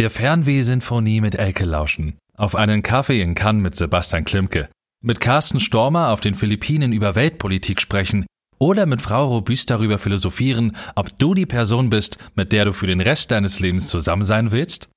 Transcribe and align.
Der 0.00 0.08
Fernweh-Sinfonie 0.08 1.20
mit 1.20 1.34
Elke 1.34 1.66
lauschen. 1.66 2.16
Auf 2.34 2.54
einen 2.54 2.82
Kaffee 2.82 3.20
in 3.20 3.34
Cannes 3.34 3.62
mit 3.62 3.76
Sebastian 3.76 4.24
Klimke. 4.24 4.70
Mit 5.04 5.20
Carsten 5.20 5.60
Stormer 5.60 6.08
auf 6.08 6.22
den 6.22 6.34
Philippinen 6.34 6.94
über 6.94 7.16
Weltpolitik 7.16 7.82
sprechen. 7.82 8.24
Oder 8.58 8.86
mit 8.86 9.02
Frau 9.02 9.28
Robüst 9.28 9.68
darüber 9.68 9.98
philosophieren, 9.98 10.74
ob 10.94 11.18
du 11.18 11.34
die 11.34 11.44
Person 11.44 11.90
bist, 11.90 12.16
mit 12.34 12.50
der 12.50 12.64
du 12.64 12.72
für 12.72 12.86
den 12.86 13.02
Rest 13.02 13.30
deines 13.30 13.60
Lebens 13.60 13.88
zusammen 13.88 14.22
sein 14.22 14.52
willst? 14.52 14.88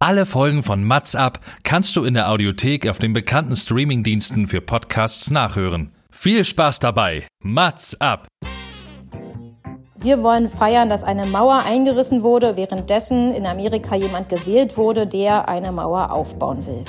Alle 0.00 0.26
Folgen 0.26 0.64
von 0.64 0.82
Mats 0.82 1.14
ab 1.14 1.38
kannst 1.62 1.94
du 1.94 2.02
in 2.02 2.14
der 2.14 2.28
Audiothek 2.28 2.88
auf 2.88 2.98
den 2.98 3.12
bekannten 3.12 3.54
Streamingdiensten 3.54 4.48
für 4.48 4.60
Podcasts 4.60 5.30
nachhören. 5.30 5.92
Viel 6.10 6.44
Spaß 6.44 6.80
dabei. 6.80 7.28
Mats 7.44 8.00
ab. 8.00 8.26
Wir 10.00 10.22
wollen 10.22 10.48
feiern, 10.48 10.88
dass 10.88 11.02
eine 11.02 11.26
Mauer 11.26 11.64
eingerissen 11.66 12.22
wurde, 12.22 12.56
währenddessen 12.56 13.34
in 13.34 13.46
Amerika 13.46 13.96
jemand 13.96 14.28
gewählt 14.28 14.76
wurde, 14.76 15.08
der 15.08 15.48
eine 15.48 15.72
Mauer 15.72 16.12
aufbauen 16.12 16.64
will. 16.66 16.84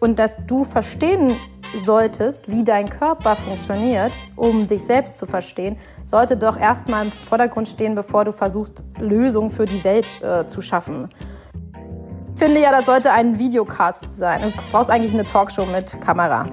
Und 0.00 0.18
dass 0.18 0.36
du 0.48 0.64
verstehen 0.64 1.36
solltest, 1.84 2.50
wie 2.50 2.64
dein 2.64 2.88
Körper 2.88 3.36
funktioniert, 3.36 4.10
um 4.34 4.66
dich 4.66 4.82
selbst 4.82 5.18
zu 5.18 5.26
verstehen, 5.26 5.76
sollte 6.04 6.36
doch 6.36 6.58
erstmal 6.58 7.06
im 7.06 7.12
Vordergrund 7.12 7.68
stehen, 7.68 7.94
bevor 7.94 8.24
du 8.24 8.32
versuchst, 8.32 8.82
Lösungen 8.98 9.52
für 9.52 9.64
die 9.64 9.84
Welt 9.84 10.06
äh, 10.20 10.44
zu 10.48 10.62
schaffen. 10.62 11.10
Ich 12.34 12.40
finde 12.40 12.60
ja, 12.60 12.72
das 12.72 12.86
sollte 12.86 13.12
ein 13.12 13.38
Videocast 13.38 14.18
sein. 14.18 14.40
Du 14.42 14.50
brauchst 14.72 14.90
eigentlich 14.90 15.14
eine 15.14 15.24
Talkshow 15.24 15.64
mit 15.66 16.00
Kamera. 16.00 16.46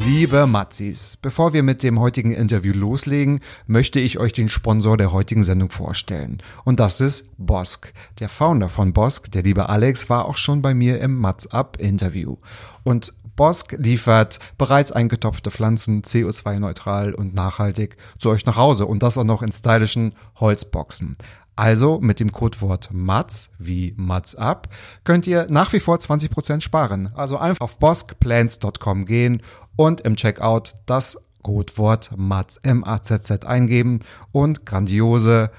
Liebe 0.00 0.46
Matzis, 0.46 1.18
bevor 1.20 1.52
wir 1.52 1.64
mit 1.64 1.82
dem 1.82 1.98
heutigen 1.98 2.32
Interview 2.32 2.72
loslegen, 2.72 3.40
möchte 3.66 3.98
ich 3.98 4.18
euch 4.18 4.32
den 4.32 4.48
Sponsor 4.48 4.96
der 4.96 5.12
heutigen 5.12 5.42
Sendung 5.42 5.70
vorstellen. 5.70 6.38
Und 6.64 6.78
das 6.78 7.00
ist 7.00 7.26
Bosk. 7.36 7.92
Der 8.20 8.28
Founder 8.28 8.68
von 8.68 8.92
Bosk, 8.92 9.32
der 9.32 9.42
liebe 9.42 9.68
Alex, 9.68 10.08
war 10.08 10.26
auch 10.26 10.36
schon 10.36 10.62
bei 10.62 10.72
mir 10.72 11.00
im 11.00 11.16
Mats 11.16 11.48
Up 11.48 11.78
Interview. 11.80 12.36
Und 12.84 13.12
Bosk 13.38 13.76
liefert 13.78 14.40
bereits 14.56 14.90
eingetopfte 14.90 15.52
Pflanzen 15.52 16.02
CO2-neutral 16.02 17.14
und 17.14 17.34
nachhaltig 17.34 17.96
zu 18.18 18.30
euch 18.30 18.44
nach 18.46 18.56
Hause 18.56 18.86
und 18.86 19.02
das 19.02 19.16
auch 19.16 19.24
noch 19.24 19.42
in 19.42 19.52
stylischen 19.52 20.14
Holzboxen. 20.40 21.16
Also 21.58 21.98
mit 22.00 22.20
dem 22.20 22.30
Codewort 22.30 22.90
MATS 22.92 23.50
wie 23.58 23.92
MATS 23.96 24.36
up 24.36 24.68
könnt 25.02 25.26
ihr 25.26 25.48
nach 25.50 25.72
wie 25.72 25.80
vor 25.80 25.96
20% 25.96 26.60
sparen. 26.60 27.10
Also 27.16 27.36
einfach 27.36 27.62
auf 27.62 27.78
boskplans.com 27.78 29.06
gehen 29.06 29.42
und 29.74 30.00
im 30.02 30.14
Checkout 30.14 30.76
das 30.86 31.18
Codewort 31.42 32.12
MATZ, 32.16 32.60
M-A-Z-Z 32.62 33.44
eingeben 33.44 34.04
und 34.30 34.66
grandiose 34.66 35.50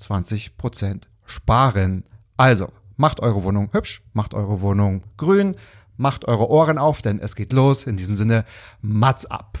20% 0.00 1.02
sparen. 1.24 2.02
Also, 2.36 2.72
macht 2.96 3.20
eure 3.20 3.44
Wohnung 3.44 3.68
hübsch, 3.70 4.02
macht 4.14 4.34
eure 4.34 4.60
Wohnung 4.60 5.04
grün, 5.16 5.54
macht 5.96 6.24
eure 6.24 6.50
Ohren 6.50 6.78
auf, 6.78 7.00
denn 7.00 7.20
es 7.20 7.36
geht 7.36 7.52
los. 7.52 7.84
In 7.84 7.96
diesem 7.96 8.16
Sinne, 8.16 8.44
Mats 8.82 9.24
ab. 9.24 9.60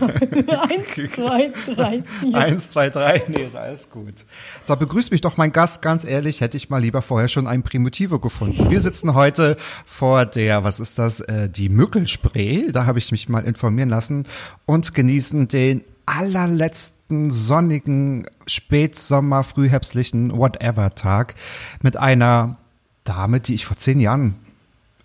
Eins, 0.00 1.14
zwei, 1.14 1.52
drei, 1.66 2.02
vier. 2.20 2.34
Eins, 2.34 2.70
zwei, 2.70 2.90
drei. 2.90 3.22
Nee, 3.28 3.44
ist 3.44 3.56
alles 3.56 3.90
gut. 3.90 4.24
Da 4.66 4.74
begrüßt 4.74 5.10
mich 5.10 5.20
doch 5.20 5.36
mein 5.36 5.52
Gast. 5.52 5.82
Ganz 5.82 6.04
ehrlich, 6.04 6.40
hätte 6.40 6.56
ich 6.56 6.70
mal 6.70 6.80
lieber 6.80 7.02
vorher 7.02 7.28
schon 7.28 7.46
ein 7.46 7.62
Primitivo 7.62 8.18
gefunden. 8.18 8.70
Wir 8.70 8.80
sitzen 8.80 9.14
heute 9.14 9.56
vor 9.84 10.26
der, 10.26 10.64
was 10.64 10.80
ist 10.80 10.98
das, 10.98 11.20
äh, 11.20 11.48
die 11.48 11.68
Mückelspree. 11.68 12.72
Da 12.72 12.86
habe 12.86 12.98
ich 12.98 13.10
mich 13.12 13.28
mal 13.28 13.44
informieren 13.44 13.88
lassen 13.88 14.26
und 14.66 14.94
genießen 14.94 15.48
den 15.48 15.84
allerletzten 16.06 17.30
sonnigen 17.30 18.26
Spätsommer, 18.46 19.44
frühherbstlichen 19.44 20.36
Whatever-Tag 20.36 21.34
mit 21.82 21.96
einer 21.96 22.56
Dame, 23.04 23.40
die 23.40 23.54
ich 23.54 23.66
vor 23.66 23.76
zehn 23.76 24.00
Jahren 24.00 24.36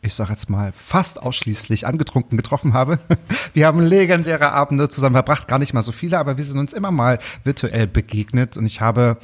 ich 0.05 0.13
sage 0.13 0.31
jetzt 0.31 0.49
mal, 0.49 0.71
fast 0.71 1.21
ausschließlich 1.21 1.88
angetrunken 1.88 2.38
getroffen 2.38 2.73
habe. 2.73 2.99
Wir 3.53 3.67
haben 3.67 3.79
legendäre 3.79 4.51
Abende 4.51 4.89
zusammen 4.89 5.16
verbracht, 5.16 5.47
gar 5.47 5.59
nicht 5.59 5.73
mal 5.73 5.81
so 5.81 5.91
viele, 5.91 6.19
aber 6.19 6.38
wir 6.38 6.43
sind 6.43 6.59
uns 6.59 6.73
immer 6.73 6.91
mal 6.91 7.19
virtuell 7.43 7.88
begegnet 7.88 8.57
und 8.57 8.66
ich 8.66 8.81
habe 8.81 9.17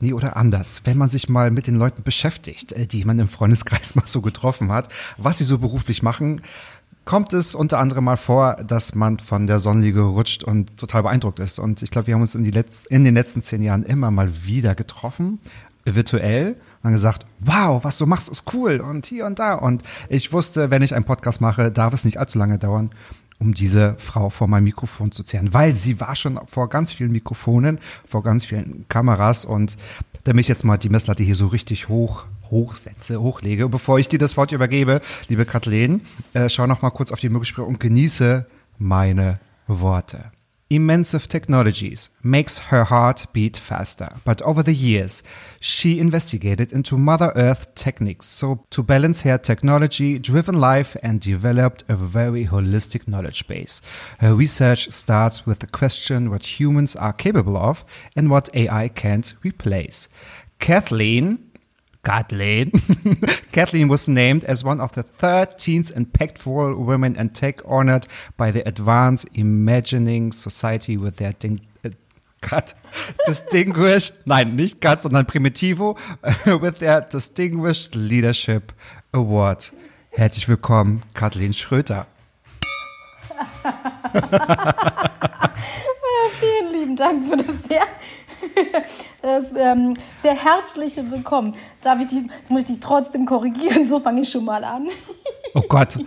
nie 0.00 0.12
oder 0.12 0.36
anders, 0.36 0.82
wenn 0.84 0.96
man 0.96 1.10
sich 1.10 1.28
mal 1.28 1.50
mit 1.50 1.66
den 1.66 1.74
Leuten 1.74 2.02
beschäftigt, 2.02 2.72
äh, 2.72 2.86
die 2.86 3.04
man 3.04 3.18
im 3.18 3.28
Freundeskreis 3.28 3.94
mal 3.96 4.06
so 4.06 4.20
getroffen 4.20 4.72
hat, 4.72 4.88
was 5.16 5.38
sie 5.38 5.44
so 5.44 5.58
beruflich 5.58 6.02
machen, 6.02 6.40
kommt 7.04 7.32
es 7.32 7.54
unter 7.54 7.78
anderem 7.78 8.04
mal 8.04 8.16
vor, 8.16 8.56
dass 8.56 8.94
man 8.94 9.18
von 9.18 9.46
der 9.46 9.58
Sonnenliege 9.60 10.02
rutscht 10.02 10.44
und 10.44 10.76
total 10.76 11.04
beeindruckt 11.04 11.38
ist. 11.38 11.58
Und 11.58 11.82
ich 11.82 11.90
glaube, 11.90 12.06
wir 12.06 12.14
haben 12.14 12.20
uns 12.20 12.34
in, 12.34 12.44
in 12.44 13.04
den 13.04 13.14
letzten 13.14 13.42
zehn 13.42 13.62
Jahren 13.62 13.82
immer 13.82 14.10
mal 14.10 14.44
wieder 14.44 14.74
getroffen, 14.74 15.40
virtuell 15.84 16.56
dann 16.88 16.94
gesagt, 16.94 17.26
wow, 17.40 17.82
was 17.84 17.98
du 17.98 18.06
machst, 18.06 18.28
ist 18.28 18.52
cool 18.52 18.80
und 18.80 19.06
hier 19.06 19.26
und 19.26 19.38
da. 19.38 19.54
Und 19.54 19.82
ich 20.08 20.32
wusste, 20.32 20.70
wenn 20.70 20.82
ich 20.82 20.94
einen 20.94 21.04
Podcast 21.04 21.40
mache, 21.40 21.70
darf 21.70 21.94
es 21.94 22.04
nicht 22.04 22.18
allzu 22.18 22.38
lange 22.38 22.58
dauern, 22.58 22.90
um 23.38 23.54
diese 23.54 23.94
Frau 23.98 24.30
vor 24.30 24.48
meinem 24.48 24.64
Mikrofon 24.64 25.12
zu 25.12 25.22
zehren, 25.22 25.54
weil 25.54 25.74
sie 25.74 26.00
war 26.00 26.16
schon 26.16 26.40
vor 26.46 26.68
ganz 26.68 26.92
vielen 26.92 27.12
Mikrofonen, 27.12 27.78
vor 28.08 28.22
ganz 28.22 28.44
vielen 28.44 28.86
Kameras 28.88 29.44
und 29.44 29.76
damit 30.24 30.42
ich 30.42 30.48
jetzt 30.48 30.64
mal 30.64 30.76
die 30.76 30.88
Messlatte 30.88 31.22
hier 31.22 31.36
so 31.36 31.46
richtig 31.46 31.88
hoch 31.88 32.24
hochsetze, 32.50 33.20
hochlege. 33.20 33.68
bevor 33.68 33.98
ich 33.98 34.08
dir 34.08 34.18
das 34.18 34.38
Wort 34.38 34.52
übergebe, 34.52 35.02
liebe 35.28 35.44
Kathleen, 35.44 36.00
äh, 36.32 36.48
schau 36.48 36.66
noch 36.66 36.80
mal 36.80 36.90
kurz 36.90 37.12
auf 37.12 37.20
die 37.20 37.28
Möglichkeit 37.28 37.66
und 37.66 37.78
genieße 37.78 38.46
meine 38.78 39.38
Worte. 39.66 40.32
Immensive 40.70 41.28
Technologies 41.28 42.10
makes 42.22 42.58
her 42.58 42.84
heart 42.84 43.24
beat 43.32 43.56
faster, 43.56 44.16
but 44.26 44.42
over 44.42 44.62
the 44.62 44.74
years, 44.74 45.22
she 45.60 45.98
investigated 45.98 46.74
into 46.74 46.98
Mother 46.98 47.32
Earth 47.34 47.74
techniques 47.74 48.26
so 48.26 48.66
to 48.68 48.82
balance 48.82 49.22
her 49.22 49.38
technology 49.38 50.18
driven 50.18 50.60
life 50.60 50.94
and 51.02 51.22
developed 51.22 51.84
a 51.88 51.96
very 51.96 52.44
holistic 52.44 53.08
knowledge 53.08 53.46
base. 53.46 53.80
Her 54.18 54.34
research 54.34 54.90
starts 54.90 55.46
with 55.46 55.60
the 55.60 55.66
question 55.66 56.28
what 56.28 56.60
humans 56.60 56.94
are 56.94 57.14
capable 57.14 57.56
of 57.56 57.82
and 58.14 58.28
what 58.28 58.54
AI 58.54 58.88
can't 58.88 59.32
replace. 59.42 60.06
Kathleen 60.58 61.47
Kathleen. 62.02 62.72
Kathleen 63.52 63.88
was 63.88 64.08
named 64.08 64.44
as 64.44 64.64
one 64.64 64.80
of 64.80 64.92
the 64.92 65.04
13th 65.04 65.92
impactful 65.92 66.78
women 66.78 67.16
and 67.16 67.34
tech 67.34 67.60
honored 67.66 68.06
by 68.36 68.50
the 68.50 68.66
Advanced 68.66 69.28
Imagining 69.34 70.32
Society 70.32 70.96
with 70.96 71.16
their 71.16 71.32
ding 71.32 71.60
uh, 71.84 71.90
distinguished, 73.26 74.14
nein, 74.26 74.56
nicht 74.56 74.80
cut, 74.80 75.02
sondern 75.02 75.26
Primitivo, 75.26 75.98
with 76.60 76.78
their 76.78 77.00
Distinguished 77.00 77.94
Leadership 77.94 78.72
Award. 79.12 79.72
Herzlich 80.10 80.48
willkommen, 80.48 81.02
Kathleen 81.14 81.52
Schröter. 81.52 82.06
Vielen 86.40 86.72
lieben 86.72 86.96
Dank 86.96 87.28
für 87.28 87.36
das 87.36 87.64
sehr 87.64 87.86
ähm, 89.56 89.94
sehr 90.20 90.34
herzliche 90.34 91.10
Willkommen. 91.10 91.54
Darf 91.82 92.00
ich 92.00 92.06
dich, 92.06 92.22
jetzt 92.40 92.50
muss 92.50 92.60
ich 92.62 92.66
dich 92.68 92.80
trotzdem 92.80 93.26
korrigieren, 93.26 93.86
so 93.88 94.00
fange 94.00 94.22
ich 94.22 94.30
schon 94.30 94.44
mal 94.44 94.64
an. 94.64 94.88
oh 95.54 95.62
Gott. 95.62 95.98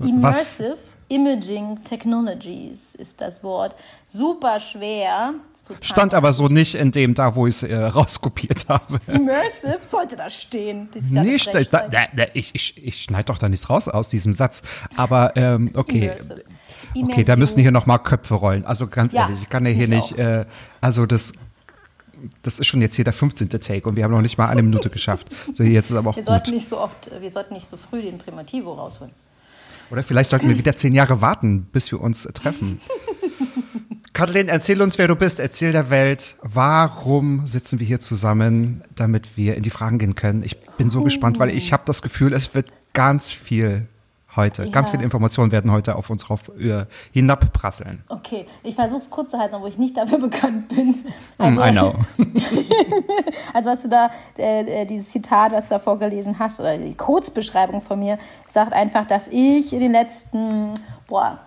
Immersive 0.00 0.70
Was? 0.72 0.78
Imaging 1.08 1.82
Technologies 1.84 2.94
ist 2.94 3.20
das 3.20 3.42
Wort. 3.42 3.74
Super 4.06 4.60
schwer. 4.60 5.34
Stand 5.82 6.14
aber 6.14 6.32
so 6.32 6.48
nicht 6.48 6.74
in 6.74 6.92
dem 6.92 7.14
da, 7.14 7.34
wo 7.34 7.46
ich 7.46 7.56
es 7.56 7.62
äh, 7.62 7.76
rauskopiert 7.76 8.68
habe. 8.68 9.00
Immersive 9.06 9.78
sollte 9.82 10.16
da 10.16 10.30
stehen. 10.30 10.88
Das 10.92 11.12
ja 11.12 11.22
nee, 11.22 11.36
da, 11.36 11.88
da, 11.88 12.06
da, 12.14 12.24
ich, 12.32 12.54
ich, 12.54 12.82
ich 12.82 13.02
schneide 13.02 13.26
doch 13.26 13.38
da 13.38 13.48
nichts 13.48 13.68
raus 13.68 13.88
aus 13.88 14.08
diesem 14.08 14.32
Satz. 14.32 14.62
Aber 14.96 15.36
ähm, 15.36 15.70
okay. 15.74 16.06
Immersive. 16.06 16.44
Okay, 16.94 17.24
da 17.24 17.36
müssen 17.36 17.60
hier 17.60 17.70
nochmal 17.70 17.98
Köpfe 17.98 18.34
rollen. 18.34 18.64
Also 18.64 18.86
ganz 18.86 19.12
ja, 19.12 19.22
ehrlich, 19.22 19.42
ich 19.42 19.48
kann 19.48 19.64
ja 19.66 19.72
hier 19.72 19.88
nicht, 19.88 20.18
äh, 20.18 20.44
also 20.80 21.06
das, 21.06 21.32
das 22.42 22.58
ist 22.58 22.66
schon 22.66 22.80
jetzt 22.80 22.96
hier 22.96 23.04
der 23.04 23.12
15. 23.12 23.48
Take 23.48 23.88
und 23.88 23.96
wir 23.96 24.04
haben 24.04 24.12
noch 24.12 24.22
nicht 24.22 24.38
mal 24.38 24.48
eine 24.48 24.62
Minute 24.62 24.90
geschafft. 24.90 25.28
So, 25.52 25.62
jetzt 25.62 25.90
ist 25.90 25.96
aber 25.96 26.10
auch 26.10 26.16
wir 26.16 26.22
gut. 26.22 26.28
sollten 26.28 26.50
nicht 26.52 26.68
so 26.68 26.78
oft, 26.78 27.10
wir 27.20 27.30
sollten 27.30 27.54
nicht 27.54 27.68
so 27.68 27.76
früh 27.76 28.02
den 28.02 28.18
Primitivo 28.18 28.72
rausholen. 28.72 29.12
Oder 29.90 30.02
vielleicht 30.02 30.30
sollten 30.30 30.48
wir 30.48 30.58
wieder 30.58 30.76
zehn 30.76 30.94
Jahre 30.94 31.22
warten, 31.22 31.62
bis 31.72 31.90
wir 31.90 32.00
uns 32.00 32.28
treffen. 32.34 32.80
Kathleen, 34.12 34.48
erzähl 34.48 34.82
uns, 34.82 34.98
wer 34.98 35.06
du 35.06 35.16
bist. 35.16 35.38
Erzähl 35.38 35.72
der 35.72 35.90
Welt, 35.90 36.36
warum 36.42 37.46
sitzen 37.46 37.78
wir 37.78 37.86
hier 37.86 38.00
zusammen, 38.00 38.82
damit 38.96 39.36
wir 39.36 39.54
in 39.54 39.62
die 39.62 39.70
Fragen 39.70 39.98
gehen 39.98 40.14
können. 40.14 40.42
Ich 40.42 40.58
bin 40.76 40.90
so 40.90 41.00
oh. 41.00 41.04
gespannt, 41.04 41.38
weil 41.38 41.50
ich 41.50 41.72
habe 41.72 41.84
das 41.86 42.02
Gefühl, 42.02 42.32
es 42.32 42.54
wird 42.54 42.66
ganz 42.92 43.32
viel 43.32 43.86
heute. 44.38 44.64
Ja. 44.64 44.70
Ganz 44.70 44.88
viele 44.88 45.02
Informationen 45.02 45.52
werden 45.52 45.70
heute 45.70 45.96
auf 45.96 46.08
uns 46.08 46.30
rauf, 46.30 46.50
äh, 46.58 46.86
hinabprasseln. 47.12 48.02
Okay, 48.08 48.46
ich 48.62 48.74
versuche 48.74 49.00
es 49.00 49.10
kurz 49.10 49.32
zu 49.32 49.38
halten, 49.38 49.56
obwohl 49.56 49.68
ich 49.68 49.76
nicht 49.76 49.98
dafür 49.98 50.18
bekannt 50.28 50.68
bin. 50.68 51.04
Also, 51.36 51.60
mm, 51.60 51.64
I 51.64 51.70
know. 51.72 51.94
also 53.52 53.70
was 53.70 53.82
du 53.82 53.88
da, 53.88 54.10
äh, 54.38 54.82
äh, 54.82 54.86
dieses 54.86 55.10
Zitat, 55.10 55.52
was 55.52 55.68
du 55.68 55.74
da 55.74 55.78
vorgelesen 55.78 56.38
hast, 56.38 56.60
oder 56.60 56.78
die 56.78 56.94
Kurzbeschreibung 56.94 57.82
von 57.82 57.98
mir, 57.98 58.18
sagt 58.48 58.72
einfach, 58.72 59.04
dass 59.04 59.28
ich 59.28 59.74
in 59.74 59.80
den 59.80 59.92
letzten, 59.92 60.72
boah, 61.06 61.40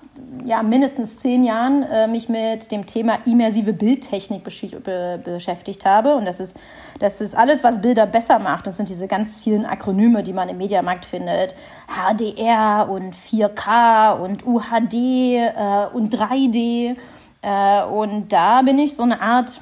ja, 0.45 0.61
mindestens 0.63 1.19
zehn 1.19 1.43
Jahren 1.43 1.83
äh, 1.83 2.07
mich 2.07 2.27
mit 2.27 2.71
dem 2.71 2.85
Thema 2.85 3.19
immersive 3.25 3.73
Bildtechnik 3.73 4.43
be 4.43 5.21
beschäftigt 5.23 5.85
habe. 5.85 6.15
Und 6.15 6.25
das 6.25 6.39
ist, 6.39 6.57
das 6.99 7.21
ist 7.21 7.35
alles, 7.35 7.63
was 7.63 7.81
Bilder 7.81 8.05
besser 8.05 8.39
macht. 8.39 8.67
Das 8.67 8.77
sind 8.77 8.89
diese 8.89 9.07
ganz 9.07 9.43
vielen 9.43 9.65
Akronyme, 9.65 10.23
die 10.23 10.33
man 10.33 10.49
im 10.49 10.57
Mediamarkt 10.57 11.05
findet. 11.05 11.55
HDR 11.87 12.89
und 12.89 13.15
4K 13.15 14.13
und 14.19 14.45
UHD 14.45 14.93
äh, 14.93 15.87
und 15.93 16.13
3D. 16.13 16.95
Äh, 17.41 17.83
und 17.85 18.29
da 18.29 18.61
bin 18.61 18.79
ich 18.79 18.95
so 18.95 19.03
eine 19.03 19.21
Art 19.21 19.61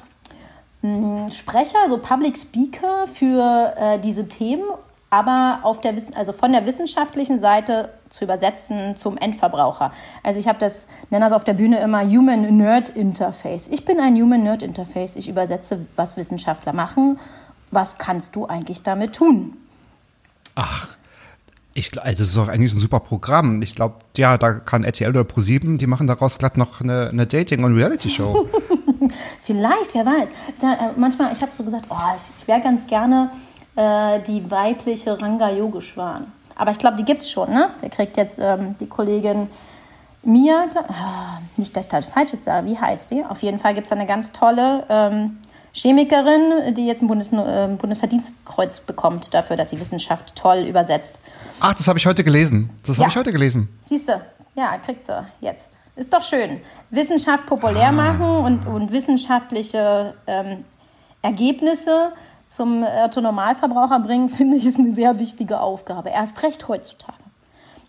mh, 0.82 1.26
hm, 1.26 1.28
Sprecher, 1.30 1.88
so 1.88 1.98
Public 1.98 2.36
Speaker 2.36 3.06
für 3.06 3.74
äh, 3.78 3.98
diese 3.98 4.26
Themen 4.28 4.64
aber 5.10 5.60
auf 5.64 5.80
der, 5.80 5.94
also 6.14 6.32
von 6.32 6.52
der 6.52 6.64
wissenschaftlichen 6.66 7.40
Seite 7.40 7.90
zu 8.10 8.24
übersetzen 8.24 8.96
zum 8.96 9.18
Endverbraucher. 9.18 9.90
Also 10.22 10.38
ich 10.38 10.46
habe 10.46 10.60
das, 10.60 10.86
nenne 11.10 11.24
das 11.24 11.32
auf 11.32 11.42
der 11.42 11.54
Bühne 11.54 11.80
immer 11.80 12.02
Human 12.02 12.56
Nerd 12.56 12.90
Interface. 12.90 13.68
Ich 13.68 13.84
bin 13.84 13.98
ein 13.98 14.14
Human 14.14 14.44
Nerd 14.44 14.62
Interface. 14.62 15.16
Ich 15.16 15.28
übersetze, 15.28 15.86
was 15.96 16.16
Wissenschaftler 16.16 16.72
machen. 16.72 17.18
Was 17.72 17.98
kannst 17.98 18.36
du 18.36 18.46
eigentlich 18.46 18.84
damit 18.84 19.14
tun? 19.14 19.56
Ach, 20.54 20.88
ich, 21.74 21.90
das 21.90 22.20
ist 22.20 22.36
doch 22.36 22.48
eigentlich 22.48 22.72
ein 22.72 22.80
super 22.80 23.00
Programm. 23.00 23.62
Ich 23.62 23.74
glaube, 23.74 23.96
ja, 24.16 24.38
da 24.38 24.52
kann 24.52 24.84
RTL 24.84 25.10
oder 25.10 25.22
Pro7, 25.22 25.76
die 25.76 25.86
machen 25.86 26.06
daraus 26.06 26.38
glatt 26.38 26.56
noch 26.56 26.80
eine, 26.80 27.08
eine 27.08 27.26
Dating- 27.26 27.64
und 27.64 27.74
Reality-Show. 27.74 28.48
Vielleicht, 29.44 29.94
wer 29.94 30.06
weiß. 30.06 30.28
Da, 30.60 30.72
äh, 30.74 30.92
manchmal, 30.96 31.32
ich 31.32 31.40
habe 31.40 31.52
so 31.52 31.64
gesagt, 31.64 31.86
oh, 31.88 31.96
ich, 32.16 32.22
ich 32.40 32.48
wäre 32.48 32.60
ganz 32.60 32.86
gerne 32.86 33.30
äh, 33.80 34.20
die 34.20 34.50
weibliche 34.50 35.20
Ranga 35.20 35.48
Yogeshwan. 35.48 36.30
Aber 36.54 36.72
ich 36.72 36.78
glaube, 36.78 36.96
die 36.98 37.04
gibt 37.04 37.22
es 37.22 37.30
schon, 37.30 37.50
ne? 37.50 37.70
Der 37.80 37.88
kriegt 37.88 38.18
jetzt 38.18 38.38
ähm, 38.38 38.74
die 38.78 38.86
Kollegin 38.86 39.48
Mia, 40.22 40.64
äh, 40.64 41.58
nicht, 41.58 41.74
dass 41.74 41.86
ich 41.86 41.90
das 41.90 42.04
Falsches 42.04 42.44
sage, 42.44 42.66
wie 42.66 42.78
heißt 42.78 43.10
die? 43.10 43.24
Auf 43.24 43.42
jeden 43.42 43.58
Fall 43.58 43.74
gibt 43.74 43.86
es 43.86 43.92
eine 43.92 44.04
ganz 44.04 44.32
tolle 44.32 44.84
ähm, 44.90 45.38
Chemikerin, 45.72 46.74
die 46.74 46.86
jetzt 46.86 47.00
ein 47.00 47.08
Bundes 47.08 47.32
äh, 47.32 47.68
Bundesverdienstkreuz 47.80 48.80
bekommt 48.80 49.32
dafür, 49.32 49.56
dass 49.56 49.70
sie 49.70 49.80
Wissenschaft 49.80 50.36
toll 50.36 50.66
übersetzt. 50.68 51.18
Ach, 51.60 51.72
das 51.72 51.88
habe 51.88 51.98
ich 51.98 52.04
heute 52.04 52.22
gelesen. 52.22 52.68
Das 52.86 52.98
ja. 52.98 53.04
habe 53.04 53.10
ich 53.10 53.16
heute 53.16 53.32
gelesen. 53.32 53.70
Siehst 53.82 54.10
du, 54.10 54.20
ja, 54.56 54.76
kriegt 54.76 55.04
sie 55.04 55.24
jetzt. 55.40 55.74
Ist 55.96 56.12
doch 56.12 56.22
schön. 56.22 56.60
Wissenschaft 56.90 57.46
populär 57.46 57.88
ah. 57.88 57.92
machen 57.92 58.26
und, 58.26 58.66
und 58.66 58.92
wissenschaftliche 58.92 60.14
ähm, 60.26 60.64
Ergebnisse 61.22 62.12
zum 62.50 62.84
Autonormalverbraucher 62.84 64.00
bringen, 64.00 64.28
finde 64.28 64.58
ich, 64.58 64.66
ist 64.66 64.78
eine 64.78 64.94
sehr 64.94 65.18
wichtige 65.18 65.60
Aufgabe. 65.60 66.10
Erst 66.10 66.42
recht 66.42 66.68
heutzutage. 66.68 67.16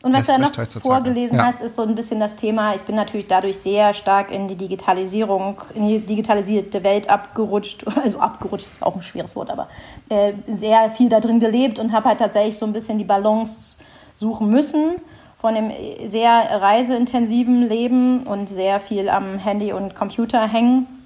Und 0.04 0.14
was 0.14 0.26
du 0.26 0.40
noch 0.40 0.52
vorgelesen 0.82 1.38
ja. 1.38 1.46
hast, 1.46 1.62
ist 1.62 1.76
so 1.76 1.84
ein 1.84 1.94
bisschen 1.94 2.20
das 2.20 2.36
Thema. 2.36 2.74
Ich 2.74 2.82
bin 2.82 2.96
natürlich 2.96 3.28
dadurch 3.28 3.60
sehr 3.60 3.94
stark 3.94 4.32
in 4.32 4.48
die 4.48 4.56
Digitalisierung, 4.56 5.62
in 5.76 5.88
die 5.88 6.00
digitalisierte 6.00 6.84
Welt 6.84 7.08
abgerutscht. 7.08 7.86
Also 8.04 8.20
abgerutscht 8.20 8.66
ist 8.66 8.82
auch 8.82 8.96
ein 8.96 9.04
schweres 9.04 9.36
Wort, 9.36 9.52
aber 9.52 9.68
äh, 10.10 10.34
sehr 10.48 10.90
viel 10.90 11.10
da 11.10 11.20
drin 11.20 11.40
gelebt 11.40 11.78
und 11.78 11.92
habe 11.92 12.10
halt 12.10 12.20
tatsächlich 12.20 12.58
so 12.58 12.66
ein 12.66 12.74
bisschen 12.74 12.98
die 12.98 13.04
Balance 13.04 13.78
suchen 14.16 14.50
müssen 14.50 14.96
von 15.38 15.54
dem 15.54 15.72
sehr 16.06 16.32
reiseintensiven 16.32 17.68
Leben 17.68 18.24
und 18.26 18.50
sehr 18.50 18.80
viel 18.80 19.08
am 19.08 19.38
Handy 19.38 19.72
und 19.72 19.94
Computer 19.94 20.48
hängen 20.48 21.01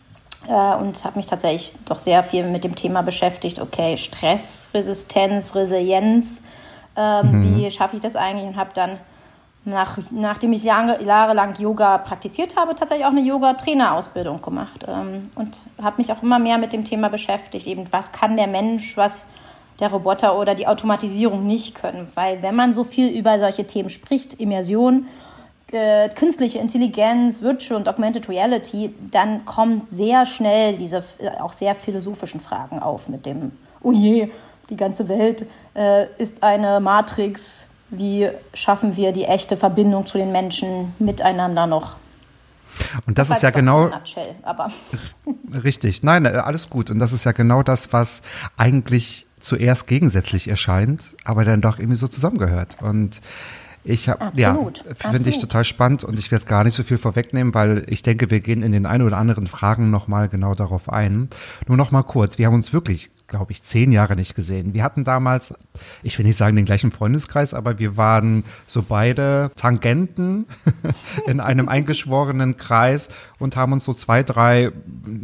äh, 0.48 0.76
und 0.76 1.04
habe 1.04 1.18
mich 1.18 1.28
tatsächlich 1.28 1.74
doch 1.86 2.00
sehr 2.00 2.24
viel 2.24 2.48
mit 2.48 2.64
dem 2.64 2.76
Thema 2.76 3.02
beschäftigt. 3.02 3.60
Okay, 3.60 3.98
Stressresistenz, 3.98 5.56
Resilienz, 5.56 6.42
ähm, 6.96 7.32
mhm. 7.32 7.58
wie 7.58 7.72
schaffe 7.72 7.96
ich 7.96 8.02
das 8.02 8.16
eigentlich? 8.16 8.48
Und 8.48 8.56
habe 8.56 8.72
dann, 8.74 8.98
nach, 9.66 9.98
nachdem 10.12 10.54
ich 10.54 10.64
Jahre, 10.64 11.04
jahrelang 11.04 11.56
Yoga 11.60 11.98
praktiziert 11.98 12.56
habe, 12.56 12.76
tatsächlich 12.76 13.06
auch 13.06 13.12
eine 13.12 13.22
Yoga-Trainerausbildung 13.22 14.42
gemacht 14.42 14.86
ähm, 14.88 15.32
und 15.36 15.58
habe 15.82 15.98
mich 15.98 16.12
auch 16.12 16.22
immer 16.22 16.40
mehr 16.40 16.58
mit 16.58 16.74
dem 16.74 16.86
Thema 16.86 17.10
beschäftigt. 17.10 17.68
Eben, 17.68 17.92
was 17.92 18.12
kann 18.12 18.38
der 18.38 18.48
Mensch, 18.48 18.96
was 18.96 19.26
der 19.80 19.92
Roboter 19.92 20.38
oder 20.38 20.56
die 20.56 20.68
Automatisierung 20.68 21.46
nicht 21.46 21.76
können? 21.76 22.08
Weil 22.16 22.42
wenn 22.42 22.56
man 22.56 22.74
so 22.74 22.84
viel 22.84 23.10
über 23.10 23.40
solche 23.40 23.66
Themen 23.66 23.90
spricht, 23.90 24.36
Immersion, 24.40 25.08
äh, 25.76 26.10
künstliche 26.10 26.60
Intelligenz, 26.60 27.42
Virtual 27.42 27.80
und 27.80 27.88
Augmented 27.88 28.28
Reality, 28.30 28.94
dann 29.12 29.46
kommen 29.46 29.84
sehr 29.92 30.26
schnell 30.26 30.78
diese 30.78 31.04
äh, 31.20 31.30
auch 31.40 31.54
sehr 31.54 31.76
philosophischen 31.76 32.40
Fragen 32.40 32.80
auf 32.80 33.08
mit 33.08 33.26
dem, 33.26 33.52
oh 33.84 33.92
je, 33.92 34.30
die 34.70 34.78
ganze 34.78 35.08
Welt 35.08 35.46
äh, 35.76 36.08
ist 36.18 36.42
eine 36.42 36.80
Matrix, 36.80 37.70
wie 37.90 38.30
schaffen 38.54 38.96
wir 38.96 39.12
die 39.12 39.26
echte 39.26 39.58
Verbindung 39.58 40.06
zu 40.06 40.18
den 40.18 40.32
Menschen 40.32 40.94
miteinander 41.00 41.68
noch? 41.68 41.96
Und 43.06 43.18
das, 43.18 43.30
das 43.30 43.38
ist 43.38 43.44
ja 43.44 43.52
genau. 43.52 43.88
Nutshell, 43.88 44.36
richtig, 45.64 46.04
nein, 46.04 46.26
äh, 46.26 46.30
alles 46.30 46.70
gut. 46.70 46.90
Und 46.90 47.00
das 47.00 47.14
ist 47.14 47.24
ja 47.24 47.32
genau 47.32 47.64
das, 47.64 47.94
was 47.94 48.22
eigentlich 48.58 49.28
zuerst 49.40 49.88
gegensätzlich 49.88 50.48
erscheint, 50.48 51.16
aber 51.24 51.46
dann 51.46 51.62
doch 51.62 51.78
irgendwie 51.78 51.98
so 51.98 52.08
zusammengehört. 52.08 52.78
Und 52.82 53.22
ich 53.86 54.10
habe 54.10 54.32
ja, 54.36 54.58
finde 54.98 55.30
ich 55.30 55.38
total 55.38 55.64
spannend 55.64 56.04
und 56.04 56.18
ich 56.18 56.32
will 56.32 56.38
jetzt 56.38 56.48
gar 56.48 56.64
nicht 56.64 56.74
so 56.74 56.84
viel 56.84 56.98
vorwegnehmen, 56.98 57.54
weil 57.54 57.84
ich 57.88 58.02
denke, 58.02 58.32
wir 58.32 58.40
gehen 58.40 58.64
in 58.64 58.72
den 58.72 58.88
ein 58.88 59.04
oder 59.04 59.18
anderen 59.18 59.46
Fragen 59.46 59.92
nochmal 59.92 60.28
genau 60.28 60.56
darauf 60.56 60.92
ein. 60.92 61.30
Nur 61.68 61.78
nochmal 61.78 62.04
kurz, 62.04 62.40
wir 62.40 62.48
haben 62.48 62.56
uns 62.56 62.74
wirklich, 62.74 63.12
glaube 63.28 63.52
ich, 63.52 63.62
zehn 63.62 63.92
Jahre 63.92 64.16
nicht 64.16 64.34
gesehen. 64.34 64.74
Wir 64.74 64.84
hatten 64.84 65.04
damals, 65.04 65.54
ich 66.02 66.18
will 66.18 66.26
nicht 66.26 66.36
sagen 66.38 66.56
den 66.56 66.66
gleichen 66.66 66.92
Freundeskreis, 66.92 67.54
aber 67.54 67.78
wir 67.78 67.96
waren 67.96 68.44
so 68.66 68.82
beide 68.82 69.52
Tangenten 69.56 70.48
in 71.28 71.40
einem 71.40 71.70
eingeschworenen 71.70 72.58
Kreis 72.58 73.10
und 73.38 73.56
haben 73.56 73.72
uns 73.74 73.84
so 73.84 73.94
zwei, 73.94 74.24
drei, 74.24 74.72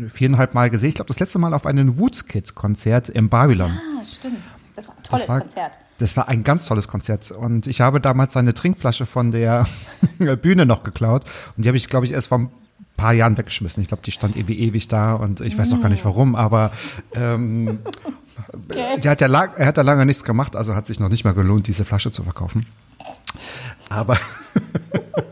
viereinhalb 0.07 0.53
Mal 0.53 0.69
gesehen. 0.69 0.89
Ich 0.89 0.95
glaube, 0.95 1.07
das 1.07 1.19
letzte 1.19 1.39
Mal 1.39 1.55
auf 1.55 1.65
einem 1.65 1.97
Woodskid-Konzert 1.97 3.09
im 3.09 3.29
Babylon. 3.29 3.71
Ja, 3.97 4.05
stimmt. 4.05 4.37
Das 4.75 4.87
war 4.87 4.95
ein 4.95 5.03
tolles 5.03 5.29
war, 5.29 5.39
Konzert. 5.39 5.71
Das 6.01 6.17
war 6.17 6.27
ein 6.27 6.43
ganz 6.43 6.65
tolles 6.65 6.87
Konzert. 6.87 7.31
Und 7.31 7.67
ich 7.67 7.81
habe 7.81 8.01
damals 8.01 8.33
seine 8.33 8.53
Trinkflasche 8.53 9.05
von 9.05 9.31
der 9.31 9.67
Bühne 10.41 10.65
noch 10.65 10.83
geklaut. 10.83 11.25
Und 11.55 11.63
die 11.63 11.69
habe 11.69 11.77
ich, 11.77 11.87
glaube 11.87 12.05
ich, 12.05 12.11
erst 12.11 12.29
vor 12.29 12.39
ein 12.39 12.51
paar 12.97 13.13
Jahren 13.13 13.37
weggeschmissen. 13.37 13.81
Ich 13.81 13.87
glaube, 13.87 14.03
die 14.03 14.11
stand 14.11 14.35
ewig, 14.35 14.59
ewig 14.59 14.87
da 14.87 15.13
und 15.13 15.41
ich 15.41 15.57
weiß 15.57 15.73
auch 15.73 15.81
gar 15.81 15.89
nicht 15.89 16.05
warum, 16.05 16.35
aber 16.35 16.71
ähm, 17.15 17.79
okay. 18.53 19.09
hat 19.09 19.21
ja 19.21 19.27
lang, 19.27 19.51
er 19.55 19.65
hat 19.67 19.77
da 19.77 19.81
lange 19.81 20.05
nichts 20.05 20.23
gemacht, 20.23 20.55
also 20.55 20.75
hat 20.75 20.85
sich 20.85 20.99
noch 20.99 21.09
nicht 21.09 21.23
mal 21.23 21.33
gelohnt, 21.33 21.67
diese 21.67 21.85
Flasche 21.85 22.11
zu 22.11 22.23
verkaufen. 22.23 22.65
Aber 23.89 24.17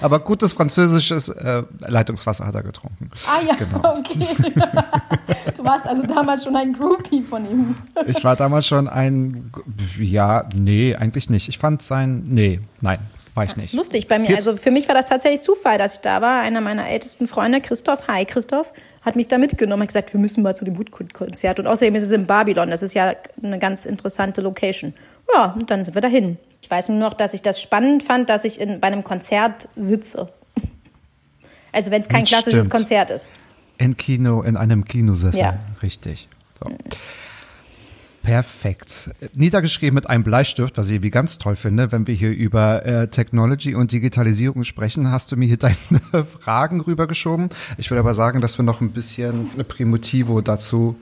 Aber 0.00 0.20
gutes 0.20 0.52
französisches 0.52 1.28
äh, 1.28 1.62
Leitungswasser 1.80 2.46
hat 2.46 2.54
er 2.54 2.62
getrunken. 2.62 3.10
Ah 3.26 3.40
ja, 3.46 3.54
genau. 3.54 3.78
okay. 3.98 4.26
du 5.56 5.64
warst 5.64 5.86
also 5.86 6.02
damals 6.02 6.44
schon 6.44 6.56
ein 6.56 6.72
Groupie 6.72 7.22
von 7.22 7.50
ihm. 7.50 7.76
ich 8.06 8.22
war 8.24 8.36
damals 8.36 8.66
schon 8.66 8.88
ein, 8.88 9.52
ja, 9.98 10.44
nee, 10.54 10.94
eigentlich 10.94 11.30
nicht. 11.30 11.48
Ich 11.48 11.58
fand 11.58 11.82
sein, 11.82 12.24
nee, 12.26 12.60
nein, 12.80 12.98
war 13.34 13.44
ich 13.44 13.56
nicht. 13.56 13.72
Lustig 13.72 14.08
bei 14.08 14.18
mir. 14.18 14.36
Also 14.36 14.56
für 14.56 14.70
mich 14.70 14.88
war 14.88 14.94
das 14.94 15.06
tatsächlich 15.06 15.42
Zufall, 15.42 15.78
dass 15.78 15.94
ich 15.94 16.00
da 16.00 16.20
war. 16.20 16.42
Einer 16.42 16.60
meiner 16.60 16.88
ältesten 16.88 17.28
Freunde, 17.28 17.60
Christoph, 17.60 18.08
hi 18.08 18.24
Christoph, 18.24 18.72
hat 19.02 19.16
mich 19.16 19.28
da 19.28 19.38
mitgenommen, 19.38 19.82
hat 19.82 19.88
gesagt, 19.88 20.12
wir 20.12 20.20
müssen 20.20 20.42
mal 20.42 20.56
zu 20.56 20.64
dem 20.64 20.76
Woodkund-Konzert. 20.78 21.58
Und 21.58 21.66
außerdem 21.66 21.94
ist 21.94 22.04
es 22.04 22.10
in 22.10 22.26
Babylon. 22.26 22.70
Das 22.70 22.82
ist 22.82 22.94
ja 22.94 23.14
eine 23.42 23.58
ganz 23.58 23.86
interessante 23.86 24.40
Location. 24.40 24.94
Ja, 25.32 25.54
und 25.58 25.70
dann 25.70 25.84
sind 25.84 25.94
wir 25.94 26.02
dahin. 26.02 26.38
Ich 26.70 26.76
weiß 26.76 26.88
nur 26.90 27.00
noch, 27.00 27.14
dass 27.14 27.34
ich 27.34 27.42
das 27.42 27.60
spannend 27.60 28.04
fand, 28.04 28.30
dass 28.30 28.44
ich 28.44 28.60
in, 28.60 28.78
bei 28.78 28.86
einem 28.86 29.02
Konzert 29.02 29.68
sitze. 29.74 30.28
Also 31.72 31.90
wenn 31.90 32.00
es 32.00 32.08
kein 32.08 32.22
klassisches 32.24 32.66
Stimmt. 32.66 32.70
Konzert 32.70 33.10
ist. 33.10 33.28
In 33.78 33.96
Kino, 33.96 34.42
in 34.42 34.56
einem 34.56 34.84
Kinosessel. 34.84 35.40
Ja. 35.40 35.58
Richtig. 35.82 36.28
So. 36.62 36.70
Perfekt. 38.22 39.10
Niedergeschrieben 39.34 39.96
mit 39.96 40.08
einem 40.08 40.22
Bleistift, 40.22 40.78
was 40.78 40.86
ich 40.86 40.92
irgendwie 40.92 41.10
ganz 41.10 41.38
toll 41.38 41.56
finde, 41.56 41.90
wenn 41.90 42.06
wir 42.06 42.14
hier 42.14 42.30
über 42.30 42.86
äh, 42.86 43.08
Technology 43.08 43.74
und 43.74 43.90
Digitalisierung 43.90 44.62
sprechen, 44.62 45.10
hast 45.10 45.32
du 45.32 45.36
mir 45.36 45.46
hier 45.46 45.56
deine 45.58 46.24
Fragen 46.24 46.82
rübergeschoben. 46.82 47.50
Ich 47.78 47.90
würde 47.90 47.98
aber 47.98 48.14
sagen, 48.14 48.40
dass 48.40 48.58
wir 48.58 48.64
noch 48.64 48.80
ein 48.80 48.92
bisschen 48.92 49.50
eine 49.54 49.64
Primitivo 49.64 50.40
dazu 50.40 50.94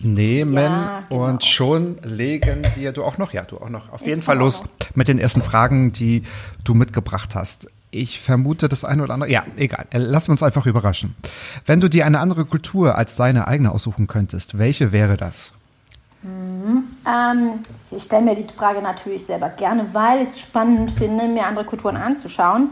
nehmen 0.00 0.54
ja, 0.54 1.04
genau. 1.08 1.28
und 1.28 1.44
schon 1.44 1.98
legen 2.02 2.66
wir, 2.74 2.92
du 2.92 3.04
auch 3.04 3.18
noch, 3.18 3.32
ja, 3.32 3.44
du 3.44 3.58
auch 3.58 3.68
noch, 3.68 3.92
auf 3.92 4.06
jeden 4.06 4.22
Fall 4.22 4.38
los 4.38 4.64
mit 4.94 5.08
den 5.08 5.18
ersten 5.18 5.42
Fragen, 5.42 5.92
die 5.92 6.22
du 6.64 6.74
mitgebracht 6.74 7.34
hast. 7.34 7.68
ich 7.90 8.20
vermute 8.20 8.68
das 8.68 8.84
eine 8.84 9.04
oder 9.04 9.14
andere. 9.14 9.30
Ja, 9.30 9.44
egal. 9.56 9.86
Äh, 9.90 9.98
lass 9.98 10.28
uns 10.28 10.42
einfach 10.42 10.66
überraschen. 10.66 11.14
Wenn 11.64 11.80
du 11.80 11.88
dir 11.88 12.06
eine 12.06 12.18
andere 12.18 12.44
Kultur 12.44 12.96
als 12.98 13.16
deine 13.16 13.46
eigene 13.46 13.70
aussuchen 13.70 14.06
könntest, 14.06 14.58
welche 14.58 14.90
wäre 14.90 15.16
das? 15.16 15.52
Mhm. 16.22 16.84
Ähm, 17.06 17.60
ich 17.90 18.02
stelle 18.02 18.22
mir 18.22 18.34
die 18.34 18.52
Frage 18.52 18.82
natürlich 18.82 19.24
selber 19.26 19.50
gerne, 19.50 19.86
weil 19.92 20.22
ich 20.22 20.30
es 20.30 20.40
spannend 20.40 20.90
finde, 20.90 21.28
mir 21.28 21.46
andere 21.46 21.64
Kulturen 21.64 21.96
anzuschauen. 21.96 22.70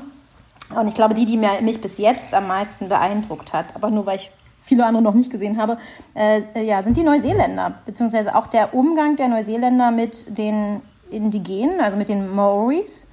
Und 0.74 0.88
ich 0.88 0.94
glaube, 0.94 1.14
die, 1.14 1.26
die 1.26 1.36
mich 1.36 1.80
bis 1.80 1.98
jetzt 1.98 2.34
am 2.34 2.48
meisten 2.48 2.88
beeindruckt 2.88 3.52
hat, 3.52 3.76
aber 3.76 3.90
nur 3.90 4.06
weil 4.06 4.16
ich 4.16 4.30
viele 4.62 4.87
andere 4.87 5.02
noch 5.02 5.14
nicht 5.14 5.31
gesehen 5.31 5.61
habe, 5.61 5.76
äh, 6.14 6.40
ja, 6.64 6.83
sind 6.83 6.97
die 6.97 7.02
Neuseeländer, 7.02 7.75
beziehungsweise 7.85 8.35
auch 8.35 8.47
der 8.47 8.75
Umgang 8.75 9.16
der 9.16 9.28
Neuseeländer 9.28 9.90
mit 9.90 10.38
den 10.38 10.81
Indigenen, 11.11 11.81
also 11.81 11.97
mit 11.97 12.09
den 12.09 12.35
Maoris. 12.35 13.07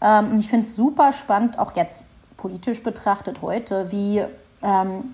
Ähm, 0.00 0.32
und 0.32 0.38
ich 0.38 0.48
finde 0.48 0.66
es 0.66 0.76
super 0.76 1.12
spannend, 1.12 1.58
auch 1.58 1.76
jetzt 1.76 2.04
politisch 2.36 2.82
betrachtet 2.82 3.42
heute, 3.42 3.90
wie, 3.90 4.22
ähm, 4.62 5.12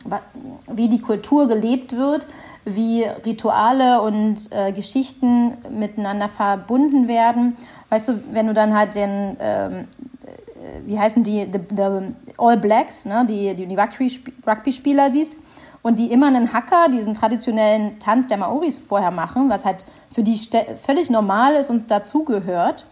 wie 0.67 0.89
die 0.89 1.01
Kultur 1.01 1.49
gelebt 1.49 1.97
wird, 1.97 2.27
wie 2.65 3.05
Rituale 3.05 4.03
und 4.03 4.51
äh, 4.51 4.73
Geschichten 4.73 5.57
miteinander 5.71 6.29
verbunden 6.29 7.09
werden. 7.09 7.57
Weißt 7.89 8.09
du, 8.09 8.21
wenn 8.33 8.47
du 8.47 8.55
dann 8.55 8.77
halt 8.77 8.95
den, 8.95 9.37
ähm, 9.41 9.73
äh, 9.73 10.87
wie 10.87 10.99
heißen 10.99 11.25
die, 11.25 11.49
the, 11.51 11.61
the 11.71 12.13
All 12.37 12.57
Blacks, 12.57 13.07
ne, 13.07 13.25
die, 13.29 13.55
die 13.55 13.77
Rugby-Spieler 13.77 15.11
siehst, 15.11 15.37
und 15.83 15.99
die 15.99 16.13
immer 16.13 16.27
einen 16.27 16.53
Hacker, 16.53 16.89
diesen 16.89 17.15
traditionellen 17.15 17.99
Tanz 17.99 18.27
der 18.27 18.37
Maoris 18.37 18.79
vorher 18.79 19.11
machen, 19.11 19.49
was 19.49 19.65
halt 19.65 19.85
für 20.11 20.23
die 20.23 20.39
völlig 20.81 21.11
normal 21.11 21.55
ist 21.55 21.71
und 21.71 21.91
dazugehört, 21.91 22.85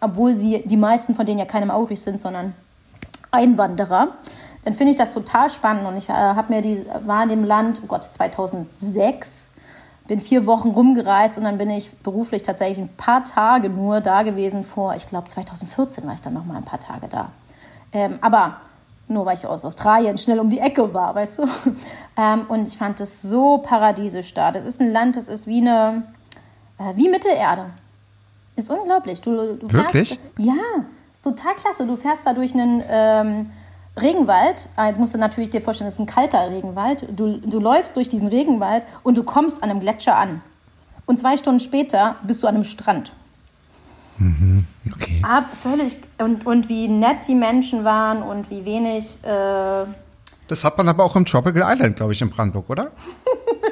obwohl 0.00 0.34
sie 0.34 0.62
die 0.66 0.76
meisten 0.76 1.14
von 1.14 1.24
denen 1.24 1.38
ja 1.38 1.46
keine 1.46 1.66
Maoris 1.66 2.04
sind, 2.04 2.20
sondern 2.20 2.54
Einwanderer, 3.30 4.08
dann 4.64 4.74
finde 4.74 4.92
ich 4.92 4.96
das 4.96 5.12
total 5.12 5.50
spannend 5.50 5.86
und 5.86 5.96
ich 5.96 6.08
äh, 6.08 6.12
habe 6.12 6.52
mir 6.52 6.62
die 6.62 6.84
war 7.04 7.22
in 7.22 7.28
dem 7.28 7.44
Land, 7.44 7.80
oh 7.82 7.86
Gott, 7.86 8.04
2006 8.04 9.48
bin 10.06 10.20
vier 10.20 10.46
Wochen 10.46 10.70
rumgereist 10.70 11.38
und 11.38 11.44
dann 11.44 11.56
bin 11.58 11.70
ich 11.70 11.90
beruflich 11.98 12.42
tatsächlich 12.42 12.78
ein 12.78 12.94
paar 12.94 13.24
Tage 13.24 13.70
nur 13.70 14.00
da 14.00 14.22
gewesen 14.22 14.64
vor, 14.64 14.94
ich 14.94 15.06
glaube 15.06 15.28
2014 15.28 16.06
war 16.06 16.14
ich 16.14 16.20
dann 16.20 16.34
noch 16.34 16.44
mal 16.44 16.56
ein 16.56 16.64
paar 16.64 16.78
Tage 16.80 17.08
da. 17.08 17.30
Ähm, 17.92 18.18
aber 18.20 18.56
nur 19.08 19.26
weil 19.26 19.36
ich 19.36 19.46
aus 19.46 19.64
Australien 19.64 20.18
schnell 20.18 20.40
um 20.40 20.50
die 20.50 20.60
Ecke 20.60 20.92
war, 20.94 21.14
weißt 21.14 21.38
du. 21.40 21.44
Ähm, 22.16 22.46
und 22.46 22.68
ich 22.68 22.78
fand 22.78 23.00
es 23.00 23.22
so 23.22 23.58
paradiesisch 23.58 24.34
da. 24.34 24.52
Das 24.52 24.64
ist 24.64 24.80
ein 24.80 24.92
Land, 24.92 25.16
das 25.16 25.26
ist 25.26 25.48
wie 25.48 25.60
eine, 25.60 26.04
äh, 26.78 26.94
wie 26.94 27.08
Mittelerde. 27.08 27.70
Ist 28.54 28.70
unglaublich. 28.70 29.20
Du, 29.20 29.56
du 29.56 29.72
Wirklich? 29.72 30.10
Fährst, 30.10 30.20
ja, 30.38 30.84
ist 31.12 31.24
total 31.24 31.56
klasse. 31.56 31.88
Du 31.88 31.96
fährst 31.96 32.24
da 32.24 32.32
durch 32.32 32.54
einen 32.54 32.84
ähm, 32.88 33.50
Regenwald. 34.00 34.68
Ah, 34.76 34.86
jetzt 34.86 35.00
musst 35.00 35.12
du 35.12 35.18
natürlich 35.18 35.50
dir 35.50 35.60
vorstellen, 35.60 35.88
das 35.88 35.94
ist 35.94 36.00
ein 36.00 36.06
kalter 36.06 36.50
Regenwald. 36.50 37.08
Du, 37.16 37.38
du 37.38 37.58
läufst 37.58 37.96
durch 37.96 38.08
diesen 38.08 38.28
Regenwald 38.28 38.84
und 39.02 39.16
du 39.16 39.24
kommst 39.24 39.60
an 39.64 39.70
einem 39.70 39.80
Gletscher 39.80 40.16
an. 40.16 40.40
Und 41.06 41.18
zwei 41.18 41.36
Stunden 41.36 41.58
später 41.58 42.16
bist 42.22 42.44
du 42.44 42.46
an 42.46 42.54
einem 42.54 42.64
Strand. 42.64 43.12
Mhm, 44.18 44.66
okay. 44.92 45.22
Ab, 45.22 45.46
völlig. 45.62 45.96
Und, 46.18 46.46
und 46.46 46.68
wie 46.68 46.88
nett 46.88 47.26
die 47.28 47.34
Menschen 47.34 47.84
waren 47.84 48.22
und 48.22 48.50
wie 48.50 48.64
wenig. 48.64 49.22
Äh 49.24 49.84
das 50.48 50.64
hat 50.64 50.76
man 50.76 50.88
aber 50.88 51.04
auch 51.04 51.16
im 51.16 51.24
Tropical 51.24 51.62
Island, 51.64 51.96
glaube 51.96 52.12
ich, 52.12 52.20
in 52.20 52.28
Brandenburg, 52.28 52.68
oder? 52.68 52.90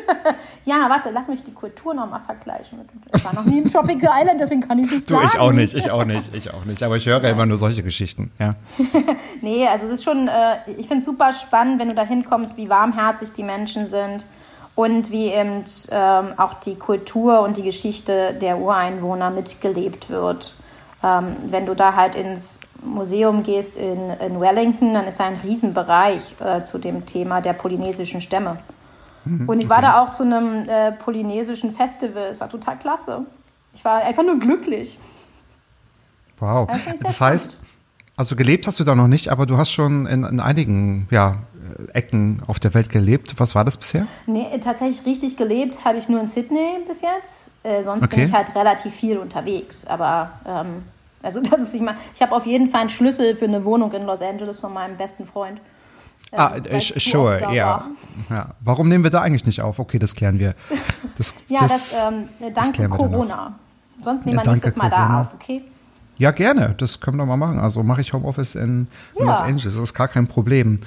ja, 0.64 0.88
warte, 0.88 1.10
lass 1.12 1.28
mich 1.28 1.44
die 1.44 1.52
Kultur 1.52 1.92
nochmal 1.92 2.22
vergleichen. 2.24 2.80
Ich 3.14 3.24
war 3.24 3.34
noch 3.34 3.44
nie 3.44 3.58
im 3.58 3.70
Tropical 3.70 4.10
Island, 4.20 4.40
deswegen 4.40 4.62
kann 4.62 4.78
ich 4.78 4.86
es 4.86 4.92
nicht 4.92 5.10
du, 5.10 5.14
sagen. 5.14 5.26
Ich 5.26 5.38
auch 5.38 5.52
nicht, 5.52 5.74
ich 5.74 5.90
auch 5.90 6.04
nicht, 6.04 6.34
ich 6.34 6.52
auch 6.52 6.64
nicht. 6.64 6.82
Aber 6.82 6.96
ich 6.96 7.04
höre 7.04 7.22
ja. 7.22 7.30
immer 7.30 7.44
nur 7.44 7.58
solche 7.58 7.82
Geschichten, 7.82 8.32
ja. 8.38 8.54
nee, 9.42 9.66
also 9.66 9.86
es 9.86 9.94
ist 9.94 10.04
schon, 10.04 10.28
äh, 10.28 10.56
ich 10.78 10.86
finde 10.86 11.00
es 11.00 11.04
super 11.04 11.32
spannend, 11.34 11.78
wenn 11.78 11.88
du 11.88 11.94
da 11.94 12.04
hinkommst, 12.04 12.56
wie 12.56 12.70
warmherzig 12.70 13.32
die 13.34 13.42
Menschen 13.42 13.84
sind 13.84 14.24
und 14.74 15.10
wie 15.10 15.26
eben 15.26 15.64
ähm, 15.90 16.32
auch 16.38 16.54
die 16.54 16.76
Kultur 16.76 17.42
und 17.42 17.58
die 17.58 17.62
Geschichte 17.62 18.34
der 18.40 18.58
Ureinwohner 18.58 19.30
mitgelebt 19.30 20.08
wird. 20.08 20.54
Ähm, 21.02 21.36
wenn 21.48 21.66
du 21.66 21.74
da 21.74 21.94
halt 21.94 22.14
ins 22.14 22.60
Museum 22.84 23.42
gehst 23.42 23.76
in, 23.76 24.10
in 24.10 24.40
Wellington, 24.40 24.94
dann 24.94 25.06
ist 25.06 25.20
ein 25.20 25.36
Riesenbereich 25.42 26.34
äh, 26.40 26.62
zu 26.64 26.78
dem 26.78 27.06
Thema 27.06 27.40
der 27.40 27.52
polynesischen 27.52 28.20
Stämme. 28.20 28.58
Mhm, 29.24 29.48
und 29.48 29.60
ich 29.60 29.68
war 29.68 29.82
da 29.82 30.02
auch 30.02 30.10
zu 30.10 30.22
einem 30.22 30.68
äh, 30.68 30.92
polynesischen 30.92 31.72
Festival. 31.72 32.28
Es 32.30 32.40
war 32.40 32.48
total 32.48 32.78
klasse. 32.78 33.24
Ich 33.74 33.84
war 33.84 34.04
einfach 34.04 34.24
nur 34.24 34.38
glücklich. 34.38 34.98
Wow. 36.38 36.68
Das 37.00 37.20
heißt, 37.20 37.56
also 38.16 38.36
gelebt 38.36 38.66
hast 38.66 38.80
du 38.80 38.84
da 38.84 38.94
noch 38.94 39.06
nicht, 39.06 39.28
aber 39.28 39.46
du 39.46 39.56
hast 39.56 39.70
schon 39.70 40.06
in, 40.06 40.24
in 40.24 40.40
einigen 40.40 41.06
ja, 41.10 41.38
Ecken 41.92 42.42
auf 42.46 42.58
der 42.58 42.74
Welt 42.74 42.90
gelebt. 42.90 43.34
Was 43.38 43.54
war 43.54 43.64
das 43.64 43.76
bisher? 43.76 44.06
Nee, 44.26 44.46
tatsächlich 44.58 45.06
richtig 45.06 45.36
gelebt 45.36 45.84
habe 45.84 45.98
ich 45.98 46.08
nur 46.08 46.20
in 46.20 46.28
Sydney 46.28 46.78
bis 46.86 47.02
jetzt. 47.02 47.48
Äh, 47.62 47.84
sonst 47.84 48.04
okay. 48.04 48.16
bin 48.16 48.24
ich 48.24 48.32
halt 48.32 48.54
relativ 48.54 48.94
viel 48.94 49.18
unterwegs. 49.18 49.86
Aber 49.86 50.32
ähm, 50.46 50.82
also 51.22 51.40
das 51.50 51.60
ist 51.60 51.72
nicht 51.72 51.84
mal. 51.84 51.96
Ich 52.14 52.22
habe 52.22 52.34
auf 52.34 52.46
jeden 52.46 52.68
Fall 52.68 52.82
einen 52.82 52.90
Schlüssel 52.90 53.36
für 53.36 53.44
eine 53.44 53.64
Wohnung 53.64 53.92
in 53.92 54.04
Los 54.04 54.22
Angeles 54.22 54.58
von 54.58 54.72
meinem 54.72 54.96
besten 54.96 55.26
Freund. 55.26 55.60
Ähm, 56.32 56.38
ah, 56.38 56.54
sure, 56.96 57.52
ja. 57.52 57.84
ja. 58.30 58.46
Warum 58.60 58.88
nehmen 58.88 59.04
wir 59.04 59.10
da 59.10 59.20
eigentlich 59.20 59.44
nicht 59.44 59.60
auf? 59.60 59.78
Okay, 59.78 59.98
das 59.98 60.14
klären 60.14 60.38
wir. 60.38 60.54
Das, 61.18 61.34
ja, 61.48 61.60
das, 61.60 61.90
das 61.90 62.06
ähm, 62.06 62.28
danke 62.54 62.88
das 62.88 62.90
Corona. 62.90 63.58
Sonst 64.02 64.24
nehmen 64.24 64.40
wir 64.42 64.50
nächstes 64.50 64.76
Mal 64.76 64.88
Corona. 64.88 65.08
da 65.08 65.20
auf, 65.20 65.34
okay? 65.34 65.62
Ja, 66.16 66.30
gerne. 66.30 66.74
Das 66.78 67.00
können 67.00 67.18
wir 67.18 67.24
doch 67.24 67.28
mal 67.28 67.36
machen. 67.36 67.58
Also 67.58 67.82
mache 67.82 68.00
ich 68.00 68.14
Homeoffice 68.14 68.54
in, 68.54 68.62
in 68.62 68.88
ja. 69.18 69.24
Los 69.26 69.40
Angeles. 69.40 69.74
Das 69.74 69.82
ist 69.82 69.94
gar 69.94 70.08
kein 70.08 70.26
Problem. 70.26 70.80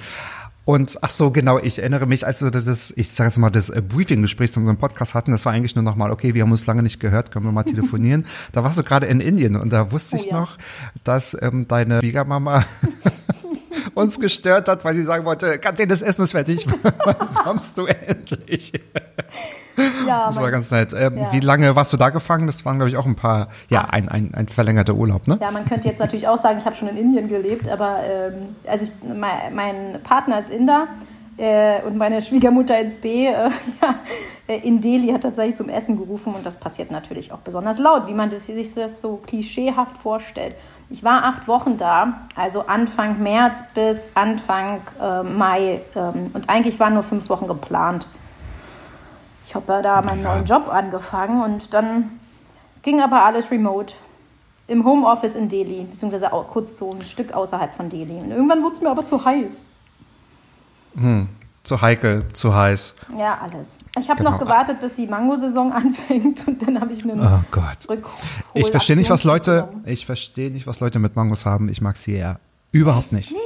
Und 0.66 0.98
ach 1.00 1.10
so, 1.10 1.30
genau, 1.30 1.60
ich 1.60 1.78
erinnere 1.78 2.06
mich, 2.06 2.26
als 2.26 2.42
wir 2.42 2.50
das, 2.50 2.92
ich 2.96 3.10
sage 3.10 3.28
jetzt 3.28 3.38
mal, 3.38 3.50
das 3.50 3.70
äh, 3.70 3.80
Briefing-Gespräch 3.80 4.52
zu 4.52 4.58
unserem 4.58 4.78
Podcast 4.78 5.14
hatten, 5.14 5.30
das 5.30 5.46
war 5.46 5.52
eigentlich 5.52 5.76
nur 5.76 5.84
nochmal, 5.84 6.10
okay, 6.10 6.34
wir 6.34 6.42
haben 6.42 6.50
uns 6.50 6.66
lange 6.66 6.82
nicht 6.82 6.98
gehört, 6.98 7.30
können 7.30 7.44
wir 7.44 7.52
mal 7.52 7.62
telefonieren. 7.62 8.26
da 8.52 8.64
warst 8.64 8.76
du 8.76 8.82
gerade 8.82 9.06
in 9.06 9.20
Indien 9.20 9.54
und 9.54 9.72
da 9.72 9.92
wusste 9.92 10.16
oh, 10.16 10.18
ich 10.18 10.26
ja. 10.26 10.40
noch, 10.40 10.58
dass 11.04 11.36
ähm, 11.40 11.68
deine 11.68 12.00
Schwiegermama 12.00 12.64
uns 13.94 14.18
gestört 14.18 14.66
hat, 14.66 14.84
weil 14.84 14.96
sie 14.96 15.04
sagen 15.04 15.24
wollte, 15.24 15.60
Kantine, 15.60 15.86
das 15.86 16.02
Essen 16.02 16.24
ist 16.24 16.32
fertig, 16.32 16.66
wann 16.82 17.34
kommst 17.44 17.78
du 17.78 17.86
endlich? 17.86 18.72
Ja, 20.06 20.26
das 20.26 20.40
war 20.40 20.50
ganz 20.50 20.70
nett. 20.70 20.92
Ähm, 20.92 21.18
ja. 21.18 21.32
Wie 21.32 21.40
lange 21.40 21.76
warst 21.76 21.92
du 21.92 21.96
da 21.96 22.10
gefangen? 22.10 22.46
Das 22.46 22.64
waren, 22.64 22.76
glaube 22.76 22.90
ich, 22.90 22.96
auch 22.96 23.06
ein 23.06 23.16
paar, 23.16 23.48
ja, 23.68 23.86
ein, 23.90 24.08
ein, 24.08 24.34
ein 24.34 24.48
verlängerter 24.48 24.94
Urlaub, 24.94 25.26
ne? 25.26 25.38
Ja, 25.40 25.50
man 25.50 25.64
könnte 25.64 25.88
jetzt 25.88 26.00
natürlich 26.00 26.28
auch 26.28 26.38
sagen, 26.38 26.58
ich 26.58 26.64
habe 26.64 26.76
schon 26.76 26.88
in 26.88 26.96
Indien 26.96 27.28
gelebt, 27.28 27.68
aber 27.68 28.00
ähm, 28.08 28.56
also 28.66 28.86
ich, 28.86 28.92
mein, 29.08 29.54
mein, 29.54 30.02
Partner 30.02 30.38
ist 30.38 30.50
Inder 30.50 30.86
äh, 31.36 31.82
und 31.82 31.96
meine 31.96 32.22
Schwiegermutter 32.22 32.78
ins 32.78 32.98
B, 32.98 33.26
äh, 33.26 33.32
ja, 33.82 33.94
äh, 34.46 34.58
in 34.60 34.80
Delhi 34.80 35.12
hat 35.12 35.22
tatsächlich 35.22 35.56
zum 35.56 35.68
Essen 35.68 35.98
gerufen 35.98 36.34
und 36.34 36.46
das 36.46 36.56
passiert 36.58 36.90
natürlich 36.90 37.32
auch 37.32 37.38
besonders 37.38 37.78
laut, 37.78 38.06
wie 38.06 38.14
man 38.14 38.30
das, 38.30 38.46
sich 38.46 38.74
das 38.74 39.00
so 39.00 39.16
klischeehaft 39.16 39.96
vorstellt. 39.96 40.54
Ich 40.88 41.02
war 41.02 41.24
acht 41.24 41.48
Wochen 41.48 41.76
da, 41.76 42.20
also 42.36 42.66
Anfang 42.66 43.20
März 43.22 43.58
bis 43.74 44.06
Anfang 44.14 44.80
äh, 45.00 45.22
Mai. 45.24 45.80
Ähm, 45.96 46.30
und 46.32 46.48
eigentlich 46.48 46.78
waren 46.78 46.94
nur 46.94 47.02
fünf 47.02 47.28
Wochen 47.28 47.48
geplant. 47.48 48.06
Ich 49.46 49.54
habe 49.54 49.80
da 49.80 50.02
meinen 50.02 50.24
ja. 50.24 50.34
neuen 50.34 50.44
Job 50.44 50.68
angefangen 50.68 51.40
und 51.40 51.72
dann 51.72 52.18
ging 52.82 53.00
aber 53.00 53.24
alles 53.24 53.48
remote. 53.50 53.94
Im 54.66 54.84
Homeoffice 54.84 55.36
in 55.36 55.48
Delhi, 55.48 55.84
beziehungsweise 55.84 56.32
auch 56.32 56.48
kurz 56.48 56.76
so 56.76 56.90
ein 56.90 57.06
Stück 57.06 57.32
außerhalb 57.32 57.72
von 57.76 57.88
Delhi. 57.88 58.14
Und 58.14 58.32
irgendwann 58.32 58.64
wurde 58.64 58.74
es 58.74 58.80
mir 58.80 58.90
aber 58.90 59.06
zu 59.06 59.24
heiß. 59.24 59.62
Hm, 60.96 61.28
zu 61.62 61.80
heikel, 61.80 62.24
zu 62.32 62.52
heiß. 62.52 62.96
Ja, 63.16 63.38
alles. 63.40 63.78
Ich 63.96 64.10
habe 64.10 64.18
genau. 64.18 64.32
noch 64.32 64.40
gewartet, 64.40 64.80
bis 64.80 64.94
die 64.94 65.06
Mangosaison 65.06 65.72
anfängt 65.72 66.48
und 66.48 66.66
dann 66.66 66.80
habe 66.80 66.92
ich 66.92 67.04
einen 67.04 67.20
Oh 67.20 67.44
Gott. 67.52 67.86
Ich 68.54 68.72
verstehe 68.72 68.96
nicht, 68.96 69.10
was 69.10 69.22
Leute, 69.22 69.68
ich 69.84 70.06
verstehe 70.06 70.50
nicht, 70.50 70.66
was 70.66 70.80
Leute 70.80 70.98
mit 70.98 71.14
Mangos 71.14 71.46
haben. 71.46 71.68
Ich 71.68 71.80
mag 71.80 71.96
sie 71.96 72.14
eher 72.14 72.40
überhaupt 72.72 73.12
nicht. 73.12 73.30
nicht. 73.30 73.45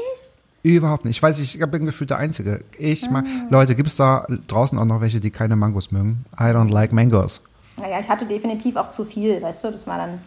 Überhaupt 0.62 1.04
nicht. 1.04 1.16
Ich 1.16 1.22
weiß, 1.22 1.38
ich 1.38 1.58
bin 1.58 1.86
gefühlt 1.86 2.10
der 2.10 2.18
Einzige. 2.18 2.64
Ich 2.78 3.10
mag, 3.10 3.24
ah. 3.26 3.46
Leute, 3.48 3.74
gibt 3.74 3.88
es 3.88 3.96
da 3.96 4.26
draußen 4.46 4.78
auch 4.78 4.84
noch 4.84 5.00
welche, 5.00 5.20
die 5.20 5.30
keine 5.30 5.56
Mangos 5.56 5.90
mögen? 5.90 6.24
I 6.38 6.44
don't 6.44 6.70
like 6.70 6.92
mangoes. 6.92 7.42
Naja, 7.78 7.98
ich 8.00 8.08
hatte 8.08 8.26
definitiv 8.26 8.76
auch 8.76 8.90
zu 8.90 9.04
viel, 9.04 9.40
weißt 9.40 9.64
du? 9.64 9.70
Das 9.70 9.86
war 9.86 9.96
dann 9.96 10.18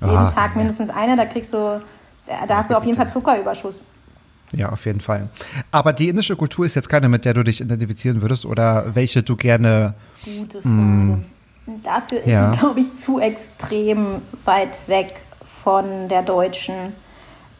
jeden 0.00 0.16
ah, 0.16 0.30
Tag 0.30 0.56
mindestens 0.56 0.90
eine, 0.90 1.16
da 1.16 1.24
kriegst 1.24 1.54
du, 1.54 1.80
da, 2.26 2.46
da 2.46 2.56
hast 2.58 2.70
du 2.70 2.76
auf 2.76 2.84
jeden 2.84 2.96
Fall 2.96 3.08
Zuckerüberschuss. 3.08 3.84
Ja, 4.52 4.70
auf 4.70 4.84
jeden 4.86 5.00
Fall. 5.00 5.28
Aber 5.70 5.92
die 5.92 6.08
indische 6.08 6.36
Kultur 6.36 6.64
ist 6.64 6.74
jetzt 6.74 6.88
keine, 6.88 7.08
mit 7.08 7.24
der 7.24 7.34
du 7.34 7.42
dich 7.42 7.60
identifizieren 7.60 8.22
würdest 8.22 8.46
oder 8.46 8.94
welche 8.94 9.22
du 9.22 9.36
gerne. 9.36 9.94
Gute 10.24 10.62
Frage. 10.62 10.74
Mh, 10.74 11.18
Dafür 11.82 12.20
ist 12.20 12.26
ja. 12.26 12.52
sie, 12.52 12.58
glaube 12.58 12.80
ich, 12.80 12.94
zu 12.96 13.20
extrem 13.20 14.22
weit 14.44 14.78
weg 14.86 15.16
von 15.62 16.08
der 16.08 16.22
deutschen. 16.22 16.94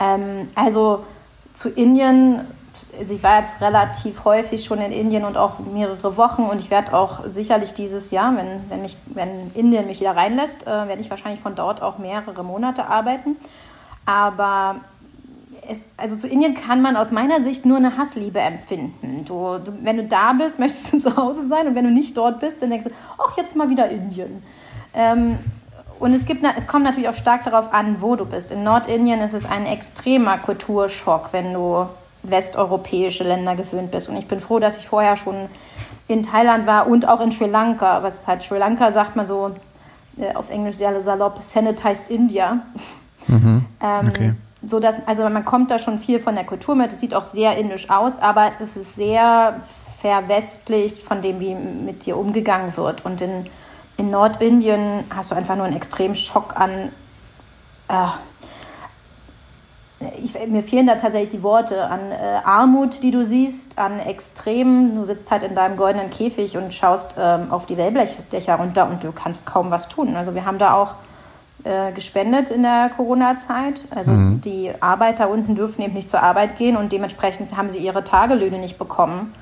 Ähm, 0.00 0.48
also 0.54 1.04
zu 1.58 1.68
Indien. 1.68 2.40
Also 2.98 3.14
ich 3.14 3.22
war 3.22 3.40
jetzt 3.40 3.60
relativ 3.60 4.24
häufig 4.24 4.64
schon 4.64 4.80
in 4.80 4.92
Indien 4.92 5.24
und 5.24 5.36
auch 5.36 5.58
mehrere 5.58 6.16
Wochen 6.16 6.42
und 6.42 6.58
ich 6.58 6.70
werde 6.70 6.96
auch 6.96 7.24
sicherlich 7.26 7.74
dieses 7.74 8.10
Jahr, 8.10 8.36
wenn, 8.36 8.70
wenn, 8.70 8.82
mich, 8.82 8.96
wenn 9.06 9.52
Indien 9.54 9.86
mich 9.86 10.00
wieder 10.00 10.16
reinlässt, 10.16 10.66
äh, 10.66 10.88
werde 10.88 11.00
ich 11.00 11.10
wahrscheinlich 11.10 11.40
von 11.40 11.54
dort 11.54 11.82
auch 11.82 11.98
mehrere 11.98 12.44
Monate 12.44 12.86
arbeiten. 12.86 13.36
Aber 14.06 14.76
es, 15.68 15.78
also 15.96 16.16
zu 16.16 16.28
Indien 16.28 16.54
kann 16.54 16.80
man 16.80 16.96
aus 16.96 17.10
meiner 17.10 17.42
Sicht 17.42 17.66
nur 17.66 17.76
eine 17.76 17.96
Hassliebe 17.98 18.38
empfinden. 18.38 19.24
Du, 19.24 19.58
du, 19.58 19.72
wenn 19.82 19.96
du 19.96 20.04
da 20.04 20.32
bist, 20.32 20.58
möchtest 20.60 20.92
du 20.92 20.98
zu 20.98 21.16
Hause 21.16 21.46
sein 21.48 21.66
und 21.66 21.74
wenn 21.74 21.84
du 21.84 21.90
nicht 21.90 22.16
dort 22.16 22.38
bist, 22.38 22.62
dann 22.62 22.70
denkst 22.70 22.86
du, 22.86 22.92
ach, 23.18 23.36
jetzt 23.36 23.56
mal 23.56 23.68
wieder 23.68 23.90
Indien. 23.90 24.42
Ähm, 24.94 25.38
und 26.00 26.14
es, 26.14 26.26
gibt, 26.26 26.44
es 26.56 26.66
kommt 26.66 26.84
natürlich 26.84 27.08
auch 27.08 27.14
stark 27.14 27.44
darauf 27.44 27.72
an, 27.72 28.00
wo 28.00 28.16
du 28.16 28.24
bist. 28.24 28.52
In 28.52 28.62
Nordindien 28.62 29.20
ist 29.20 29.34
es 29.34 29.46
ein 29.46 29.66
extremer 29.66 30.38
Kulturschock, 30.38 31.28
wenn 31.32 31.52
du 31.52 31.86
westeuropäische 32.22 33.24
Länder 33.24 33.56
gewöhnt 33.56 33.90
bist. 33.90 34.08
Und 34.08 34.16
ich 34.16 34.28
bin 34.28 34.40
froh, 34.40 34.58
dass 34.58 34.78
ich 34.78 34.88
vorher 34.88 35.16
schon 35.16 35.48
in 36.06 36.22
Thailand 36.22 36.66
war 36.66 36.86
und 36.86 37.06
auch 37.06 37.20
in 37.20 37.32
Sri 37.32 37.46
Lanka. 37.46 38.02
Was 38.02 38.26
halt 38.26 38.42
Sri 38.42 38.58
Lanka 38.58 38.92
sagt 38.92 39.16
man 39.16 39.26
so 39.26 39.52
äh, 40.18 40.34
auf 40.34 40.50
Englisch 40.50 40.76
sehr 40.76 41.00
salopp, 41.02 41.42
sanitized 41.42 42.10
India. 42.10 42.60
Mhm, 43.26 43.64
ähm, 43.82 44.08
okay. 44.08 44.32
so 44.66 44.80
dass, 44.80 45.06
also 45.06 45.28
man 45.28 45.44
kommt 45.44 45.70
da 45.70 45.78
schon 45.78 45.98
viel 45.98 46.20
von 46.20 46.34
der 46.34 46.44
Kultur 46.44 46.74
mit. 46.74 46.92
Es 46.92 47.00
sieht 47.00 47.14
auch 47.14 47.24
sehr 47.24 47.56
indisch 47.56 47.90
aus, 47.90 48.18
aber 48.20 48.48
es 48.48 48.76
ist 48.76 48.94
sehr 48.94 49.60
verwestlicht 50.00 51.02
von 51.02 51.22
dem, 51.22 51.40
wie 51.40 51.54
mit 51.54 52.06
dir 52.06 52.16
umgegangen 52.16 52.76
wird. 52.76 53.04
Und 53.04 53.20
in, 53.20 53.46
in 53.98 54.10
Nordindien 54.10 55.04
hast 55.14 55.30
du 55.30 55.34
einfach 55.34 55.56
nur 55.56 55.66
einen 55.66 55.76
extremen 55.76 56.16
Schock 56.16 56.58
an 56.58 56.92
äh, 57.88 58.08
ich, 60.22 60.34
mir 60.48 60.62
fehlen 60.62 60.86
da 60.86 60.94
tatsächlich 60.94 61.30
die 61.30 61.42
Worte 61.42 61.86
an 61.86 62.12
äh, 62.12 62.40
Armut, 62.44 63.02
die 63.02 63.10
du 63.10 63.24
siehst, 63.24 63.78
an 63.78 63.98
Extremen. 63.98 64.94
Du 64.94 65.04
sitzt 65.04 65.30
halt 65.30 65.42
in 65.42 65.54
deinem 65.54 65.76
goldenen 65.76 66.10
Käfig 66.10 66.56
und 66.56 66.72
schaust 66.72 67.16
ähm, 67.18 67.50
auf 67.50 67.66
die 67.66 67.76
Wellblechdächer 67.76 68.54
runter 68.54 68.88
und 68.88 69.02
du 69.02 69.10
kannst 69.10 69.46
kaum 69.46 69.70
was 69.70 69.88
tun. 69.88 70.14
Also 70.14 70.34
wir 70.34 70.44
haben 70.44 70.58
da 70.58 70.74
auch 70.74 70.94
äh, 71.64 71.90
gespendet 71.92 72.50
in 72.50 72.62
der 72.62 72.90
Corona-Zeit. 72.96 73.86
Also 73.90 74.12
mhm. 74.12 74.40
die 74.40 74.70
Arbeiter 74.78 75.28
unten 75.28 75.56
dürfen 75.56 75.82
eben 75.82 75.94
nicht 75.94 76.10
zur 76.10 76.22
Arbeit 76.22 76.56
gehen 76.56 76.76
und 76.76 76.92
dementsprechend 76.92 77.56
haben 77.56 77.70
sie 77.70 77.78
ihre 77.78 78.04
Tagelöhne 78.04 78.58
nicht 78.58 78.78
bekommen. 78.78 79.34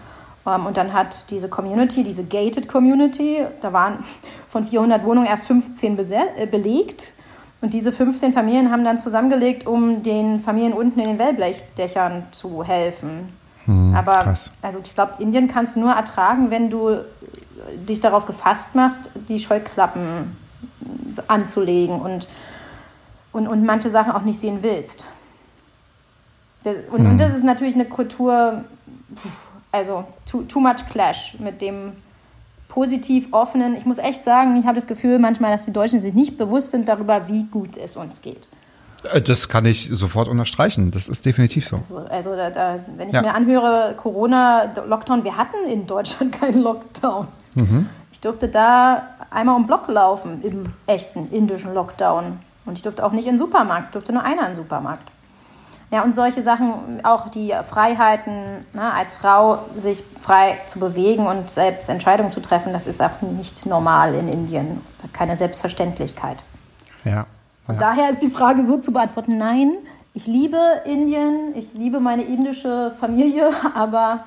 Ähm, 0.46 0.66
und 0.66 0.76
dann 0.76 0.92
hat 0.92 1.30
diese 1.30 1.48
Community, 1.48 2.04
diese 2.04 2.24
Gated 2.24 2.68
Community, 2.68 3.44
da 3.60 3.72
waren 3.72 4.04
von 4.48 4.66
400 4.66 5.04
Wohnungen 5.04 5.26
erst 5.26 5.46
15 5.46 5.98
äh, 5.98 6.46
belegt 6.46 7.12
und 7.60 7.72
diese 7.72 7.90
15 7.90 8.32
Familien 8.32 8.70
haben 8.70 8.84
dann 8.84 8.98
zusammengelegt, 8.98 9.66
um 9.66 10.02
den 10.02 10.40
Familien 10.40 10.72
unten 10.72 11.00
in 11.00 11.08
den 11.08 11.18
Wellblechdächern 11.18 12.24
zu 12.32 12.62
helfen. 12.62 13.32
Hm, 13.64 13.94
Aber 13.94 14.22
krass. 14.22 14.52
also 14.62 14.80
ich 14.84 14.94
glaube, 14.94 15.14
Indien 15.18 15.48
kannst 15.48 15.76
du 15.76 15.80
nur 15.80 15.92
ertragen, 15.92 16.50
wenn 16.50 16.70
du 16.70 16.98
dich 17.88 18.00
darauf 18.00 18.26
gefasst 18.26 18.74
machst, 18.74 19.10
die 19.28 19.40
Scheuklappen 19.40 20.36
anzulegen 21.26 22.00
und, 22.00 22.28
und, 23.32 23.48
und 23.48 23.64
manche 23.64 23.90
Sachen 23.90 24.12
auch 24.12 24.22
nicht 24.22 24.38
sehen 24.38 24.58
willst. 24.62 25.06
Und, 26.64 26.98
hm. 26.98 27.10
und 27.10 27.18
das 27.18 27.34
ist 27.34 27.44
natürlich 27.44 27.74
eine 27.74 27.86
Kultur, 27.86 28.64
also 29.76 30.04
too, 30.30 30.42
too 30.42 30.60
much 30.60 30.88
clash 30.90 31.36
mit 31.38 31.60
dem 31.60 31.92
positiv 32.68 33.28
offenen. 33.32 33.76
Ich 33.76 33.86
muss 33.86 33.98
echt 33.98 34.24
sagen, 34.24 34.58
ich 34.58 34.66
habe 34.66 34.74
das 34.74 34.86
Gefühl 34.86 35.18
manchmal, 35.18 35.52
dass 35.52 35.64
die 35.64 35.72
Deutschen 35.72 36.00
sich 36.00 36.14
nicht 36.14 36.36
bewusst 36.36 36.70
sind 36.70 36.88
darüber, 36.88 37.28
wie 37.28 37.44
gut 37.44 37.76
es 37.76 37.96
uns 37.96 38.20
geht. 38.20 38.48
Äh, 39.12 39.22
das 39.22 39.48
kann 39.48 39.64
ich 39.64 39.88
sofort 39.92 40.28
unterstreichen. 40.28 40.90
Das 40.90 41.08
ist 41.08 41.24
definitiv 41.24 41.66
so. 41.66 41.76
Also, 41.76 41.96
also 42.08 42.36
da, 42.36 42.50
da, 42.50 42.78
wenn 42.96 43.08
ich 43.08 43.14
ja. 43.14 43.22
mir 43.22 43.34
anhöre, 43.34 43.94
Corona, 43.96 44.72
Lockdown, 44.86 45.24
wir 45.24 45.36
hatten 45.36 45.70
in 45.70 45.86
Deutschland 45.86 46.32
keinen 46.40 46.62
Lockdown. 46.62 47.28
Mhm. 47.54 47.88
Ich 48.12 48.20
durfte 48.20 48.48
da 48.48 49.08
einmal 49.30 49.56
um 49.56 49.66
Block 49.66 49.88
laufen 49.88 50.42
im 50.42 50.72
echten 50.86 51.30
indischen 51.30 51.74
Lockdown. 51.74 52.38
Und 52.64 52.76
ich 52.76 52.82
durfte 52.82 53.04
auch 53.04 53.12
nicht 53.12 53.26
in 53.26 53.34
den 53.34 53.38
Supermarkt, 53.38 53.94
durfte 53.94 54.12
nur 54.12 54.22
einer 54.22 54.42
in 54.42 54.48
den 54.48 54.56
Supermarkt. 54.56 55.08
Ja, 55.90 56.02
und 56.02 56.14
solche 56.14 56.42
Sachen, 56.42 57.04
auch 57.04 57.28
die 57.28 57.54
Freiheiten, 57.68 58.44
ne, 58.72 58.92
als 58.92 59.14
Frau 59.14 59.60
sich 59.76 60.02
frei 60.20 60.58
zu 60.66 60.80
bewegen 60.80 61.26
und 61.28 61.48
selbst 61.48 61.88
Entscheidungen 61.88 62.32
zu 62.32 62.40
treffen, 62.40 62.72
das 62.72 62.88
ist 62.88 63.00
auch 63.00 63.22
nicht 63.22 63.66
normal 63.66 64.14
in 64.14 64.28
Indien. 64.28 64.80
Keine 65.12 65.36
Selbstverständlichkeit. 65.36 66.42
Ja. 67.04 67.12
ja. 67.12 67.26
Und 67.68 67.80
daher 67.80 68.10
ist 68.10 68.20
die 68.20 68.30
Frage 68.30 68.64
so 68.64 68.78
zu 68.78 68.92
beantworten: 68.92 69.36
Nein, 69.36 69.74
ich 70.12 70.26
liebe 70.26 70.58
Indien, 70.86 71.54
ich 71.54 71.74
liebe 71.74 72.00
meine 72.00 72.22
indische 72.22 72.92
Familie, 72.98 73.50
aber 73.74 74.24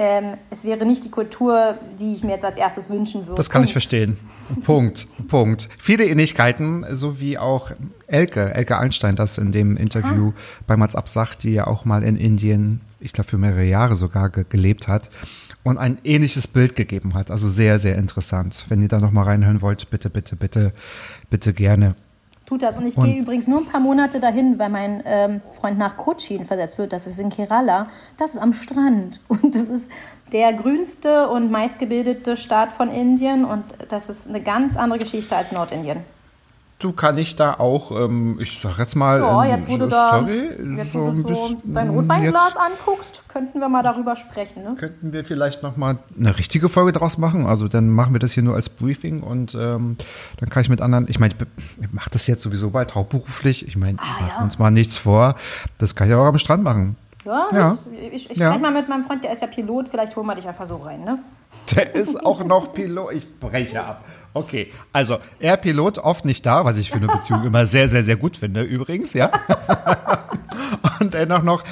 ähm, 0.00 0.34
es 0.50 0.62
wäre 0.62 0.86
nicht 0.86 1.04
die 1.04 1.10
Kultur, 1.10 1.76
die 1.98 2.14
ich 2.14 2.22
mir 2.22 2.30
jetzt 2.30 2.44
als 2.44 2.56
erstes 2.56 2.88
wünschen 2.88 3.26
würde. 3.26 3.34
Das 3.34 3.50
kann 3.50 3.64
ich 3.64 3.72
verstehen. 3.72 4.16
Punkt. 4.64 5.08
Punkt. 5.26 5.68
Viele 5.76 6.06
Ähnlichkeiten, 6.06 6.86
so 6.92 7.18
wie 7.18 7.36
auch 7.36 7.72
Elke, 8.06 8.54
Elke 8.54 8.78
Einstein 8.78 9.16
das 9.16 9.38
in 9.38 9.50
dem 9.50 9.76
Interview 9.76 10.32
ah. 10.36 10.40
bei 10.68 10.76
Mats 10.76 10.96
sagt, 11.12 11.42
die 11.42 11.52
ja 11.52 11.66
auch 11.66 11.84
mal 11.84 12.04
in 12.04 12.16
Indien, 12.16 12.80
ich 13.00 13.12
glaube 13.12 13.28
für 13.28 13.38
mehrere 13.38 13.64
Jahre 13.64 13.96
sogar 13.96 14.30
ge 14.30 14.44
gelebt 14.48 14.86
hat 14.86 15.10
und 15.64 15.78
ein 15.78 15.98
ähnliches 16.04 16.46
Bild 16.46 16.76
gegeben 16.76 17.14
hat. 17.14 17.32
Also 17.32 17.48
sehr, 17.48 17.80
sehr 17.80 17.96
interessant. 17.96 18.66
Wenn 18.68 18.80
ihr 18.80 18.88
da 18.88 18.98
noch 19.00 19.10
mal 19.10 19.24
reinhören 19.24 19.62
wollt, 19.62 19.90
bitte, 19.90 20.10
bitte, 20.10 20.36
bitte, 20.36 20.72
bitte 21.28 21.52
gerne. 21.52 21.96
Tut 22.48 22.62
das. 22.62 22.78
Und 22.78 22.86
ich 22.86 22.96
gehe 22.96 23.18
übrigens 23.18 23.46
nur 23.46 23.60
ein 23.60 23.66
paar 23.66 23.78
Monate 23.78 24.20
dahin, 24.20 24.58
weil 24.58 24.70
mein 24.70 25.02
ähm, 25.04 25.42
Freund 25.50 25.76
nach 25.76 25.98
Cochin 25.98 26.46
versetzt 26.46 26.78
wird. 26.78 26.94
Das 26.94 27.06
ist 27.06 27.20
in 27.20 27.28
Kerala. 27.28 27.90
Das 28.16 28.32
ist 28.32 28.40
am 28.40 28.54
Strand. 28.54 29.20
Und 29.28 29.54
das 29.54 29.68
ist 29.68 29.90
der 30.32 30.54
grünste 30.54 31.28
und 31.28 31.50
meistgebildete 31.50 32.38
Staat 32.38 32.72
von 32.72 32.90
Indien. 32.90 33.44
Und 33.44 33.64
das 33.90 34.08
ist 34.08 34.26
eine 34.26 34.40
ganz 34.40 34.78
andere 34.78 34.98
Geschichte 34.98 35.36
als 35.36 35.52
Nordindien. 35.52 36.04
Du 36.78 36.92
kann 36.92 37.18
ich 37.18 37.34
da 37.34 37.54
auch, 37.54 37.90
ähm, 37.90 38.38
ich 38.40 38.60
sag 38.60 38.78
jetzt 38.78 38.94
mal, 38.94 39.18
ja, 39.18 39.56
jetzt 39.56 39.68
wo 39.68 39.78
du 39.78 39.88
da, 39.88 40.20
sorry, 40.20 40.76
jetzt, 40.76 40.92
so, 40.92 41.10
du 41.10 41.34
so 41.34 41.56
dein 41.64 41.90
Rotweinglas 41.90 42.56
anguckst, 42.56 43.20
könnten 43.26 43.58
wir 43.58 43.68
mal 43.68 43.82
darüber 43.82 44.14
sprechen. 44.14 44.62
Ne? 44.62 44.76
Könnten 44.78 45.12
wir 45.12 45.24
vielleicht 45.24 45.64
noch 45.64 45.76
mal 45.76 45.98
eine 46.16 46.38
richtige 46.38 46.68
Folge 46.68 46.92
draus 46.92 47.18
machen? 47.18 47.46
Also 47.46 47.66
dann 47.66 47.90
machen 47.90 48.12
wir 48.12 48.20
das 48.20 48.32
hier 48.32 48.44
nur 48.44 48.54
als 48.54 48.68
Briefing 48.68 49.24
und 49.24 49.56
ähm, 49.56 49.96
dann 50.36 50.50
kann 50.50 50.62
ich 50.62 50.68
mit 50.68 50.80
anderen, 50.80 51.06
ich 51.08 51.18
meine, 51.18 51.34
ich 51.80 51.92
mache 51.92 52.10
das 52.12 52.28
jetzt 52.28 52.44
sowieso 52.44 52.70
bald 52.70 52.94
hauptberuflich. 52.94 53.66
Ich 53.66 53.76
meine, 53.76 53.98
ah, 53.98 54.20
machen 54.20 54.34
ja. 54.36 54.44
uns 54.44 54.60
mal 54.60 54.70
nichts 54.70 54.98
vor. 54.98 55.34
Das 55.78 55.96
kann 55.96 56.08
ich 56.08 56.14
auch 56.14 56.26
am 56.26 56.38
Strand 56.38 56.62
machen. 56.62 56.96
Ja, 57.24 57.48
ja. 57.52 57.78
ich, 58.12 58.30
ich 58.30 58.36
ja. 58.36 58.50
spreche 58.50 58.62
mal 58.62 58.70
mit 58.70 58.88
meinem 58.88 59.04
Freund, 59.04 59.24
der 59.24 59.32
ist 59.32 59.42
ja 59.42 59.48
Pilot, 59.48 59.88
vielleicht 59.88 60.14
holen 60.14 60.26
wir 60.26 60.36
dich 60.36 60.46
einfach 60.46 60.66
so 60.66 60.76
rein, 60.76 61.02
ne? 61.02 61.18
Der 61.74 61.94
ist 61.94 62.24
auch 62.24 62.44
noch 62.44 62.72
Pilot. 62.72 63.12
Ich 63.14 63.40
breche 63.40 63.84
ab. 63.84 64.04
Okay, 64.38 64.72
also 64.92 65.18
er 65.40 65.56
Pilot 65.56 65.98
oft 65.98 66.24
nicht 66.24 66.46
da, 66.46 66.64
was 66.64 66.78
ich 66.78 66.90
für 66.90 66.96
eine 66.96 67.08
Beziehung 67.08 67.44
immer 67.44 67.66
sehr, 67.66 67.88
sehr, 67.88 68.02
sehr 68.02 68.16
gut 68.16 68.36
finde, 68.36 68.62
übrigens, 68.62 69.12
ja. 69.12 69.30
Und 71.00 71.14
dennoch 71.14 71.42
noch, 71.42 71.64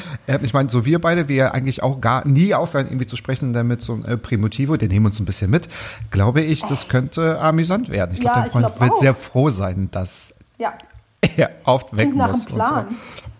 ich 0.43 0.53
meine, 0.55 0.69
so 0.69 0.85
wir 0.85 1.01
beide, 1.01 1.29
wir 1.29 1.53
eigentlich 1.53 1.83
auch 1.83 2.01
gar 2.01 2.27
nie 2.27 2.55
aufhören, 2.55 2.87
irgendwie 2.87 3.07
zu 3.07 3.17
sprechen, 3.17 3.53
damit 3.53 3.83
so 3.83 3.95
ein 3.95 4.05
äh, 4.05 4.17
Primitivo, 4.17 4.77
den 4.77 4.89
nehmen 4.89 5.07
wir 5.07 5.11
uns 5.11 5.21
ein 5.21 5.25
bisschen 5.25 5.51
mit, 5.51 5.69
glaube 6.11 6.41
ich, 6.41 6.63
das 6.63 6.89
könnte 6.89 7.41
amüsant 7.41 7.89
werden. 7.89 8.13
Ich 8.15 8.21
glaube, 8.21 8.37
ja, 8.37 8.43
dein 8.43 8.51
Freund 8.51 8.67
glaub 8.67 8.81
wird 8.81 8.93
auch. 8.93 9.01
sehr 9.01 9.15
froh 9.15 9.51
sein, 9.51 9.89
dass 9.91 10.35
ja. 10.59 10.75
er 11.37 11.51
aufwecken 11.65 12.15
muss. 12.15 12.47
Und 12.47 12.67
so. 12.67 12.85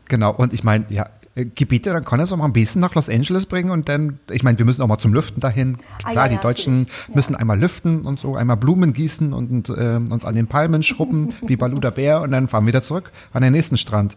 Genau, 0.09 0.33
und 0.33 0.53
ich 0.53 0.65
meine, 0.65 0.87
ja, 0.89 1.09
Gebiete, 1.45 1.91
dann 1.91 2.05
kann 2.05 2.19
er 2.19 2.25
es 2.25 2.33
auch 2.33 2.39
mal 2.39 2.47
ein 2.47 2.55
bisschen 2.55 2.81
nach 2.81 2.95
Los 2.95 3.11
Angeles 3.11 3.45
bringen 3.45 3.71
und 3.71 3.91
dann, 3.91 4.19
ich 4.31 4.43
meine, 4.43 4.59
wir 4.59 4.65
müssen 4.65 4.81
auch 4.81 4.87
mal 4.87 4.99
zum 4.99 5.13
Lüften 5.13 5.41
dahin. 5.41 5.77
Ah, 6.03 6.11
Klar, 6.13 6.27
ja, 6.31 6.37
die 6.37 6.41
Deutschen 6.41 6.87
ja. 6.87 7.15
müssen 7.15 7.35
einmal 7.35 7.59
lüften 7.59 8.07
und 8.07 8.19
so, 8.19 8.37
einmal 8.37 8.57
Blumen 8.57 8.95
gießen 8.95 9.35
und 9.35 9.69
äh, 9.69 9.97
uns 9.97 10.25
an 10.25 10.35
den 10.35 10.47
Palmen 10.47 10.83
schrubben, 10.83 11.35
wie 11.47 11.57
Baluda 11.57 11.91
Bär 11.91 12.23
und 12.23 12.31
dann 12.31 12.49
fahren 12.49 12.65
wir 12.65 12.69
wieder 12.69 12.83
zurück 12.83 13.13
an 13.35 13.43
den 13.43 13.53
nächsten 13.53 13.77
Strand. 13.77 14.17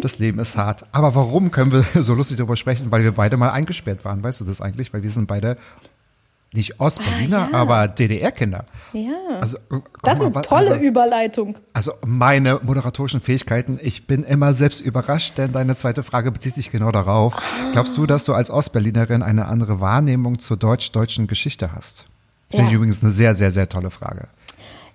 Das 0.00 0.20
Leben 0.20 0.38
ist 0.38 0.56
hart. 0.56 0.86
Aber 0.92 1.16
warum 1.16 1.50
können 1.50 1.72
wir 1.72 1.84
so 2.02 2.14
lustig 2.14 2.36
darüber 2.36 2.56
sprechen? 2.56 2.92
Weil 2.92 3.02
wir 3.02 3.12
beide 3.12 3.36
mal 3.36 3.50
eingesperrt 3.50 4.04
waren, 4.04 4.22
weißt 4.22 4.40
du 4.40 4.44
das 4.44 4.60
eigentlich? 4.60 4.92
Weil 4.92 5.02
wir 5.02 5.10
sind 5.10 5.26
beide 5.26 5.56
nicht 6.52 6.80
Ostberliner, 6.80 7.48
ah, 7.48 7.48
ja. 7.52 7.58
aber 7.58 7.88
DDR-Kinder. 7.88 8.64
Ja. 8.92 9.12
Also, 9.40 9.58
das 10.02 10.14
ist 10.14 10.20
eine 10.20 10.30
mal, 10.30 10.42
tolle 10.42 10.70
also, 10.70 10.74
Überleitung. 10.74 11.56
Also 11.72 11.92
meine 12.04 12.60
moderatorischen 12.62 13.20
Fähigkeiten, 13.20 13.78
ich 13.80 14.06
bin 14.08 14.24
immer 14.24 14.52
selbst 14.52 14.80
überrascht, 14.80 15.38
denn 15.38 15.52
deine 15.52 15.76
zweite 15.76 16.02
Frage 16.02 16.32
bezieht 16.32 16.56
sich 16.56 16.72
genau 16.72 16.90
darauf. 16.90 17.36
Ah. 17.36 17.70
Glaubst 17.72 17.96
du, 17.96 18.06
dass 18.06 18.24
du 18.24 18.34
als 18.34 18.50
Ostberlinerin 18.50 19.22
eine 19.22 19.46
andere 19.46 19.80
Wahrnehmung 19.80 20.40
zur 20.40 20.56
deutsch-deutschen 20.56 21.28
Geschichte 21.28 21.72
hast? 21.72 22.06
Finde 22.50 22.64
ja. 22.64 22.68
ich 22.70 22.74
übrigens 22.74 23.02
eine 23.02 23.12
sehr, 23.12 23.36
sehr, 23.36 23.52
sehr 23.52 23.68
tolle 23.68 23.90
Frage. 23.90 24.26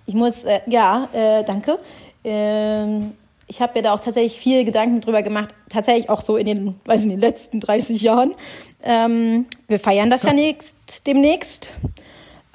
Ich 0.04 0.14
muss, 0.14 0.44
äh, 0.44 0.60
ja, 0.66 1.08
äh, 1.12 1.42
danke. 1.44 1.78
Ähm, 2.22 3.12
ich 3.48 3.60
habe 3.60 3.74
mir 3.76 3.82
da 3.82 3.94
auch 3.94 4.00
tatsächlich 4.00 4.38
viel 4.38 4.64
Gedanken 4.64 5.00
drüber 5.00 5.22
gemacht, 5.22 5.54
tatsächlich 5.68 6.10
auch 6.10 6.20
so 6.20 6.36
in 6.36 6.46
den, 6.46 6.80
weiß 6.84 7.00
ich, 7.00 7.06
in 7.06 7.10
den 7.10 7.20
letzten 7.20 7.60
30 7.60 8.02
Jahren. 8.02 8.34
Ähm, 8.82 9.46
wir 9.68 9.78
feiern 9.78 10.10
das 10.10 10.24
ja, 10.24 10.30
ja 10.30 10.34
nächst, 10.34 11.06
demnächst. 11.06 11.72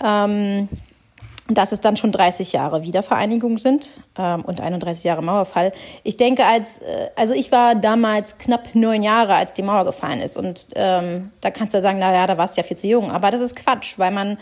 Ähm, 0.04 0.68
dass 1.54 1.72
es 1.72 1.82
dann 1.82 1.98
schon 1.98 2.12
30 2.12 2.54
Jahre 2.54 2.84
Wiedervereinigung 2.84 3.58
sind 3.58 3.90
ähm, 4.18 4.44
und 4.46 4.62
31 4.62 5.04
Jahre 5.04 5.22
Mauerfall. 5.22 5.74
Ich 6.04 6.18
denke, 6.18 6.46
als 6.46 6.80
äh, 6.80 7.10
also 7.16 7.34
ich 7.34 7.52
war 7.52 7.76
damals 7.76 8.38
knapp 8.38 8.74
neun 8.74 9.04
Jahre, 9.04 9.36
als 9.36 9.54
die 9.54 9.62
Mauer 9.62 9.86
gefallen 9.86 10.22
ist. 10.22 10.38
Und 10.38 10.68
ähm, 10.76 11.32
da 11.42 11.52
kannst 11.52 11.74
du 11.74 11.82
sagen, 11.82 12.00
na 12.00 12.14
ja, 12.14 12.28
da 12.28 12.38
warst 12.38 12.56
du 12.56 12.62
ja 12.62 12.68
viel 12.68 12.78
zu 12.78 12.88
jung. 12.88 13.12
Aber 13.12 13.32
das 13.32 13.42
ist 13.42 13.56
Quatsch, 13.56 13.98
weil 13.98 14.12
man 14.12 14.38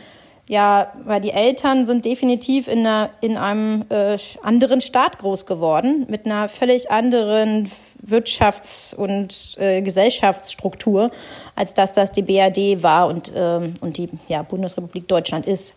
ja, 0.50 0.92
weil 1.06 1.22
die 1.22 1.30
Eltern 1.30 1.86
sind 1.86 2.06
definitiv 2.06 2.68
in, 2.68 2.80
einer, 2.80 3.12
in 3.22 3.38
einem 3.38 3.86
äh, 3.90 4.18
anderen 4.42 4.82
Staat 4.82 5.20
groß 5.20 5.46
geworden, 5.46 6.08
mit 6.10 6.26
einer 6.26 6.50
völlig 6.50 6.90
anderen 6.90 7.70
Wirtschafts- 8.04 8.96
und 8.96 9.56
äh, 9.60 9.84
Gesellschaftsstruktur, 9.84 11.12
als 11.56 11.76
dass 11.76 11.94
das 11.94 12.14
die 12.14 12.24
BRD 12.24 12.82
war 12.82 13.10
und, 13.10 13.32
ähm, 13.36 13.76
und 13.82 13.98
die 13.98 14.10
ja, 14.28 14.42
Bundesrepublik 14.42 15.08
Deutschland 15.08 15.46
ist. 15.46 15.76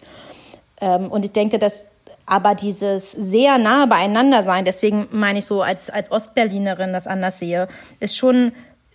Ähm, 0.80 1.12
und 1.12 1.26
ich 1.26 1.32
denke, 1.32 1.58
dass 1.58 1.92
aber 2.24 2.54
dieses 2.54 3.12
sehr 3.12 3.58
nahe 3.58 3.86
beieinander 3.86 4.42
sein, 4.42 4.64
deswegen 4.64 5.06
meine 5.10 5.40
ich 5.40 5.44
so 5.44 5.60
als, 5.60 5.90
als 5.90 6.10
Ostberlinerin 6.10 6.94
das 6.94 7.06
anders 7.06 7.38
sehe, 7.38 7.68
ist 8.00 8.16
schon, 8.16 8.52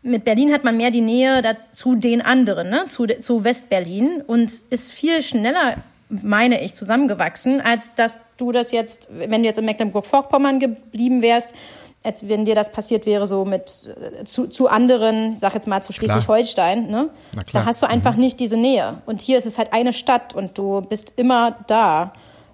mit 0.08 0.24
Berlin 0.26 0.54
hat 0.54 0.64
man 0.64 0.78
mehr 0.78 0.92
die 0.92 1.02
Nähe 1.02 1.44
zu 1.72 1.96
den 1.96 2.22
anderen, 2.22 2.70
ne? 2.70 2.86
zu, 2.88 3.06
zu 3.06 3.44
Westberlin 3.44 4.24
und 4.26 4.52
ist 4.70 4.92
viel 4.92 5.22
schneller, 5.22 5.78
meine 6.10 6.64
ich, 6.64 6.74
zusammengewachsen, 6.74 7.62
als 7.62 7.94
dass 7.94 8.20
du 8.38 8.52
das 8.52 8.72
jetzt, 8.72 9.08
wenn 9.12 9.42
du 9.42 9.48
jetzt 9.48 9.60
in 9.60 9.66
Mecklenburg-Vorpommern 9.66 10.60
geblieben 10.60 11.22
wärst, 11.22 11.50
als 12.04 12.28
wenn 12.28 12.46
dir 12.46 12.56
das 12.56 12.72
passiert 12.72 13.06
wäre, 13.06 13.28
so 13.28 13.44
mit 13.44 13.90
äh, 14.20 14.24
zu, 14.24 14.48
zu 14.48 14.70
anderen, 14.70 15.34
ich 15.34 15.40
sag 15.40 15.54
jetzt 15.54 15.68
mal 15.68 15.84
zu 15.84 15.92
Schleswig-Holstein, 15.92 16.90
ne? 16.90 17.10
Da 17.52 17.66
hast 17.66 17.82
du 17.82 17.86
einfach 17.88 18.14
mhm. 18.14 18.22
nicht 18.22 18.40
diese 18.40 18.56
Nähe. 18.56 19.02
Und 19.06 19.20
hier 19.20 19.38
ist 19.38 19.46
es 19.46 19.58
halt 19.58 19.74
eine 19.74 19.92
Stadt 19.92 20.34
und 20.34 20.58
du 20.58 20.82
bist 20.82 21.14
immer 21.18 21.58
da. 21.68 22.14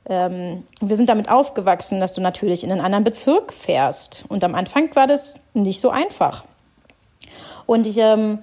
Ähm, 0.09 0.63
wir 0.81 0.95
sind 0.95 1.07
damit 1.07 1.29
aufgewachsen, 1.29 1.99
dass 1.99 2.13
du 2.15 2.21
natürlich 2.21 2.63
in 2.63 2.71
einen 2.71 2.81
anderen 2.81 3.03
Bezirk 3.03 3.53
fährst. 3.53 4.25
Und 4.27 4.43
am 4.43 4.55
Anfang 4.55 4.95
war 4.95 5.05
das 5.05 5.35
nicht 5.53 5.79
so 5.79 5.91
einfach. 5.91 6.43
Und 7.65 7.87
ich 7.87 7.97
ähm, 7.97 8.39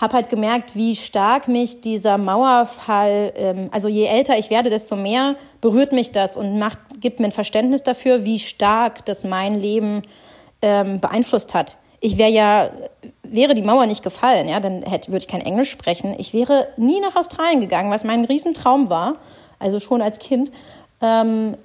habe 0.00 0.14
halt 0.14 0.28
gemerkt, 0.28 0.74
wie 0.74 0.96
stark 0.96 1.48
mich 1.48 1.80
dieser 1.80 2.18
Mauerfall, 2.18 3.32
ähm, 3.36 3.68
also 3.70 3.88
je 3.88 4.06
älter 4.06 4.38
ich 4.38 4.50
werde, 4.50 4.70
desto 4.70 4.96
mehr 4.96 5.36
berührt 5.60 5.92
mich 5.92 6.12
das 6.12 6.36
und 6.36 6.58
macht, 6.58 6.78
gibt 7.00 7.20
mir 7.20 7.26
ein 7.26 7.32
Verständnis 7.32 7.82
dafür, 7.82 8.24
wie 8.24 8.38
stark 8.38 9.04
das 9.04 9.24
mein 9.24 9.60
Leben 9.60 10.02
ähm, 10.62 11.00
beeinflusst 11.00 11.54
hat. 11.54 11.76
Ich 12.00 12.18
wäre 12.18 12.30
ja, 12.30 12.70
wäre 13.22 13.54
die 13.54 13.62
Mauer 13.62 13.86
nicht 13.86 14.02
gefallen, 14.02 14.48
ja, 14.48 14.60
dann 14.60 14.82
würde 14.84 15.16
ich 15.16 15.28
kein 15.28 15.40
Englisch 15.40 15.70
sprechen. 15.70 16.14
Ich 16.18 16.34
wäre 16.34 16.68
nie 16.76 17.00
nach 17.00 17.16
Australien 17.16 17.60
gegangen, 17.60 17.90
was 17.90 18.04
mein 18.04 18.24
Riesentraum 18.24 18.90
war, 18.90 19.16
also 19.58 19.80
schon 19.80 20.02
als 20.02 20.18
Kind. 20.18 20.50
Ähm, 21.00 21.56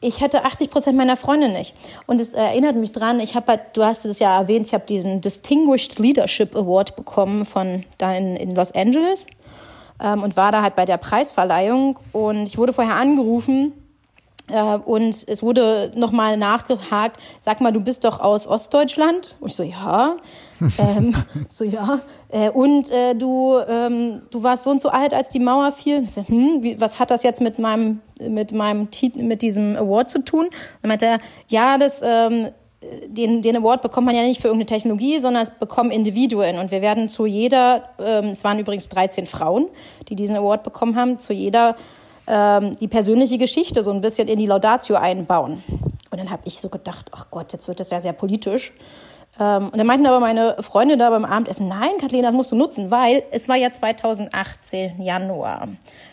ich 0.00 0.20
hätte 0.20 0.44
80 0.44 0.70
Prozent 0.70 0.96
meiner 0.96 1.16
Freunde 1.16 1.48
nicht. 1.48 1.74
Und 2.06 2.20
es 2.20 2.34
erinnert 2.34 2.76
mich 2.76 2.92
dran, 2.92 3.20
ich 3.20 3.34
habe 3.34 3.46
halt, 3.48 3.60
du 3.74 3.84
hast 3.84 4.04
es 4.04 4.18
ja 4.18 4.38
erwähnt, 4.38 4.66
ich 4.66 4.74
habe 4.74 4.84
diesen 4.86 5.20
Distinguished 5.20 5.98
Leadership 5.98 6.54
Award 6.54 6.96
bekommen 6.96 7.44
von 7.44 7.84
da 7.98 8.14
in, 8.14 8.36
in 8.36 8.54
Los 8.54 8.72
Angeles 8.72 9.26
ähm, 10.02 10.22
und 10.22 10.36
war 10.36 10.52
da 10.52 10.62
halt 10.62 10.76
bei 10.76 10.84
der 10.84 10.98
Preisverleihung. 10.98 11.98
Und 12.12 12.44
ich 12.44 12.58
wurde 12.58 12.72
vorher 12.72 12.96
angerufen 12.96 13.72
und 14.84 15.28
es 15.28 15.42
wurde 15.42 15.90
nochmal 15.94 16.36
nachgehakt, 16.36 17.20
sag 17.40 17.60
mal, 17.60 17.72
du 17.72 17.80
bist 17.80 18.04
doch 18.04 18.20
aus 18.20 18.46
Ostdeutschland? 18.46 19.36
Und 19.40 19.48
ich 19.48 19.56
so, 19.56 19.62
ja. 19.62 20.16
ähm, 20.78 21.14
so, 21.48 21.64
ja. 21.64 22.00
Äh, 22.30 22.50
und 22.50 22.90
äh, 22.90 23.14
du, 23.14 23.56
ähm, 23.68 24.22
du 24.30 24.42
warst 24.42 24.64
so 24.64 24.70
und 24.70 24.80
so 24.80 24.88
alt, 24.88 25.14
als 25.14 25.30
die 25.30 25.40
Mauer 25.40 25.72
fiel. 25.72 26.02
Ich 26.02 26.12
so, 26.12 26.26
hm, 26.26 26.62
wie, 26.62 26.80
was 26.80 26.98
hat 26.98 27.10
das 27.10 27.22
jetzt 27.22 27.40
mit 27.40 27.58
meinem, 27.58 28.00
mit 28.20 28.52
meinem, 28.52 28.88
mit 29.14 29.42
diesem 29.42 29.76
Award 29.76 30.10
zu 30.10 30.24
tun? 30.24 30.48
dann 30.82 30.88
meinte 30.88 31.06
er, 31.06 31.18
ja, 31.48 31.78
das, 31.78 32.00
ähm, 32.02 32.48
den, 33.06 33.42
den 33.42 33.56
Award 33.56 33.82
bekommt 33.82 34.06
man 34.06 34.14
ja 34.14 34.22
nicht 34.22 34.40
für 34.40 34.48
irgendeine 34.48 34.66
Technologie, 34.66 35.18
sondern 35.18 35.42
es 35.42 35.50
bekommen 35.50 35.90
Individuen. 35.90 36.58
Und 36.58 36.70
wir 36.70 36.80
werden 36.80 37.08
zu 37.08 37.26
jeder, 37.26 37.88
ähm, 37.98 38.30
es 38.30 38.44
waren 38.44 38.58
übrigens 38.58 38.88
13 38.88 39.26
Frauen, 39.26 39.66
die 40.08 40.14
diesen 40.14 40.36
Award 40.36 40.62
bekommen 40.62 40.96
haben, 40.96 41.18
zu 41.18 41.32
jeder 41.32 41.76
ähm, 42.28 42.76
die 42.76 42.88
persönliche 42.88 43.38
Geschichte 43.38 43.82
so 43.82 43.90
ein 43.90 44.00
bisschen 44.00 44.28
in 44.28 44.38
die 44.38 44.46
Laudatio 44.46 44.96
einbauen. 44.96 45.62
Und 46.10 46.18
dann 46.18 46.30
habe 46.30 46.42
ich 46.44 46.60
so 46.60 46.68
gedacht, 46.68 47.10
ach 47.12 47.26
Gott, 47.30 47.52
jetzt 47.52 47.68
wird 47.68 47.80
das 47.80 47.90
ja 47.90 48.00
sehr 48.00 48.12
politisch. 48.12 48.72
Ähm, 49.40 49.68
und 49.68 49.78
dann 49.78 49.86
meinten 49.86 50.06
aber 50.06 50.20
meine 50.20 50.56
Freunde 50.60 50.98
da 50.98 51.10
beim 51.10 51.24
Abendessen, 51.24 51.68
nein, 51.68 51.92
Kathleen, 52.00 52.24
das 52.24 52.34
musst 52.34 52.52
du 52.52 52.56
nutzen, 52.56 52.90
weil 52.90 53.22
es 53.30 53.48
war 53.48 53.56
ja 53.56 53.72
2018 53.72 55.00
Januar. 55.00 55.68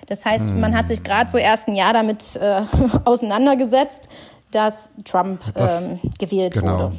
Das 0.08 0.23
heißt, 0.23 0.45
hm. 0.45 0.60
man 0.60 0.75
hat 0.75 0.88
sich 0.88 1.04
gerade 1.04 1.30
so 1.30 1.38
erst 1.38 1.67
ein 1.67 1.75
Jahr 1.75 1.93
damit 1.93 2.36
äh, 2.38 2.62
auseinandergesetzt, 3.06 4.10
dass 4.51 4.91
Trump 5.04 5.41
das, 5.54 5.89
ähm, 5.89 5.99
gewählt 6.17 6.54
genau. 6.54 6.80
wurde. 6.80 6.95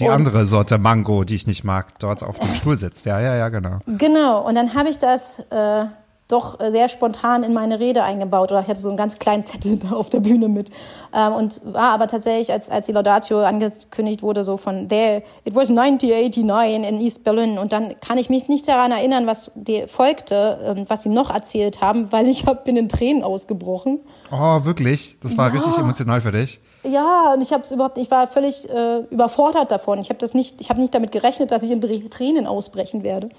Die 0.00 0.04
und, 0.04 0.10
andere 0.10 0.46
Sorte 0.46 0.78
Mango, 0.78 1.24
die 1.24 1.34
ich 1.34 1.46
nicht 1.46 1.64
mag, 1.64 1.98
dort 1.98 2.22
auf 2.22 2.38
dem 2.38 2.54
Stuhl 2.54 2.76
sitzt. 2.76 3.04
Ja, 3.06 3.20
ja, 3.20 3.36
ja, 3.36 3.48
genau. 3.48 3.78
Genau. 3.86 4.46
Und 4.46 4.54
dann 4.54 4.74
habe 4.74 4.88
ich 4.88 4.98
das 4.98 5.40
äh, 5.50 5.84
doch 6.28 6.60
äh, 6.60 6.70
sehr 6.70 6.88
spontan 6.88 7.42
in 7.42 7.54
meine 7.54 7.80
Rede 7.80 8.04
eingebaut 8.04 8.52
oder 8.52 8.60
ich 8.60 8.68
hatte 8.68 8.80
so 8.80 8.88
einen 8.88 8.98
ganz 8.98 9.18
kleinen 9.18 9.44
Zettel 9.44 9.76
da 9.78 9.90
auf 9.92 10.10
der 10.10 10.20
Bühne 10.20 10.48
mit 10.48 10.70
ähm, 11.14 11.32
und 11.32 11.60
war 11.64 11.90
aber 11.90 12.06
tatsächlich, 12.06 12.52
als, 12.52 12.68
als 12.68 12.86
die 12.86 12.92
Laudatio 12.92 13.40
angekündigt 13.40 14.22
wurde, 14.22 14.44
so 14.44 14.58
von 14.58 14.88
there, 14.88 15.22
it 15.44 15.54
was 15.54 15.70
1989 15.70 16.88
in 16.88 17.00
East 17.00 17.24
Berlin 17.24 17.58
und 17.58 17.72
dann 17.72 17.98
kann 18.00 18.18
ich 18.18 18.28
mich 18.28 18.48
nicht 18.48 18.68
daran 18.68 18.92
erinnern, 18.92 19.26
was 19.26 19.52
die 19.54 19.86
folgte, 19.86 20.76
äh, 20.76 20.84
was 20.88 21.02
sie 21.02 21.08
noch 21.08 21.30
erzählt 21.30 21.80
haben, 21.80 22.12
weil 22.12 22.28
ich 22.28 22.46
hab, 22.46 22.64
bin 22.64 22.76
in 22.76 22.88
Tränen 22.88 23.24
ausgebrochen. 23.24 24.00
Oh, 24.30 24.64
wirklich? 24.64 25.18
Das 25.22 25.36
war 25.38 25.48
ja. 25.48 25.54
richtig 25.54 25.78
emotional 25.78 26.20
für 26.20 26.32
dich? 26.32 26.60
Ja, 26.84 27.32
und 27.34 27.40
ich 27.40 27.52
habe 27.52 27.62
es 27.62 27.72
überhaupt, 27.72 27.98
ich 27.98 28.10
war 28.10 28.28
völlig 28.28 28.68
äh, 28.68 29.00
überfordert 29.10 29.70
davon. 29.70 29.98
Ich 29.98 30.10
habe 30.10 30.18
das 30.18 30.34
nicht, 30.34 30.60
ich 30.60 30.70
habe 30.70 30.80
nicht 30.80 30.94
damit 30.94 31.12
gerechnet, 31.12 31.50
dass 31.50 31.62
ich 31.62 31.70
in 31.70 31.80
Tränen 32.10 32.46
ausbrechen 32.46 33.02
werde. 33.02 33.30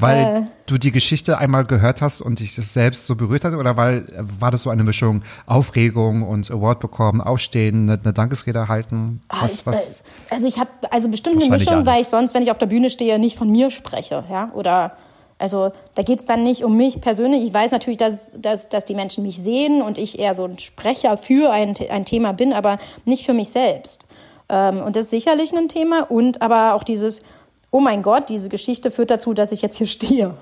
Weil 0.00 0.24
äh. 0.24 0.42
du 0.66 0.78
die 0.78 0.92
Geschichte 0.92 1.38
einmal 1.38 1.64
gehört 1.64 2.02
hast 2.02 2.20
und 2.20 2.40
dich 2.40 2.54
das 2.54 2.72
selbst 2.72 3.06
so 3.06 3.16
berührt 3.16 3.44
hat 3.44 3.54
oder 3.54 3.76
weil 3.76 4.06
war 4.38 4.50
das 4.50 4.62
so 4.62 4.70
eine 4.70 4.84
Mischung 4.84 5.22
Aufregung 5.46 6.22
und 6.22 6.50
Award 6.50 6.80
bekommen, 6.80 7.20
aufstehen, 7.20 7.88
eine, 7.88 8.00
eine 8.02 8.12
Dankesrede 8.12 8.68
halten? 8.68 9.22
Ah, 9.28 9.42
was, 9.42 9.60
ich, 9.60 9.66
was? 9.66 10.02
Also 10.30 10.46
ich 10.46 10.58
habe 10.58 10.70
also 10.90 11.08
bestimmt 11.08 11.42
eine 11.42 11.50
Mischung, 11.50 11.74
alles. 11.74 11.86
weil 11.86 12.02
ich 12.02 12.08
sonst, 12.08 12.34
wenn 12.34 12.42
ich 12.42 12.50
auf 12.50 12.58
der 12.58 12.66
Bühne 12.66 12.90
stehe, 12.90 13.18
nicht 13.18 13.36
von 13.36 13.50
mir 13.50 13.70
spreche, 13.70 14.24
ja 14.30 14.50
oder 14.54 14.92
also 15.40 15.72
da 15.94 16.02
geht's 16.02 16.26
dann 16.26 16.44
nicht 16.44 16.64
um 16.64 16.76
mich 16.76 17.00
persönlich. 17.00 17.42
Ich 17.42 17.54
weiß 17.54 17.72
natürlich, 17.72 17.96
dass, 17.96 18.36
dass, 18.40 18.68
dass 18.68 18.84
die 18.84 18.94
Menschen 18.94 19.24
mich 19.24 19.38
sehen 19.38 19.80
und 19.80 19.96
ich 19.96 20.18
eher 20.18 20.34
so 20.34 20.44
ein 20.44 20.58
Sprecher 20.58 21.16
für 21.16 21.50
ein, 21.50 21.74
ein 21.88 22.04
Thema 22.04 22.32
bin, 22.32 22.52
aber 22.52 22.78
nicht 23.06 23.24
für 23.24 23.32
mich 23.32 23.48
selbst. 23.48 24.06
Ähm, 24.50 24.82
und 24.82 24.96
das 24.96 25.04
ist 25.04 25.10
sicherlich 25.10 25.56
ein 25.56 25.68
Thema 25.68 26.02
und 26.10 26.42
aber 26.42 26.74
auch 26.74 26.82
dieses 26.82 27.22
oh 27.70 27.80
mein 27.80 28.02
Gott, 28.02 28.28
diese 28.28 28.48
Geschichte 28.48 28.90
führt 28.90 29.10
dazu, 29.10 29.34
dass 29.34 29.52
ich 29.52 29.62
jetzt 29.62 29.76
hier 29.76 29.86
stehe. 29.86 30.34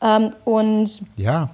Ähm, 0.00 0.30
und 0.44 1.00
ja. 1.16 1.50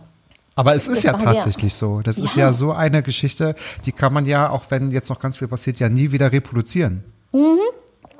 Aber 0.57 0.75
es 0.75 0.89
ist 0.89 1.05
ja 1.05 1.15
tatsächlich 1.15 1.75
so. 1.75 2.01
Das 2.03 2.19
ja. 2.19 2.25
ist 2.25 2.37
ja 2.37 2.53
so 2.53 2.73
eine 2.73 3.03
Geschichte, 3.03 3.55
die 3.87 3.93
kann 3.93 4.13
man 4.13 4.27
ja, 4.27 4.51
auch 4.51 4.65
wenn 4.69 4.91
jetzt 4.91 5.09
noch 5.09 5.19
ganz 5.19 5.39
viel 5.39 5.49
passiert, 5.49 5.79
ja 5.79 5.89
nie 5.89 6.13
wieder 6.13 6.33
reproduzieren. 6.33 7.05
Mhm. 7.33 7.59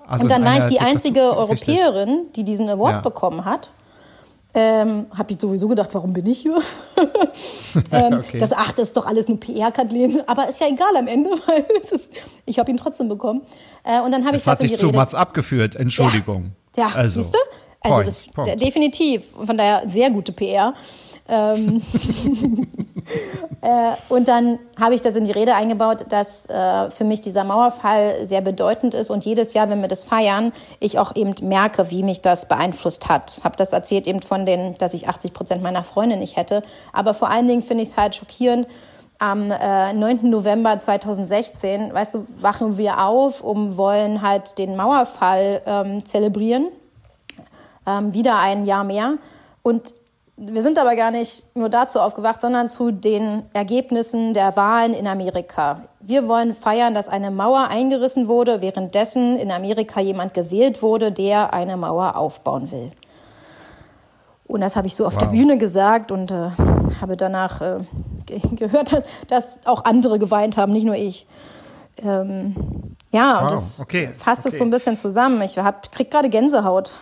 Also 0.07 0.25
und 0.25 0.31
dann 0.31 0.45
war 0.45 0.59
ich 0.59 0.65
die 0.65 0.81
einzige 0.81 1.37
Europäerin, 1.37 2.27
die 2.35 2.45
diesen 2.45 2.69
Award 2.69 2.95
ja. 2.95 3.01
bekommen 3.01 3.45
hat. 3.45 3.69
Ähm, 4.53 5.07
habe 5.17 5.33
ich 5.33 5.41
sowieso 5.41 5.69
gedacht, 5.69 5.91
warum 5.93 6.13
bin 6.13 6.27
ich 6.27 6.41
hier? 6.41 6.59
ähm, 7.93 8.15
okay. 8.15 8.39
das, 8.39 8.53
ach, 8.53 8.73
das 8.73 8.89
ist 8.89 8.97
doch 8.97 9.07
alles 9.07 9.29
nur 9.29 9.39
PR, 9.39 9.71
Kathleen. 9.71 10.23
Aber 10.27 10.49
ist 10.49 10.61
ja 10.61 10.67
egal 10.67 10.97
am 10.97 11.07
Ende, 11.07 11.31
weil 11.47 11.65
ist, 11.81 12.11
ich 12.47 12.59
habe 12.59 12.71
ihn 12.71 12.77
trotzdem 12.77 13.09
bekommen. 13.09 13.43
Äh, 13.85 14.01
und 14.01 14.11
dann 14.11 14.25
habe 14.25 14.37
ich 14.37 14.43
das 14.43 14.59
hat 14.59 14.63
dich 14.63 14.77
zu 14.77 14.91
Mats 14.91 15.15
abgeführt. 15.15 15.77
Entschuldigung. 15.77 16.53
Ja, 16.77 16.93
also, 16.95 17.21
siehst 17.21 17.35
du? 17.35 17.39
Also 17.83 17.95
Point, 17.95 18.07
das 18.07 18.29
Point. 18.29 18.63
definitiv. 18.63 19.27
Von 19.43 19.57
daher 19.57 19.83
sehr 19.87 20.11
gute 20.11 20.33
PR. 20.33 20.75
Ähm, 21.29 21.81
äh, 23.63 23.93
und 24.09 24.27
dann 24.27 24.59
habe 24.79 24.95
ich 24.95 25.01
das 25.01 25.15
in 25.15 25.27
die 25.27 25.33
Rede 25.33 25.55
eingebaut, 25.55 26.07
dass 26.09 26.47
äh, 26.47 26.91
für 26.91 27.05
mich 27.05 27.23
dieser 27.23 27.45
Mauerfall 27.45 28.27
sehr 28.27 28.41
bedeutend 28.41 28.95
ist 28.95 29.11
und 29.11 29.25
jedes 29.25 29.55
Jahr, 29.55 29.71
wenn 29.71 29.81
wir 29.81 29.89
das 29.89 30.05
feiern, 30.05 30.53
ich 30.81 30.99
auch 30.99 31.15
eben 31.15 31.35
merke, 31.43 31.91
wie 31.91 32.03
mich 32.03 32.21
das 32.21 32.49
beeinflusst 32.49 33.09
hat. 33.09 33.41
Habe 33.45 33.57
das 33.57 33.73
erzählt 33.73 34.09
eben 34.09 34.23
von 34.23 34.45
den, 34.45 34.77
dass 34.79 34.93
ich 34.93 35.09
80 35.09 35.33
Prozent 35.33 35.63
meiner 35.63 35.85
Freunde 35.85 36.17
nicht 36.17 36.37
hätte. 36.37 36.63
Aber 36.93 37.15
vor 37.15 37.31
allen 37.31 37.47
Dingen 37.47 37.63
finde 37.63 37.85
ich 37.85 37.91
es 37.91 37.97
halt 37.97 38.17
schockierend. 38.17 38.67
Am 39.23 39.51
äh, 39.51 39.93
9. 39.93 40.31
November 40.31 40.79
2016, 40.79 41.93
weißt 41.93 42.15
du, 42.15 42.27
wachen 42.39 42.79
wir 42.79 43.05
auf, 43.05 43.43
um 43.43 43.77
wollen 43.77 44.23
halt 44.23 44.57
den 44.57 44.77
Mauerfall 44.77 45.61
ähm, 45.67 46.07
zelebrieren. 46.07 46.69
Ähm, 47.87 48.15
wieder 48.15 48.39
ein 48.39 48.65
Jahr 48.65 48.83
mehr. 48.83 49.19
Und 49.63 49.93
wir 50.39 50.63
sind 50.63 50.79
aber 50.79 50.97
gar 50.97 51.11
nicht 51.11 51.45
nur 51.55 51.69
dazu 51.69 52.01
aufgewacht, 52.01 52.41
sondern 52.41 52.71
zu 52.71 52.93
den 52.93 53.43
Ergebnissen 53.53 54.33
der 54.33 54.57
Wahlen 54.57 54.95
in 54.95 55.07
Amerika. 55.07 55.83
Wir 56.01 56.27
wollen 56.27 56.55
feiern, 56.55 56.95
dass 56.95 57.11
eine 57.11 57.31
Mauer 57.31 57.69
eingerissen 57.69 58.27
wurde, 58.27 58.63
währenddessen 58.63 59.37
in 59.37 59.53
Amerika 59.53 60.01
jemand 60.01 60.33
gewählt 60.33 60.81
wurde, 60.81 61.13
der 61.13 61.53
eine 61.53 61.77
Mauer 61.77 62.17
aufbauen 62.17 62.71
will. 62.73 62.91
Und 64.51 64.63
das 64.63 64.75
habe 64.75 64.89
ich 64.89 64.97
so 64.97 65.07
auf 65.07 65.15
wow. 65.15 65.23
der 65.23 65.27
Bühne 65.29 65.59
gesagt 65.59 66.11
und 66.11 66.33
äh, 66.33 66.51
habe 67.01 67.17
danach 67.17 67.61
äh, 67.61 67.79
gehört, 68.57 68.93
dass, 68.93 69.05
dass 69.29 69.61
auch 69.65 69.85
andere 69.85 70.19
geweint 70.19 70.57
haben, 70.57 70.73
nicht 70.73 70.85
nur 70.85 70.97
ich. 70.97 71.27
Ähm, 72.03 72.57
ja, 73.13 73.43
wow, 73.43 73.51
das 73.51 73.81
okay, 73.81 74.11
fasst 74.17 74.47
okay. 74.47 74.49
es 74.53 74.59
so 74.59 74.65
ein 74.65 74.71
bisschen 74.71 74.97
zusammen. 74.97 75.41
Ich 75.43 75.57
hab, 75.59 75.93
krieg 75.93 76.11
gerade 76.11 76.29
Gänsehaut. 76.29 76.93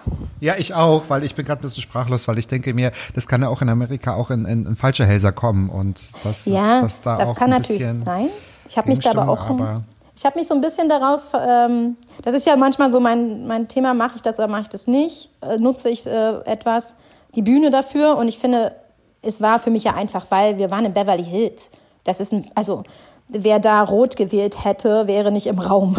Ja, 0.41 0.57
ich 0.57 0.75
auch, 0.75 1.05
weil 1.09 1.25
ich 1.25 1.35
bin 1.35 1.47
gerade 1.47 1.61
ein 1.61 1.63
bisschen 1.63 1.83
sprachlos, 1.83 2.29
weil 2.29 2.39
ich 2.39 2.49
denke 2.49 2.75
mir, 2.75 2.93
das 3.15 3.27
kann 3.27 3.41
ja 3.41 3.49
auch 3.49 3.63
in 3.63 3.69
Amerika 3.69 4.15
auch 4.15 4.31
in, 4.31 4.45
in, 4.45 4.67
in 4.67 4.77
falsche 4.77 5.07
Hälser 5.07 5.33
kommen 5.33 5.71
und 5.71 6.01
das 6.25 6.47
ja, 6.47 6.77
ist 6.77 6.83
das 6.83 7.01
da 7.01 7.17
das 7.17 7.29
auch 7.31 7.35
kann 7.35 7.51
natürlich 7.51 7.87
sein. 7.87 8.29
Ich 8.67 8.77
habe 8.77 8.89
mich 8.89 9.01
da 9.01 9.11
aber 9.11 9.29
auch, 9.29 9.49
aber 9.49 9.83
Ich 10.17 10.25
habe 10.25 10.39
mich 10.39 10.47
so 10.47 10.55
ein 10.55 10.61
bisschen 10.61 10.89
darauf, 10.89 11.33
ähm, 11.35 11.97
das 12.23 12.35
ist 12.35 12.47
ja 12.47 12.57
manchmal 12.57 12.93
so 12.93 13.01
mein, 13.01 13.47
mein 13.47 13.69
Thema, 13.69 13.95
mache 13.95 14.17
ich 14.17 14.23
das 14.23 14.39
oder 14.39 14.49
mache 14.49 14.63
ich 14.63 14.69
das 14.69 14.87
nicht? 14.87 15.31
Äh, 15.41 15.59
nutze 15.59 15.89
ich 15.89 16.07
äh, 16.07 16.41
etwas, 16.45 16.97
die 17.35 17.43
Bühne 17.43 17.71
dafür? 17.71 18.17
Und 18.17 18.29
ich 18.29 18.38
finde, 18.38 18.75
es 19.23 19.41
war 19.41 19.59
für 19.59 19.71
mich 19.71 19.85
ja 19.85 19.95
einfach, 19.95 20.27
weil 20.31 20.59
wir 20.59 20.71
waren 20.71 20.85
in 20.85 20.95
Beverly 20.95 21.25
Hills. 21.25 21.71
Das 22.05 22.21
ist 22.21 22.33
ein, 22.33 22.51
also 22.55 22.85
wer 23.29 23.59
da 23.59 23.83
rot 23.83 24.17
gewählt 24.17 24.64
hätte, 24.64 25.07
wäre 25.07 25.31
nicht 25.31 25.47
im 25.47 25.59
Raum. 25.59 25.97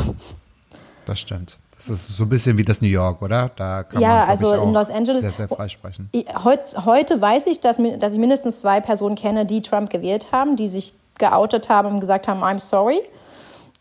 Das 1.06 1.20
stimmt. 1.20 1.58
Das 1.76 1.90
ist 1.90 2.10
so 2.10 2.24
ein 2.24 2.30
bisschen 2.30 2.58
wie 2.58 2.66
das 2.66 2.82
New 2.82 2.90
York, 2.90 3.22
oder? 3.22 3.52
Da 3.56 3.84
kann 3.84 4.02
ja, 4.02 4.10
man, 4.10 4.30
also 4.30 4.54
in 4.54 4.74
Los 4.74 4.90
Angeles. 4.90 5.22
Sehr, 5.22 5.32
sehr 5.32 5.48
freisprechen. 5.48 6.10
Heut, 6.44 6.60
heute 6.86 7.22
weiß 7.22 7.48
ich, 7.48 7.62
dass, 7.62 7.80
dass 8.00 8.14
ich 8.14 8.20
mindestens 8.20 8.60
zwei 8.60 8.82
Personen 8.82 9.16
kenne, 9.16 9.46
die 9.46 9.62
Trump 9.62 9.90
gewählt 9.90 10.34
haben, 10.34 10.58
die 10.58 10.68
sich 10.68 10.94
geoutet 11.18 11.70
haben 11.70 11.88
und 11.90 12.00
gesagt 12.02 12.28
haben, 12.28 12.44
I'm 12.44 12.60
sorry. 12.60 13.00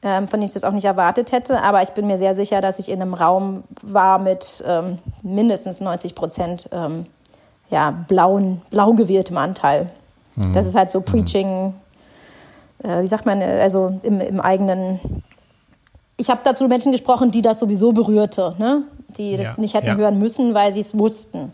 Ähm, 0.00 0.28
von 0.28 0.38
denen 0.38 0.46
ich 0.46 0.52
das 0.52 0.62
auch 0.62 0.72
nicht 0.72 0.84
erwartet 0.84 1.32
hätte. 1.32 1.60
Aber 1.60 1.82
ich 1.82 1.90
bin 1.90 2.06
mir 2.06 2.18
sehr 2.18 2.36
sicher, 2.36 2.60
dass 2.60 2.78
ich 2.78 2.88
in 2.88 3.02
einem 3.02 3.14
Raum 3.14 3.64
war 3.82 4.20
mit 4.20 4.62
ähm, 4.64 4.98
mindestens 5.24 5.80
90 5.80 6.14
Prozent 6.14 6.68
ähm, 6.70 7.06
ja, 7.70 7.90
blauen, 7.90 8.62
blau 8.70 8.92
gewähltem 8.94 9.36
Anteil. 9.36 9.90
Mhm. 10.36 10.52
Das 10.52 10.66
ist 10.66 10.74
halt 10.74 10.90
so 10.90 11.00
mhm. 11.00 11.04
Preaching, 11.04 11.74
äh, 12.82 13.02
wie 13.02 13.06
sagt 13.06 13.26
man, 13.26 13.42
also 13.42 13.98
im, 14.02 14.20
im 14.20 14.40
eigenen 14.40 15.00
ich 16.18 16.28
habe 16.28 16.40
dazu 16.44 16.66
Menschen 16.66 16.92
gesprochen, 16.92 17.30
die 17.30 17.42
das 17.42 17.60
sowieso 17.60 17.92
berührte, 17.92 18.54
ne? 18.58 18.82
die 19.16 19.36
das 19.36 19.46
ja, 19.46 19.54
nicht 19.56 19.74
hätten 19.74 19.86
ja. 19.86 19.96
hören 19.96 20.18
müssen, 20.18 20.52
weil 20.52 20.72
sie 20.72 20.80
es 20.80 20.98
wussten. 20.98 21.52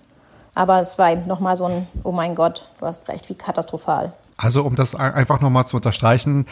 Aber 0.55 0.81
es 0.81 0.98
war 0.98 1.12
eben 1.12 1.27
nochmal 1.27 1.57
so 1.57 1.66
ein, 1.66 1.87
oh 2.03 2.12
mein 2.12 2.35
Gott, 2.35 2.66
du 2.81 2.87
hast 2.87 3.09
recht, 3.09 3.29
wie 3.29 3.35
katastrophal. 3.35 4.12
Also 4.37 4.64
um 4.64 4.74
das 4.74 4.94
einfach 4.94 5.40
nochmal 5.40 5.66
zu 5.66 5.77
unterstreichen, 5.77 6.46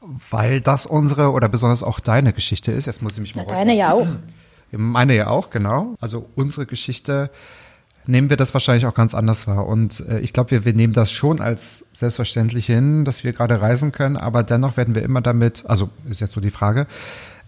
weil 0.00 0.60
das 0.60 0.84
unsere 0.84 1.30
oder 1.30 1.48
besonders 1.48 1.82
auch 1.82 2.00
deine 2.00 2.32
Geschichte 2.32 2.72
ist, 2.72 2.86
jetzt 2.86 3.02
muss 3.02 3.12
ich 3.12 3.20
mich 3.20 3.36
mal 3.36 3.46
Na, 3.48 3.54
Deine 3.54 3.74
ja 3.74 3.92
auch. 3.92 4.06
Meine 4.72 5.14
ja 5.14 5.28
auch, 5.28 5.50
genau. 5.50 5.94
Also 6.00 6.26
unsere 6.34 6.66
Geschichte 6.66 7.30
nehmen 8.08 8.30
wir 8.30 8.38
das 8.38 8.54
wahrscheinlich 8.54 8.86
auch 8.86 8.94
ganz 8.94 9.14
anders 9.14 9.46
wahr. 9.46 9.66
Und 9.66 10.00
äh, 10.08 10.18
ich 10.20 10.32
glaube, 10.32 10.50
wir, 10.50 10.64
wir 10.64 10.72
nehmen 10.72 10.94
das 10.94 11.12
schon 11.12 11.40
als 11.40 11.84
selbstverständlich 11.92 12.66
hin, 12.66 13.04
dass 13.04 13.22
wir 13.22 13.32
gerade 13.32 13.60
reisen 13.60 13.92
können, 13.92 14.16
aber 14.16 14.42
dennoch 14.42 14.76
werden 14.76 14.94
wir 14.94 15.02
immer 15.02 15.20
damit, 15.20 15.64
also 15.66 15.90
ist 16.08 16.20
jetzt 16.20 16.32
so 16.32 16.40
die 16.40 16.50
Frage, 16.50 16.86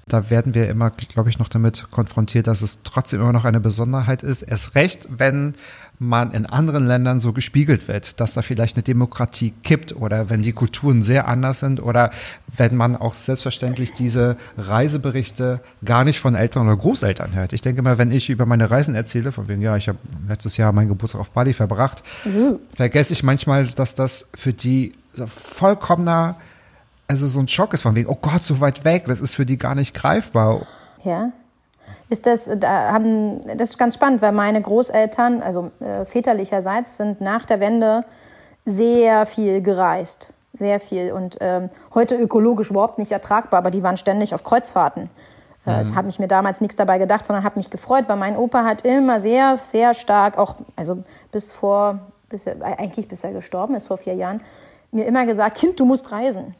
da 0.06 0.28
werden 0.28 0.54
wir 0.54 0.68
immer, 0.68 0.90
glaube 0.90 1.30
ich, 1.30 1.38
noch 1.38 1.48
damit 1.48 1.86
konfrontiert, 1.90 2.46
dass 2.46 2.62
es 2.62 2.82
trotzdem 2.82 3.20
immer 3.20 3.32
noch 3.32 3.44
eine 3.44 3.60
Besonderheit 3.60 4.22
ist. 4.22 4.42
Erst 4.42 4.74
recht, 4.74 5.06
wenn 5.08 5.54
man 6.00 6.32
in 6.32 6.46
anderen 6.46 6.86
Ländern 6.86 7.20
so 7.20 7.34
gespiegelt 7.34 7.86
wird, 7.86 8.20
dass 8.20 8.32
da 8.32 8.40
vielleicht 8.40 8.76
eine 8.76 8.82
Demokratie 8.82 9.52
kippt 9.62 9.94
oder 9.94 10.30
wenn 10.30 10.40
die 10.40 10.52
Kulturen 10.52 11.02
sehr 11.02 11.28
anders 11.28 11.60
sind 11.60 11.80
oder 11.80 12.10
wenn 12.56 12.74
man 12.74 12.96
auch 12.96 13.12
selbstverständlich 13.12 13.92
diese 13.92 14.38
Reiseberichte 14.56 15.60
gar 15.84 16.04
nicht 16.04 16.18
von 16.18 16.34
Eltern 16.34 16.66
oder 16.66 16.78
Großeltern 16.78 17.34
hört. 17.34 17.52
Ich 17.52 17.60
denke 17.60 17.82
mal, 17.82 17.98
wenn 17.98 18.12
ich 18.12 18.30
über 18.30 18.46
meine 18.46 18.70
Reisen 18.70 18.94
erzähle, 18.94 19.30
von 19.30 19.46
wegen, 19.48 19.60
ja, 19.60 19.76
ich 19.76 19.88
habe 19.88 19.98
letztes 20.26 20.56
Jahr 20.56 20.72
meinen 20.72 20.88
Geburtstag 20.88 21.20
auf 21.20 21.32
Bali 21.32 21.52
verbracht, 21.52 22.02
mhm. 22.24 22.58
vergesse 22.74 23.12
ich 23.12 23.22
manchmal, 23.22 23.66
dass 23.66 23.94
das 23.94 24.26
für 24.34 24.54
die 24.54 24.92
vollkommener 25.26 26.36
also 27.08 27.26
so 27.26 27.40
ein 27.40 27.48
Schock 27.48 27.74
ist 27.74 27.82
von 27.82 27.94
wegen, 27.94 28.08
oh 28.08 28.18
Gott, 28.20 28.44
so 28.44 28.60
weit 28.60 28.84
weg, 28.84 29.04
das 29.06 29.20
ist 29.20 29.34
für 29.34 29.44
die 29.44 29.58
gar 29.58 29.74
nicht 29.74 29.94
greifbar. 29.94 30.66
Ja. 31.04 31.32
Ist 32.08 32.26
das, 32.26 32.48
da 32.58 32.92
haben, 32.92 33.40
das 33.56 33.70
ist 33.70 33.78
ganz 33.78 33.94
spannend, 33.94 34.20
weil 34.20 34.32
meine 34.32 34.60
Großeltern, 34.60 35.42
also 35.42 35.70
äh, 35.80 36.04
väterlicherseits, 36.04 36.96
sind 36.96 37.20
nach 37.20 37.44
der 37.44 37.60
Wende 37.60 38.04
sehr 38.64 39.26
viel 39.26 39.62
gereist. 39.62 40.32
Sehr 40.58 40.80
viel. 40.80 41.12
Und 41.12 41.38
ähm, 41.40 41.70
heute 41.94 42.16
ökologisch 42.16 42.70
überhaupt 42.70 42.98
nicht 42.98 43.12
ertragbar, 43.12 43.58
aber 43.58 43.70
die 43.70 43.82
waren 43.82 43.96
ständig 43.96 44.34
auf 44.34 44.42
Kreuzfahrten. 44.42 45.08
Äh, 45.66 45.74
mhm. 45.74 45.80
Es 45.80 45.94
habe 45.94 46.08
ich 46.08 46.18
mir 46.18 46.26
damals 46.26 46.60
nichts 46.60 46.76
dabei 46.76 46.98
gedacht, 46.98 47.24
sondern 47.24 47.44
habe 47.44 47.58
mich 47.58 47.70
gefreut, 47.70 48.04
weil 48.08 48.16
mein 48.16 48.36
Opa 48.36 48.64
hat 48.64 48.84
immer 48.84 49.20
sehr, 49.20 49.58
sehr 49.62 49.94
stark, 49.94 50.36
auch 50.36 50.56
also 50.74 51.04
bis 51.30 51.52
vor, 51.52 52.00
bis 52.28 52.46
er, 52.46 52.56
eigentlich 52.62 53.08
bis 53.08 53.22
er 53.22 53.32
gestorben 53.32 53.74
ist 53.74 53.86
vor 53.86 53.98
vier 53.98 54.14
Jahren, 54.14 54.42
mir 54.90 55.06
immer 55.06 55.26
gesagt, 55.26 55.58
Kind, 55.58 55.78
du 55.78 55.84
musst 55.84 56.10
reisen 56.10 56.56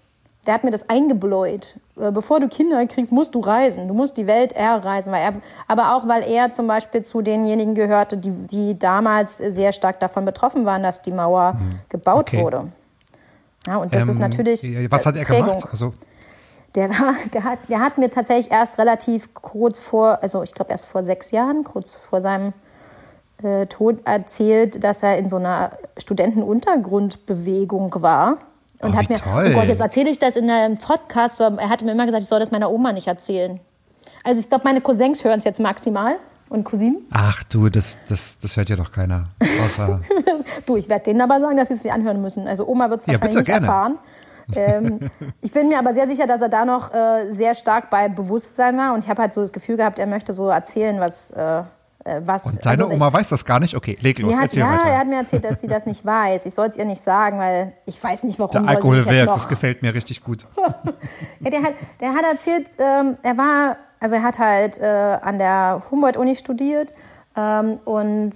der 0.46 0.55
hat 0.55 0.64
mir 0.64 0.70
das 0.70 0.88
eingebläut. 0.88 1.76
Äh, 1.98 2.12
bevor 2.12 2.40
du 2.40 2.48
Kinder 2.48 2.85
kriegst, 2.87 3.12
musst 3.12 3.35
du 3.35 3.40
reisen. 3.40 3.88
Du 3.88 3.94
musst 3.94 4.16
die 4.16 4.26
Welt 4.26 4.53
erreisen. 4.53 5.12
Weil 5.12 5.22
er, 5.22 5.35
aber 5.68 5.94
auch, 5.94 6.09
weil 6.09 6.22
er 6.22 6.53
zum 6.53 6.66
Beispiel 6.66 7.03
zu 7.03 7.20
denjenigen 7.20 7.74
gehörte, 7.74 8.16
die, 8.16 8.31
die 8.31 8.79
damals 8.79 9.37
sehr 9.37 9.72
stark 9.72 10.00
davon 10.00 10.24
betroffen 10.24 10.64
waren, 10.64 10.83
dass 10.83 11.03
die 11.03 11.12
Mauer 11.12 11.55
mhm. 11.55 11.81
gebaut 11.88 12.29
okay. 12.29 12.42
wurde. 12.42 12.68
Ja, 13.66 13.76
und 13.76 13.92
das 13.94 14.05
ähm, 14.05 14.11
ist 14.11 14.18
natürlich. 14.18 14.90
Was 14.90 15.05
hat 15.05 15.16
er 15.16 15.24
Prägung. 15.24 15.48
gemacht? 15.48 15.68
Also 15.70 15.92
der, 16.74 16.88
war, 16.88 17.14
der, 17.33 17.44
hat, 17.44 17.59
der 17.68 17.81
hat 17.81 17.98
mir 17.98 18.09
tatsächlich 18.09 18.50
erst 18.50 18.79
relativ 18.79 19.35
kurz 19.35 19.79
vor, 19.81 20.18
also 20.22 20.42
ich 20.42 20.55
glaube 20.55 20.70
erst 20.70 20.87
vor 20.87 21.03
sechs 21.03 21.31
Jahren, 21.33 21.64
kurz 21.64 21.94
vor 21.94 22.22
seinem 22.22 22.55
äh, 23.42 23.66
Tod 23.66 23.98
erzählt, 24.07 24.83
dass 24.83 25.03
er 25.03 25.18
in 25.18 25.29
so 25.29 25.37
einer 25.37 25.72
Studentenuntergrundbewegung 25.98 27.94
war 28.00 28.38
und 28.81 28.95
oh, 28.95 28.97
hat 28.97 29.09
mir, 29.09 29.16
toll. 29.16 29.51
oh 29.51 29.55
Gott, 29.55 29.69
jetzt 29.69 29.81
erzähle 29.81 30.11
ich 30.11 30.19
das 30.19 30.37
in 30.37 30.51
einem 30.51 30.79
Podcast. 30.79 31.40
Er 31.40 31.69
hatte 31.69 31.85
mir 31.85 31.93
immer 31.93 32.07
gesagt, 32.07 32.23
ich 32.23 32.29
soll 32.29 32.40
das 32.40 32.51
meiner 32.51 32.71
Oma 32.71 32.93
nicht 32.93 33.07
erzählen. 33.07 33.61
Also 34.25 34.40
ich 34.40 34.49
glaube, 34.49 34.64
meine 34.64 34.81
Cousins 34.81 35.25
hören 35.25 35.38
es 35.38 35.45
jetzt 35.45 35.61
maximal 35.61 36.16
und 36.49 36.64
Cousinen. 36.64 37.07
Ach 37.11 37.43
du, 37.45 37.69
das, 37.69 37.99
das, 38.09 38.38
das 38.38 38.57
hört 38.57 38.69
ja 38.69 38.77
doch 38.77 38.93
keiner. 38.93 39.25
Außer 39.40 40.01
du, 40.66 40.77
ich 40.77 40.88
werde 40.88 41.05
denen 41.05 41.21
aber 41.21 41.40
sagen, 41.40 41.57
dass 41.57 41.69
sie 41.69 41.75
es 41.75 41.83
sich 41.83 41.93
anhören 41.93 42.21
müssen. 42.21 42.47
Also 42.47 42.66
Oma 42.66 42.90
wird 42.90 43.01
es 43.01 43.09
wahrscheinlich 43.09 43.35
ja, 43.35 43.40
nicht 43.40 43.47
gerne. 43.47 43.66
erfahren. 43.66 43.99
ähm, 44.55 45.11
ich 45.43 45.53
bin 45.53 45.69
mir 45.69 45.79
aber 45.79 45.95
sehr 45.95 46.07
sicher, 46.07 46.27
dass 46.27 46.40
er 46.40 46.49
da 46.49 46.64
noch 46.64 46.93
äh, 46.93 47.33
sehr 47.33 47.55
stark 47.55 47.88
bei 47.88 48.09
Bewusstsein 48.09 48.77
war 48.77 48.95
und 48.95 49.05
ich 49.05 49.11
habe 49.11 49.23
halt 49.23 49.33
so 49.33 49.40
das 49.40 49.53
Gefühl 49.53 49.77
gehabt, 49.77 49.99
er 49.99 50.07
möchte 50.07 50.33
so 50.33 50.49
erzählen, 50.49 50.99
was 50.99 51.31
äh, 51.31 51.61
äh, 51.61 51.64
was, 52.04 52.46
und 52.46 52.64
deine 52.64 52.84
also, 52.84 52.94
Oma 52.94 53.12
weiß 53.12 53.28
das 53.28 53.44
gar 53.44 53.60
nicht? 53.60 53.76
Okay, 53.76 53.96
leg 54.00 54.18
los, 54.20 54.34
hat, 54.34 54.44
erzähl 54.44 54.60
ja, 54.60 54.72
weiter. 54.72 54.88
er 54.88 54.98
hat 55.00 55.06
mir 55.06 55.16
erzählt, 55.16 55.44
dass 55.44 55.60
sie 55.60 55.66
das 55.66 55.86
nicht 55.86 56.04
weiß. 56.04 56.46
Ich 56.46 56.54
soll 56.54 56.68
es 56.68 56.76
ihr 56.76 56.84
nicht 56.84 57.00
sagen, 57.00 57.38
weil 57.38 57.74
ich 57.84 58.02
weiß 58.02 58.24
nicht, 58.24 58.38
warum 58.38 58.64
Der 58.64 58.68
Alkohol 58.68 59.04
wirkt, 59.04 59.34
das 59.34 59.48
gefällt 59.48 59.82
mir 59.82 59.92
richtig 59.92 60.22
gut. 60.22 60.46
ja, 61.40 61.50
der, 61.50 61.62
hat, 61.62 61.74
der 62.00 62.14
hat 62.14 62.24
erzählt, 62.24 62.68
ähm, 62.78 63.18
er 63.22 63.36
war, 63.36 63.76
also 63.98 64.14
er 64.14 64.22
hat 64.22 64.38
halt 64.38 64.78
äh, 64.78 64.84
an 64.84 65.38
der 65.38 65.82
Humboldt-Uni 65.90 66.36
studiert 66.36 66.92
ähm, 67.36 67.78
und 67.84 68.32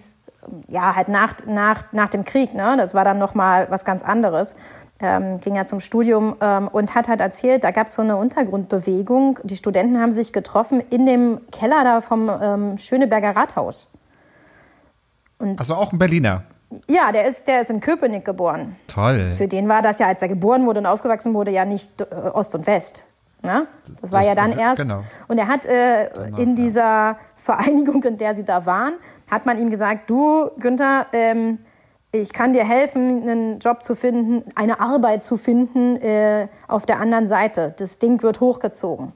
ja, 0.68 0.94
halt 0.94 1.08
nach, 1.08 1.34
nach, 1.46 1.84
nach 1.92 2.10
dem 2.10 2.24
Krieg, 2.24 2.52
ne? 2.52 2.74
das 2.76 2.92
war 2.92 3.04
dann 3.04 3.18
nochmal 3.18 3.66
was 3.70 3.86
ganz 3.86 4.02
anderes 4.02 4.56
ähm, 5.04 5.40
ging 5.40 5.54
ja 5.54 5.66
zum 5.66 5.80
Studium 5.80 6.36
ähm, 6.40 6.68
und 6.68 6.94
hat 6.94 7.08
halt 7.08 7.20
erzählt, 7.20 7.62
da 7.62 7.70
gab 7.70 7.86
es 7.86 7.94
so 7.94 8.02
eine 8.02 8.16
Untergrundbewegung. 8.16 9.38
Die 9.44 9.56
Studenten 9.56 10.00
haben 10.00 10.12
sich 10.12 10.32
getroffen 10.32 10.82
in 10.90 11.06
dem 11.06 11.40
Keller 11.52 11.84
da 11.84 12.00
vom 12.00 12.30
ähm, 12.42 12.78
Schöneberger 12.78 13.36
Rathaus. 13.36 13.90
Und 15.38 15.58
also 15.58 15.74
auch 15.74 15.92
ein 15.92 15.98
Berliner. 15.98 16.42
Ja, 16.88 17.12
der 17.12 17.26
ist, 17.26 17.46
der 17.46 17.60
ist 17.60 17.70
in 17.70 17.80
Köpenick 17.80 18.24
geboren. 18.24 18.74
Toll. 18.88 19.34
Für 19.36 19.46
den 19.46 19.68
war 19.68 19.82
das 19.82 19.98
ja, 20.00 20.08
als 20.08 20.22
er 20.22 20.28
geboren 20.28 20.66
wurde 20.66 20.80
und 20.80 20.86
aufgewachsen 20.86 21.34
wurde, 21.34 21.50
ja 21.52 21.64
nicht 21.64 22.00
äh, 22.00 22.04
Ost 22.32 22.54
und 22.54 22.66
West. 22.66 23.04
Ne? 23.42 23.66
Das 24.00 24.10
war 24.10 24.20
das, 24.20 24.28
ja 24.28 24.34
dann 24.34 24.58
erst. 24.58 24.82
Genau. 24.82 25.04
Und 25.28 25.38
er 25.38 25.48
hat 25.48 25.66
äh, 25.66 26.08
Danach, 26.14 26.38
in 26.38 26.56
dieser. 26.56 27.16
Vereinigung, 27.44 28.02
in 28.04 28.16
der 28.16 28.34
sie 28.34 28.44
da 28.44 28.64
waren, 28.64 28.94
hat 29.30 29.44
man 29.44 29.58
ihm 29.58 29.68
gesagt, 29.68 30.08
du, 30.08 30.50
Günther, 30.58 31.06
ähm, 31.12 31.58
ich 32.14 32.32
kann 32.32 32.52
dir 32.52 32.64
helfen, 32.64 33.22
einen 33.22 33.58
Job 33.58 33.82
zu 33.82 33.96
finden, 33.96 34.44
eine 34.54 34.78
Arbeit 34.78 35.24
zu 35.24 35.36
finden 35.36 35.96
äh, 35.96 36.46
auf 36.68 36.86
der 36.86 37.00
anderen 37.00 37.26
Seite. 37.26 37.74
Das 37.76 37.98
Ding 37.98 38.22
wird 38.22 38.40
hochgezogen. 38.40 39.12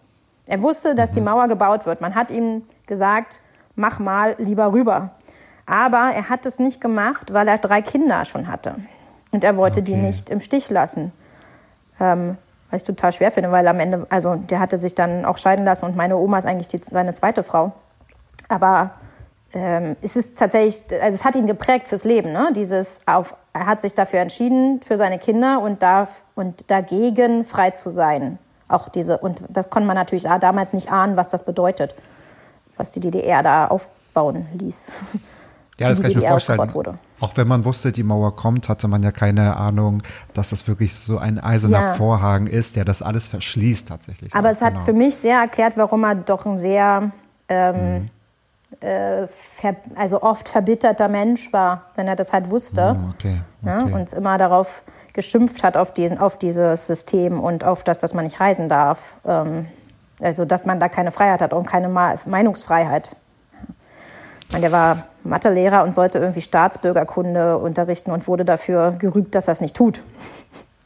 Er 0.48 0.62
wusste, 0.62 0.96
dass 0.96 1.12
die 1.12 1.20
mhm. 1.20 1.26
Mauer 1.26 1.48
gebaut 1.48 1.86
wird. 1.86 2.00
Man 2.00 2.16
hat 2.16 2.32
ihm 2.32 2.62
gesagt, 2.86 3.40
mach 3.76 4.00
mal 4.00 4.34
lieber 4.38 4.72
rüber. 4.72 5.10
Aber 5.64 6.10
er 6.12 6.28
hat 6.28 6.44
es 6.44 6.58
nicht 6.58 6.80
gemacht, 6.80 7.32
weil 7.32 7.46
er 7.46 7.58
drei 7.58 7.82
Kinder 7.82 8.24
schon 8.24 8.48
hatte. 8.48 8.74
Und 9.30 9.44
er 9.44 9.56
wollte 9.56 9.80
okay. 9.80 9.92
die 9.92 9.96
nicht 9.96 10.28
im 10.28 10.40
Stich 10.40 10.68
lassen. 10.68 11.12
Ähm, 12.00 12.36
was 12.70 12.82
ich 12.82 12.86
total 12.86 13.12
schwer 13.12 13.30
finde, 13.30 13.52
weil 13.52 13.68
am 13.68 13.78
Ende, 13.78 14.06
also 14.10 14.34
der 14.34 14.58
hatte 14.58 14.76
sich 14.76 14.94
dann 14.94 15.24
auch 15.24 15.38
scheiden 15.38 15.64
lassen 15.64 15.84
und 15.84 15.96
meine 15.96 16.16
Oma 16.16 16.38
ist 16.38 16.46
eigentlich 16.46 16.68
die, 16.68 16.80
seine 16.82 17.14
zweite 17.14 17.42
Frau. 17.42 17.72
Aber 18.48 18.90
ähm, 19.58 19.96
es 20.02 20.16
ist 20.16 20.36
tatsächlich, 20.36 20.84
also 21.02 21.14
es 21.14 21.24
hat 21.24 21.36
ihn 21.36 21.46
geprägt 21.46 21.88
fürs 21.88 22.04
Leben, 22.04 22.32
ne? 22.32 22.50
Dieses 22.54 23.00
auf, 23.06 23.34
er 23.52 23.66
hat 23.66 23.80
sich 23.80 23.94
dafür 23.94 24.20
entschieden 24.20 24.80
für 24.82 24.96
seine 24.96 25.18
Kinder 25.18 25.60
und 25.60 25.82
darf 25.82 26.22
und 26.34 26.70
dagegen 26.70 27.44
frei 27.44 27.70
zu 27.70 27.90
sein. 27.90 28.38
Auch 28.68 28.88
diese 28.88 29.18
und 29.18 29.40
das 29.48 29.70
konnte 29.70 29.86
man 29.86 29.96
natürlich 29.96 30.24
damals 30.40 30.72
nicht 30.72 30.92
ahnen, 30.92 31.16
was 31.16 31.28
das 31.28 31.44
bedeutet, 31.44 31.94
was 32.76 32.92
die 32.92 33.00
DDR 33.00 33.42
da 33.42 33.68
aufbauen 33.68 34.46
ließ. 34.54 34.92
Ja, 35.78 35.88
das 35.88 36.02
kann 36.02 36.10
ich 36.10 36.16
mir 36.16 36.26
vorstellen. 36.26 36.60
Auch 37.20 37.36
wenn 37.36 37.46
man 37.46 37.64
wusste, 37.64 37.92
die 37.92 38.02
Mauer 38.02 38.34
kommt, 38.34 38.68
hatte 38.68 38.88
man 38.88 39.02
ja 39.04 39.12
keine 39.12 39.56
Ahnung, 39.56 40.02
dass 40.34 40.50
das 40.50 40.66
wirklich 40.66 40.98
so 40.98 41.18
ein 41.18 41.38
eiserner 41.38 41.80
ja. 41.80 41.94
Vorhang 41.94 42.48
ist, 42.48 42.74
der 42.74 42.84
das 42.84 43.00
alles 43.00 43.28
verschließt 43.28 43.86
tatsächlich. 43.86 44.34
Aber 44.34 44.50
es 44.50 44.60
hat 44.60 44.72
genau. 44.72 44.84
für 44.84 44.92
mich 44.92 45.16
sehr 45.16 45.38
erklärt, 45.38 45.74
warum 45.76 46.02
er 46.02 46.16
doch 46.16 46.46
ein 46.46 46.58
sehr 46.58 47.12
ähm, 47.48 47.94
mhm 47.94 48.10
äh, 48.80 49.26
also 49.94 50.22
oft 50.22 50.48
verbitterter 50.48 51.08
Mensch 51.08 51.52
war, 51.52 51.84
wenn 51.96 52.08
er 52.08 52.16
das 52.16 52.32
halt 52.32 52.50
wusste. 52.50 52.96
Okay, 53.14 53.40
okay. 53.62 53.90
Ja, 53.90 53.96
und 53.96 54.12
immer 54.12 54.38
darauf 54.38 54.82
geschimpft 55.12 55.62
hat 55.62 55.76
auf, 55.76 55.92
den, 55.94 56.18
auf 56.18 56.38
dieses 56.38 56.86
System 56.86 57.40
und 57.40 57.64
auf 57.64 57.82
das, 57.84 57.98
dass 57.98 58.14
man 58.14 58.24
nicht 58.24 58.40
reisen 58.40 58.68
darf. 58.68 59.16
Ähm, 59.26 59.66
Also, 60.20 60.44
dass 60.44 60.64
man 60.64 60.80
da 60.80 60.88
keine 60.88 61.12
Freiheit 61.12 61.40
hat 61.40 61.52
und 61.52 61.64
keine 61.64 61.88
Meinungsfreiheit. 61.88 63.14
Ich 64.42 64.52
meine, 64.52 64.62
der 64.62 64.72
war 64.72 65.06
Mathelehrer 65.22 65.84
und 65.84 65.94
sollte 65.94 66.18
irgendwie 66.18 66.40
Staatsbürgerkunde 66.40 67.56
unterrichten 67.58 68.10
und 68.10 68.26
wurde 68.26 68.44
dafür 68.44 68.96
gerügt, 68.98 69.36
dass 69.36 69.46
er 69.46 69.52
es 69.52 69.60
nicht 69.60 69.76
tut. 69.76 70.02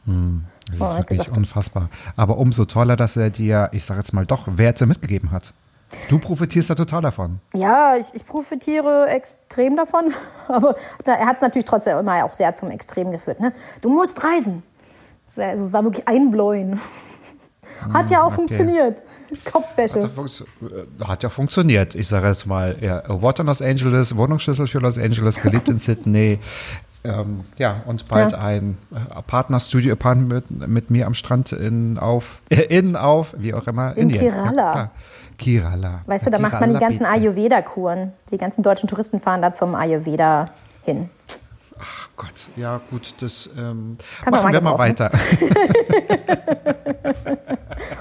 Hm, 0.05 0.45
das 0.67 0.75
ist 0.75 0.81
oh, 0.81 0.97
wirklich 0.97 1.17
gesagt, 1.17 1.35
unfassbar. 1.35 1.89
Aber 2.15 2.37
umso 2.37 2.65
toller, 2.65 2.95
dass 2.95 3.17
er 3.17 3.31
dir, 3.31 3.69
ich 3.71 3.85
sage 3.85 4.01
jetzt 4.01 4.13
mal, 4.13 4.27
doch 4.27 4.47
Werte 4.47 4.85
mitgegeben 4.85 5.31
hat. 5.31 5.53
Du 6.09 6.19
profitierst 6.19 6.69
da 6.69 6.75
total 6.75 7.01
davon. 7.01 7.39
Ja, 7.53 7.95
ich, 7.95 8.07
ich 8.13 8.25
profitiere 8.25 9.07
extrem 9.09 9.75
davon. 9.75 10.13
Aber 10.47 10.75
er 11.05 11.25
hat 11.25 11.35
es 11.35 11.41
natürlich 11.41 11.65
trotzdem 11.65 11.97
immer 11.97 12.23
auch 12.25 12.33
sehr 12.33 12.53
zum 12.55 12.71
Extrem 12.71 13.11
geführt. 13.11 13.39
Ne? 13.39 13.53
Du 13.81 13.89
musst 13.89 14.23
reisen. 14.23 14.63
Also, 15.35 15.65
es 15.65 15.73
war 15.73 15.83
wirklich 15.83 16.07
einbläuen. 16.07 16.79
Hat 17.91 18.09
ja 18.09 18.21
auch 18.21 18.27
okay. 18.27 18.35
funktioniert. 18.35 19.03
Kopfwäsche. 19.51 19.95
Hat 19.95 20.03
ja, 20.03 20.09
funktio 20.09 20.45
äh, 20.61 21.05
hat 21.05 21.23
ja, 21.23 21.29
funktioniert. 21.29 21.95
Ich 21.95 22.07
sage 22.07 22.27
jetzt 22.27 22.45
mal, 22.45 22.77
ja, 22.79 23.03
Award 23.09 23.39
in 23.39 23.47
Los 23.47 23.61
Angeles, 23.61 24.15
Wohnungsschlüssel 24.15 24.67
für 24.67 24.79
Los 24.79 24.97
Angeles, 24.97 25.41
geliebt 25.41 25.67
in 25.67 25.79
Sydney. 25.79 26.39
Ähm, 27.03 27.41
ja, 27.57 27.83
und 27.85 28.07
bald 28.09 28.31
ja. 28.31 28.37
ein 28.37 28.77
äh, 28.91 29.21
Partner-Studio-Apartment 29.23 30.51
mit, 30.51 30.69
mit, 30.69 30.89
mir 30.89 31.05
am 31.05 31.13
Strand 31.13 31.51
in, 31.51 31.97
auf, 31.97 32.41
äh, 32.49 32.61
in, 32.61 32.95
auf, 32.95 33.35
wie 33.37 33.53
auch 33.53 33.67
immer. 33.67 33.97
In 33.97 34.09
Indien. 34.09 34.31
Kerala. 34.31 34.75
Ja, 34.75 34.91
Kerala. 35.37 36.01
Weißt 36.05 36.25
du, 36.25 36.29
da 36.29 36.37
Kerala 36.37 36.51
macht 36.51 36.61
man 36.61 36.73
die 36.73 36.79
ganzen 36.79 37.05
Ayurveda-Kuren. 37.05 38.13
Die 38.31 38.37
ganzen 38.37 38.63
deutschen 38.63 38.87
Touristen 38.87 39.19
fahren 39.19 39.41
da 39.41 39.53
zum 39.53 39.75
Ayurveda 39.75 40.49
hin. 40.83 41.09
Ach 41.79 42.09
Gott, 42.15 42.45
ja 42.55 42.79
gut, 42.89 43.15
das 43.19 43.49
ähm, 43.57 43.97
machen 44.29 44.53
wir 44.53 44.61
mal 44.61 44.77
weiter. 44.77 45.11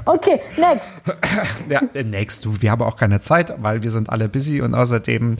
okay, 0.04 0.40
next. 0.56 1.02
Ja, 1.68 1.80
next, 2.02 2.44
du, 2.44 2.60
wir 2.60 2.70
haben 2.70 2.82
auch 2.82 2.96
keine 2.96 3.20
Zeit, 3.20 3.54
weil 3.62 3.82
wir 3.82 3.90
sind 3.90 4.10
alle 4.10 4.28
busy 4.28 4.60
und 4.60 4.74
außerdem 4.74 5.38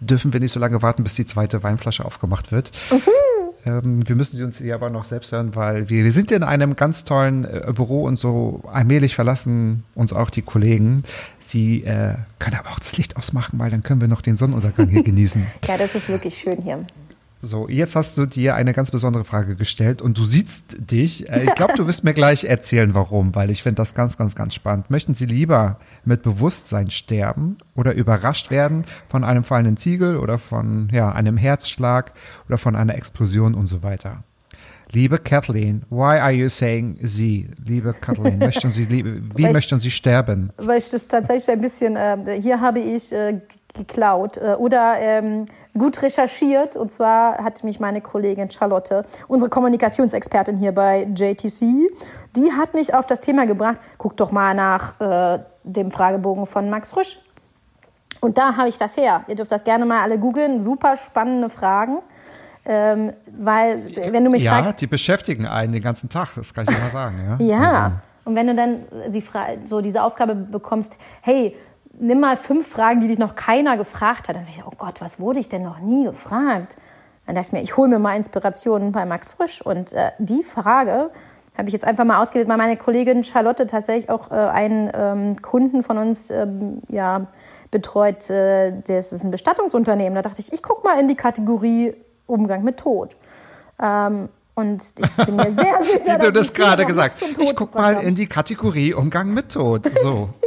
dürfen 0.00 0.32
wir 0.32 0.40
nicht 0.40 0.52
so 0.52 0.60
lange 0.60 0.82
warten, 0.82 1.02
bis 1.02 1.14
die 1.14 1.24
zweite 1.24 1.62
Weinflasche 1.62 2.04
aufgemacht 2.04 2.52
wird. 2.52 2.70
Ähm, 3.66 4.06
wir 4.06 4.16
müssen 4.16 4.36
sie 4.36 4.44
uns 4.44 4.58
hier 4.58 4.74
aber 4.74 4.90
noch 4.90 5.04
selbst 5.04 5.32
hören, 5.32 5.54
weil 5.54 5.88
wir, 5.88 6.04
wir 6.04 6.12
sind 6.12 6.30
in 6.32 6.42
einem 6.42 6.76
ganz 6.76 7.04
tollen 7.04 7.44
äh, 7.44 7.72
Büro 7.74 8.04
und 8.04 8.18
so 8.18 8.62
allmählich 8.70 9.14
verlassen 9.14 9.84
uns 9.94 10.12
auch 10.12 10.30
die 10.30 10.42
Kollegen. 10.42 11.02
Sie 11.38 11.84
äh, 11.84 12.14
können 12.38 12.56
aber 12.56 12.70
auch 12.70 12.78
das 12.78 12.96
Licht 12.96 13.16
ausmachen, 13.16 13.58
weil 13.58 13.70
dann 13.70 13.82
können 13.82 14.00
wir 14.00 14.08
noch 14.08 14.22
den 14.22 14.36
Sonnenuntergang 14.36 14.88
hier 14.88 15.02
genießen. 15.04 15.46
Ja, 15.66 15.78
das 15.78 15.94
ist 15.94 16.08
wirklich 16.08 16.34
schön 16.34 16.62
hier. 16.62 16.84
So, 17.44 17.68
jetzt 17.68 17.94
hast 17.94 18.16
du 18.16 18.24
dir 18.24 18.54
eine 18.54 18.72
ganz 18.72 18.90
besondere 18.90 19.24
Frage 19.24 19.54
gestellt 19.54 20.00
und 20.00 20.16
du 20.16 20.24
siehst 20.24 20.76
dich. 20.78 21.28
Äh, 21.28 21.44
ich 21.44 21.54
glaube, 21.54 21.74
du 21.74 21.86
wirst 21.86 22.02
mir 22.02 22.14
gleich 22.14 22.44
erzählen, 22.44 22.94
warum, 22.94 23.34
weil 23.34 23.50
ich 23.50 23.62
finde 23.62 23.76
das 23.76 23.94
ganz, 23.94 24.16
ganz, 24.16 24.34
ganz 24.34 24.54
spannend. 24.54 24.88
Möchten 24.88 25.12
Sie 25.12 25.26
lieber 25.26 25.78
mit 26.06 26.22
Bewusstsein 26.22 26.90
sterben 26.90 27.58
oder 27.76 27.92
überrascht 27.92 28.50
werden 28.50 28.84
von 29.08 29.24
einem 29.24 29.44
fallenden 29.44 29.76
Ziegel 29.76 30.16
oder 30.16 30.38
von 30.38 30.88
ja, 30.90 31.12
einem 31.12 31.36
Herzschlag 31.36 32.12
oder 32.48 32.56
von 32.56 32.76
einer 32.76 32.94
Explosion 32.94 33.54
und 33.54 33.66
so 33.66 33.82
weiter? 33.82 34.24
Liebe 34.90 35.18
Kathleen, 35.18 35.82
why 35.90 36.18
are 36.18 36.32
you 36.32 36.48
saying 36.48 36.98
Sie? 37.02 37.50
Liebe 37.62 37.92
Kathleen, 37.92 38.38
möchten 38.38 38.70
Sie, 38.70 38.88
wie 38.88 39.04
weil 39.04 39.52
möchten 39.52 39.80
Sie 39.80 39.90
sterben? 39.90 40.50
Weil 40.56 40.78
ich 40.78 40.88
das 40.88 41.08
tatsächlich 41.08 41.50
ein 41.50 41.60
bisschen, 41.60 41.96
äh, 41.96 42.40
hier 42.40 42.58
habe 42.58 42.78
ich 42.78 43.12
äh, 43.12 43.40
geklaut 43.74 44.36
äh, 44.36 44.54
oder 44.54 44.96
ähm, 45.00 45.44
gut 45.76 46.00
recherchiert. 46.02 46.76
Und 46.76 46.90
zwar 46.90 47.38
hat 47.38 47.62
mich 47.64 47.80
meine 47.80 48.00
Kollegin 48.00 48.50
Charlotte, 48.50 49.04
unsere 49.28 49.50
Kommunikationsexpertin 49.50 50.56
hier 50.56 50.72
bei 50.72 51.02
JTC, 51.14 51.90
die 52.36 52.52
hat 52.52 52.74
mich 52.74 52.94
auf 52.94 53.06
das 53.06 53.20
Thema 53.20 53.46
gebracht, 53.46 53.78
guck 53.98 54.16
doch 54.16 54.30
mal 54.30 54.54
nach 54.54 55.00
äh, 55.00 55.40
dem 55.64 55.90
Fragebogen 55.90 56.46
von 56.46 56.70
Max 56.70 56.90
Frisch. 56.90 57.20
Und 58.20 58.38
da 58.38 58.56
habe 58.56 58.68
ich 58.70 58.78
das 58.78 58.96
her. 58.96 59.24
Ihr 59.28 59.34
dürft 59.34 59.52
das 59.52 59.64
gerne 59.64 59.84
mal 59.84 60.02
alle 60.02 60.18
googeln. 60.18 60.60
Super 60.60 60.96
spannende 60.96 61.50
Fragen. 61.50 61.98
Ähm, 62.64 63.12
weil, 63.26 63.84
wenn 64.12 64.24
du 64.24 64.30
mich 64.30 64.42
ja, 64.42 64.52
fragst. 64.52 64.72
Ja, 64.72 64.78
die 64.78 64.86
beschäftigen 64.86 65.46
einen 65.46 65.74
den 65.74 65.82
ganzen 65.82 66.08
Tag, 66.08 66.34
das 66.34 66.54
kann 66.54 66.64
ich 66.66 66.78
mal 66.78 66.88
sagen. 66.88 67.38
Ja. 67.38 67.46
ja. 67.46 67.84
Also. 67.84 67.96
Und 68.24 68.36
wenn 68.36 68.46
du 68.46 68.54
dann 68.54 68.78
sie 69.10 69.22
so 69.66 69.82
diese 69.82 70.02
Aufgabe 70.02 70.34
bekommst, 70.34 70.92
hey, 71.20 71.54
nimm 71.98 72.20
mal 72.20 72.36
fünf 72.36 72.68
Fragen, 72.68 73.00
die 73.00 73.08
dich 73.08 73.18
noch 73.18 73.34
keiner 73.34 73.76
gefragt 73.76 74.28
hat. 74.28 74.36
Dann 74.36 74.46
ich, 74.48 74.62
oh 74.66 74.72
Gott, 74.76 75.00
was 75.00 75.20
wurde 75.20 75.40
ich 75.40 75.48
denn 75.48 75.62
noch 75.62 75.78
nie 75.80 76.04
gefragt? 76.04 76.76
Dann 77.26 77.34
dachte 77.34 77.48
ich 77.48 77.52
mir, 77.52 77.62
ich 77.62 77.76
hole 77.76 77.88
mir 77.88 77.98
mal 77.98 78.16
Inspirationen 78.16 78.92
bei 78.92 79.06
Max 79.06 79.28
Frisch. 79.28 79.62
Und 79.64 79.92
äh, 79.92 80.10
die 80.18 80.42
Frage 80.42 81.10
habe 81.56 81.68
ich 81.68 81.72
jetzt 81.72 81.86
einfach 81.86 82.04
mal 82.04 82.20
ausgewählt, 82.20 82.48
weil 82.48 82.56
meine 82.56 82.76
Kollegin 82.76 83.24
Charlotte 83.24 83.66
tatsächlich 83.66 84.10
auch 84.10 84.30
äh, 84.30 84.34
einen 84.34 84.90
ähm, 84.92 85.40
Kunden 85.40 85.82
von 85.82 85.98
uns 85.98 86.30
ähm, 86.30 86.82
ja, 86.88 87.26
betreut. 87.70 88.28
Äh, 88.28 88.72
das 88.86 89.12
ist 89.12 89.24
ein 89.24 89.30
Bestattungsunternehmen. 89.30 90.14
Da 90.14 90.22
dachte 90.22 90.40
ich, 90.40 90.52
ich 90.52 90.62
gucke 90.62 90.86
mal 90.86 90.98
in 90.98 91.08
die 91.08 91.14
Kategorie 91.14 91.94
Umgang 92.26 92.64
mit 92.64 92.78
Tod. 92.78 93.16
Ähm, 93.80 94.28
und 94.54 94.82
ich 94.96 95.26
bin 95.26 95.36
mir 95.36 95.50
sehr 95.50 95.82
sicher, 95.98 96.18
dass 96.18 96.26
du 96.26 96.32
das 96.32 96.54
gerade 96.54 96.86
gesagt. 96.86 97.16
Ich 97.38 97.56
guck 97.56 97.74
mal 97.74 98.02
in 98.02 98.14
die 98.14 98.26
Kategorie 98.26 98.94
Umgang 98.94 99.34
mit 99.34 99.52
Tod. 99.52 99.90
So. 100.02 100.30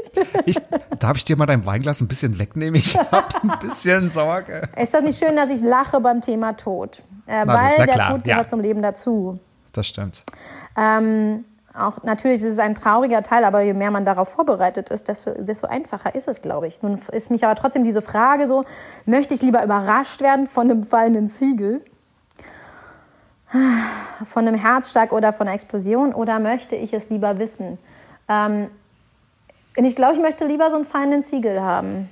Ich, 0.45 0.57
darf 0.97 1.17
ich 1.17 1.25
dir 1.25 1.37
mal 1.37 1.45
dein 1.45 1.63
Weinglas 1.67 2.01
ein 2.01 2.07
bisschen 2.07 2.39
wegnehmen? 2.39 2.79
Ich 2.79 2.97
habe 2.97 3.27
ein 3.43 3.59
bisschen 3.59 4.09
Sorge. 4.09 4.67
Ist 4.75 4.91
das 4.91 5.03
nicht 5.03 5.19
schön, 5.19 5.35
dass 5.35 5.51
ich 5.51 5.61
lache 5.61 5.99
beim 5.99 6.21
Thema 6.21 6.53
Tod? 6.53 7.03
Äh, 7.27 7.45
na, 7.45 7.53
weil 7.53 7.85
der 7.85 7.87
klar, 7.87 8.11
Tod 8.13 8.23
gehört 8.23 8.45
ja. 8.45 8.47
zum 8.47 8.61
Leben 8.61 8.81
dazu. 8.81 9.37
Das 9.73 9.85
stimmt. 9.85 10.23
Ähm, 10.75 11.45
auch 11.77 12.01
natürlich 12.03 12.41
ist 12.41 12.53
es 12.53 12.59
ein 12.59 12.73
trauriger 12.73 13.21
Teil, 13.21 13.43
aber 13.43 13.61
je 13.61 13.73
mehr 13.73 13.91
man 13.91 14.05
darauf 14.05 14.29
vorbereitet 14.29 14.89
ist, 14.89 15.07
desto, 15.07 15.31
desto 15.31 15.67
einfacher 15.67 16.15
ist 16.15 16.27
es, 16.27 16.41
glaube 16.41 16.67
ich. 16.67 16.81
Nun 16.81 16.99
ist 17.11 17.29
mich 17.29 17.45
aber 17.45 17.53
trotzdem 17.53 17.83
diese 17.83 18.01
Frage 18.01 18.47
so, 18.47 18.65
möchte 19.05 19.35
ich 19.35 19.41
lieber 19.41 19.63
überrascht 19.63 20.21
werden 20.21 20.47
von 20.47 20.71
einem 20.71 20.83
fallenden 20.83 21.27
Ziegel, 21.27 21.83
von 23.49 24.47
einem 24.47 24.55
Herzschlag 24.55 25.11
oder 25.11 25.33
von 25.33 25.47
einer 25.47 25.55
Explosion 25.55 26.13
oder 26.13 26.39
möchte 26.39 26.75
ich 26.75 26.93
es 26.93 27.09
lieber 27.09 27.39
wissen? 27.39 27.77
Ähm, 28.27 28.69
ich 29.75 29.95
glaube, 29.95 30.15
ich 30.15 30.19
möchte 30.19 30.45
lieber 30.45 30.69
so 30.69 30.75
einen 30.75 30.85
feinen 30.85 31.23
Ziegel 31.23 31.61
haben. 31.61 32.09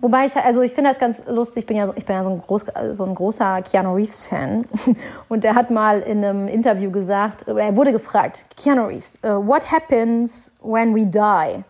Wobei 0.00 0.26
ich, 0.26 0.36
also 0.36 0.62
ich 0.62 0.72
finde 0.72 0.90
das 0.90 1.00
ganz 1.00 1.26
lustig, 1.26 1.62
ich 1.62 1.66
bin 1.66 1.76
ja 1.76 1.86
so, 1.88 1.92
ich 1.96 2.04
bin 2.04 2.14
ja 2.14 2.22
so, 2.22 2.30
ein, 2.30 2.40
groß, 2.40 2.66
so 2.92 3.04
ein 3.04 3.14
großer 3.16 3.62
Keanu 3.62 3.94
Reeves-Fan. 3.94 4.64
Und 5.28 5.42
der 5.42 5.56
hat 5.56 5.70
mal 5.70 6.00
in 6.00 6.24
einem 6.24 6.46
Interview 6.46 6.92
gesagt, 6.92 7.48
er 7.48 7.76
wurde 7.76 7.90
gefragt, 7.90 8.44
Keanu 8.56 8.86
Reeves, 8.86 9.18
uh, 9.24 9.44
what 9.44 9.70
happens 9.70 10.52
when 10.62 10.94
we 10.94 11.04
die? 11.04 11.64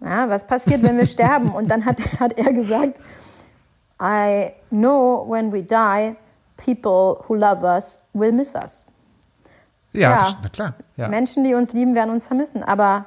Ja, 0.00 0.28
was 0.28 0.46
passiert, 0.46 0.82
wenn 0.82 0.96
wir 0.96 1.06
sterben? 1.06 1.52
Und 1.52 1.70
dann 1.70 1.84
hat, 1.84 2.00
hat 2.20 2.38
er 2.38 2.52
gesagt, 2.54 3.00
I 4.00 4.52
know 4.70 5.26
when 5.28 5.52
we 5.52 5.62
die, 5.62 6.16
people 6.56 7.24
who 7.26 7.34
love 7.34 7.62
us 7.64 7.98
will 8.12 8.32
miss 8.32 8.54
us. 8.54 8.86
Ja, 9.92 10.00
ja 10.00 10.16
das, 10.16 10.36
na 10.42 10.48
klar. 10.48 10.74
Ja. 10.96 11.08
Menschen, 11.08 11.44
die 11.44 11.54
uns 11.54 11.72
lieben, 11.72 11.94
werden 11.94 12.10
uns 12.10 12.26
vermissen. 12.26 12.62
Aber 12.62 13.06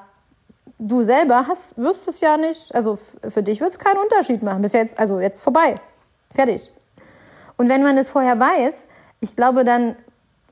du 0.80 1.04
selber 1.04 1.46
hast, 1.48 1.78
wirst 1.78 2.08
es 2.08 2.22
ja 2.22 2.38
nicht, 2.38 2.74
also 2.74 2.98
für 3.28 3.44
dich 3.44 3.60
wird 3.62 3.72
es 3.72 3.80
keinen 3.80 4.00
Unterschied 4.00 4.42
machen. 4.42 4.62
Bis 4.62 4.74
jetzt, 4.74 4.98
also 5.00 5.20
jetzt 5.20 5.42
vorbei. 5.42 5.76
Fertig. 6.32 6.72
Und 7.58 7.70
wenn 7.70 7.84
man 7.84 7.98
es 7.98 8.10
vorher 8.10 8.40
weiß, 8.40 8.88
ich 9.20 9.36
glaube 9.36 9.66
dann, 9.66 9.96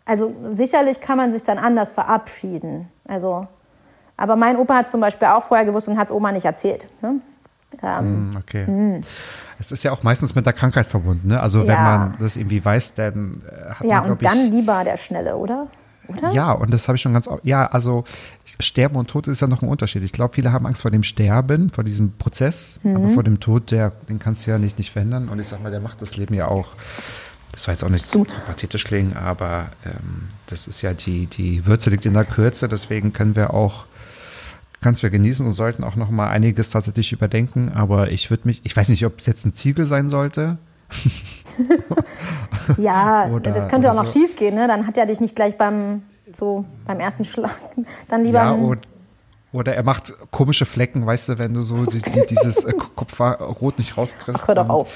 also 0.05 0.33
sicherlich 0.51 0.99
kann 0.99 1.17
man 1.17 1.31
sich 1.31 1.43
dann 1.43 1.57
anders 1.57 1.91
verabschieden. 1.91 2.91
Also, 3.07 3.47
aber 4.17 4.36
mein 4.36 4.57
Opa 4.57 4.77
hat 4.77 4.89
zum 4.89 5.01
Beispiel 5.01 5.27
auch 5.29 5.43
vorher 5.43 5.65
gewusst 5.65 5.88
und 5.88 5.97
hat 5.97 6.07
es 6.07 6.12
Oma 6.12 6.31
nicht 6.31 6.45
erzählt. 6.45 6.88
Ne? 7.01 7.21
Ähm, 7.84 8.32
mm, 8.32 8.36
okay. 8.38 8.65
Mh. 8.65 9.01
Es 9.60 9.71
ist 9.71 9.84
ja 9.84 9.91
auch 9.91 10.03
meistens 10.03 10.36
mit 10.36 10.45
der 10.45 10.53
Krankheit 10.53 10.88
verbunden. 10.88 11.27
Ne? 11.27 11.39
Also 11.39 11.62
ja. 11.62 11.67
wenn 11.67 11.84
man 11.84 12.17
das 12.19 12.38
irgendwie 12.38 12.63
weiß, 12.63 12.93
dann 12.93 13.41
äh, 13.45 13.69
hat 13.71 13.82
ja, 13.82 14.01
man, 14.01 14.06
Ja, 14.06 14.12
und 14.12 14.25
dann 14.25 14.51
lieber 14.51 14.84
der 14.84 14.97
Schnelle, 14.97 15.36
oder? 15.36 15.67
Oder? 16.08 16.32
Ja, 16.32 16.51
und 16.53 16.73
das 16.73 16.88
habe 16.88 16.95
ich 16.95 17.01
schon 17.01 17.13
ganz, 17.13 17.30
ja, 17.43 17.65
also 17.67 18.06
Sterben 18.60 18.95
und 18.95 19.10
Tod 19.10 19.27
ist 19.27 19.41
ja 19.41 19.47
noch 19.47 19.62
ein 19.62 19.67
Unterschied. 19.67 20.03
Ich 20.03 20.13
glaube, 20.13 20.36
viele 20.36 20.53
haben 20.53 20.65
Angst 20.65 20.84
vor 20.84 20.91
dem 20.91 21.03
Sterben, 21.03 21.69
vor 21.69 21.84
diesem 21.84 22.13
Prozess, 22.13 22.80
mhm. 22.84 22.95
aber 22.95 23.10
vor 23.10 23.23
dem 23.23 23.39
Tod, 23.41 23.71
der, 23.71 23.91
den 24.08 24.19
kannst 24.19 24.47
du 24.47 24.51
ja 24.51 24.58
nicht, 24.58 24.77
nicht 24.77 24.91
verändern. 24.91 25.27
Und 25.27 25.39
ich 25.39 25.48
sag 25.48 25.62
mal, 25.62 25.71
der 25.71 25.81
macht 25.81 26.02
das 26.02 26.15
Leben 26.15 26.33
ja 26.33 26.48
auch, 26.48 26.75
das 27.52 27.67
war 27.67 27.73
jetzt 27.73 27.83
auch 27.83 27.89
nicht 27.89 28.06
so, 28.06 28.25
so 28.25 28.37
pathetisch 28.46 28.85
klingen, 28.85 29.17
aber 29.17 29.71
ähm, 29.85 30.29
das 30.46 30.67
ist 30.67 30.81
ja 30.81 30.94
die, 30.94 31.25
die 31.25 31.65
Würze 31.65 31.89
liegt 31.89 32.06
in 32.06 32.13
der 32.13 32.25
Kürze, 32.25 32.69
deswegen 32.69 33.12
können 33.12 33.35
wir 33.35 33.54
auch 33.54 33.85
ganz 34.82 35.04
wir 35.04 35.10
genießen 35.10 35.46
und 35.46 35.52
sollten 35.52 35.84
auch 35.84 35.96
noch 35.96 36.10
mal 36.10 36.30
einiges 36.30 36.69
tatsächlich 36.69 37.12
überdenken. 37.12 37.71
Aber 37.73 38.12
ich 38.12 38.30
würde 38.30 38.48
mich, 38.48 38.62
ich 38.63 38.75
weiß 38.75 38.90
nicht, 38.90 39.06
ob 39.06 39.19
es 39.19 39.25
jetzt 39.25 39.46
ein 39.46 39.54
Ziegel 39.54 39.86
sein 39.86 40.08
sollte. 40.08 40.58
ja, 42.78 43.28
oder, 43.32 43.52
das 43.52 43.67
könnte 43.69 43.92
auch 43.92 43.96
noch 43.96 44.06
so. 44.06 44.19
schief 44.19 44.36
gehen, 44.36 44.56
ne? 44.56 44.67
Dann 44.67 44.88
hat 44.88 44.98
er 44.98 45.06
dich 45.06 45.19
nicht 45.19 45.36
gleich 45.36 45.58
beim, 45.58 46.04
so, 46.36 46.65
beim 46.86 47.00
ersten 47.00 47.23
Schlag. 47.23 47.58
Dann 48.08 48.23
lieber. 48.23 48.40
Ja, 48.40 48.56
oder, 48.56 48.82
oder 49.54 49.75
er 49.75 49.84
macht 49.84 50.13
komische 50.32 50.65
Flecken, 50.65 51.06
weißt 51.06 51.30
du, 51.30 51.38
wenn 51.40 51.54
du 51.54 51.63
so 51.63 51.86
die, 51.86 52.02
die, 52.02 52.21
dieses 52.30 52.65
äh, 52.65 52.73
Kopfrot 52.96 53.78
nicht 53.80 53.98
rauskriegst. 53.98 54.42
Ach, 54.44 54.48
hör 54.48 54.56
doch 54.56 54.65
und, 54.65 54.71
auf. 54.71 54.94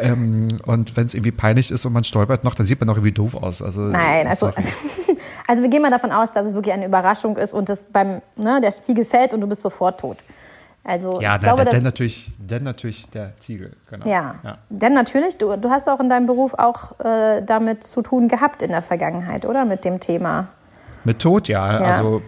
Ähm, 0.00 0.48
und 0.66 0.96
wenn 0.96 1.06
es 1.06 1.14
irgendwie 1.14 1.30
peinlich 1.30 1.70
ist 1.70 1.84
und 1.86 1.92
man 1.92 2.04
stolpert 2.04 2.44
noch, 2.44 2.54
dann 2.54 2.66
sieht 2.66 2.80
man 2.80 2.90
auch 2.90 2.96
irgendwie 2.96 3.12
doof 3.12 3.34
aus. 3.34 3.62
Also, 3.62 3.82
Nein, 3.82 4.26
also, 4.26 4.46
also 4.48 5.03
Also 5.46 5.62
wir 5.62 5.70
gehen 5.70 5.82
mal 5.82 5.90
davon 5.90 6.10
aus, 6.10 6.32
dass 6.32 6.46
es 6.46 6.54
wirklich 6.54 6.72
eine 6.72 6.86
Überraschung 6.86 7.36
ist 7.36 7.52
und 7.52 7.68
das 7.68 7.90
beim, 7.90 8.22
ne, 8.36 8.60
der 8.60 8.70
Ziegel 8.70 9.04
fällt 9.04 9.34
und 9.34 9.40
du 9.40 9.46
bist 9.46 9.62
sofort 9.62 10.00
tot. 10.00 10.18
Also 10.84 11.18
ja, 11.20 11.36
ich 11.36 11.42
glaube, 11.42 11.64
denn, 11.64 11.82
natürlich, 11.82 12.30
denn 12.38 12.62
natürlich 12.62 13.08
der 13.08 13.36
Ziegel, 13.38 13.72
genau. 13.90 14.06
Ja, 14.06 14.34
ja. 14.44 14.58
denn 14.68 14.92
natürlich, 14.92 15.38
du, 15.38 15.56
du 15.56 15.70
hast 15.70 15.88
auch 15.88 15.98
in 15.98 16.10
deinem 16.10 16.26
Beruf 16.26 16.52
auch 16.54 17.00
äh, 17.00 17.42
damit 17.42 17.84
zu 17.84 18.02
tun 18.02 18.28
gehabt 18.28 18.62
in 18.62 18.68
der 18.70 18.82
Vergangenheit, 18.82 19.46
oder? 19.46 19.64
Mit 19.64 19.86
dem 19.86 19.98
Thema. 19.98 20.48
Mit 21.04 21.20
Tod, 21.20 21.48
ja. 21.48 21.80
ja. 21.80 21.86
Also 21.86 22.22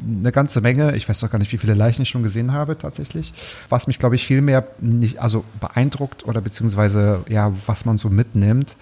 eine 0.00 0.32
ganze 0.32 0.60
Menge. 0.62 0.94
Ich 0.96 1.08
weiß 1.08 1.20
doch 1.20 1.30
gar 1.30 1.38
nicht, 1.38 1.52
wie 1.52 1.58
viele 1.58 1.74
Leichen 1.74 2.02
ich 2.02 2.08
schon 2.08 2.22
gesehen 2.22 2.52
habe 2.52 2.78
tatsächlich. 2.78 3.32
Was 3.68 3.86
mich, 3.86 3.98
glaube 3.98 4.14
ich, 4.14 4.26
viel 4.26 4.40
mehr 4.40 4.64
nicht, 4.78 5.20
also 5.20 5.44
beeindruckt 5.60 6.26
oder 6.26 6.40
beziehungsweise 6.40 7.24
ja, 7.28 7.52
was 7.66 7.84
man 7.84 7.98
so 7.98 8.08
mitnimmt, 8.08 8.76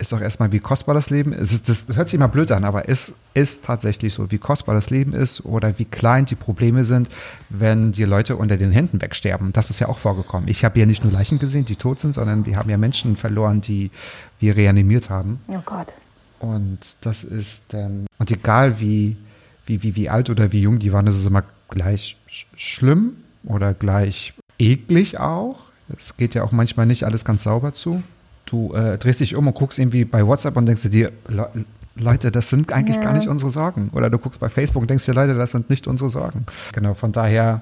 ist 0.00 0.12
doch 0.12 0.20
erstmal, 0.20 0.50
wie 0.50 0.60
kostbar 0.60 0.94
das 0.94 1.10
Leben 1.10 1.32
ist. 1.32 1.68
Das, 1.68 1.86
hört 1.94 2.08
sich 2.08 2.16
immer 2.16 2.28
blöd 2.28 2.50
an, 2.52 2.64
aber 2.64 2.88
es 2.88 3.12
ist 3.34 3.64
tatsächlich 3.64 4.14
so, 4.14 4.30
wie 4.30 4.38
kostbar 4.38 4.74
das 4.74 4.90
Leben 4.90 5.12
ist 5.12 5.44
oder 5.44 5.78
wie 5.78 5.84
klein 5.84 6.24
die 6.24 6.34
Probleme 6.34 6.84
sind, 6.84 7.10
wenn 7.50 7.92
die 7.92 8.04
Leute 8.04 8.36
unter 8.36 8.56
den 8.56 8.72
Händen 8.72 9.02
wegsterben. 9.02 9.52
Das 9.52 9.68
ist 9.68 9.78
ja 9.78 9.88
auch 9.88 9.98
vorgekommen. 9.98 10.48
Ich 10.48 10.64
habe 10.64 10.78
ja 10.80 10.86
nicht 10.86 11.04
nur 11.04 11.12
Leichen 11.12 11.38
gesehen, 11.38 11.66
die 11.66 11.76
tot 11.76 12.00
sind, 12.00 12.14
sondern 12.14 12.46
wir 12.46 12.56
haben 12.56 12.70
ja 12.70 12.78
Menschen 12.78 13.16
verloren, 13.16 13.60
die 13.60 13.90
wir 14.38 14.56
reanimiert 14.56 15.10
haben. 15.10 15.40
Oh 15.48 15.60
Gott. 15.64 15.92
Und 16.38 16.96
das 17.02 17.22
ist 17.22 17.74
dann, 17.74 18.06
und 18.18 18.30
egal 18.30 18.80
wie, 18.80 19.18
wie, 19.66 19.82
wie, 19.82 19.96
wie 19.96 20.08
alt 20.08 20.30
oder 20.30 20.50
wie 20.52 20.62
jung 20.62 20.78
die 20.78 20.92
waren, 20.92 21.04
das 21.04 21.16
ist 21.16 21.26
immer 21.26 21.44
gleich 21.68 22.16
schlimm 22.56 23.16
oder 23.44 23.74
gleich 23.74 24.32
eklig 24.58 25.20
auch. 25.20 25.66
Es 25.94 26.16
geht 26.16 26.34
ja 26.34 26.42
auch 26.42 26.52
manchmal 26.52 26.86
nicht 26.86 27.04
alles 27.04 27.26
ganz 27.26 27.42
sauber 27.42 27.74
zu. 27.74 28.02
Du 28.50 28.74
äh, 28.74 28.98
drehst 28.98 29.20
dich 29.20 29.36
um 29.36 29.46
und 29.46 29.54
guckst 29.54 29.78
irgendwie 29.78 30.04
bei 30.04 30.26
WhatsApp 30.26 30.56
und 30.56 30.66
denkst 30.66 30.90
dir, 30.90 31.12
Le 31.28 31.48
Leute, 31.96 32.30
das 32.32 32.48
sind 32.48 32.72
eigentlich 32.72 32.96
ja. 32.96 33.02
gar 33.02 33.12
nicht 33.12 33.28
unsere 33.28 33.50
Sorgen. 33.50 33.90
Oder 33.92 34.10
du 34.10 34.18
guckst 34.18 34.40
bei 34.40 34.48
Facebook 34.48 34.82
und 34.82 34.90
denkst 34.90 35.04
dir, 35.04 35.12
Leute, 35.12 35.34
das 35.34 35.52
sind 35.52 35.70
nicht 35.70 35.86
unsere 35.86 36.08
Sorgen. 36.08 36.46
Genau, 36.72 36.94
von 36.94 37.12
daher 37.12 37.60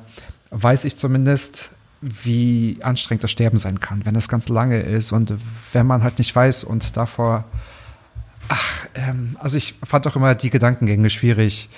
weiß 0.51 0.85
ich 0.85 0.97
zumindest, 0.97 1.73
wie 2.01 2.79
anstrengend 2.83 3.25
das 3.25 3.31
Sterben 3.31 3.59
sein 3.59 3.81
kann, 3.81 4.07
wenn 4.07 4.15
es 4.15 4.29
ganz 4.29 4.49
lange 4.49 4.81
ist 4.81 5.13
und 5.13 5.35
wenn 5.73 5.87
man 5.87 6.05
halt 6.05 6.19
nicht 6.19 6.35
weiß 6.35 6.65
und 6.65 6.97
davor, 6.97 7.45
ach, 8.49 8.87
ähm, 8.95 9.37
also 9.41 9.59
ich 9.59 9.75
fand 9.83 10.07
auch 10.07 10.15
immer 10.15 10.35
die 10.35 10.51
Gedankengänge 10.51 11.11
schwierig, 11.11 11.69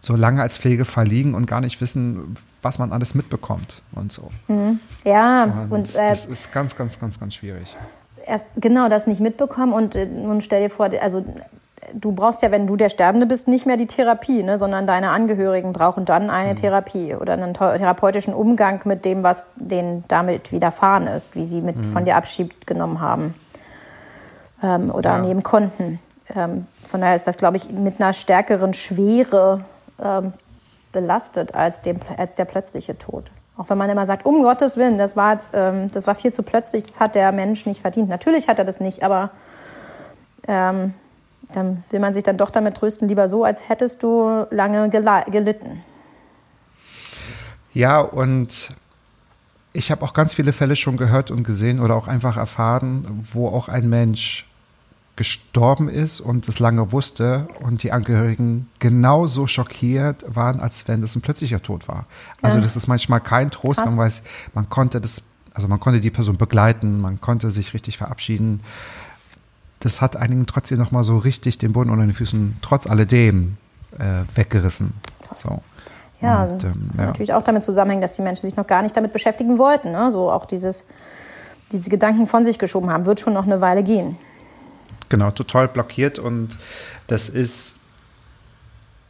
so 0.00 0.16
lange 0.16 0.42
als 0.42 0.58
Pflegefall 0.58 1.06
liegen 1.06 1.34
und 1.34 1.46
gar 1.46 1.60
nicht 1.60 1.80
wissen, 1.80 2.36
was 2.60 2.78
man 2.78 2.92
alles 2.92 3.14
mitbekommt 3.14 3.80
und 3.92 4.10
so. 4.10 4.32
Mhm. 4.48 4.80
Ja, 5.04 5.44
und, 5.44 5.70
und 5.70 5.94
äh, 5.94 6.08
das 6.08 6.24
ist 6.24 6.52
ganz, 6.52 6.76
ganz, 6.76 6.98
ganz, 6.98 7.20
ganz 7.20 7.34
schwierig 7.34 7.76
erst 8.26 8.46
genau 8.56 8.88
das 8.88 9.06
nicht 9.06 9.20
mitbekommen 9.20 9.72
und 9.72 9.94
äh, 9.94 10.06
nun 10.06 10.40
stell 10.40 10.62
dir 10.62 10.70
vor, 10.70 10.88
also 11.00 11.24
du 11.92 12.12
brauchst 12.12 12.42
ja, 12.42 12.50
wenn 12.50 12.66
du 12.66 12.76
der 12.76 12.88
Sterbende 12.88 13.26
bist, 13.26 13.48
nicht 13.48 13.66
mehr 13.66 13.76
die 13.76 13.86
Therapie, 13.86 14.42
ne, 14.42 14.58
sondern 14.58 14.86
deine 14.86 15.10
Angehörigen 15.10 15.72
brauchen 15.72 16.04
dann 16.04 16.30
eine 16.30 16.50
mhm. 16.50 16.56
Therapie 16.56 17.14
oder 17.14 17.34
einen 17.34 17.54
therapeutischen 17.54 18.34
Umgang 18.34 18.80
mit 18.84 19.04
dem, 19.04 19.22
was 19.22 19.50
denen 19.56 20.04
damit 20.08 20.52
widerfahren 20.52 21.06
ist, 21.06 21.34
wie 21.34 21.44
sie 21.44 21.60
mit 21.60 21.76
mhm. 21.76 21.84
von 21.84 22.04
dir 22.04 22.16
Abschied 22.16 22.66
genommen 22.66 23.00
haben 23.00 23.34
ähm, 24.62 24.90
oder 24.90 25.10
ja. 25.10 25.18
nehmen 25.18 25.42
konnten. 25.42 26.00
Ähm, 26.34 26.66
von 26.84 27.00
daher 27.00 27.16
ist 27.16 27.26
das, 27.26 27.36
glaube 27.36 27.56
ich, 27.56 27.70
mit 27.70 28.00
einer 28.00 28.12
stärkeren 28.12 28.74
Schwere 28.74 29.64
ähm, 30.02 30.32
belastet 30.92 31.54
als, 31.54 31.82
dem, 31.82 31.98
als 32.16 32.34
der 32.34 32.44
plötzliche 32.44 32.96
Tod. 32.96 33.30
Auch 33.56 33.68
wenn 33.70 33.78
man 33.78 33.88
immer 33.88 34.04
sagt, 34.04 34.26
um 34.26 34.42
Gottes 34.42 34.76
Willen, 34.76 34.98
das 34.98 35.16
war, 35.16 35.34
jetzt, 35.34 35.50
ähm, 35.52 35.90
das 35.92 36.06
war 36.06 36.14
viel 36.14 36.32
zu 36.32 36.42
plötzlich, 36.42 36.82
das 36.82 36.98
hat 36.98 37.14
der 37.14 37.30
Mensch 37.30 37.66
nicht 37.66 37.80
verdient. 37.80 38.08
Natürlich 38.08 38.48
hat 38.48 38.58
er 38.58 38.64
das 38.64 38.80
nicht, 38.80 39.02
aber 39.04 39.30
ähm, 40.48 40.94
dann 41.52 41.84
will 41.90 42.00
man 42.00 42.12
sich 42.14 42.24
dann 42.24 42.36
doch 42.36 42.50
damit 42.50 42.76
trösten, 42.76 43.08
lieber 43.08 43.28
so, 43.28 43.44
als 43.44 43.68
hättest 43.68 44.02
du 44.02 44.46
lange 44.50 44.88
gelitten. 44.88 45.82
Ja, 47.72 48.00
und 48.00 48.70
ich 49.72 49.90
habe 49.90 50.04
auch 50.04 50.14
ganz 50.14 50.34
viele 50.34 50.52
Fälle 50.52 50.76
schon 50.76 50.96
gehört 50.96 51.30
und 51.30 51.44
gesehen 51.44 51.80
oder 51.80 51.94
auch 51.96 52.08
einfach 52.08 52.36
erfahren, 52.36 53.26
wo 53.32 53.48
auch 53.48 53.68
ein 53.68 53.88
Mensch 53.88 54.46
gestorben 55.16 55.88
ist 55.88 56.20
und 56.20 56.48
es 56.48 56.58
lange 56.58 56.90
wusste 56.90 57.48
und 57.60 57.82
die 57.82 57.92
Angehörigen 57.92 58.68
genauso 58.80 59.46
schockiert 59.46 60.24
waren, 60.26 60.58
als 60.58 60.88
wenn 60.88 61.00
das 61.00 61.14
ein 61.14 61.22
plötzlicher 61.22 61.62
Tod 61.62 61.86
war. 61.86 62.06
Also 62.42 62.58
ja. 62.58 62.62
das 62.62 62.74
ist 62.74 62.88
manchmal 62.88 63.20
kein 63.20 63.50
Trost, 63.50 63.78
Krass. 63.78 63.90
man 63.90 63.98
weiß, 63.98 64.22
man 64.54 64.68
konnte 64.68 65.00
das, 65.00 65.22
also 65.52 65.68
man 65.68 65.78
konnte 65.78 66.00
die 66.00 66.10
Person 66.10 66.36
begleiten, 66.36 67.00
man 67.00 67.20
konnte 67.20 67.50
sich 67.50 67.74
richtig 67.74 67.96
verabschieden. 67.96 68.60
Das 69.78 70.02
hat 70.02 70.16
einigen 70.16 70.46
trotzdem 70.46 70.78
noch 70.78 70.90
mal 70.90 71.04
so 71.04 71.18
richtig 71.18 71.58
den 71.58 71.74
Boden 71.74 71.90
unter 71.90 72.04
den 72.04 72.14
Füßen 72.14 72.56
trotz 72.60 72.86
alledem 72.88 73.56
äh, 73.98 74.24
weggerissen. 74.34 74.94
Krass. 75.28 75.42
So. 75.42 75.62
Ja, 76.20 76.44
und, 76.44 76.64
ähm, 76.64 76.90
ja, 76.96 77.06
natürlich 77.06 77.34
auch 77.34 77.42
damit 77.42 77.62
zusammenhängen, 77.62 78.02
dass 78.02 78.16
die 78.16 78.22
Menschen 78.22 78.48
sich 78.48 78.56
noch 78.56 78.66
gar 78.66 78.82
nicht 78.82 78.96
damit 78.96 79.12
beschäftigen 79.12 79.58
wollten. 79.58 79.92
Ne? 79.92 80.10
So 80.10 80.30
auch 80.30 80.46
dieses, 80.46 80.84
diese 81.70 81.90
Gedanken 81.90 82.26
von 82.26 82.44
sich 82.44 82.58
geschoben 82.58 82.90
haben, 82.90 83.06
wird 83.06 83.20
schon 83.20 83.34
noch 83.34 83.44
eine 83.44 83.60
Weile 83.60 83.84
gehen. 83.84 84.16
Genau, 85.08 85.30
total 85.30 85.68
blockiert 85.68 86.18
und 86.18 86.56
das 87.06 87.28
ist 87.28 87.78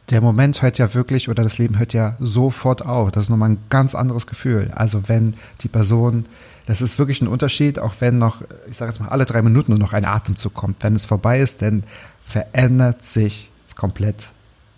der 0.09 0.21
Moment 0.21 0.61
hört 0.61 0.77
ja 0.77 0.93
wirklich 0.93 1.29
oder 1.29 1.43
das 1.43 1.57
Leben 1.57 1.79
hört 1.79 1.93
ja 1.93 2.15
sofort 2.19 2.85
auf. 2.85 3.11
Das 3.11 3.25
ist 3.25 3.29
nochmal 3.29 3.51
ein 3.51 3.63
ganz 3.69 3.95
anderes 3.95 4.27
Gefühl. 4.27 4.71
Also 4.75 5.07
wenn 5.07 5.35
die 5.61 5.67
Person, 5.67 6.27
das 6.67 6.81
ist 6.81 6.99
wirklich 6.99 7.21
ein 7.21 7.27
Unterschied, 7.27 7.79
auch 7.79 7.95
wenn 7.99 8.19
noch, 8.19 8.41
ich 8.69 8.77
sage 8.77 8.91
jetzt 8.91 8.99
mal, 8.99 9.09
alle 9.09 9.25
drei 9.25 9.41
Minuten 9.41 9.71
nur 9.71 9.79
noch 9.79 9.93
ein 9.93 10.05
Atemzug 10.05 10.53
kommt. 10.53 10.83
Wenn 10.83 10.95
es 10.95 11.07
vorbei 11.07 11.39
ist, 11.39 11.61
dann 11.61 11.83
verändert 12.23 13.03
sich 13.03 13.51
komplett 13.75 14.31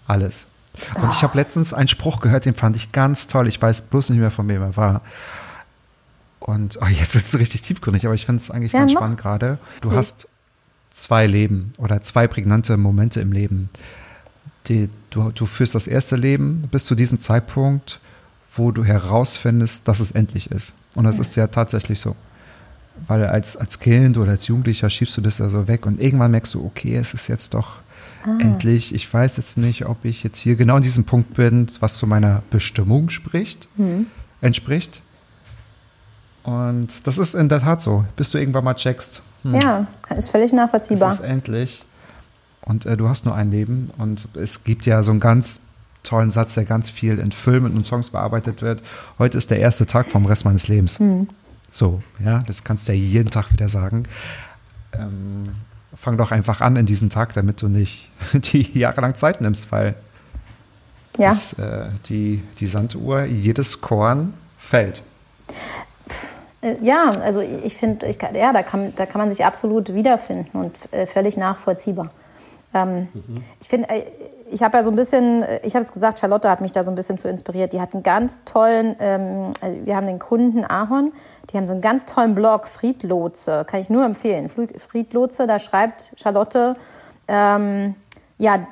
alles. 0.07 0.47
Und 0.95 1.11
ich 1.11 1.23
habe 1.23 1.37
letztens 1.37 1.73
einen 1.73 1.87
Spruch 1.87 2.21
gehört, 2.21 2.45
den 2.45 2.55
fand 2.55 2.75
ich 2.75 2.91
ganz 2.91 3.27
toll. 3.27 3.47
Ich 3.47 3.61
weiß 3.61 3.81
bloß 3.81 4.11
nicht 4.11 4.19
mehr, 4.19 4.31
von 4.31 4.47
wem 4.47 4.61
er 4.61 4.77
war. 4.77 5.01
Und 6.39 6.79
oh, 6.81 6.85
jetzt 6.85 7.15
wird 7.15 7.25
es 7.25 7.37
richtig 7.37 7.63
tiefgründig, 7.63 8.05
aber 8.05 8.15
ich 8.15 8.25
finde 8.25 8.41
es 8.41 8.51
eigentlich 8.51 8.71
ja, 8.71 8.79
ganz 8.79 8.93
noch? 8.93 9.01
spannend 9.01 9.19
gerade. 9.19 9.57
Du 9.81 9.89
okay. 9.89 9.97
hast 9.97 10.29
zwei 10.97 11.27
Leben 11.27 11.73
oder 11.77 12.01
zwei 12.01 12.27
prägnante 12.27 12.75
Momente 12.75 13.21
im 13.21 13.31
Leben. 13.31 13.69
Die, 14.67 14.89
du, 15.11 15.31
du 15.31 15.45
führst 15.45 15.75
das 15.75 15.87
erste 15.87 16.15
Leben 16.15 16.63
bis 16.71 16.85
zu 16.85 16.95
diesem 16.95 17.19
Zeitpunkt, 17.19 17.99
wo 18.55 18.71
du 18.71 18.83
herausfindest, 18.83 19.87
dass 19.87 19.99
es 19.99 20.11
endlich 20.11 20.51
ist. 20.51 20.73
Und 20.95 21.03
das 21.03 21.17
ja. 21.17 21.21
ist 21.21 21.35
ja 21.35 21.47
tatsächlich 21.47 21.99
so. 21.99 22.15
Weil 23.05 23.27
als, 23.27 23.55
als 23.55 23.79
Kind 23.79 24.17
oder 24.17 24.31
als 24.31 24.47
Jugendlicher 24.47 24.89
schiebst 24.89 25.15
du 25.17 25.21
das 25.21 25.37
ja 25.37 25.49
so 25.49 25.67
weg 25.67 25.85
und 25.85 25.99
irgendwann 25.99 26.31
merkst 26.31 26.55
du, 26.55 26.65
okay, 26.65 26.95
es 26.95 27.13
ist 27.13 27.27
jetzt 27.27 27.53
doch 27.53 27.75
ah. 28.25 28.35
endlich. 28.39 28.93
Ich 28.95 29.13
weiß 29.13 29.37
jetzt 29.37 29.57
nicht, 29.57 29.85
ob 29.85 30.03
ich 30.03 30.23
jetzt 30.23 30.39
hier 30.39 30.55
genau 30.55 30.77
an 30.77 30.81
diesem 30.81 31.05
Punkt 31.05 31.35
bin, 31.35 31.67
was 31.79 31.95
zu 31.95 32.07
meiner 32.07 32.41
Bestimmung 32.49 33.11
spricht, 33.11 33.67
mhm. 33.77 34.07
entspricht. 34.41 35.03
Und 36.41 37.05
das 37.05 37.19
ist 37.19 37.35
in 37.35 37.49
der 37.49 37.59
Tat 37.59 37.81
so, 37.81 38.05
bis 38.15 38.31
du 38.31 38.39
irgendwann 38.39 38.63
mal 38.63 38.73
checkst, 38.73 39.21
hm. 39.43 39.55
Ja, 39.61 39.87
ist 40.15 40.29
völlig 40.29 40.53
nachvollziehbar. 40.53 41.11
Es 41.11 41.19
ist 41.19 41.25
endlich. 41.25 41.85
Und 42.61 42.85
äh, 42.85 42.97
du 42.97 43.07
hast 43.07 43.25
nur 43.25 43.35
ein 43.35 43.51
Leben. 43.51 43.91
Und 43.97 44.27
es 44.35 44.63
gibt 44.63 44.85
ja 44.85 45.03
so 45.03 45.11
einen 45.11 45.19
ganz 45.19 45.61
tollen 46.03 46.31
Satz, 46.31 46.53
der 46.53 46.65
ganz 46.65 46.89
viel 46.89 47.19
in 47.19 47.31
Filmen 47.31 47.75
und 47.75 47.85
Songs 47.85 48.09
bearbeitet 48.09 48.61
wird. 48.61 48.81
Heute 49.19 49.37
ist 49.37 49.51
der 49.51 49.59
erste 49.59 49.85
Tag 49.85 50.09
vom 50.09 50.25
Rest 50.25 50.45
meines 50.45 50.67
Lebens. 50.67 50.99
Hm. 50.99 51.27
So, 51.71 52.01
ja, 52.23 52.39
das 52.47 52.63
kannst 52.63 52.87
du 52.87 52.93
ja 52.93 52.97
jeden 52.97 53.29
Tag 53.29 53.51
wieder 53.51 53.67
sagen. 53.67 54.03
Ähm, 54.93 55.49
fang 55.95 56.17
doch 56.17 56.31
einfach 56.31 56.61
an 56.61 56.75
in 56.75 56.85
diesem 56.85 57.09
Tag, 57.09 57.33
damit 57.33 57.61
du 57.61 57.67
nicht 57.67 58.11
die 58.33 58.77
jahrelang 58.77 59.15
Zeit 59.15 59.41
nimmst, 59.41 59.71
weil 59.71 59.95
ja. 61.17 61.29
das, 61.29 61.53
äh, 61.53 61.89
die, 62.07 62.41
die 62.59 62.67
Sanduhr, 62.67 63.23
jedes 63.23 63.81
Korn 63.81 64.33
fällt. 64.57 65.03
Äh, 66.61 66.75
ja, 66.81 67.09
also 67.23 67.41
ich 67.41 67.75
finde, 67.75 68.07
ja, 68.33 68.53
da 68.53 68.63
kann, 68.63 68.93
da 68.95 69.05
kann 69.05 69.19
man 69.19 69.29
sich 69.29 69.45
absolut 69.45 69.93
wiederfinden 69.93 70.57
und 70.57 70.75
äh, 70.91 71.05
völlig 71.05 71.37
nachvollziehbar. 71.37 72.09
Ähm, 72.73 73.07
mhm. 73.13 73.43
Ich 73.61 73.67
finde, 73.67 73.89
äh, 73.89 74.03
ich 74.49 74.63
habe 74.63 74.77
ja 74.77 74.83
so 74.83 74.89
ein 74.89 74.95
bisschen, 74.95 75.43
ich 75.63 75.75
habe 75.75 75.83
es 75.83 75.91
gesagt, 75.91 76.19
Charlotte 76.19 76.49
hat 76.49 76.61
mich 76.61 76.71
da 76.71 76.81
so 76.81 76.89
ein 76.89 76.95
bisschen 76.95 77.17
zu 77.17 77.27
inspiriert. 77.27 77.73
Die 77.73 77.81
hat 77.81 77.93
einen 77.93 78.03
ganz 78.03 78.45
tollen, 78.45 78.95
ähm, 78.99 79.51
wir 79.83 79.93
haben 79.93 80.07
den 80.07 80.19
Kunden 80.19 80.63
Ahorn, 80.63 81.11
die 81.51 81.57
haben 81.57 81.65
so 81.65 81.73
einen 81.73 81.81
ganz 81.81 82.05
tollen 82.05 82.33
Blog, 82.33 82.65
Friedlotse, 82.65 83.65
kann 83.67 83.81
ich 83.81 83.89
nur 83.89 84.05
empfehlen. 84.05 84.49
Friedlotse, 84.49 85.47
da 85.47 85.59
schreibt 85.59 86.13
Charlotte, 86.15 86.77
ähm, 87.27 87.95
ja, 88.37 88.67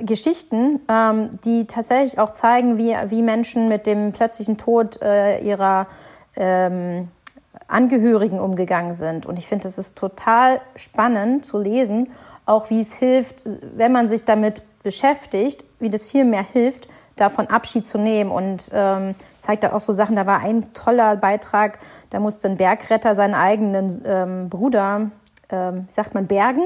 Geschichten, 0.00 0.80
ähm, 0.88 1.30
die 1.44 1.66
tatsächlich 1.66 2.18
auch 2.18 2.30
zeigen, 2.30 2.78
wie, 2.78 2.94
wie 3.08 3.22
Menschen 3.22 3.68
mit 3.68 3.86
dem 3.86 4.12
plötzlichen 4.12 4.56
Tod 4.56 5.00
äh, 5.02 5.40
ihrer 5.40 5.86
ähm, 6.36 7.08
Angehörigen 7.68 8.38
umgegangen 8.38 8.92
sind. 8.92 9.26
Und 9.26 9.38
ich 9.38 9.46
finde, 9.46 9.68
es 9.68 9.78
ist 9.78 9.96
total 9.96 10.60
spannend 10.76 11.44
zu 11.44 11.58
lesen, 11.58 12.12
auch 12.44 12.70
wie 12.70 12.80
es 12.80 12.92
hilft, 12.92 13.44
wenn 13.76 13.92
man 13.92 14.08
sich 14.08 14.24
damit 14.24 14.62
beschäftigt, 14.82 15.64
wie 15.80 15.90
das 15.90 16.08
viel 16.08 16.24
mehr 16.24 16.44
hilft, 16.44 16.88
davon 17.16 17.48
Abschied 17.48 17.86
zu 17.86 17.98
nehmen. 17.98 18.30
Und 18.30 18.70
ähm, 18.72 19.14
zeigt 19.40 19.64
da 19.64 19.72
auch 19.72 19.80
so 19.80 19.92
Sachen, 19.92 20.16
da 20.16 20.26
war 20.26 20.40
ein 20.40 20.72
toller 20.74 21.16
Beitrag, 21.16 21.78
da 22.10 22.20
musste 22.20 22.48
ein 22.48 22.56
Bergretter 22.56 23.14
seinen 23.14 23.34
eigenen 23.34 24.02
ähm, 24.06 24.48
Bruder, 24.48 25.10
ähm, 25.50 25.84
wie 25.88 25.92
sagt 25.92 26.14
man, 26.14 26.26
bergen. 26.26 26.62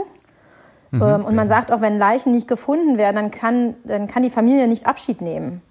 Mhm, 0.90 1.02
ähm, 1.02 1.24
und 1.24 1.34
man 1.34 1.48
sagt 1.48 1.72
auch, 1.72 1.80
wenn 1.80 1.98
Leichen 1.98 2.32
nicht 2.32 2.48
gefunden 2.48 2.98
werden, 2.98 3.16
dann 3.16 3.30
kann, 3.30 3.74
dann 3.84 4.06
kann 4.06 4.22
die 4.22 4.30
Familie 4.30 4.66
nicht 4.68 4.86
Abschied 4.86 5.20
nehmen. 5.20 5.62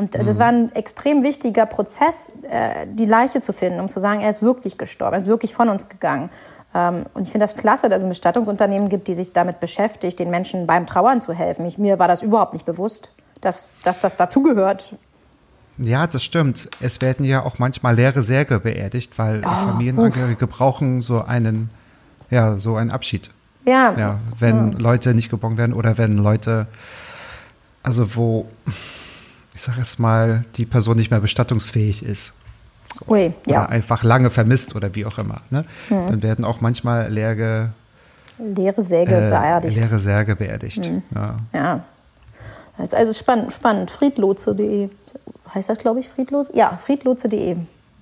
Und 0.00 0.16
mhm. 0.16 0.24
das 0.24 0.38
war 0.38 0.46
ein 0.46 0.74
extrem 0.74 1.22
wichtiger 1.22 1.66
Prozess, 1.66 2.32
äh, 2.50 2.86
die 2.90 3.04
Leiche 3.04 3.42
zu 3.42 3.52
finden, 3.52 3.80
um 3.80 3.90
zu 3.90 4.00
sagen, 4.00 4.22
er 4.22 4.30
ist 4.30 4.40
wirklich 4.40 4.78
gestorben, 4.78 5.12
er 5.12 5.20
ist 5.20 5.26
wirklich 5.26 5.52
von 5.52 5.68
uns 5.68 5.90
gegangen. 5.90 6.30
Ähm, 6.74 7.04
und 7.12 7.24
ich 7.24 7.32
finde 7.32 7.44
das 7.44 7.54
klasse, 7.54 7.90
dass 7.90 7.98
es 7.98 8.04
ein 8.04 8.08
Bestattungsunternehmen 8.08 8.88
gibt, 8.88 9.08
die 9.08 9.14
sich 9.14 9.34
damit 9.34 9.60
beschäftigt, 9.60 10.18
den 10.18 10.30
Menschen 10.30 10.66
beim 10.66 10.86
Trauern 10.86 11.20
zu 11.20 11.34
helfen. 11.34 11.66
Ich, 11.66 11.76
mir 11.76 11.98
war 11.98 12.08
das 12.08 12.22
überhaupt 12.22 12.54
nicht 12.54 12.64
bewusst, 12.64 13.10
dass, 13.42 13.68
dass 13.84 14.00
das 14.00 14.16
dazugehört. 14.16 14.96
Ja, 15.76 16.06
das 16.06 16.22
stimmt. 16.22 16.70
Es 16.80 17.02
werden 17.02 17.26
ja 17.26 17.44
auch 17.44 17.58
manchmal 17.58 17.94
leere 17.94 18.22
Särge 18.22 18.58
beerdigt, 18.58 19.18
weil 19.18 19.42
oh, 19.44 19.50
Familienangehörige 19.50 20.46
uff. 20.46 20.50
brauchen 20.50 21.02
so 21.02 21.22
einen, 21.22 21.68
ja, 22.30 22.56
so 22.56 22.76
einen 22.76 22.90
Abschied. 22.90 23.30
Ja. 23.66 23.94
Ja, 23.98 24.18
wenn 24.38 24.72
ja. 24.72 24.78
Leute 24.78 25.12
nicht 25.12 25.28
geboren 25.28 25.58
werden 25.58 25.74
oder 25.74 25.98
wenn 25.98 26.16
Leute, 26.16 26.68
also 27.82 28.16
wo, 28.16 28.48
ich 29.54 29.62
sag 29.62 29.76
jetzt 29.78 29.98
mal, 29.98 30.44
die 30.56 30.66
Person 30.66 30.96
nicht 30.96 31.10
mehr 31.10 31.20
bestattungsfähig 31.20 32.04
ist. 32.04 32.32
Ui, 33.06 33.32
ja. 33.46 33.62
Oder 33.62 33.68
einfach 33.70 34.02
lange 34.02 34.30
vermisst 34.30 34.74
oder 34.74 34.94
wie 34.94 35.06
auch 35.06 35.18
immer. 35.18 35.42
Ne? 35.50 35.64
Mhm. 35.88 36.08
Dann 36.08 36.22
werden 36.22 36.44
auch 36.44 36.60
manchmal 36.60 37.10
leere, 37.10 37.70
leere 38.38 38.82
Säge 38.82 39.14
äh, 39.16 39.30
beerdigt. 39.30 39.76
Leere 39.76 39.98
Särge 39.98 40.36
beerdigt. 40.36 40.86
Mhm. 40.86 41.02
Ja. 41.14 41.36
ja. 41.52 41.84
Also 42.92 43.12
spannend, 43.12 43.52
spannend. 43.52 43.90
Friedlotse.de. 43.90 44.88
Heißt 45.54 45.68
das, 45.68 45.78
glaube 45.78 46.00
ich, 46.00 46.08
Friedlose? 46.08 46.50
Ja, 46.54 46.76
friedlotse.de. 46.76 47.56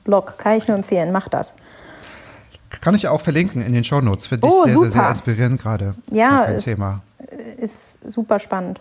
Blog. 0.05 0.39
Kann 0.39 0.57
ich 0.57 0.69
nur 0.69 0.77
empfehlen. 0.77 1.13
Mach 1.13 1.29
das. 1.29 1.55
Kann 2.81 2.95
ich 2.95 3.09
auch 3.09 3.21
verlinken 3.21 3.63
in 3.63 3.73
den 3.73 3.85
Shownotes. 3.85 4.27
Finde 4.27 4.47
ich 4.47 4.53
oh, 4.53 4.65
sehr, 4.65 4.79
sehr, 4.79 4.91
sehr 4.91 5.11
inspirierend 5.11 5.61
gerade. 5.61 5.95
Ja, 6.11 6.45
ist, 6.45 6.65
Thema. 6.65 7.03
Ist 7.57 7.99
super 8.07 8.39
spannend. 8.39 8.81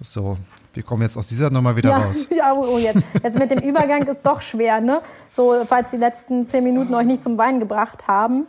So, 0.00 0.36
wir 0.78 0.84
kommen 0.84 1.02
jetzt 1.02 1.16
aus 1.16 1.26
dieser 1.26 1.50
Nummer 1.50 1.74
wieder 1.74 1.90
ja, 1.90 1.98
raus. 1.98 2.24
Ja, 2.36 2.52
oh, 2.54 2.74
oh, 2.74 2.78
jetzt. 2.78 3.02
jetzt 3.20 3.36
mit 3.36 3.50
dem 3.50 3.58
Übergang 3.58 4.04
ist 4.04 4.22
doch 4.22 4.40
schwer, 4.40 4.80
ne? 4.80 5.02
So, 5.28 5.64
falls 5.66 5.90
die 5.90 5.96
letzten 5.96 6.46
zehn 6.46 6.62
Minuten 6.62 6.94
euch 6.94 7.04
nicht 7.04 7.20
zum 7.20 7.36
Weinen 7.36 7.58
gebracht 7.58 8.06
haben. 8.06 8.46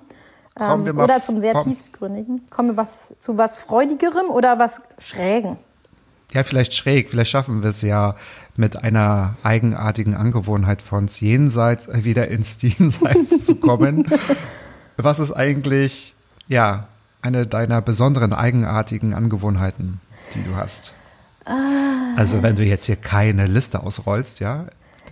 Ähm, 0.55 0.95
oder 0.99 1.23
zum 1.23 1.39
sehr 1.39 1.55
tiefgründigen. 1.55 2.47
Kommen 2.51 2.69
wir 2.69 2.77
was, 2.77 3.15
zu 3.19 3.39
was 3.39 3.55
Freudigerem 3.57 4.29
oder 4.29 4.59
was 4.59 4.83
Schrägen? 4.99 5.57
Ja, 6.31 6.43
vielleicht 6.43 6.75
schräg. 6.75 7.09
Vielleicht 7.09 7.31
schaffen 7.31 7.63
wir 7.63 7.71
es 7.71 7.81
ja 7.81 8.15
mit 8.55 8.77
einer 8.77 9.33
eigenartigen 9.41 10.13
Angewohnheit 10.13 10.83
von 10.83 11.07
Jenseits 11.07 11.87
wieder 11.91 12.27
ins 12.27 12.57
Jenseits 12.61 13.41
zu 13.41 13.55
kommen. 13.55 14.05
Was 14.97 15.19
ist 15.19 15.31
eigentlich, 15.31 16.13
ja, 16.49 16.89
eine 17.21 17.47
deiner 17.47 17.81
besonderen 17.81 18.33
eigenartigen 18.33 19.13
Angewohnheiten, 19.13 20.01
die 20.35 20.43
du 20.43 20.57
hast? 20.57 20.93
Ah. 21.49 22.13
Also 22.15 22.43
wenn 22.43 22.55
du 22.55 22.63
jetzt 22.63 22.85
hier 22.85 22.95
keine 22.95 23.45
Liste 23.47 23.81
ausrollst, 23.81 24.39
ja? 24.39 24.67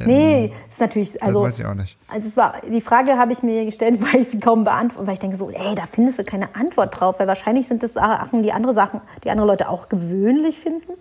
Nee, 0.06 0.54
ist 0.70 0.80
natürlich, 0.80 1.22
also. 1.24 1.44
Das 1.44 1.54
weiß 1.54 1.60
ich 1.60 1.66
auch 1.66 1.74
nicht. 1.74 1.98
Also 2.08 2.28
es 2.28 2.38
war, 2.38 2.56
die 2.70 2.82
Frage 2.82 3.18
habe 3.18 3.32
ich 3.32 3.42
mir 3.44 3.66
gestellt, 3.66 4.00
weil 4.14 4.22
ich 4.22 4.30
sie 4.30 4.40
kaum 4.40 4.64
beantworte, 4.64 5.08
weil 5.08 5.16
ich 5.16 5.20
denke 5.20 5.38
so, 5.38 5.50
ey, 5.50 5.76
da 5.76 5.86
findest 5.86 6.20
du 6.20 6.24
keine 6.24 6.56
Antwort 6.56 7.00
drauf, 7.00 7.20
weil 7.20 7.28
wahrscheinlich 7.28 7.68
sind 7.68 7.84
das 7.84 7.94
Sachen, 7.94 8.44
die 8.44 8.52
andere 8.52 8.74
Sachen, 8.74 9.02
die 9.24 9.32
andere 9.32 9.48
Leute 9.48 9.70
auch 9.70 9.90
gewöhnlich 9.90 10.58
finden. 10.60 10.94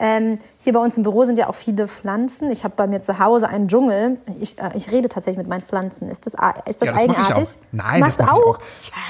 Ähm, 0.00 0.38
hier 0.58 0.72
bei 0.72 0.78
uns 0.78 0.96
im 0.96 1.02
Büro 1.02 1.24
sind 1.24 1.38
ja 1.38 1.48
auch 1.48 1.56
viele 1.56 1.88
Pflanzen. 1.88 2.52
Ich 2.52 2.62
habe 2.62 2.74
bei 2.76 2.86
mir 2.86 3.02
zu 3.02 3.18
Hause 3.18 3.48
einen 3.48 3.66
Dschungel. 3.66 4.18
Ich, 4.38 4.56
äh, 4.56 4.70
ich 4.74 4.92
rede 4.92 5.08
tatsächlich 5.08 5.38
mit 5.38 5.48
meinen 5.48 5.60
Pflanzen. 5.60 6.08
Ist 6.08 6.24
das, 6.24 6.34
ist 6.34 6.80
das, 6.80 6.86
ja, 6.86 6.92
das 6.92 7.02
eigenartig? 7.02 7.58
Nein, 7.72 8.00
das, 8.00 8.16
das 8.16 8.26
mache 8.26 8.38
ich 8.38 8.44
auch. 8.46 8.58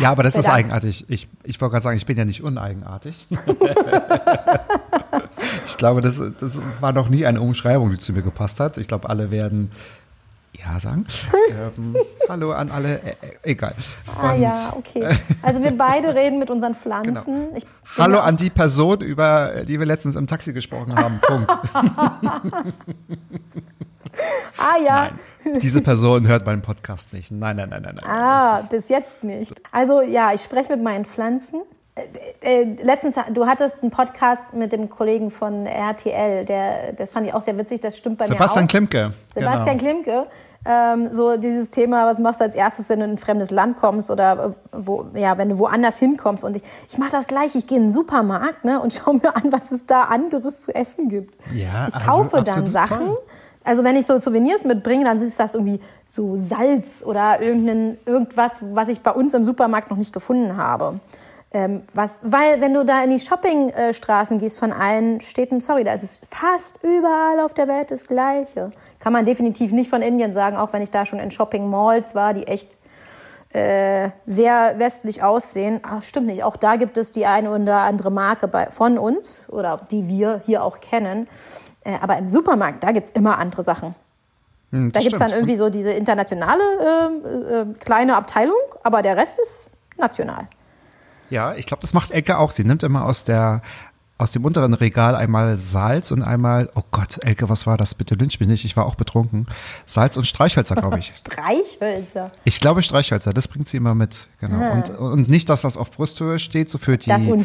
Ja, 0.01 0.11
aber 0.11 0.23
das 0.23 0.37
ist 0.37 0.49
eigenartig. 0.49 1.05
Ich, 1.11 1.29
ich 1.45 1.61
wollte 1.61 1.73
gerade 1.73 1.83
sagen, 1.83 1.97
ich 1.99 2.07
bin 2.07 2.17
ja 2.17 2.25
nicht 2.25 2.43
uneigenartig. 2.43 3.29
ich 5.67 5.77
glaube, 5.77 6.01
das, 6.01 6.23
das 6.39 6.61
war 6.81 6.93
noch 6.93 7.09
nie 7.09 7.27
eine 7.27 7.41
Umschreibung, 7.41 7.91
die 7.91 7.99
zu 7.99 8.13
mir 8.13 8.23
gepasst 8.23 8.61
hat. 8.61 8.79
Ich 8.79 8.89
glaube, 8.89 9.09
alle 9.09 9.31
werden 9.31 9.71
ja 10.53 10.81
sagen. 10.81 11.07
ähm, 11.77 11.97
hallo 12.29 12.53
an 12.53 12.71
alle, 12.71 13.01
äh, 13.01 13.11
äh 13.11 13.51
egal. 13.51 13.75
Ah 14.21 14.33
Und, 14.33 14.41
ja, 14.41 14.73
okay. 14.77 15.09
Also 15.43 15.63
wir 15.63 15.71
beide 15.71 16.15
reden 16.15 16.39
mit 16.39 16.51
unseren 16.51 16.75
Pflanzen. 16.75 17.55
Genau. 17.55 17.67
Hallo 17.97 18.19
an 18.21 18.37
die 18.37 18.51
Person, 18.51 19.01
über 19.01 19.65
die 19.67 19.79
wir 19.79 19.87
letztens 19.87 20.17
im 20.17 20.27
Taxi 20.27 20.53
gesprochen 20.53 20.95
haben. 20.97 21.21
Punkt. 21.21 21.51
ah 24.57 24.77
ja. 24.85 25.11
Nein, 25.45 25.59
diese 25.61 25.81
Person 25.81 26.27
hört 26.27 26.45
meinen 26.45 26.63
Podcast 26.63 27.13
nicht. 27.13 27.31
Nein, 27.31 27.57
nein, 27.57 27.69
nein, 27.71 27.83
nein. 27.83 27.95
nein. 27.97 28.05
Ah, 28.05 28.61
bis 28.71 28.89
jetzt 28.89 29.23
nicht. 29.25 29.55
Also 29.71 30.03
ja, 30.03 30.33
ich 30.33 30.43
spreche 30.43 30.73
mit 30.73 30.83
meinen 30.83 31.05
Pflanzen. 31.05 31.63
Äh, 32.41 32.63
äh, 32.63 32.77
letztens, 32.83 33.17
du 33.33 33.47
hattest 33.47 33.83
einen 33.83 33.91
Podcast 33.91 34.55
mit 34.55 34.73
dem 34.73 34.89
Kollegen 34.89 35.31
von 35.31 35.67
RTL, 35.67 36.45
der, 36.45 36.93
das 36.93 37.13
fand 37.13 37.27
ich 37.27 37.35
auch 37.35 37.43
sehr 37.43 37.57
witzig, 37.59 37.81
das 37.81 37.97
stimmt 37.97 38.19
bei 38.19 38.27
Sebastian 38.27 38.65
mir 38.65 38.67
auch. 38.67 38.71
Klimke. 38.71 39.13
Sebastian 39.35 39.79
genau. 39.79 40.03
Klimke. 40.03 40.27
Ähm, 40.65 41.13
so 41.13 41.37
dieses 41.37 41.71
Thema, 41.71 42.07
was 42.07 42.19
machst 42.19 42.41
du 42.41 42.45
als 42.45 42.55
erstes, 42.55 42.89
wenn 42.89 42.99
du 42.99 43.07
in 43.07 43.13
ein 43.13 43.19
fremdes 43.19 43.51
Land 43.51 43.79
kommst 43.79 44.11
oder 44.11 44.55
äh, 44.73 44.77
wo, 44.77 45.07
ja, 45.15 45.39
wenn 45.39 45.49
du 45.49 45.59
woanders 45.59 45.99
hinkommst. 45.99 46.45
Und 46.45 46.57
ich, 46.57 46.63
ich 46.91 46.99
mache 46.99 47.13
das 47.13 47.27
gleich, 47.27 47.55
ich 47.55 47.67
gehe 47.67 47.79
in 47.79 47.85
den 47.85 47.93
Supermarkt 47.93 48.65
ne, 48.65 48.81
und 48.81 48.93
schaue 49.05 49.15
mir 49.15 49.35
an, 49.35 49.53
was 49.53 49.73
es 49.73 49.87
da 49.87 50.05
anderes 50.05 50.61
zu 50.61 50.75
essen 50.75 51.09
gibt. 51.09 51.39
Ja, 51.55 51.89
ich 51.89 51.95
also 51.95 51.99
kaufe 52.01 52.43
dann 52.43 52.71
Sachen. 52.71 53.07
Toll. 53.07 53.19
Also 53.65 53.85
wenn 53.85 53.97
ich 53.97 54.07
so 54.07 54.19
Souvenirs 54.19 54.65
mitbringe, 54.65 55.05
dann 55.05 55.19
ist 55.21 55.39
das 55.39 55.55
irgendwie 55.55 55.81
so 56.09 56.39
Salz 56.39 57.03
oder 57.05 57.41
irgendein, 57.41 57.99
irgendwas, 58.07 58.53
was 58.61 58.89
ich 58.89 59.01
bei 59.01 59.11
uns 59.11 59.35
im 59.35 59.45
Supermarkt 59.45 59.91
noch 59.91 59.99
nicht 59.99 60.13
gefunden 60.13 60.57
habe. 60.57 61.01
Ähm, 61.51 61.83
was, 61.95 62.21
weil 62.23 62.61
wenn 62.61 62.75
du 62.75 62.85
da 62.85 63.03
in 63.03 63.11
die 63.11 63.21
Shoppingstraßen 63.21 64.39
gehst 64.39 64.59
von 64.59 64.71
allen 64.71 65.23
Städten, 65.23 65.61
sorry, 65.61 65.83
da 65.83 65.95
ist 65.95 66.03
es 66.03 66.21
fast 66.31 66.81
überall 66.83 67.41
auf 67.41 67.55
der 67.55 67.69
Welt 67.69 67.91
das 67.91 68.07
Gleiche. 68.07 68.71
Kann 69.01 69.15
man 69.15 69.25
definitiv 69.25 69.73
nicht 69.73 69.89
von 69.89 70.03
Indien 70.03 70.35
sagen, 70.35 70.57
auch 70.57 70.75
wenn 70.75 70.83
ich 70.83 70.91
da 70.91 71.07
schon 71.07 71.19
in 71.21 71.31
Shopping 71.31 71.69
Malls 71.71 72.15
war, 72.15 72.35
die 72.35 72.47
echt 72.47 72.77
äh, 73.55 74.11
sehr 74.27 74.79
westlich 74.79 75.23
aussehen. 75.23 75.81
Ach, 75.83 76.03
stimmt 76.03 76.27
nicht, 76.27 76.45
auch 76.45 76.57
da 76.57 76.77
gibt 76.77 76.99
es 76.99 77.13
die 77.13 77.25
eine 77.25 77.51
oder 77.51 77.79
andere 77.79 78.11
Marke 78.11 78.47
bei, 78.47 78.71
von 78.71 78.99
uns 78.99 79.41
oder 79.49 79.81
die 79.91 80.07
wir 80.07 80.43
hier 80.45 80.63
auch 80.63 80.81
kennen. 80.81 81.29
Äh, 81.83 81.95
aber 82.03 82.19
im 82.19 82.29
Supermarkt, 82.29 82.85
da 82.85 82.93
gibt 82.93 83.07
es 83.07 83.13
immer 83.13 83.39
andere 83.39 83.63
Sachen. 83.63 83.95
Hm, 84.71 84.93
da 84.93 85.01
gibt 85.01 85.15
es 85.15 85.19
dann 85.19 85.31
irgendwie 85.31 85.57
so 85.57 85.71
diese 85.71 85.93
internationale 85.93 86.63
äh, 86.63 87.61
äh, 87.61 87.67
kleine 87.81 88.17
Abteilung, 88.17 88.59
aber 88.83 89.01
der 89.01 89.17
Rest 89.17 89.39
ist 89.39 89.71
national. 89.97 90.47
Ja, 91.31 91.55
ich 91.55 91.67
glaube, 91.67 91.81
das 91.81 91.95
macht 91.95 92.11
Elke 92.11 92.39
auch. 92.39 92.51
Sie 92.51 92.65
nimmt 92.65 92.83
immer 92.83 93.05
aus 93.05 93.25
der 93.25 93.63
aus 94.19 94.33
dem 94.33 94.45
unteren 94.45 94.75
Regal 94.75 95.15
einmal 95.15 95.57
Salz 95.57 96.11
und 96.11 96.23
einmal, 96.23 96.69
oh 96.75 96.83
Gott, 96.91 97.25
Elke, 97.25 97.49
was 97.49 97.67
war 97.69 97.77
das? 97.77 97.95
Bitte 97.95 98.17
lynch 98.17 98.41
mich 98.41 98.49
nicht, 98.49 98.65
ich 98.65 98.77
war 98.77 98.85
auch 98.85 98.97
betrunken. 98.97 99.47
Salz 99.87 100.17
und 100.17 100.27
Streichhölzer, 100.27 100.75
glaube 100.75 100.99
ich. 100.99 101.13
Streichhölzer? 101.17 102.33
Ich 102.43 102.61
glaube 102.61 102.83
Streichhölzer, 102.83 103.33
das 103.33 103.47
bringt 103.47 103.69
sie 103.69 103.77
immer 103.77 103.95
mit, 103.95 104.27
genau. 104.41 104.61
Ah. 104.61 104.73
Und, 104.73 104.91
und 104.91 105.29
nicht 105.29 105.49
das, 105.49 105.63
was 105.63 105.77
auf 105.77 105.93
Brusthöhe 105.93 106.41
steht, 106.41 106.69
so 106.69 106.79
für 106.79 106.99
die, 106.99 107.45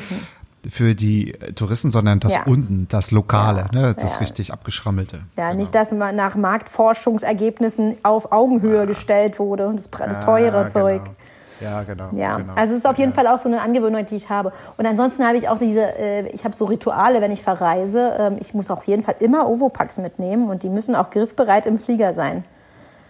für 0.68 0.96
die 0.96 1.34
Touristen, 1.56 1.92
sondern 1.92 2.20
das 2.20 2.34
ja. 2.34 2.44
unten, 2.46 2.88
das 2.90 3.12
Lokale, 3.12 3.70
ja. 3.72 3.80
ne, 3.80 3.94
das 3.94 4.16
ja. 4.16 4.20
richtig 4.22 4.52
abgeschrammelte. 4.52 5.22
Ja, 5.38 5.50
genau. 5.50 5.60
nicht, 5.60 5.76
dass 5.76 5.92
man 5.92 6.16
nach 6.16 6.36
Marktforschungsergebnissen 6.36 7.98
auf 8.02 8.32
Augenhöhe 8.32 8.88
gestellt 8.88 9.38
wurde, 9.38 9.72
das, 9.76 9.92
das 9.92 10.20
teure 10.22 10.66
Zeug. 10.66 11.04
Genau. 11.04 11.16
Ja, 11.64 11.84
genau. 11.84 12.10
Ja, 12.14 12.38
genau. 12.38 12.54
also 12.54 12.74
es 12.74 12.80
ist 12.80 12.86
auf 12.86 12.98
jeden 12.98 13.12
ja. 13.12 13.16
Fall 13.16 13.28
auch 13.28 13.40
so 13.40 13.50
eine 13.50 13.62
Angewohnheit, 13.62 14.12
die 14.12 14.16
ich 14.16 14.30
habe. 14.30 14.52
Und 14.78 14.86
ansonsten 14.86 15.26
habe 15.26 15.38
ich 15.38 15.50
auch 15.50 15.58
diese, 15.58 15.98
äh, 15.98 16.28
ich 16.30 16.44
habe 16.44 16.56
so 16.56 16.66
Rituale, 16.66 17.22
wenn 17.22 17.32
ich 17.32 17.42
verreise. 17.42 18.14
Ähm, 18.18 18.38
ich 18.40 18.54
muss 18.54 18.70
auf 18.70 18.86
jeden 18.86 19.04
Fall 19.04 19.16
immer 19.20 19.50
Ovopax 19.50 19.98
mitnehmen 19.98 20.50
und 20.50 20.64
die 20.64 20.70
müssen 20.70 20.96
auch 20.96 21.10
griffbereit 21.10 21.66
im 21.66 21.80
Flieger 21.80 22.14
sein. 22.14 22.44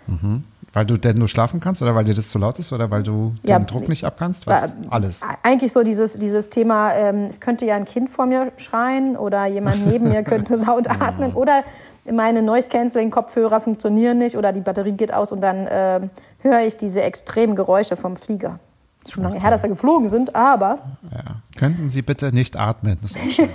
Mhm. 0.08 0.44
Weil 0.74 0.86
du 0.88 0.98
denn 0.98 1.20
nur 1.20 1.28
schlafen 1.28 1.60
kannst 1.60 1.84
oder 1.84 1.94
weil 1.94 2.04
dir 2.04 2.16
das 2.16 2.30
zu 2.30 2.40
laut 2.40 2.58
ist 2.58 2.74
oder 2.74 2.90
weil 2.90 3.04
du 3.04 3.36
ja, 3.44 3.60
den 3.60 3.68
Druck 3.68 3.88
nicht 3.88 4.06
abkannst? 4.06 4.48
Was? 4.48 4.76
Alles. 4.90 5.22
Eigentlich 5.44 5.72
so 5.72 5.84
dieses, 5.84 6.18
dieses 6.18 6.50
Thema, 6.50 6.94
ähm, 6.96 7.28
es 7.30 7.40
könnte 7.40 7.66
ja 7.66 7.76
ein 7.76 7.86
Kind 7.86 8.10
vor 8.10 8.26
mir 8.26 8.52
schreien 8.58 9.16
oder 9.16 9.46
jemand 9.46 9.86
neben 9.86 10.10
mir 10.10 10.24
könnte 10.24 10.56
laut 10.56 10.90
atmen 10.90 11.34
oder 11.34 11.64
meine 12.12 12.42
Noise-Canceling-Kopfhörer 12.42 13.60
funktionieren 13.60 14.18
nicht 14.18 14.38
oder 14.38 14.52
die 14.52 14.62
Batterie 14.62 14.92
geht 14.92 15.14
aus 15.14 15.32
und 15.32 15.42
dann 15.42 15.68
äh, 15.68 16.02
höre 16.40 16.60
ich 16.62 16.78
diese 16.78 17.02
extremen 17.02 17.56
Geräusche 17.56 17.96
vom 17.96 18.18
Flieger. 18.18 18.60
Ist 19.04 19.14
schon 19.14 19.24
lange 19.24 19.40
her, 19.40 19.52
dass 19.52 19.64
wir 19.64 19.70
geflogen 19.70 20.08
sind, 20.08 20.36
aber. 20.36 20.80
Ja. 21.12 21.36
Könnten 21.58 21.90
Sie 21.90 22.02
bitte 22.02 22.34
nicht 22.34 22.58
atmen? 22.58 22.98
Das 23.02 23.16
ist 23.16 23.40
auch 23.40 23.48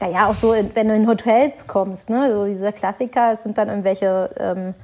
naja, 0.00 0.26
auch 0.28 0.34
so, 0.34 0.54
wenn 0.74 0.88
du 0.88 0.94
in 0.94 1.06
Hotels 1.06 1.66
kommst, 1.66 2.10
ne? 2.10 2.32
so 2.32 2.46
diese 2.46 2.72
Klassiker, 2.72 3.32
es 3.32 3.42
sind 3.42 3.58
dann 3.58 3.68
irgendwelche, 3.68 4.30
ähm, 4.38 4.74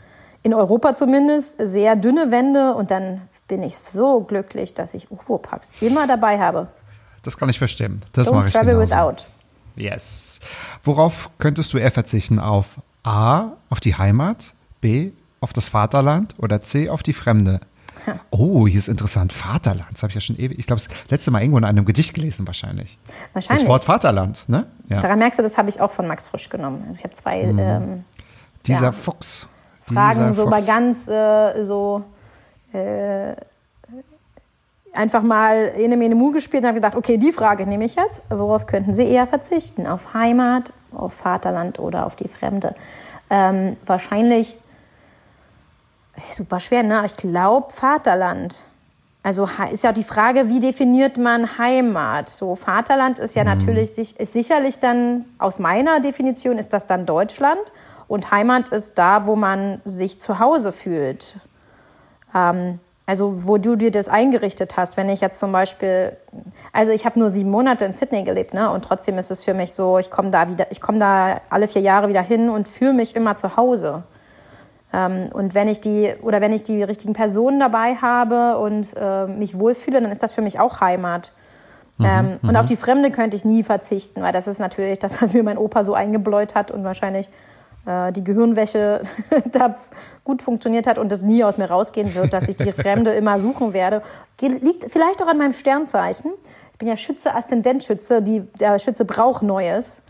in 0.42 0.54
Europa 0.54 0.94
zumindest, 0.94 1.56
sehr 1.58 1.96
dünne 1.96 2.30
Wände 2.30 2.74
und 2.74 2.90
dann 2.90 3.22
bin 3.48 3.62
ich 3.62 3.76
so 3.76 4.20
glücklich, 4.20 4.74
dass 4.74 4.94
ich 4.94 5.10
Uropax 5.10 5.72
immer 5.80 6.06
dabei 6.06 6.38
habe. 6.38 6.68
Das 7.22 7.36
kann 7.36 7.48
ich 7.48 7.58
verstehen. 7.58 8.02
Das 8.12 8.30
mache 8.30 8.46
ich 8.46 8.52
travel 8.52 8.74
genauso. 8.74 8.94
without. 8.94 9.24
Yes. 9.80 10.40
Worauf 10.84 11.30
könntest 11.38 11.72
du 11.72 11.78
eher 11.78 11.90
verzichten? 11.90 12.38
Auf 12.38 12.78
A, 13.02 13.52
auf 13.70 13.80
die 13.80 13.96
Heimat, 13.96 14.54
B, 14.80 15.12
auf 15.40 15.52
das 15.52 15.70
Vaterland 15.70 16.34
oder 16.38 16.60
C, 16.60 16.88
auf 16.90 17.02
die 17.02 17.12
Fremde? 17.12 17.60
Oh, 18.30 18.66
hier 18.66 18.78
ist 18.78 18.88
interessant. 18.88 19.32
Vaterland. 19.32 19.90
Das 19.92 20.02
habe 20.02 20.10
ich 20.10 20.14
ja 20.14 20.20
schon 20.20 20.36
ewig. 20.38 20.58
Ich 20.58 20.66
glaube, 20.66 20.80
das 20.82 20.88
letzte 21.10 21.30
Mal 21.30 21.40
irgendwo 21.40 21.58
in 21.58 21.64
einem 21.64 21.84
Gedicht 21.84 22.14
gelesen, 22.14 22.46
wahrscheinlich. 22.46 22.98
Wahrscheinlich. 23.32 23.62
Das 23.62 23.68
Wort 23.68 23.84
Vaterland, 23.84 24.48
ne? 24.48 24.66
Ja. 24.88 25.00
Daran 25.00 25.18
merkst 25.18 25.38
du, 25.38 25.42
das 25.42 25.58
habe 25.58 25.68
ich 25.68 25.80
auch 25.80 25.90
von 25.90 26.06
Max 26.06 26.28
Frisch 26.28 26.48
genommen. 26.48 26.82
Also 26.82 26.94
ich 26.94 27.04
habe 27.04 27.14
zwei 27.14 27.44
mhm. 27.44 27.58
ähm, 27.58 28.04
dieser 28.66 28.86
ja, 28.86 28.92
Fuchs. 28.92 29.48
Fragen 29.82 30.20
dieser 30.20 30.32
so 30.32 30.42
Fuchs. 30.42 30.50
mal 30.50 30.64
ganz 30.64 31.08
äh, 31.08 31.64
so 31.64 32.04
äh, 32.72 33.34
einfach 34.93 35.22
mal 35.22 35.72
in 35.76 35.93
eine 35.93 36.14
Mu 36.14 36.32
gespielt 36.32 36.62
und 36.62 36.68
habe 36.68 36.80
gedacht, 36.80 36.97
okay, 36.97 37.16
die 37.16 37.32
Frage 37.32 37.66
nehme 37.66 37.84
ich 37.84 37.95
jetzt. 37.95 38.22
Worauf 38.28 38.66
könnten 38.66 38.95
Sie 38.95 39.05
eher 39.05 39.26
verzichten? 39.26 39.86
Auf 39.86 40.14
Heimat, 40.14 40.72
auf 40.93 41.14
Vaterland 41.14 41.78
oder 41.78 42.07
auf 42.07 42.16
die 42.16 42.28
Fremde? 42.28 42.74
Ähm, 43.28 43.76
wahrscheinlich 43.86 44.57
super 46.34 46.61
schwer, 46.61 46.82
ne? 46.82 47.03
Ich 47.07 47.16
glaube 47.16 47.72
Vaterland. 47.72 48.64
Also 49.22 49.47
ist 49.70 49.84
ja 49.84 49.93
die 49.93 50.05
Frage, 50.05 50.49
wie 50.49 50.61
definiert 50.61 51.18
man 51.18 51.59
Heimat? 51.59 52.30
So 52.30 52.57
Vaterland 52.57 53.18
ist 53.18 53.36
ja 53.36 53.45
mhm. 53.45 53.51
natürlich 53.51 53.99
ist 53.99 54.32
sicherlich 54.32 54.78
dann 54.78 55.26
aus 55.38 55.59
meiner 55.59 56.01
Definition 56.01 56.59
ist 56.59 56.72
das 56.72 56.86
dann 56.86 57.05
Deutschland 57.05 57.61
und 58.09 58.30
Heimat 58.30 58.70
ist 58.70 58.99
da, 58.99 59.26
wo 59.26 59.36
man 59.36 59.82
sich 59.84 60.18
zu 60.18 60.38
Hause 60.38 60.72
fühlt. 60.72 61.36
Ähm, 62.34 62.80
also 63.11 63.44
wo 63.44 63.58
du 63.58 63.74
dir 63.74 63.90
das 63.90 64.08
eingerichtet 64.08 64.76
hast. 64.76 64.96
Wenn 64.96 65.08
ich 65.08 65.20
jetzt 65.20 65.40
zum 65.40 65.50
Beispiel, 65.50 66.16
also 66.72 66.92
ich 66.92 67.04
habe 67.06 67.18
nur 67.18 67.30
sieben 67.30 67.50
Monate 67.50 67.84
in 67.84 67.92
Sydney 67.92 68.22
gelebt, 68.22 68.54
ne? 68.54 68.70
Und 68.70 68.84
trotzdem 68.84 69.18
ist 69.18 69.32
es 69.32 69.42
für 69.42 69.52
mich 69.52 69.72
so, 69.72 69.98
ich 69.98 70.12
komme 70.12 70.30
da 70.30 70.48
wieder, 70.48 70.68
ich 70.70 70.80
komme 70.80 71.00
da 71.00 71.40
alle 71.50 71.66
vier 71.66 71.82
Jahre 71.82 72.08
wieder 72.08 72.22
hin 72.22 72.48
und 72.48 72.68
fühle 72.68 72.92
mich 72.92 73.16
immer 73.16 73.34
zu 73.34 73.56
Hause. 73.56 74.04
Ähm, 74.92 75.28
und 75.32 75.56
wenn 75.56 75.66
ich 75.66 75.80
die 75.80 76.14
oder 76.22 76.40
wenn 76.40 76.52
ich 76.52 76.62
die 76.62 76.84
richtigen 76.84 77.12
Personen 77.12 77.58
dabei 77.58 77.96
habe 77.96 78.58
und 78.58 78.86
äh, 78.96 79.26
mich 79.26 79.58
wohlfühle, 79.58 80.00
dann 80.00 80.12
ist 80.12 80.22
das 80.22 80.32
für 80.32 80.42
mich 80.42 80.61
auch 80.61 80.80
Heimat. 80.80 81.32
Mhm, 81.98 82.06
ähm, 82.06 82.38
und 82.42 82.54
auf 82.54 82.66
mhm. 82.66 82.68
die 82.68 82.76
Fremde 82.76 83.11
könnte 83.11 83.36
ich 83.36 83.44
nie 83.44 83.64
verzichten, 83.64 84.22
weil 84.22 84.32
das 84.32 84.46
ist 84.46 84.61
natürlich 84.61 85.00
das, 85.00 85.20
was 85.20 85.34
mir 85.34 85.42
mein 85.42 85.58
Opa 85.58 85.82
so 85.82 85.94
eingebläut 85.94 86.54
hat 86.54 86.70
und 86.70 86.84
wahrscheinlich 86.84 87.28
äh, 87.86 88.12
die 88.12 88.24
Gehirnwäsche 88.24 89.02
da 89.52 89.74
gut 90.24 90.42
funktioniert 90.42 90.86
hat 90.86 90.98
und 90.98 91.10
das 91.10 91.22
nie 91.22 91.42
aus 91.44 91.58
mir 91.58 91.66
rausgehen 91.66 92.14
wird, 92.14 92.32
dass 92.32 92.48
ich 92.48 92.56
die 92.56 92.72
Fremde 92.72 93.12
immer 93.12 93.40
suchen 93.40 93.72
werde. 93.72 94.02
Liegt 94.40 94.90
vielleicht 94.90 95.22
auch 95.22 95.26
an 95.26 95.38
meinem 95.38 95.52
Sternzeichen. 95.52 96.32
Ich 96.72 96.78
bin 96.78 96.88
ja 96.88 96.96
Schütze, 96.96 97.34
Aszendentschütze. 97.34 98.22
Die, 98.22 98.40
der 98.58 98.78
Schütze 98.78 99.04
braucht 99.04 99.42
Neues. 99.42 100.02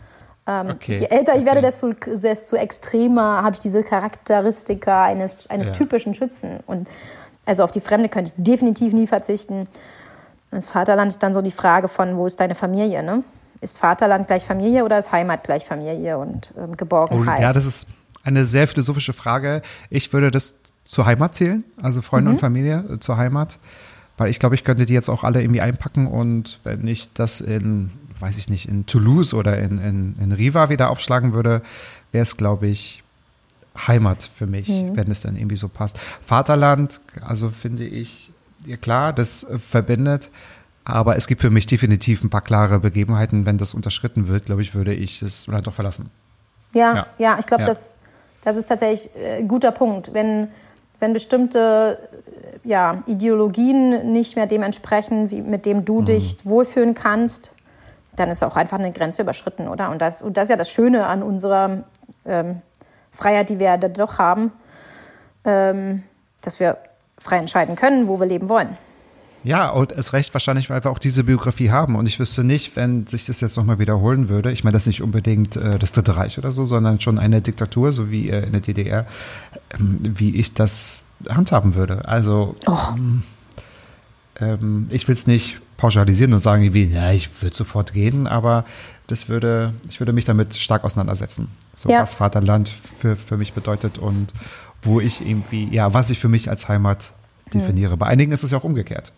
Ähm, 0.47 0.71
okay. 0.71 0.95
Je 0.95 1.05
älter 1.05 1.35
ich 1.35 1.45
werde, 1.45 1.61
desto, 1.61 1.93
desto 1.93 2.55
extremer 2.55 3.43
habe 3.43 3.55
ich 3.55 3.61
diese 3.61 3.83
Charakteristika 3.83 5.05
eines, 5.05 5.49
eines 5.49 5.69
ja. 5.69 5.73
typischen 5.73 6.13
Schützen. 6.13 6.59
Und 6.65 6.87
also 7.45 7.63
auf 7.63 7.71
die 7.71 7.81
Fremde 7.81 8.09
könnte 8.09 8.33
ich 8.35 8.43
definitiv 8.43 8.93
nie 8.93 9.07
verzichten. 9.07 9.67
Das 10.51 10.69
Vaterland 10.69 11.11
ist 11.11 11.23
dann 11.23 11.33
so 11.33 11.41
die 11.41 11.51
Frage 11.51 11.87
von, 11.87 12.17
wo 12.17 12.25
ist 12.25 12.39
deine 12.39 12.55
Familie, 12.55 13.03
ne? 13.03 13.23
Ist 13.61 13.77
Vaterland 13.77 14.27
gleich 14.27 14.43
Familie 14.43 14.83
oder 14.83 14.97
ist 14.97 15.11
Heimat 15.11 15.43
gleich 15.43 15.65
Familie 15.65 16.17
und 16.17 16.53
ähm, 16.57 16.75
Geborgenheit? 16.75 17.39
Oh, 17.39 17.41
ja, 17.41 17.53
das 17.53 17.65
ist 17.65 17.87
eine 18.23 18.43
sehr 18.43 18.67
philosophische 18.67 19.13
Frage. 19.13 19.61
Ich 19.89 20.11
würde 20.13 20.31
das 20.31 20.55
zur 20.83 21.05
Heimat 21.05 21.35
zählen, 21.35 21.63
also 21.81 22.01
Freunde 22.01 22.29
mhm. 22.29 22.35
und 22.35 22.39
Familie 22.39 22.83
äh, 22.91 22.99
zur 22.99 23.17
Heimat. 23.17 23.59
Weil 24.17 24.29
ich 24.29 24.39
glaube, 24.39 24.55
ich 24.55 24.63
könnte 24.63 24.85
die 24.85 24.93
jetzt 24.93 25.09
auch 25.09 25.23
alle 25.23 25.41
irgendwie 25.41 25.61
einpacken 25.61 26.05
und 26.05 26.59
wenn 26.63 26.87
ich 26.87 27.13
das 27.13 27.41
in 27.41 27.91
weiß 28.21 28.37
ich 28.37 28.49
nicht, 28.49 28.69
in 28.69 28.85
Toulouse 28.85 29.33
oder 29.33 29.57
in, 29.57 29.79
in, 29.79 30.15
in 30.21 30.31
Riva 30.31 30.69
wieder 30.69 30.89
aufschlagen 30.89 31.33
würde, 31.33 31.61
wäre 32.11 32.23
es, 32.23 32.37
glaube 32.37 32.67
ich, 32.67 33.03
Heimat 33.75 34.29
für 34.35 34.47
mich, 34.47 34.69
mhm. 34.69 34.95
wenn 34.95 35.09
es 35.09 35.21
dann 35.21 35.35
irgendwie 35.35 35.55
so 35.55 35.67
passt. 35.67 35.99
Vaterland, 36.25 37.01
also 37.21 37.49
finde 37.49 37.85
ich, 37.85 38.31
ja 38.65 38.77
klar, 38.77 39.11
das 39.13 39.45
verbindet, 39.67 40.29
aber 40.83 41.15
es 41.15 41.27
gibt 41.27 41.41
für 41.41 41.49
mich 41.49 41.65
definitiv 41.65 42.23
ein 42.23 42.29
paar 42.29 42.41
klare 42.41 42.79
Begebenheiten. 42.79 43.45
Wenn 43.45 43.57
das 43.57 43.73
unterschritten 43.73 44.27
wird, 44.27 44.45
glaube 44.45 44.61
ich, 44.61 44.73
würde 44.73 44.93
ich 44.93 45.21
es 45.21 45.47
Land 45.47 45.67
doch 45.67 45.73
verlassen. 45.73 46.09
Ja, 46.73 46.95
ja, 46.95 47.07
ja 47.17 47.37
ich 47.39 47.45
glaube, 47.45 47.63
ja. 47.63 47.67
das, 47.67 47.97
das 48.43 48.55
ist 48.55 48.67
tatsächlich 48.67 49.15
äh, 49.15 49.37
ein 49.37 49.47
guter 49.47 49.71
Punkt. 49.71 50.13
Wenn, 50.13 50.49
wenn 50.99 51.13
bestimmte 51.13 51.99
ja, 52.63 53.03
Ideologien 53.05 54.11
nicht 54.11 54.35
mehr 54.35 54.47
dem 54.47 54.63
entsprechen, 54.63 55.31
wie, 55.31 55.41
mit 55.41 55.65
dem 55.65 55.85
du 55.85 56.01
mhm. 56.01 56.05
dich 56.05 56.37
wohlfühlen 56.43 56.93
kannst, 56.93 57.51
dann 58.15 58.29
ist 58.29 58.43
auch 58.43 58.55
einfach 58.55 58.77
eine 58.77 58.91
Grenze 58.91 59.21
überschritten, 59.21 59.67
oder? 59.67 59.89
Und 59.89 60.01
das, 60.01 60.21
und 60.21 60.37
das 60.37 60.43
ist 60.43 60.49
ja 60.49 60.57
das 60.57 60.69
Schöne 60.69 61.05
an 61.05 61.23
unserer 61.23 61.83
ähm, 62.25 62.61
Freiheit, 63.11 63.49
die 63.49 63.59
wir 63.59 63.77
da 63.77 63.87
doch 63.87 64.17
haben, 64.17 64.51
ähm, 65.45 66.03
dass 66.41 66.59
wir 66.59 66.77
frei 67.17 67.37
entscheiden 67.37 67.75
können, 67.75 68.07
wo 68.07 68.19
wir 68.19 68.25
leben 68.25 68.49
wollen. 68.49 68.77
Ja, 69.43 69.69
und 69.69 69.91
es 69.91 70.13
recht 70.13 70.33
wahrscheinlich, 70.33 70.69
weil 70.69 70.83
wir 70.83 70.91
auch 70.91 70.99
diese 70.99 71.23
Biografie 71.23 71.71
haben. 71.71 71.95
Und 71.95 72.05
ich 72.05 72.19
wüsste 72.19 72.43
nicht, 72.43 72.75
wenn 72.75 73.07
sich 73.07 73.25
das 73.25 73.41
jetzt 73.41 73.57
nochmal 73.57 73.79
wiederholen 73.79 74.29
würde, 74.29 74.51
ich 74.51 74.63
meine, 74.63 74.73
das 74.73 74.83
ist 74.83 74.87
nicht 74.87 75.01
unbedingt 75.01 75.55
äh, 75.55 75.79
das 75.79 75.93
Dritte 75.93 76.15
Reich 76.15 76.37
oder 76.37 76.51
so, 76.51 76.65
sondern 76.65 77.01
schon 77.01 77.17
eine 77.17 77.41
Diktatur, 77.41 77.91
so 77.91 78.11
wie 78.11 78.29
äh, 78.29 78.45
in 78.45 78.51
der 78.51 78.61
DDR, 78.61 79.07
ähm, 79.71 79.99
wie 80.01 80.35
ich 80.35 80.53
das 80.53 81.07
handhaben 81.27 81.73
würde. 81.73 82.07
Also, 82.07 82.55
oh. 82.67 82.77
ähm, 84.39 84.87
ich 84.89 85.07
will 85.07 85.13
es 85.13 85.25
nicht 85.25 85.59
pauschalisieren 85.77 86.33
und 86.33 86.39
sagen 86.39 86.75
wie, 86.75 86.85
ja, 86.85 87.11
ich 87.11 87.41
würde 87.41 87.55
sofort 87.55 87.93
gehen, 87.93 88.27
aber 88.27 88.65
das 89.07 89.27
würde, 89.27 89.73
ich 89.89 89.99
würde 89.99 90.13
mich 90.13 90.25
damit 90.25 90.55
stark 90.55 90.83
auseinandersetzen. 90.83 91.47
So 91.75 91.89
ja. 91.89 92.01
was 92.01 92.13
Vaterland 92.13 92.71
für, 92.99 93.15
für 93.15 93.37
mich 93.37 93.53
bedeutet 93.53 93.97
und 93.97 94.31
wo 94.83 94.99
ich 94.99 95.27
irgendwie, 95.27 95.67
ja, 95.73 95.95
was 95.95 96.11
ich 96.11 96.19
für 96.19 96.29
mich 96.29 96.49
als 96.49 96.67
Heimat 96.67 97.11
definiere. 97.51 97.93
Hm. 97.93 97.99
Bei 97.99 98.05
einigen 98.05 98.31
ist 98.31 98.43
es 98.43 98.51
ja 98.51 98.59
auch 98.59 98.63
umgekehrt. 98.63 99.11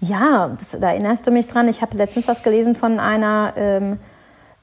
Ja, 0.00 0.56
das, 0.58 0.70
da 0.70 0.88
erinnerst 0.90 1.26
du 1.26 1.30
mich 1.30 1.46
dran. 1.46 1.68
Ich 1.68 1.82
habe 1.82 1.96
letztens 1.96 2.28
was 2.28 2.42
gelesen 2.42 2.74
von 2.74 2.98
einer, 2.98 3.52
ähm, 3.56 3.98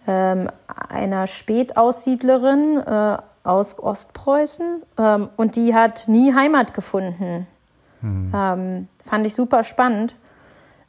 ähm, 0.08 0.50
einer 0.90 1.28
Spätaussiedlerin 1.28 2.78
äh, 2.86 3.18
aus 3.44 3.80
Ostpreußen 3.80 4.82
ähm, 4.98 5.30
und 5.38 5.56
die 5.56 5.74
hat 5.74 6.08
nie 6.08 6.34
Heimat 6.34 6.74
gefunden. 6.74 7.48
Hm. 8.02 8.32
Ähm, 8.36 8.88
fand 9.06 9.26
ich 9.26 9.36
super 9.36 9.64
spannend. 9.64 10.16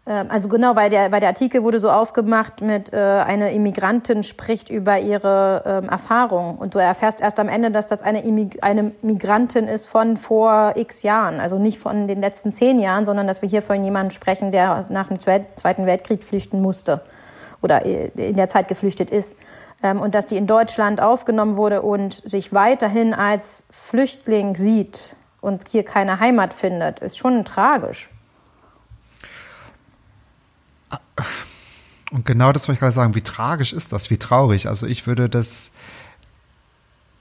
Ähm, 0.08 0.26
also 0.30 0.48
genau, 0.48 0.74
weil 0.74 0.88
der, 0.90 1.12
weil 1.12 1.20
der 1.20 1.28
Artikel 1.28 1.62
wurde 1.62 1.78
so 1.78 1.90
aufgemacht 1.90 2.62
mit, 2.62 2.92
äh, 2.92 2.96
eine 2.96 3.52
Immigrantin 3.52 4.22
spricht 4.22 4.70
über 4.70 4.98
ihre 4.98 5.62
ähm, 5.66 5.88
Erfahrung. 5.88 6.56
Und 6.56 6.74
du 6.74 6.78
erfährst 6.78 7.20
erst 7.20 7.38
am 7.38 7.48
Ende, 7.48 7.70
dass 7.70 7.88
das 7.88 8.02
eine, 8.02 8.24
Immig 8.24 8.64
eine 8.64 8.92
Migrantin 9.02 9.68
ist 9.68 9.86
von 9.86 10.16
vor 10.16 10.72
x 10.76 11.02
Jahren. 11.02 11.40
Also 11.40 11.58
nicht 11.58 11.78
von 11.78 12.08
den 12.08 12.20
letzten 12.20 12.52
zehn 12.52 12.80
Jahren, 12.80 13.04
sondern 13.04 13.26
dass 13.26 13.42
wir 13.42 13.48
hier 13.48 13.62
von 13.62 13.84
jemandem 13.84 14.10
sprechen, 14.10 14.50
der 14.50 14.86
nach 14.88 15.08
dem 15.08 15.18
Zweiten 15.18 15.86
Weltkrieg 15.86 16.24
flüchten 16.24 16.62
musste 16.62 17.02
oder 17.60 17.84
äh, 17.84 18.06
in 18.16 18.36
der 18.36 18.48
Zeit 18.48 18.68
geflüchtet 18.68 19.10
ist. 19.10 19.36
Ähm, 19.82 20.00
und 20.00 20.14
dass 20.14 20.24
die 20.24 20.38
in 20.38 20.46
Deutschland 20.46 21.02
aufgenommen 21.02 21.58
wurde 21.58 21.82
und 21.82 22.22
sich 22.24 22.54
weiterhin 22.54 23.12
als 23.12 23.66
Flüchtling 23.70 24.56
sieht 24.56 25.16
und 25.42 25.68
hier 25.68 25.84
keine 25.84 26.18
Heimat 26.18 26.54
findet, 26.54 27.00
ist 27.00 27.18
schon 27.18 27.44
tragisch. 27.44 28.08
Und 32.10 32.24
genau 32.24 32.52
das 32.52 32.68
wollte 32.68 32.76
ich 32.76 32.80
gerade 32.80 32.92
sagen. 32.92 33.14
Wie 33.14 33.22
tragisch 33.22 33.72
ist 33.72 33.92
das? 33.92 34.10
Wie 34.10 34.16
traurig? 34.16 34.68
Also 34.68 34.86
ich 34.86 35.06
würde 35.06 35.28
das 35.28 35.70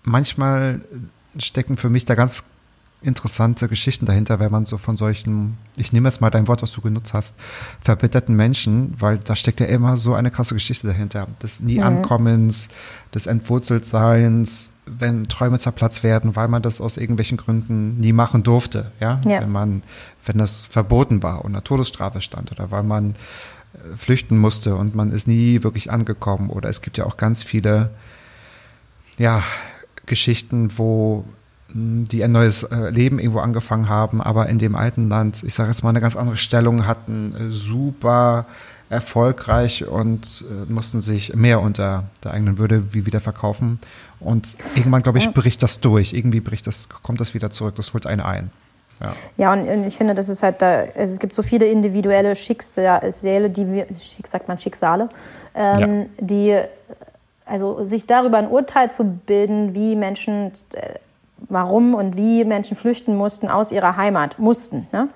manchmal 0.03 0.81
stecken 1.37 1.77
für 1.77 1.89
mich 1.89 2.05
da 2.05 2.15
ganz 2.15 2.45
interessante 3.01 3.67
Geschichten 3.67 4.05
dahinter, 4.05 4.39
wenn 4.39 4.51
man 4.51 4.65
so 4.65 4.77
von 4.77 4.97
solchen, 4.97 5.57
ich 5.75 5.93
nehme 5.93 6.09
jetzt 6.09 6.19
mal 6.19 6.31
dein 6.31 6.47
Wort, 6.47 6.63
was 6.63 6.71
du 6.71 6.81
genutzt 6.81 7.13
hast, 7.13 7.35
verbitterten 7.81 8.35
Menschen, 8.35 8.95
weil 8.97 9.19
da 9.19 9.35
steckt 9.35 9.59
ja 9.59 9.67
immer 9.67 9.97
so 9.97 10.15
eine 10.15 10.31
krasse 10.31 10.55
Geschichte 10.55 10.87
dahinter. 10.87 11.27
Des 11.41 11.59
Nie-Ankommens, 11.59 12.69
mhm. 12.69 13.11
des 13.11 13.27
Entwurzeltseins, 13.27 14.71
wenn 14.87 15.25
Träume 15.25 15.59
zerplatzt 15.59 16.01
werden, 16.01 16.35
weil 16.35 16.47
man 16.47 16.63
das 16.63 16.81
aus 16.81 16.97
irgendwelchen 16.97 17.37
Gründen 17.37 17.99
nie 17.99 18.13
machen 18.13 18.41
durfte, 18.41 18.91
ja? 18.99 19.21
ja. 19.25 19.41
Wenn 19.41 19.51
man, 19.51 19.83
wenn 20.25 20.39
das 20.39 20.65
verboten 20.65 21.21
war 21.21 21.45
und 21.45 21.53
eine 21.53 21.63
Todesstrafe 21.63 22.21
stand 22.21 22.51
oder 22.51 22.71
weil 22.71 22.83
man 22.83 23.15
flüchten 23.95 24.37
musste 24.37 24.75
und 24.75 24.95
man 24.95 25.11
ist 25.11 25.27
nie 25.27 25.63
wirklich 25.63 25.91
angekommen. 25.91 26.49
Oder 26.49 26.69
es 26.69 26.81
gibt 26.81 26.97
ja 26.97 27.05
auch 27.05 27.17
ganz 27.17 27.43
viele 27.43 27.91
ja, 29.17 29.43
Geschichten, 30.05 30.77
wo 30.77 31.25
hm, 31.71 32.05
die 32.05 32.23
ein 32.23 32.31
neues 32.31 32.63
äh, 32.63 32.89
Leben 32.89 33.19
irgendwo 33.19 33.39
angefangen 33.39 33.89
haben, 33.89 34.21
aber 34.21 34.49
in 34.49 34.59
dem 34.59 34.75
alten 34.75 35.09
Land, 35.09 35.43
ich 35.43 35.53
sage 35.53 35.69
jetzt 35.69 35.83
mal, 35.83 35.89
eine 35.89 36.01
ganz 36.01 36.15
andere 36.15 36.37
Stellung 36.37 36.87
hatten, 36.87 37.33
äh, 37.35 37.51
super 37.51 38.45
erfolgreich 38.89 39.85
und 39.85 40.45
äh, 40.49 40.71
mussten 40.71 41.01
sich 41.01 41.35
mehr 41.35 41.61
unter 41.61 42.05
der 42.23 42.31
eigenen 42.31 42.57
Würde 42.57 42.93
wie 42.93 43.05
wieder 43.05 43.19
verkaufen. 43.19 43.79
Und 44.19 44.57
irgendwann, 44.75 45.03
glaube 45.03 45.19
ich, 45.19 45.29
bricht 45.33 45.61
das 45.61 45.81
durch. 45.81 46.13
Irgendwie 46.13 46.39
bricht 46.39 46.67
das, 46.67 46.87
kommt 46.89 47.19
das 47.19 47.33
wieder 47.33 47.51
zurück, 47.51 47.75
das 47.75 47.93
holt 47.93 48.07
einen 48.07 48.21
ein. 48.21 48.49
Ja, 48.99 49.13
ja 49.37 49.53
und, 49.53 49.85
ich 49.85 49.95
finde, 49.97 50.15
das 50.15 50.29
ist 50.29 50.43
halt 50.43 50.61
da, 50.61 50.85
also 50.95 51.13
es 51.13 51.19
gibt 51.19 51.33
so 51.33 51.43
viele 51.43 51.67
individuelle 51.67 52.35
Schicksale, 52.35 53.49
die 53.49 53.71
wir, 53.71 53.87
sagt 54.25 54.47
man 54.47 54.57
Schicksale, 54.57 55.09
ähm, 55.55 56.01
ja. 56.01 56.05
die, 56.19 56.59
also 57.45 57.83
sich 57.83 58.07
darüber 58.07 58.37
ein 58.37 58.49
Urteil 58.49 58.91
zu 58.91 59.03
bilden, 59.03 59.73
wie 59.73 59.95
Menschen 59.95 60.51
äh, 60.73 60.95
warum 61.49 61.93
und 61.93 62.17
wie 62.17 62.43
Menschen 62.45 62.75
flüchten 62.75 63.15
mussten 63.15 63.47
aus 63.47 63.71
ihrer 63.71 63.97
Heimat. 63.97 64.39
Mussten. 64.39 64.87
Ne? 64.91 65.09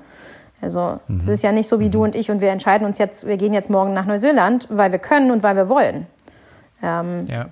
Also 0.62 1.00
mhm. 1.08 1.26
das 1.26 1.36
ist 1.36 1.44
ja 1.44 1.52
nicht 1.52 1.68
so 1.68 1.80
wie 1.80 1.90
du 1.90 2.04
und 2.04 2.16
ich 2.16 2.30
und 2.30 2.42
wir 2.42 2.50
entscheiden 2.50 2.86
uns 2.86 2.98
jetzt, 2.98 3.26
wir 3.26 3.38
gehen 3.38 3.54
jetzt 3.54 3.70
morgen 3.70 3.94
nach 3.94 4.06
Neuseeland, 4.06 4.68
weil 4.70 4.92
wir 4.92 5.00
können 5.00 5.32
und 5.32 5.44
weil 5.44 5.56
wir 5.56 5.70
wollen. 5.70 6.08
Ähm. 6.84 7.26
Ja. 7.28 7.48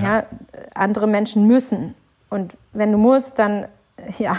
ja. 0.00 0.24
andere 0.74 1.06
Menschen 1.06 1.46
müssen. 1.46 1.94
Und 2.30 2.56
wenn 2.72 2.92
du 2.92 2.98
musst, 2.98 3.38
dann 3.38 3.66
ja, 4.18 4.36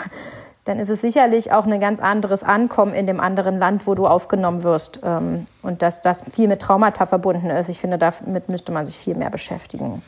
dann 0.65 0.79
ist 0.79 0.89
es 0.89 1.01
sicherlich 1.01 1.51
auch 1.51 1.65
ein 1.65 1.79
ganz 1.79 1.99
anderes 1.99 2.43
Ankommen 2.43 2.93
in 2.93 3.07
dem 3.07 3.19
anderen 3.19 3.59
Land, 3.59 3.87
wo 3.87 3.95
du 3.95 4.05
aufgenommen 4.05 4.63
wirst. 4.63 4.99
Ähm, 5.03 5.45
und 5.61 5.81
dass 5.81 6.01
das 6.01 6.23
viel 6.31 6.47
mit 6.47 6.61
Traumata 6.61 7.05
verbunden 7.05 7.49
ist. 7.49 7.69
Ich 7.69 7.79
finde, 7.79 7.97
damit 7.97 8.49
müsste 8.49 8.71
man 8.71 8.85
sich 8.85 8.97
viel 8.97 9.15
mehr 9.15 9.29
beschäftigen. 9.29 10.01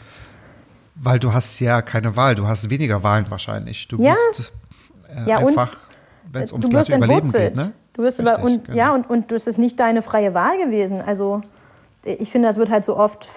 Weil 0.95 1.19
du 1.19 1.33
hast 1.33 1.59
ja 1.59 1.81
keine 1.81 2.15
Wahl, 2.15 2.35
du 2.35 2.47
hast 2.47 2.69
weniger 2.69 3.01
Wahlen 3.01 3.25
wahrscheinlich. 3.29 3.87
Du 3.87 4.01
ja. 4.01 4.13
bist 4.29 4.53
äh, 5.09 5.29
ja, 5.29 5.37
einfach, 5.37 5.77
wenn 6.31 6.43
es 6.43 6.51
ums 6.51 6.69
gleiche 6.69 6.95
Überleben 6.95 7.31
geht, 7.31 7.55
ne? 7.55 7.71
Du 7.93 8.03
wirst 8.03 8.19
Richtig, 8.19 8.37
über, 8.37 8.45
und 8.45 8.65
genau. 8.65 8.77
ja 8.77 8.93
und, 8.93 9.09
und 9.09 9.31
das 9.31 9.47
ist 9.47 9.57
nicht 9.57 9.79
deine 9.79 10.01
freie 10.01 10.33
Wahl 10.33 10.57
gewesen. 10.57 11.01
Also 11.01 11.41
ich 12.05 12.31
finde, 12.31 12.47
das 12.47 12.57
wird 12.57 12.69
halt 12.69 12.85
so 12.85 12.95
oft 12.95 13.27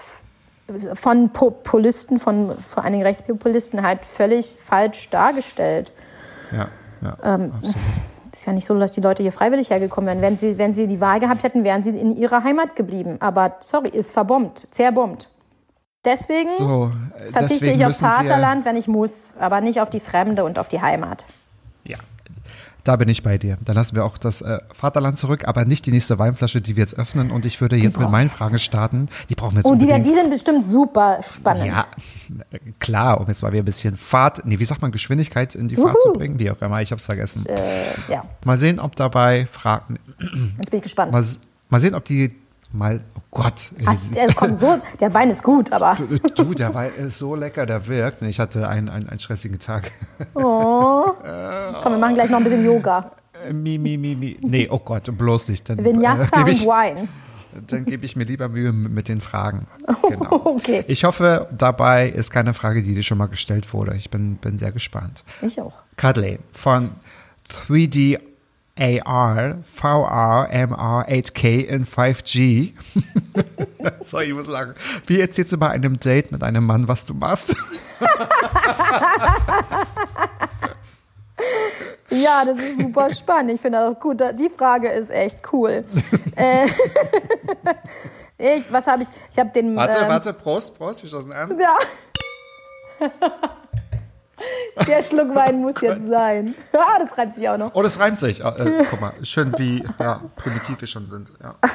von 0.93 1.29
Populisten, 1.29 2.19
von 2.19 2.57
vor 2.57 2.83
allen 2.83 2.93
Dingen 2.93 3.05
Rechtspopulisten 3.05 3.81
halt 3.81 4.05
völlig 4.05 4.57
falsch 4.63 5.09
dargestellt. 5.09 5.91
Ja, 6.51 6.69
ja, 7.01 7.17
ähm, 7.23 7.51
ist 8.31 8.45
ja 8.45 8.53
nicht 8.53 8.65
so, 8.65 8.77
dass 8.77 8.91
die 8.91 9.01
Leute 9.01 9.23
hier 9.23 9.31
freiwillig 9.31 9.69
hergekommen 9.69 10.07
wären. 10.07 10.21
Wenn 10.21 10.35
sie, 10.35 10.57
wenn 10.57 10.73
sie 10.73 10.87
die 10.87 10.99
Wahl 10.99 11.19
gehabt 11.19 11.43
hätten, 11.43 11.63
wären 11.63 11.83
sie 11.83 11.91
in 11.91 12.15
ihrer 12.17 12.43
Heimat 12.43 12.75
geblieben. 12.75 13.17
Aber 13.19 13.55
sorry, 13.61 13.89
ist 13.89 14.11
verbombt, 14.11 14.67
zerbombt. 14.71 15.29
Deswegen 16.03 16.49
so, 16.49 16.91
äh, 17.17 17.31
verzichte 17.31 17.65
deswegen 17.65 17.81
ich 17.81 17.85
aufs 17.85 17.99
Vaterland, 17.99 18.65
wenn 18.65 18.77
ich 18.77 18.87
muss, 18.87 19.33
aber 19.39 19.61
nicht 19.61 19.81
auf 19.81 19.89
die 19.89 19.99
Fremde 19.99 20.43
und 20.43 20.59
auf 20.59 20.67
die 20.67 20.81
Heimat. 20.81 21.25
Ja, 21.83 21.97
da 22.85 22.95
bin 22.95 23.09
ich 23.09 23.23
bei 23.23 23.37
dir. 23.37 23.57
Dann 23.65 23.75
lassen 23.75 23.95
wir 23.95 24.05
auch 24.05 24.17
das 24.17 24.41
äh, 24.41 24.59
Vaterland 24.73 25.17
zurück, 25.17 25.47
aber 25.47 25.65
nicht 25.65 25.85
die 25.87 25.91
nächste 25.91 26.19
Weinflasche, 26.19 26.61
die 26.61 26.75
wir 26.75 26.83
jetzt 26.83 26.97
öffnen. 26.97 27.31
Und 27.31 27.45
ich 27.45 27.59
würde 27.59 27.75
jetzt 27.75 27.99
mit 27.99 28.09
meinen 28.09 28.29
Fragen 28.29 28.59
starten. 28.59 29.09
Die 29.27 29.35
brauchen 29.35 29.53
wir 29.53 29.59
jetzt 29.59 29.65
Oh, 29.65 29.75
die, 29.75 29.87
die 30.03 30.13
sind 30.13 30.29
bestimmt 30.29 30.65
super 30.65 31.19
spannend. 31.23 31.65
Ja, 31.65 31.87
klar, 32.79 33.19
um 33.19 33.27
jetzt 33.27 33.41
mal 33.41 33.51
wieder 33.51 33.63
ein 33.63 33.65
bisschen 33.65 33.97
Fahrt, 33.97 34.45
nee, 34.45 34.59
wie 34.59 34.65
sagt 34.65 34.83
man, 34.83 34.91
Geschwindigkeit 34.91 35.55
in 35.55 35.67
die 35.67 35.75
Fahrt 35.75 35.95
Uhu. 35.95 36.13
zu 36.13 36.13
bringen, 36.13 36.37
wie 36.37 36.51
auch 36.51 36.61
immer, 36.61 36.79
ich 36.81 36.91
habe 36.91 36.99
es 36.99 37.05
vergessen. 37.05 37.45
Äh, 37.47 37.57
ja. 38.07 38.23
Mal 38.45 38.59
sehen, 38.59 38.79
ob 38.79 38.95
dabei 38.95 39.47
Fragen. 39.51 39.97
Jetzt 40.57 40.69
bin 40.69 40.77
ich 40.77 40.83
gespannt. 40.83 41.11
Mal, 41.11 41.25
mal 41.69 41.79
sehen, 41.79 41.95
ob 41.95 42.05
die 42.05 42.35
mal, 42.73 43.01
oh 43.15 43.21
Gott. 43.31 43.71
Äh, 43.79 44.27
komm, 44.35 44.55
so, 44.57 44.79
der 44.99 45.13
Wein 45.13 45.29
ist 45.29 45.43
gut, 45.43 45.71
aber. 45.71 45.95
Du, 45.95 46.17
du, 46.29 46.53
der 46.53 46.73
Wein 46.73 46.93
ist 46.95 47.17
so 47.17 47.35
lecker, 47.35 47.65
der 47.65 47.87
wirkt. 47.87 48.21
Ich 48.23 48.39
hatte 48.39 48.67
einen, 48.67 48.89
einen, 48.89 49.09
einen 49.09 49.19
stressigen 49.19 49.59
Tag. 49.59 49.91
Oh. 50.33 51.05
komm, 51.81 51.93
wir 51.93 51.99
machen 51.99 52.15
gleich 52.15 52.29
noch 52.29 52.37
ein 52.37 52.43
bisschen 52.43 52.65
Yoga. 52.65 53.11
Äh, 53.47 53.53
mi, 53.53 53.77
mi, 53.77 53.97
mi, 53.97 54.15
mi. 54.15 54.37
Nee, 54.41 54.67
oh 54.69 54.79
Gott, 54.79 55.15
bloß 55.17 55.49
nicht. 55.49 55.69
Dann, 55.69 55.83
Vinyasa 55.83 56.45
äh, 56.45 56.51
ich, 56.51 56.65
und 56.65 56.71
Wine. 56.71 57.07
Dann 57.67 57.85
gebe 57.85 58.05
ich 58.05 58.15
mir 58.15 58.25
lieber 58.25 58.49
Mühe 58.49 58.73
mit 58.73 59.07
den 59.07 59.21
Fragen. 59.21 59.67
Genau. 60.07 60.41
okay. 60.45 60.83
Ich 60.87 61.03
hoffe, 61.03 61.47
dabei 61.57 62.09
ist 62.09 62.29
keine 62.29 62.53
Frage, 62.53 62.83
die 62.83 62.93
dir 62.93 63.01
schon 63.01 63.17
mal 63.17 63.25
gestellt 63.25 63.73
wurde. 63.73 63.95
Ich 63.95 64.11
bin, 64.11 64.35
bin 64.35 64.57
sehr 64.57 64.71
gespannt. 64.71 65.23
Ich 65.41 65.59
auch. 65.59 65.73
Kathleen 65.97 66.39
von 66.51 66.91
3D 67.49 68.19
AR, 68.77 69.63
VR, 69.63 70.49
MR, 70.51 71.07
8K 71.07 71.65
in 71.65 71.85
5G. 71.85 72.73
Sorry, 74.03 74.25
ich 74.25 74.33
muss 74.33 74.47
lachen. 74.47 74.75
Wie 75.07 75.21
erzählst 75.21 75.53
du 75.53 75.57
bei 75.57 75.69
einem 75.69 75.97
Date 75.97 76.33
mit 76.33 76.43
einem 76.43 76.65
Mann, 76.65 76.89
was 76.89 77.05
du 77.05 77.13
machst? 77.13 77.55
ja, 82.09 82.43
das 82.43 82.57
ist 82.59 82.81
super 82.81 83.13
spannend. 83.13 83.51
Ich 83.53 83.61
finde 83.61 83.79
auch 83.79 83.97
gut. 83.97 84.19
Die 84.37 84.49
Frage 84.49 84.89
ist 84.89 85.09
echt 85.09 85.41
cool. 85.53 85.85
Äh, 86.37 86.67
ich, 88.37 88.69
was 88.69 88.87
habe 88.87 89.03
ich? 89.03 89.07
Ich 89.31 89.39
habe 89.39 89.49
den. 89.51 89.73
Warte, 89.73 89.99
ähm, 89.99 90.09
warte, 90.09 90.33
Prost, 90.33 90.77
Prost, 90.77 91.01
wir 91.01 91.09
schlossen 91.09 91.31
an. 91.31 91.57
Ja. 91.57 91.77
Der 94.87 95.03
Schluck 95.03 95.33
Wein 95.33 95.61
muss 95.61 95.79
jetzt 95.81 96.07
sein. 96.07 96.55
Ah, 96.73 96.99
das 96.99 97.17
reimt 97.17 97.33
sich 97.33 97.47
auch 97.49 97.57
noch. 97.57 97.73
Oh, 97.73 97.81
das 97.81 97.99
reimt 97.99 98.19
sich. 98.19 98.43
Ah, 98.43 98.55
äh, 98.57 98.83
guck 98.89 99.01
mal, 99.01 99.13
schön 99.23 99.53
wie 99.57 99.83
ja, 99.99 100.21
primitiv 100.35 100.81
wir 100.81 100.87
schon 100.87 101.09
sind. 101.09 101.31
Ja. 101.41 101.55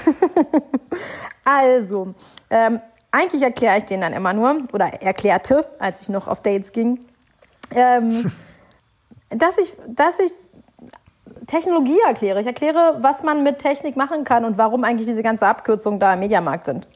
Also, 1.42 2.14
ähm, 2.50 2.80
eigentlich 3.10 3.42
erkläre 3.42 3.78
ich 3.78 3.84
den 3.84 4.02
dann 4.02 4.12
immer 4.12 4.32
nur, 4.32 4.58
oder 4.72 4.86
erklärte, 5.02 5.66
als 5.78 6.02
ich 6.02 6.08
noch 6.08 6.28
auf 6.28 6.42
Dates 6.42 6.72
ging, 6.72 7.00
ähm, 7.72 8.30
dass, 9.30 9.58
ich, 9.58 9.72
dass 9.88 10.18
ich 10.18 10.32
Technologie 11.46 11.98
erkläre. 12.06 12.40
Ich 12.40 12.46
erkläre, 12.46 12.98
was 13.00 13.22
man 13.22 13.42
mit 13.42 13.58
Technik 13.58 13.96
machen 13.96 14.22
kann 14.24 14.44
und 14.44 14.58
warum 14.58 14.84
eigentlich 14.84 15.08
diese 15.08 15.22
ganze 15.22 15.46
Abkürzung 15.48 15.98
da 15.98 16.14
im 16.14 16.20
Mediamarkt 16.20 16.66
sind. 16.66 16.86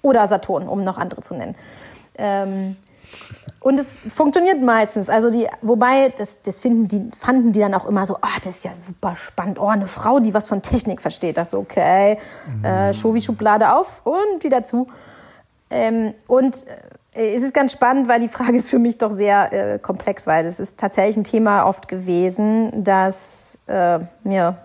Oder 0.00 0.26
Saturn, 0.26 0.68
um 0.68 0.84
noch 0.84 0.96
andere 0.96 1.20
zu 1.20 1.34
nennen. 1.34 1.54
Ähm, 2.16 2.76
und 3.62 3.78
es 3.78 3.94
funktioniert 4.08 4.60
meistens. 4.60 5.08
Also 5.08 5.30
die, 5.30 5.46
wobei, 5.60 6.08
das, 6.08 6.42
das 6.42 6.58
finden 6.58 6.88
die, 6.88 7.10
fanden 7.18 7.52
die 7.52 7.60
dann 7.60 7.74
auch 7.74 7.86
immer 7.86 8.06
so, 8.06 8.16
ah, 8.16 8.26
oh, 8.26 8.40
das 8.44 8.56
ist 8.56 8.64
ja 8.64 8.74
super 8.74 9.14
spannend. 9.14 9.58
Oh, 9.58 9.68
eine 9.68 9.86
Frau, 9.86 10.18
die 10.18 10.34
was 10.34 10.48
von 10.48 10.62
Technik 10.62 11.00
versteht. 11.00 11.36
Das 11.36 11.50
so, 11.50 11.58
okay, 11.58 12.18
mhm. 12.46 12.64
äh, 12.64 12.92
Schovi-Schublade 12.92 13.72
auf 13.72 14.02
und 14.04 14.42
wieder 14.42 14.64
zu. 14.64 14.88
Ähm, 15.70 16.12
und 16.26 16.66
äh, 17.14 17.36
es 17.36 17.42
ist 17.42 17.54
ganz 17.54 17.72
spannend, 17.72 18.08
weil 18.08 18.20
die 18.20 18.28
Frage 18.28 18.56
ist 18.56 18.68
für 18.68 18.80
mich 18.80 18.98
doch 18.98 19.12
sehr 19.12 19.52
äh, 19.52 19.78
komplex, 19.78 20.26
weil 20.26 20.44
es 20.44 20.58
ist 20.58 20.78
tatsächlich 20.78 21.16
ein 21.16 21.24
Thema 21.24 21.64
oft 21.64 21.86
gewesen, 21.86 22.82
dass 22.82 23.58
äh, 23.68 24.00
mir, 24.24 24.56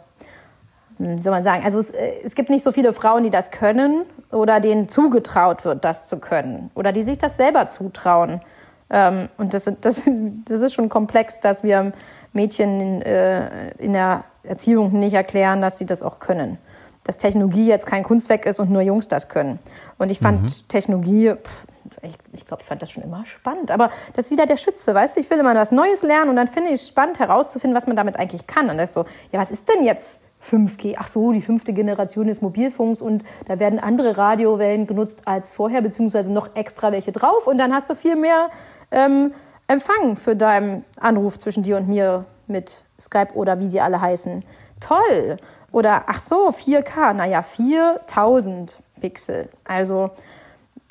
soll 0.99 1.31
man 1.31 1.43
sagen, 1.43 1.63
also 1.63 1.79
es, 1.79 1.91
äh, 1.91 2.13
es 2.23 2.35
gibt 2.35 2.49
nicht 2.49 2.63
so 2.63 2.71
viele 2.71 2.93
Frauen, 2.93 3.23
die 3.23 3.29
das 3.29 3.51
können 3.51 4.03
oder 4.31 4.59
denen 4.59 4.89
zugetraut 4.89 5.65
wird, 5.65 5.83
das 5.83 6.07
zu 6.07 6.19
können 6.19 6.71
oder 6.75 6.91
die 6.91 7.03
sich 7.03 7.17
das 7.17 7.37
selber 7.37 7.67
zutrauen. 7.67 8.41
Ähm, 8.89 9.29
und 9.37 9.53
das, 9.53 9.65
das, 9.81 10.03
das 10.45 10.61
ist 10.61 10.73
schon 10.73 10.89
komplex, 10.89 11.39
dass 11.39 11.63
wir 11.63 11.93
Mädchen 12.33 12.81
in, 12.81 13.01
äh, 13.01 13.69
in 13.77 13.93
der 13.93 14.23
Erziehung 14.43 14.93
nicht 14.93 15.13
erklären, 15.13 15.61
dass 15.61 15.77
sie 15.77 15.85
das 15.85 16.03
auch 16.03 16.19
können. 16.19 16.57
Dass 17.03 17.17
Technologie 17.17 17.67
jetzt 17.67 17.85
kein 17.85 18.03
Kunstwerk 18.03 18.45
ist 18.45 18.59
und 18.59 18.69
nur 18.69 18.81
Jungs 18.81 19.07
das 19.07 19.29
können. 19.29 19.59
Und 19.97 20.09
ich 20.09 20.19
fand 20.19 20.43
mhm. 20.43 20.67
Technologie, 20.67 21.33
pff, 21.35 21.65
ich, 22.01 22.13
ich 22.33 22.45
glaube, 22.45 22.61
ich 22.61 22.67
fand 22.67 22.81
das 22.81 22.91
schon 22.91 23.03
immer 23.03 23.25
spannend. 23.25 23.71
Aber 23.71 23.91
das 24.15 24.25
ist 24.25 24.31
wieder 24.31 24.45
der 24.45 24.57
Schütze, 24.57 24.93
weißt 24.93 25.15
du? 25.15 25.21
Ich 25.21 25.29
will 25.29 25.39
immer 25.39 25.55
was 25.55 25.71
Neues 25.71 26.03
lernen 26.03 26.29
und 26.29 26.35
dann 26.35 26.47
finde 26.47 26.69
ich 26.69 26.81
es 26.81 26.87
spannend 26.89 27.19
herauszufinden, 27.19 27.75
was 27.75 27.87
man 27.87 27.95
damit 27.95 28.17
eigentlich 28.17 28.45
kann. 28.47 28.69
Und 28.69 28.77
das 28.77 28.89
ist 28.89 28.93
so, 28.93 29.05
ja, 29.31 29.39
was 29.39 29.51
ist 29.51 29.67
denn 29.69 29.83
jetzt 29.83 30.21
5G? 30.51 30.95
Ach 30.97 31.07
so, 31.07 31.31
die 31.31 31.41
fünfte 31.41 31.73
Generation 31.73 32.27
des 32.27 32.41
Mobilfunks 32.41 33.01
und 33.01 33.23
da 33.45 33.59
werden 33.59 33.79
andere 33.79 34.17
Radiowellen 34.17 34.87
genutzt 34.87 35.23
als 35.25 35.53
vorher, 35.53 35.81
beziehungsweise 35.81 36.31
noch 36.31 36.55
extra 36.55 36.91
welche 36.91 37.11
drauf. 37.11 37.47
Und 37.47 37.57
dann 37.57 37.73
hast 37.73 37.89
du 37.89 37.95
viel 37.95 38.15
mehr 38.15 38.49
ähm, 38.91 39.33
Empfang 39.67 40.15
für 40.15 40.35
deinen 40.35 40.85
Anruf 40.99 41.37
zwischen 41.39 41.63
dir 41.63 41.77
und 41.77 41.89
mir 41.89 42.25
mit 42.47 42.83
Skype 42.99 43.33
oder 43.33 43.59
wie 43.59 43.67
die 43.67 43.81
alle 43.81 43.99
heißen. 43.99 44.43
Toll! 44.79 45.37
Oder 45.71 46.03
ach 46.07 46.19
so, 46.19 46.49
4K, 46.49 47.13
naja, 47.13 47.41
4000 47.41 48.77
Pixel. 49.01 49.49
Also 49.65 50.11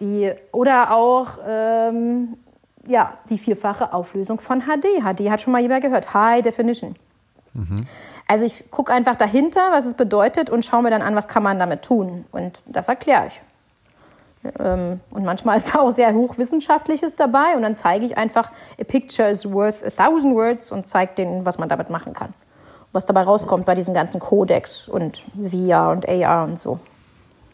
die, 0.01 0.33
oder 0.53 0.95
auch 0.95 1.39
ähm, 1.47 2.37
ja, 2.87 3.15
die 3.29 3.39
vierfache 3.39 3.93
Auflösung 3.93 4.39
von 4.39 4.63
HD. 4.63 5.03
HD 5.03 5.31
hat 5.31 5.41
schon 5.41 5.53
mal 5.53 5.63
jemand 5.63 5.83
gehört. 5.83 6.13
High 6.13 6.43
Definition. 6.43 6.95
Mhm. 7.55 7.87
Also 8.29 8.45
ich 8.45 8.71
gucke 8.71 8.93
einfach 8.93 9.15
dahinter, 9.15 9.71
was 9.71 9.87
es 9.87 9.95
bedeutet 9.95 10.51
und 10.51 10.65
schaue 10.65 10.83
mir 10.83 10.91
dann 10.91 11.03
an, 11.03 11.15
was 11.15 11.29
kann 11.29 11.43
man 11.43 11.59
damit 11.59 11.83
tun. 11.83 12.25
Und 12.33 12.61
das 12.67 12.89
erkläre 12.89 13.29
ich. 13.29 13.41
Ähm, 14.59 15.01
und 15.11 15.25
manchmal 15.25 15.57
ist 15.59 15.75
da 15.75 15.79
auch 15.81 15.91
sehr 15.91 16.13
hochwissenschaftliches 16.15 17.17
dabei 17.17 17.57
und 17.57 17.63
dann 17.63 17.77
zeige 17.77 18.05
ich 18.05 18.17
einfach, 18.17 18.51
a 18.81 18.85
picture 18.85 19.29
is 19.29 19.51
worth 19.51 19.85
a 19.85 19.91
thousand 19.91 20.35
words 20.35 20.73
und 20.73 20.87
zeige 20.87 21.15
denen, 21.15 21.47
was 21.47 21.59
man 21.59 21.69
damit 21.69 21.91
machen 21.91 22.13
kann. 22.13 22.35
Was 22.93 23.05
dabei 23.05 23.23
rauskommt 23.23 23.67
bei 23.67 23.75
diesen 23.75 23.95
ganzen 23.95 24.21
Codex 24.21 24.89
und 24.89 25.23
VR 25.35 25.91
und 25.91 26.09
AR 26.09 26.45
und 26.45 26.59
so. 26.59 26.79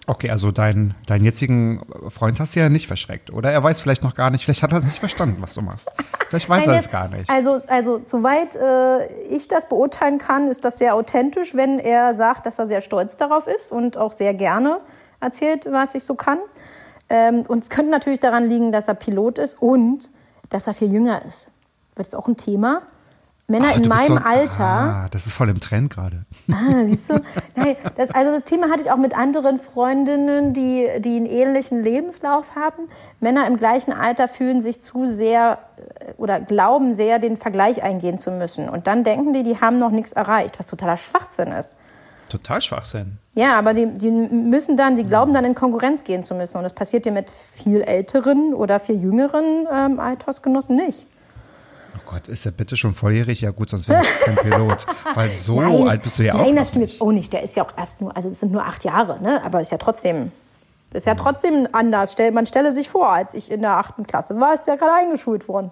Okay, 0.08 0.30
also 0.30 0.50
dein, 0.50 0.94
deinen 1.06 1.24
jetzigen 1.24 1.80
Freund 2.08 2.40
hast 2.40 2.56
du 2.56 2.60
ja 2.60 2.68
nicht 2.68 2.88
verschreckt, 2.88 3.32
oder? 3.32 3.52
Er 3.52 3.62
weiß 3.62 3.80
vielleicht 3.80 4.02
noch 4.02 4.16
gar 4.16 4.30
nicht, 4.30 4.44
vielleicht 4.44 4.64
hat 4.64 4.72
er 4.72 4.78
es 4.78 4.84
nicht 4.84 4.98
verstanden, 4.98 5.36
was 5.40 5.54
du 5.54 5.62
machst. 5.62 5.92
Vielleicht 6.28 6.48
weiß 6.48 6.66
Nein, 6.66 6.74
er 6.74 6.80
es 6.80 6.90
gar 6.90 7.08
nicht. 7.08 7.30
Also, 7.30 7.60
also 7.68 8.02
soweit 8.06 8.56
äh, 8.56 9.06
ich 9.28 9.46
das 9.46 9.68
beurteilen 9.68 10.18
kann, 10.18 10.50
ist 10.50 10.64
das 10.64 10.78
sehr 10.78 10.96
authentisch, 10.96 11.54
wenn 11.54 11.78
er 11.78 12.14
sagt, 12.14 12.46
dass 12.46 12.58
er 12.58 12.66
sehr 12.66 12.80
stolz 12.80 13.16
darauf 13.16 13.46
ist 13.46 13.70
und 13.70 13.96
auch 13.96 14.10
sehr 14.10 14.34
gerne 14.34 14.80
erzählt, 15.20 15.66
was 15.70 15.94
ich 15.94 16.02
so 16.02 16.16
kann. 16.16 16.38
Ähm, 17.08 17.44
und 17.46 17.62
es 17.62 17.70
könnte 17.70 17.92
natürlich 17.92 18.18
daran 18.18 18.48
liegen, 18.48 18.72
dass 18.72 18.88
er 18.88 18.94
Pilot 18.94 19.38
ist 19.38 19.60
und 19.62 20.10
dass 20.48 20.66
er 20.66 20.74
viel 20.74 20.92
jünger 20.92 21.24
ist. 21.24 21.46
Das 21.94 22.08
ist 22.08 22.16
auch 22.16 22.26
ein 22.26 22.36
Thema. 22.36 22.82
Männer 23.52 23.72
Ach, 23.72 23.76
in 23.76 23.86
meinem 23.86 24.16
so, 24.16 24.24
Alter. 24.24 24.64
Ah, 24.64 25.08
das 25.10 25.26
ist 25.26 25.34
voll 25.34 25.50
im 25.50 25.60
Trend 25.60 25.90
gerade. 25.90 26.24
Ah, 26.50 26.84
siehst 26.84 27.10
du? 27.10 27.20
Nein, 27.54 27.76
das, 27.96 28.10
also 28.10 28.30
das 28.30 28.44
Thema 28.44 28.70
hatte 28.70 28.80
ich 28.80 28.90
auch 28.90 28.96
mit 28.96 29.14
anderen 29.14 29.58
Freundinnen, 29.58 30.54
die, 30.54 30.88
die 31.00 31.16
einen 31.16 31.26
ähnlichen 31.26 31.84
Lebenslauf 31.84 32.56
haben. 32.56 32.88
Männer 33.20 33.46
im 33.46 33.58
gleichen 33.58 33.92
Alter 33.92 34.26
fühlen 34.26 34.62
sich 34.62 34.80
zu 34.80 35.06
sehr 35.06 35.58
äh, 35.76 36.12
oder 36.16 36.40
glauben 36.40 36.94
sehr, 36.94 37.18
den 37.18 37.36
Vergleich 37.36 37.82
eingehen 37.82 38.16
zu 38.16 38.30
müssen. 38.30 38.70
Und 38.70 38.86
dann 38.86 39.04
denken 39.04 39.34
die, 39.34 39.42
die 39.42 39.60
haben 39.60 39.76
noch 39.76 39.90
nichts 39.90 40.12
erreicht, 40.12 40.58
was 40.58 40.66
totaler 40.66 40.96
Schwachsinn 40.96 41.52
ist. 41.52 41.76
Total 42.30 42.62
Schwachsinn. 42.62 43.18
Ja, 43.34 43.58
aber 43.58 43.74
die, 43.74 43.86
die 43.86 44.10
müssen 44.10 44.78
dann, 44.78 44.96
die 44.96 45.04
glauben 45.04 45.34
dann 45.34 45.44
in 45.44 45.54
Konkurrenz 45.54 46.04
gehen 46.04 46.22
zu 46.22 46.34
müssen. 46.34 46.56
Und 46.56 46.62
das 46.62 46.72
passiert 46.72 47.04
dir 47.04 47.12
mit 47.12 47.34
viel 47.52 47.82
älteren 47.82 48.54
oder 48.54 48.80
viel 48.80 48.98
jüngeren 48.98 49.66
ähm, 49.70 50.00
Altersgenossen 50.00 50.76
nicht. 50.76 51.06
Gott, 52.12 52.28
ist 52.28 52.44
er 52.44 52.52
bitte 52.52 52.76
schon 52.76 52.92
volljährig? 52.92 53.40
Ja 53.40 53.52
gut, 53.52 53.70
sonst 53.70 53.88
wäre 53.88 54.02
ich 54.02 54.20
kein 54.20 54.36
Pilot. 54.36 54.86
Weil 55.14 55.30
so 55.30 55.60
Nein, 55.60 55.88
alt 55.88 56.02
bist 56.02 56.18
du 56.18 56.24
ja 56.24 56.34
auch 56.34 56.40
Nein, 56.40 56.56
das 56.56 56.68
stimmt 56.68 56.90
jetzt 56.90 57.00
auch 57.00 57.10
nicht. 57.10 57.32
Der 57.32 57.42
ist 57.42 57.56
ja 57.56 57.64
auch 57.64 57.72
erst 57.76 58.02
nur, 58.02 58.14
also 58.14 58.28
es 58.28 58.38
sind 58.38 58.52
nur 58.52 58.64
acht 58.64 58.84
Jahre, 58.84 59.20
ne? 59.22 59.42
Aber 59.42 59.62
ist 59.62 59.72
ja 59.72 59.78
trotzdem, 59.78 60.30
ist 60.92 61.06
ja 61.06 61.14
trotzdem 61.14 61.66
anders. 61.72 62.14
Man 62.32 62.46
stelle 62.46 62.70
sich 62.72 62.90
vor, 62.90 63.08
als 63.08 63.32
ich 63.32 63.50
in 63.50 63.62
der 63.62 63.78
achten 63.78 64.06
Klasse 64.06 64.38
war, 64.38 64.52
ist 64.52 64.66
der 64.66 64.76
gerade 64.76 64.92
eingeschult 64.92 65.48
worden. 65.48 65.70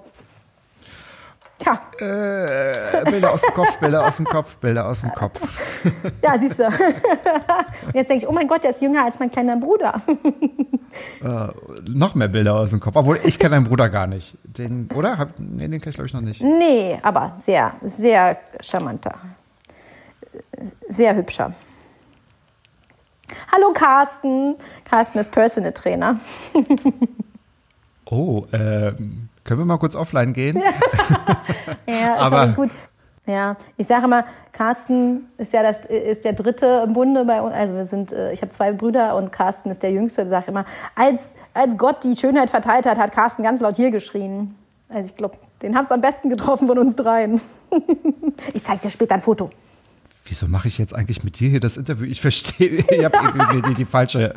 Tja, 1.60 1.78
Äh, 1.98 3.04
Bilder 3.10 3.32
aus 3.32 3.42
dem 3.42 3.52
Kopf, 3.54 3.78
Bilder 3.78 4.06
aus 4.06 4.16
dem 4.16 4.24
Kopf, 4.24 4.56
Bilder 4.56 4.86
aus 4.88 5.02
dem 5.02 5.12
Kopf. 5.12 5.38
ja, 6.22 6.38
siehst 6.38 6.58
du. 6.58 6.64
Jetzt 7.92 8.08
denke 8.08 8.24
ich, 8.24 8.26
oh 8.28 8.32
mein 8.32 8.48
Gott, 8.48 8.64
der 8.64 8.70
ist 8.70 8.80
jünger 8.80 9.04
als 9.04 9.18
mein 9.20 9.30
kleiner 9.30 9.56
Bruder. 9.56 10.00
Noch 11.86 12.14
mehr 12.14 12.28
Bilder 12.28 12.54
aus 12.56 12.70
dem 12.70 12.80
Kopf. 12.80 12.96
Obwohl, 12.96 13.20
ich 13.24 13.38
kenne 13.38 13.56
deinen 13.56 13.64
Bruder 13.68 13.90
gar 13.90 14.06
nicht. 14.06 14.36
Den, 14.42 14.88
oder? 14.94 15.18
Hab, 15.18 15.38
nee, 15.38 15.68
den 15.68 15.80
kenne 15.80 15.90
ich 15.90 15.94
glaube 15.96 16.06
ich 16.06 16.14
noch 16.14 16.20
nicht. 16.22 16.42
Nee, 16.42 16.98
aber 17.02 17.34
sehr, 17.36 17.74
sehr 17.82 18.38
charmanter. 18.60 19.14
Sehr 20.88 21.14
hübscher. 21.14 21.52
Hallo 23.52 23.72
Carsten. 23.72 24.56
Carsten 24.84 25.18
ist 25.18 25.30
Personal 25.30 25.72
Trainer. 25.72 26.18
Oh, 28.12 28.44
ähm, 28.52 29.28
können 29.50 29.62
wir 29.62 29.64
mal 29.66 29.78
kurz 29.78 29.96
offline 29.96 30.32
gehen? 30.32 30.62
Ja, 31.88 32.14
ist 32.14 32.20
Aber- 32.20 32.52
gut. 32.52 32.70
Ja, 33.26 33.56
ich 33.76 33.86
sage 33.88 34.04
immer, 34.04 34.24
Carsten 34.52 35.28
ist 35.38 35.52
ja 35.52 35.62
das, 35.62 35.86
ist 35.86 36.24
der 36.24 36.32
dritte 36.34 36.84
im 36.86 36.92
Bunde 36.92 37.24
bei 37.24 37.42
uns. 37.42 37.52
Also 37.52 37.74
wir 37.74 37.84
sind, 37.84 38.12
äh, 38.12 38.32
ich 38.32 38.42
habe 38.42 38.50
zwei 38.50 38.72
Brüder 38.72 39.16
und 39.16 39.30
Carsten 39.32 39.70
ist 39.70 39.82
der 39.82 39.90
Jüngste. 39.90 40.22
Ich 40.22 40.28
sage 40.28 40.46
immer, 40.52 40.64
als, 40.94 41.34
als 41.52 41.76
Gott 41.76 42.02
die 42.04 42.16
Schönheit 42.16 42.48
verteilt 42.48 42.86
hat, 42.86 42.96
hat 42.98 43.10
Carsten 43.12 43.42
ganz 43.42 43.60
laut 43.60 43.74
hier 43.74 43.90
geschrien. 43.90 44.54
Also 44.88 45.06
ich 45.06 45.16
glaube, 45.16 45.36
den 45.62 45.76
hat's 45.76 45.90
am 45.92 46.00
besten 46.00 46.30
getroffen 46.30 46.68
von 46.68 46.78
uns 46.78 46.94
dreien. 46.96 47.40
ich 48.54 48.64
zeige 48.64 48.80
dir 48.82 48.90
später 48.90 49.16
ein 49.16 49.20
Foto. 49.20 49.50
Wieso 50.30 50.46
mache 50.46 50.68
ich 50.68 50.78
jetzt 50.78 50.94
eigentlich 50.94 51.24
mit 51.24 51.40
dir 51.40 51.48
hier 51.50 51.58
das 51.58 51.76
Interview? 51.76 52.06
Ich 52.06 52.20
verstehe, 52.20 52.68
ich 52.88 53.04
habe 53.04 53.16
irgendwie 53.16 53.56
mir 53.56 53.62
die, 53.62 53.74
die 53.74 53.84
falsche 53.84 54.32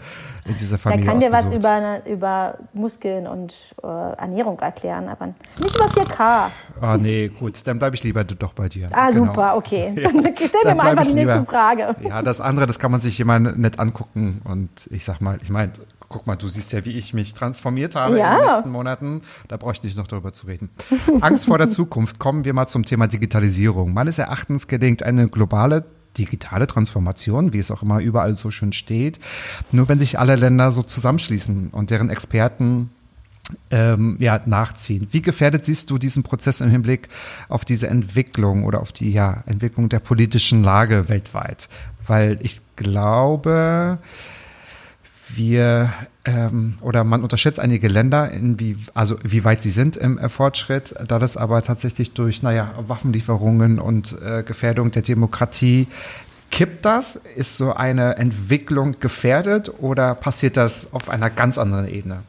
in 0.46 0.56
dieser 0.56 0.72
Der 0.78 0.80
Familie 0.80 1.06
kann 1.06 1.20
dir 1.20 1.32
was 1.32 1.52
über, 1.52 2.02
über 2.06 2.58
Muskeln 2.74 3.28
und 3.28 3.54
äh, 3.84 3.88
Ernährung 3.88 4.60
erklären, 4.60 5.08
aber 5.08 5.28
nicht 5.60 5.76
über 5.76 5.86
4K. 5.86 6.50
Ah 6.82 6.98
nee, 7.00 7.28
gut, 7.30 7.66
dann 7.68 7.78
bleibe 7.80 7.96
ich 7.96 8.04
lieber 8.04 8.24
doch 8.24 8.54
bei 8.54 8.68
dir. 8.68 8.90
Ah, 8.92 9.12
Genau. 9.12 9.28
super, 9.28 9.56
okay. 9.56 9.94
Dann 10.04 10.12
stell 10.12 10.24
mir 10.24 10.50
Dann 10.64 10.78
mal 10.78 10.84
bleib 10.84 10.98
einfach 10.98 11.06
die 11.06 11.14
nächste 11.14 11.38
lieber- 11.40 11.50
Frage. 11.52 11.96
Ja, 12.02 12.22
das 12.24 12.42
andere, 12.42 12.66
das 12.66 12.80
kann 12.80 12.90
man 12.92 13.00
sich 13.00 13.20
immer 13.20 13.38
nett 13.40 13.78
angucken. 13.80 14.42
Und 14.44 14.70
ich 14.90 15.06
sag 15.06 15.22
mal, 15.22 15.38
ich 15.44 15.50
meine, 15.52 15.72
guck 16.14 16.28
mal, 16.28 16.36
du 16.36 16.48
siehst 16.48 16.72
ja, 16.74 16.86
wie 16.86 16.92
ich 16.92 17.14
mich 17.14 17.34
transformiert 17.34 17.96
habe 17.96 18.18
Ja. 18.20 18.36
in 18.36 18.40
den 18.42 18.48
letzten 18.48 18.70
Monaten. 18.70 19.22
Da 19.48 19.58
brauche 19.58 19.74
ich 19.74 19.84
nicht 19.84 19.98
noch 19.98 20.08
darüber 20.08 20.32
zu 20.32 20.46
reden. 20.46 20.70
Angst 21.22 21.46
vor 21.46 21.58
der 21.58 21.72
Zukunft. 21.72 22.20
Kommen 22.20 22.46
wir 22.46 22.54
mal 22.54 22.68
zum 22.68 22.86
Thema 22.86 23.08
Digitalisierung. 23.08 23.94
Meines 23.94 24.20
Erachtens 24.20 24.68
gelingt 24.68 25.04
eine 25.04 25.28
globale 25.28 25.84
digitale 26.18 26.68
Transformation, 26.68 27.54
wie 27.54 27.58
es 27.58 27.72
auch 27.72 27.82
immer 27.82 28.00
überall 28.00 28.38
so 28.38 28.52
schön 28.52 28.72
steht, 28.72 29.20
nur 29.72 29.90
wenn 29.90 29.98
sich 29.98 30.20
alle 30.20 30.36
Länder 30.36 30.70
so 30.70 30.84
zusammenschließen 30.84 31.70
und 31.72 31.90
deren 31.90 32.12
Experten 32.12 32.92
ähm, 33.72 34.18
ja, 34.20 34.40
nachziehen. 34.46 35.08
Wie 35.10 35.24
gefährdet 35.24 35.66
siehst 35.66 35.90
du 35.90 35.98
diesen 35.98 36.22
Prozess 36.22 36.62
im 36.62 36.70
Hinblick 36.70 37.10
auf 37.50 37.66
diese 37.66 37.88
Entwicklung 37.88 38.64
oder 38.64 38.80
auf 38.80 38.92
die 38.92 39.12
ja, 39.12 39.44
Entwicklung 39.48 39.90
der 39.90 40.00
politischen 40.00 40.64
Lage 40.64 41.10
weltweit? 41.10 41.68
Weil 42.06 42.38
ich 42.42 42.62
glaube, 42.76 43.98
wir 45.36 45.94
ähm, 46.26 46.76
oder 46.82 47.04
man 47.04 47.24
unterschätzt 47.24 47.60
einige 47.60 47.88
Länder, 47.88 48.32
in 48.32 48.60
wie, 48.60 48.78
also 48.94 49.18
wie 49.24 49.44
weit 49.44 49.62
sie 49.62 49.70
sind 49.70 49.98
im 49.98 50.18
äh, 50.18 50.30
Fortschritt, 50.30 50.96
da 51.08 51.20
das 51.20 51.38
aber 51.38 51.62
tatsächlich 51.62 52.14
durch, 52.14 52.42
naja, 52.42 52.74
Waffenlieferungen 52.88 53.80
und 53.80 54.18
äh, 54.22 54.44
Gefährdung 54.44 54.92
der 54.92 55.02
Demokratie 55.02 55.88
Kippt 56.54 56.86
das? 56.86 57.16
Ist 57.16 57.58
so 57.58 57.74
eine 57.74 58.18
Entwicklung 58.18 58.92
gefährdet 59.00 59.72
oder 59.82 60.14
passiert 60.14 60.56
das 60.56 60.94
auf 60.94 61.10
einer 61.10 61.32
ganz 61.32 61.58
anderen 61.58 61.88
Ebene? 61.88 62.22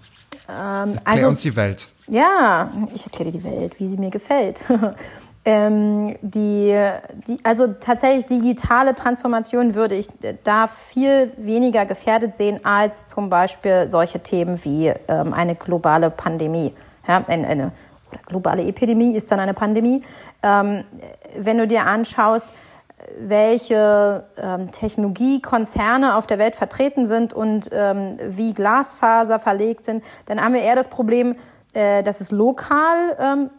Erklär 0.47 1.01
also- 1.05 1.29
uns 1.29 1.43
die 1.43 1.57
Welt. 1.57 1.89
Ja, 2.09 2.71
ich 2.95 3.05
erkläre 3.05 3.31
dir 3.31 3.39
die 3.39 3.45
Welt, 3.45 3.79
wie 3.79 3.89
sie 3.89 3.99
mir 3.99 4.11
gefällt. 4.11 4.65
ähm, 5.45 6.17
die, 6.23 6.75
die, 7.27 7.39
also 7.43 7.69
tatsächlich 7.69 8.27
digitale 8.27 8.95
Transformation 8.95 9.75
würde 9.75 9.95
ich 9.95 10.09
da 10.43 10.67
viel 10.67 11.33
weniger 11.37 11.85
gefährdet 11.85 12.35
sehen 12.35 12.65
als 12.65 13.07
zum 13.07 13.29
Beispiel 13.29 13.89
solche 13.91 14.21
Themen 14.21 14.65
wie 14.65 14.93
ähm, 15.09 15.35
eine 15.35 15.55
globale 15.55 16.11
Pandemie. 16.11 16.73
Ja, 17.07 17.23
eine, 17.27 17.47
eine 17.47 17.73
globale 18.27 18.67
Epidemie 18.67 19.15
ist 19.15 19.31
dann 19.31 19.41
eine 19.41 19.53
Pandemie. 19.53 20.03
Ähm, 20.43 20.85
wenn 21.37 21.59
du 21.59 21.67
dir 21.67 21.87
anschaust, 21.87 22.51
welche 23.19 24.25
ähm, 24.39 24.73
Technologiekonzerne 24.73 26.17
auf 26.17 26.27
der 26.27 26.39
Welt 26.39 26.57
vertreten 26.57 27.07
sind 27.07 27.35
und 27.35 27.69
ähm, 27.71 28.19
wie 28.29 28.55
Glasfaser 28.55 29.39
verlegt 29.39 29.85
sind, 29.85 30.03
dann 30.25 30.41
haben 30.41 30.55
wir 30.55 30.63
eher 30.63 30.77
das 30.77 30.89
Problem, 30.89 31.37
äh, 31.75 32.03
dass 32.03 32.23
es 32.23 32.31
lokal 32.31 33.17
ähm, 33.21 33.51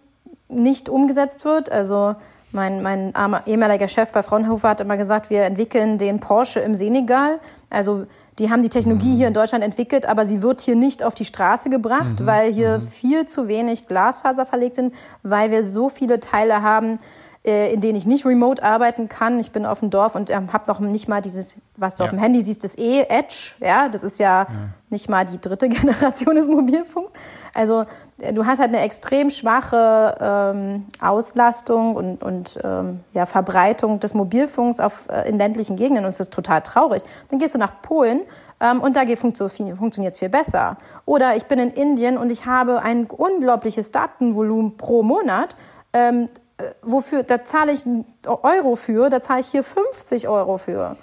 nicht 0.49 0.89
umgesetzt 0.89 1.45
wird. 1.45 1.71
Also 1.71 2.15
mein, 2.51 2.81
mein 2.81 3.13
ehemaliger 3.45 3.87
Chef 3.87 4.11
bei 4.11 4.23
Fraunhofer 4.23 4.69
hat 4.69 4.81
immer 4.81 4.97
gesagt, 4.97 5.29
wir 5.29 5.43
entwickeln 5.43 5.97
den 5.97 6.19
Porsche 6.19 6.59
im 6.61 6.75
Senegal. 6.75 7.39
Also 7.69 8.05
die 8.39 8.51
haben 8.51 8.61
die 8.61 8.69
Technologie 8.69 9.15
hier 9.15 9.27
in 9.27 9.33
Deutschland 9.33 9.63
entwickelt, 9.63 10.05
aber 10.05 10.25
sie 10.25 10.41
wird 10.41 10.61
hier 10.61 10.75
nicht 10.75 11.03
auf 11.03 11.15
die 11.15 11.25
Straße 11.25 11.69
gebracht, 11.69 12.25
weil 12.25 12.51
hier 12.53 12.81
viel 12.81 13.25
zu 13.27 13.47
wenig 13.47 13.87
Glasfaser 13.87 14.45
verlegt 14.45 14.75
sind, 14.75 14.93
weil 15.23 15.51
wir 15.51 15.63
so 15.63 15.87
viele 15.89 16.19
Teile 16.19 16.61
haben, 16.61 16.99
äh, 17.45 17.71
in 17.73 17.79
denen 17.79 17.95
ich 17.97 18.05
nicht 18.05 18.25
remote 18.25 18.61
arbeiten 18.61 19.07
kann. 19.07 19.39
Ich 19.39 19.51
bin 19.51 19.65
auf 19.65 19.79
dem 19.79 19.89
Dorf 19.89 20.15
und 20.15 20.29
ähm, 20.29 20.51
habe 20.51 20.65
noch 20.67 20.79
nicht 20.81 21.07
mal 21.07 21.21
dieses, 21.21 21.55
was 21.77 21.95
du 21.95 22.03
Ja. 22.03 22.05
auf 22.05 22.09
dem 22.11 22.19
Handy 22.19 22.41
siehst, 22.41 22.63
das 22.65 22.77
E-Edge. 22.77 23.53
Ja, 23.61 23.87
das 23.87 24.03
ist 24.03 24.19
ja, 24.19 24.47
nicht 24.89 25.07
mal 25.09 25.25
die 25.25 25.39
dritte 25.39 25.69
Generation 25.69 26.35
des 26.35 26.47
Mobilfunks. 26.47 27.13
Also 27.53 27.85
du 28.17 28.45
hast 28.45 28.59
halt 28.59 28.69
eine 28.69 28.81
extrem 28.81 29.29
schwache 29.29 30.17
ähm, 30.19 30.85
Auslastung 31.01 31.95
und, 31.95 32.23
und 32.23 32.59
ähm, 32.63 33.01
ja, 33.13 33.25
Verbreitung 33.25 33.99
des 33.99 34.13
Mobilfunks 34.13 34.79
auf, 34.79 35.05
äh, 35.09 35.27
in 35.27 35.37
ländlichen 35.37 35.75
Gegenden 35.75 36.05
und 36.05 36.09
es 36.09 36.19
ist 36.19 36.33
total 36.33 36.61
traurig. 36.61 37.03
Dann 37.29 37.39
gehst 37.39 37.55
du 37.55 37.59
nach 37.59 37.81
Polen 37.81 38.21
ähm, 38.59 38.81
und 38.81 38.95
da 38.95 39.01
funktio- 39.01 39.75
funktioniert 39.75 40.13
es 40.13 40.19
viel 40.19 40.29
besser. 40.29 40.77
Oder 41.05 41.35
ich 41.35 41.45
bin 41.45 41.59
in 41.59 41.71
Indien 41.71 42.17
und 42.17 42.31
ich 42.31 42.45
habe 42.45 42.81
ein 42.81 43.05
unglaubliches 43.05 43.91
Datenvolumen 43.91 44.77
pro 44.77 45.03
Monat. 45.03 45.55
Ähm, 45.91 46.29
äh, 46.57 46.63
wofür, 46.81 47.23
da 47.23 47.43
zahle 47.43 47.73
ich 47.73 47.85
einen 47.85 48.05
Euro 48.25 48.75
für, 48.75 49.09
da 49.09 49.21
zahle 49.21 49.41
ich 49.41 49.47
hier 49.47 49.63
50 49.63 50.27
Euro 50.29 50.57
für. 50.57 50.95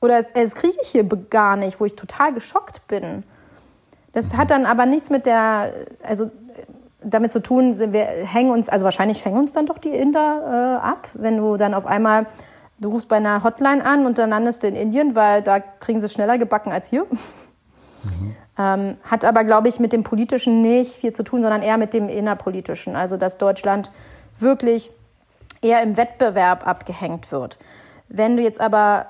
Oder 0.00 0.22
das, 0.22 0.54
kriege 0.54 0.76
ich 0.80 0.88
hier 0.88 1.04
gar 1.04 1.56
nicht, 1.56 1.80
wo 1.80 1.84
ich 1.84 1.94
total 1.96 2.32
geschockt 2.32 2.86
bin. 2.86 3.24
Das 4.12 4.36
hat 4.36 4.50
dann 4.50 4.66
aber 4.66 4.86
nichts 4.86 5.10
mit 5.10 5.26
der, 5.26 5.72
also 6.02 6.30
damit 7.02 7.32
zu 7.32 7.40
tun, 7.40 7.78
wir 7.92 8.04
hängen 8.04 8.50
uns, 8.50 8.68
also 8.68 8.84
wahrscheinlich 8.84 9.24
hängen 9.24 9.38
uns 9.38 9.52
dann 9.52 9.66
doch 9.66 9.78
die 9.78 9.90
Inder 9.90 10.80
äh, 10.82 10.86
ab, 10.86 11.08
wenn 11.14 11.38
du 11.38 11.56
dann 11.56 11.74
auf 11.74 11.86
einmal, 11.86 12.26
du 12.78 12.90
rufst 12.90 13.08
bei 13.08 13.16
einer 13.16 13.42
Hotline 13.42 13.84
an 13.84 14.06
und 14.06 14.18
dann 14.18 14.30
landest 14.30 14.62
du 14.62 14.68
in 14.68 14.76
Indien, 14.76 15.14
weil 15.14 15.42
da 15.42 15.60
kriegen 15.60 16.00
sie 16.00 16.06
es 16.06 16.12
schneller 16.12 16.38
gebacken 16.38 16.72
als 16.72 16.90
hier. 16.90 17.06
Ähm, 18.58 18.96
hat 19.04 19.24
aber, 19.24 19.44
glaube 19.44 19.68
ich, 19.68 19.80
mit 19.80 19.92
dem 19.92 20.04
Politischen 20.04 20.60
nicht 20.60 20.94
viel 20.94 21.12
zu 21.12 21.22
tun, 21.22 21.40
sondern 21.40 21.62
eher 21.62 21.78
mit 21.78 21.94
dem 21.94 22.08
Innerpolitischen. 22.08 22.94
Also, 22.94 23.16
dass 23.16 23.38
Deutschland 23.38 23.90
wirklich 24.38 24.90
eher 25.62 25.82
im 25.82 25.96
Wettbewerb 25.96 26.66
abgehängt 26.66 27.32
wird. 27.32 27.58
Wenn 28.08 28.36
du 28.36 28.42
jetzt 28.42 28.60
aber 28.60 29.06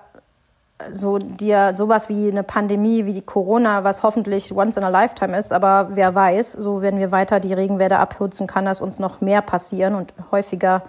so 0.93 1.19
dir 1.19 1.75
sowas 1.75 2.09
wie 2.09 2.29
eine 2.29 2.43
Pandemie 2.43 3.07
wie 3.07 3.13
die 3.13 3.23
Corona, 3.23 3.85
was 3.85 4.03
hoffentlich 4.03 4.55
once 4.55 4.77
in 4.77 4.85
a 4.85 4.89
lifetime 4.89 5.37
ist, 5.37 5.53
aber 5.53 5.89
wer 5.93 6.15
weiß, 6.15 6.53
so 6.53 6.83
wenn 6.83 6.99
wir 6.99 7.11
weiter 7.11 7.41
die 7.41 7.53
Regenwälder 7.53 7.99
abhutzen, 7.99 8.47
kann 8.47 8.65
das 8.65 8.81
uns 8.81 8.99
noch 8.99 9.21
mehr 9.21 9.43
passieren 9.43 9.95
und 9.95 10.13
häufiger 10.31 10.83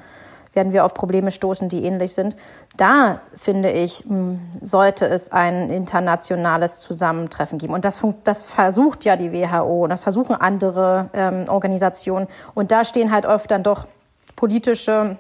werden 0.54 0.74
wir 0.74 0.86
auf 0.86 0.94
Probleme 0.94 1.32
stoßen, 1.32 1.70
die 1.70 1.86
ähnlich 1.86 2.14
sind. 2.14 2.36
Da 2.76 3.22
finde 3.36 3.72
ich, 3.72 4.04
sollte 4.62 5.06
es 5.06 5.32
ein 5.32 5.70
internationales 5.70 6.80
Zusammentreffen 6.80 7.58
geben. 7.58 7.74
Und 7.74 7.86
das, 7.86 8.02
das 8.24 8.44
versucht 8.44 9.06
ja 9.06 9.16
die 9.16 9.32
WHO 9.32 9.84
und 9.84 9.92
das 9.92 10.04
versuchen 10.04 10.36
andere 10.36 11.10
ähm, 11.14 11.46
Organisationen. 11.48 12.28
Und 12.54 12.72
da 12.72 12.84
stehen 12.84 13.12
halt 13.12 13.26
oft 13.26 13.50
dann 13.50 13.64
doch 13.64 13.88
politische 14.36 15.18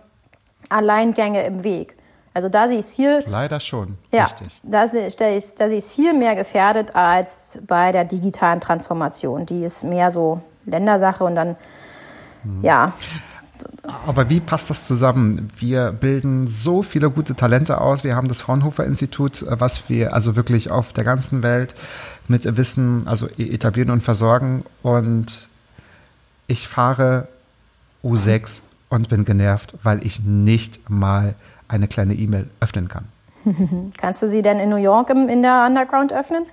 Alleingänge 0.69 1.45
im 1.45 1.63
Weg. 1.63 1.95
Also 2.33 2.47
da 2.49 2.69
ich 2.69 2.79
es 2.79 2.93
hier 2.93 3.23
Leider 3.27 3.59
schon. 3.59 3.97
ja, 4.11 4.23
Richtig. 4.25 4.59
da 4.63 4.85
ich, 4.85 5.15
da 5.17 5.27
ist- 5.27 5.59
da 5.59 5.67
ich 5.67 5.79
es 5.79 5.93
viel 5.93 6.13
mehr 6.13 6.35
gefährdet 6.35 6.95
als 6.95 7.59
bei 7.67 7.91
der 7.91 8.05
digitalen 8.05 8.61
Transformation. 8.61 9.45
Die 9.45 9.63
ist 9.65 9.83
mehr 9.83 10.11
so 10.11 10.41
Ländersache 10.65 11.23
und 11.23 11.35
dann, 11.35 11.55
Mhm. 12.43 12.63
ja, 12.63 12.93
Aber 14.07 14.27
wie 14.29 14.39
passt 14.39 14.71
das 14.71 14.87
zusammen? 14.87 15.47
Wir 15.55 15.91
bilden 15.91 16.47
so 16.47 16.81
viele 16.81 17.11
gute 17.11 17.35
Talente 17.35 17.79
aus. 17.79 18.03
Wir 18.03 18.15
haben 18.15 18.27
das 18.27 18.41
Fraunhofer 18.41 18.85
Institut, 18.85 19.43
äh, 19.43 19.59
was 19.59 19.87
wir 19.87 20.13
also 20.15 20.35
wirklich 20.35 20.71
auf 20.71 20.93
der 20.93 21.03
ganzen 21.03 21.43
Welt 21.43 21.75
mit 22.27 22.57
Wissen 22.57 23.07
also 23.07 23.27
e- 23.37 23.53
etablieren 23.53 23.91
und 23.91 24.01
versorgen. 24.01 24.63
Und 24.81 25.47
ich 26.47 26.67
fahre 26.67 27.27
U6 28.03 28.63
und 28.89 29.09
bin 29.09 29.25
genervt, 29.25 29.75
weil 29.83 30.03
ich 30.07 30.21
nicht 30.23 30.89
mal 30.89 31.35
eine 31.71 31.87
kleine 31.87 32.13
E-Mail 32.13 32.49
öffnen 32.59 32.87
kann. 32.87 33.05
Kannst 33.97 34.21
du 34.21 34.27
sie 34.27 34.41
denn 34.41 34.59
in 34.59 34.69
New 34.69 34.75
York 34.75 35.09
im, 35.09 35.29
in 35.29 35.41
der 35.41 35.65
Underground 35.65 36.13
öffnen? 36.13 36.45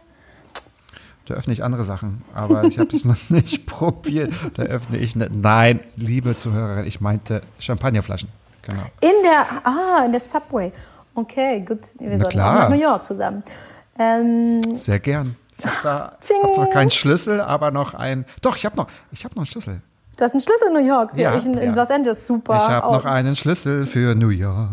Da 1.27 1.35
öffne 1.35 1.53
ich 1.53 1.62
andere 1.62 1.85
Sachen, 1.85 2.23
aber 2.35 2.64
ich 2.64 2.79
habe 2.79 2.97
es 2.97 3.05
noch 3.05 3.19
nicht 3.29 3.66
probiert. 3.66 4.33
Da 4.55 4.62
öffne 4.62 4.97
ich 4.97 5.14
ne, 5.14 5.29
Nein, 5.31 5.81
liebe 5.97 6.35
Zuhörerin, 6.37 6.87
ich 6.87 7.01
meinte 7.01 7.43
Champagnerflaschen. 7.59 8.31
Genau. 8.62 8.83
In 9.01 9.23
der, 9.23 9.47
ah, 9.64 10.05
in 10.05 10.12
der 10.12 10.21
Subway. 10.21 10.73
Okay, 11.14 11.61
gut. 11.61 11.81
Wir 11.99 12.11
Na 12.11 12.19
sollten 12.19 12.33
klar. 12.33 12.55
nach 12.61 12.69
New 12.71 12.81
York 12.81 13.05
zusammen. 13.05 13.43
Ähm, 13.99 14.77
Sehr 14.77 15.01
gern. 15.01 15.37
Ich 15.59 15.66
habe 15.66 15.77
da 15.83 16.12
hab 16.43 16.55
zwar 16.55 16.66
keinen 16.71 16.91
Schlüssel, 16.91 17.41
aber 17.41 17.71
noch 17.73 17.95
ein. 17.95 18.25
Doch, 18.41 18.57
ich 18.57 18.64
habe 18.64 18.77
noch, 18.77 18.89
ich 19.11 19.25
habe 19.25 19.35
noch 19.35 19.41
einen 19.41 19.47
Schlüssel. 19.47 19.81
du 20.16 20.25
hast 20.25 20.33
einen 20.33 20.41
Schlüssel 20.41 20.69
in 20.69 20.75
New 20.75 20.87
York. 20.87 21.12
Ja, 21.16 21.37
ich 21.37 21.45
in, 21.45 21.59
in 21.59 21.71
ja. 21.71 21.75
Los 21.75 21.91
Angeles, 21.91 22.27
super. 22.27 22.57
Ich 22.57 22.69
habe 22.69 22.93
noch 22.93 23.05
einen 23.05 23.37
Schlüssel 23.37 23.87
für 23.87 24.14
New 24.14 24.29
York. 24.29 24.71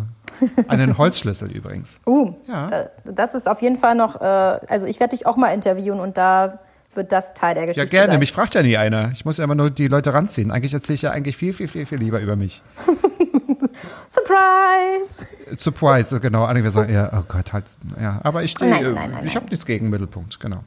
Einen 0.68 0.98
Holzschlüssel 0.98 1.52
übrigens. 1.52 2.00
Uh, 2.06 2.34
Ja. 2.48 2.68
da- 2.68 2.90
das 3.06 3.36
ist 3.36 3.48
auf 3.48 3.62
jeden 3.62 3.78
Fall 3.78 3.96
noch, 3.96 4.20
äh, 4.20 4.24
also 4.24 4.86
ich 4.86 5.00
werde 5.00 5.16
dich 5.16 5.26
auch 5.28 5.38
mal 5.38 5.50
interviewen 5.50 6.00
und 6.00 6.18
da 6.18 6.60
wird 6.94 7.12
das 7.12 7.34
Teil 7.34 7.56
der 7.56 7.66
Geschichte 7.66 7.82
Ja, 7.94 8.02
gerne. 8.02 8.14
sein. 8.14 8.20
Mich 8.20 8.32
fragt 8.32 8.56
ja 8.56 8.64
nie 8.64 8.78
einer. 8.78 9.12
Ich 9.12 9.26
muss 9.26 9.38
ja 9.38 9.44
immer 9.44 9.56
nur 9.56 9.70
die 9.70 9.88
Leute 9.88 10.14
ranziehen. 10.14 10.50
Eigentlich 10.52 10.74
erzähle 10.74 10.96
ich 10.96 11.02
ja 11.02 11.12
eigentlich 11.12 11.36
viel, 11.38 11.52
viel, 11.54 11.68
viel, 11.68 11.86
viel 11.86 11.98
lieber 12.00 12.20
über 12.22 12.36
mich. 12.38 12.64
Surprise! 14.10 15.26
Surprise, 15.58 16.20
genau. 16.20 16.46
Einige 16.46 16.70
sagen, 16.72 16.94
ja, 16.94 17.10
oh 17.14 17.24
Gott, 17.28 17.54
halt, 17.54 17.66
ja. 18.00 18.20
Aber 18.24 18.44
ich 18.44 18.52
stehe, 18.52 18.72
Nein, 18.72 18.94
nein, 18.94 19.12
nein, 19.12 19.26
ich 19.28 19.36
habe 19.36 19.46
nichts 19.48 19.66
gegen 19.66 19.90
Mittelpunkt, 19.90 20.40
genau. 20.40 20.60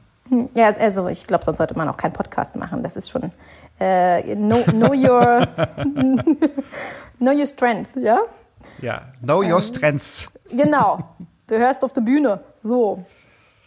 Ja, 0.53 0.67
also 0.79 1.07
ich 1.07 1.25
glaube, 1.25 1.43
sonst 1.43 1.57
sollte 1.57 1.75
man 1.75 1.89
auch 1.89 1.97
keinen 1.97 2.13
Podcast 2.13 2.55
machen. 2.55 2.83
Das 2.83 2.95
ist 2.95 3.09
schon 3.09 3.31
äh, 3.79 4.35
know, 4.35 4.61
know 4.63 4.93
your 4.93 5.47
know 7.19 7.31
your 7.31 7.47
strength, 7.47 7.89
ja? 7.95 8.19
Ja, 8.81 9.01
know 9.21 9.41
Ähm. 9.43 9.51
your 9.51 9.61
strengths. 9.61 10.29
Genau. 10.51 10.99
Du 11.47 11.57
hörst 11.57 11.83
auf 11.83 11.93
der 11.93 12.01
Bühne. 12.01 12.41
So. 12.61 13.03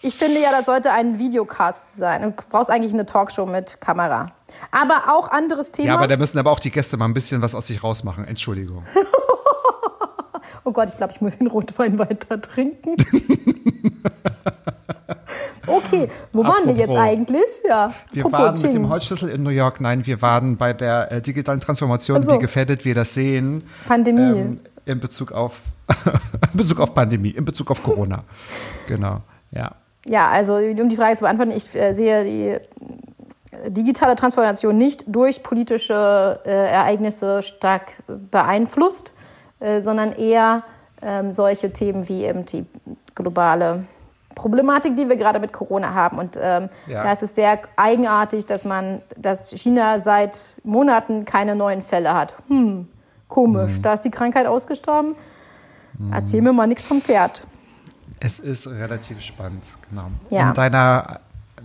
Ich 0.04 0.16
finde 0.16 0.40
ja, 0.40 0.50
das 0.50 0.66
sollte 0.66 0.90
ein 0.90 1.18
Videocast 1.18 1.96
sein. 1.96 2.22
Du 2.22 2.34
brauchst 2.50 2.70
eigentlich 2.70 2.92
eine 2.92 3.06
Talkshow 3.06 3.46
mit 3.46 3.80
Kamera. 3.80 4.32
Aber 4.72 5.14
auch 5.14 5.30
anderes 5.30 5.70
Thema. 5.72 5.88
Ja, 5.88 5.94
aber 5.94 6.08
da 6.08 6.16
müssen 6.16 6.38
aber 6.38 6.50
auch 6.50 6.58
die 6.60 6.70
Gäste 6.72 6.96
mal 6.96 7.04
ein 7.06 7.14
bisschen 7.14 7.40
was 7.40 7.54
aus 7.54 7.68
sich 7.68 7.82
rausmachen. 7.84 8.24
Entschuldigung. 8.26 8.84
oh 10.64 10.72
Gott, 10.72 10.88
ich 10.88 10.96
glaube, 10.96 11.12
ich 11.12 11.20
muss 11.20 11.38
den 11.38 11.46
Rotwein 11.46 11.98
weiter 11.98 12.40
trinken. 12.40 12.96
okay, 15.66 16.08
wo 16.32 16.44
waren 16.44 16.66
wir 16.66 16.74
jetzt 16.74 16.96
eigentlich? 16.96 17.50
Ja. 17.68 17.94
Wir 18.10 18.24
apropos 18.24 18.40
waren 18.40 18.52
mit 18.54 18.62
Ching. 18.62 18.72
dem 18.72 18.88
Holzschlüssel 18.88 19.28
in 19.30 19.42
New 19.42 19.50
York. 19.50 19.80
Nein, 19.80 20.04
wir 20.06 20.20
waren 20.20 20.56
bei 20.56 20.72
der 20.72 21.12
äh, 21.12 21.22
digitalen 21.22 21.60
Transformation, 21.60 22.18
Ach 22.22 22.26
so. 22.26 22.32
wie 22.34 22.38
gefährdet 22.38 22.84
wir 22.84 22.94
das 22.94 23.14
sehen. 23.14 23.64
Pandemie. 23.86 24.20
Ähm, 24.40 24.60
in 24.84 25.00
Bezug 25.00 25.32
auf 25.32 25.60
in 26.52 26.58
Bezug 26.58 26.80
auf 26.80 26.94
Pandemie, 26.94 27.30
in 27.30 27.44
Bezug 27.44 27.70
auf 27.70 27.82
Corona. 27.82 28.24
genau. 28.86 29.18
Ja. 29.50 29.72
Ja, 30.04 30.30
also 30.30 30.56
um 30.56 30.88
die 30.88 30.96
Frage 30.96 31.14
zu 31.16 31.22
beantworten, 31.22 31.52
ich 31.52 31.74
äh, 31.76 31.94
sehe 31.94 32.24
die 32.24 32.58
digitale 33.70 34.16
Transformation 34.16 34.76
nicht 34.76 35.04
durch 35.06 35.42
politische 35.42 36.40
äh, 36.44 36.50
Ereignisse 36.50 37.42
stark 37.42 37.92
beeinflusst, 38.30 39.12
äh, 39.60 39.80
sondern 39.80 40.12
eher 40.12 40.64
ähm, 41.02 41.32
solche 41.32 41.72
Themen 41.72 42.08
wie 42.08 42.24
eben 42.24 42.46
die 42.46 42.64
globale 43.14 43.84
Problematik, 44.34 44.96
die 44.96 45.08
wir 45.08 45.16
gerade 45.16 45.38
mit 45.40 45.52
Corona 45.52 45.92
haben. 45.94 46.18
Und 46.18 46.38
ähm, 46.42 46.68
Ja. 46.86 47.02
da 47.04 47.12
ist 47.12 47.22
es 47.22 47.34
sehr 47.34 47.60
eigenartig, 47.76 48.46
dass 48.46 48.64
man, 48.64 49.02
dass 49.16 49.50
China 49.50 50.00
seit 50.00 50.56
Monaten 50.64 51.24
keine 51.24 51.54
neuen 51.54 51.82
Fälle 51.82 52.14
hat. 52.14 52.34
Hm, 52.48 52.88
komisch. 53.32 53.80
Da 53.80 53.94
ist 53.94 54.02
die 54.02 54.10
Krankheit 54.10 54.46
ausgestorben. 54.46 55.16
Erzähl 56.10 56.42
mir 56.42 56.52
mal 56.52 56.66
nichts 56.66 56.86
vom 56.86 57.00
Pferd. 57.00 57.44
Es 58.20 58.38
ist 58.38 58.66
relativ 58.66 59.20
spannend, 59.20 59.76
genau. 59.88 60.10
Ja. 60.30 60.48
In 60.48 60.54
deiner, 60.54 61.20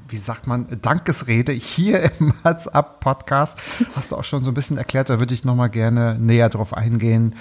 wie 0.10 0.18
sagt 0.18 0.48
man, 0.48 0.66
Dankesrede 0.82 1.52
hier 1.52 2.12
im 2.20 2.34
Herz 2.44 2.68
ab 2.68 3.00
Podcast 3.00 3.58
hast 3.96 4.12
du 4.12 4.16
auch 4.16 4.24
schon 4.24 4.44
so 4.44 4.52
ein 4.52 4.54
bisschen 4.54 4.78
erklärt, 4.78 5.10
da 5.10 5.20
würde 5.20 5.34
ich 5.34 5.44
nochmal 5.44 5.70
gerne 5.70 6.18
näher 6.20 6.50
drauf 6.50 6.74
eingehen. 6.74 7.36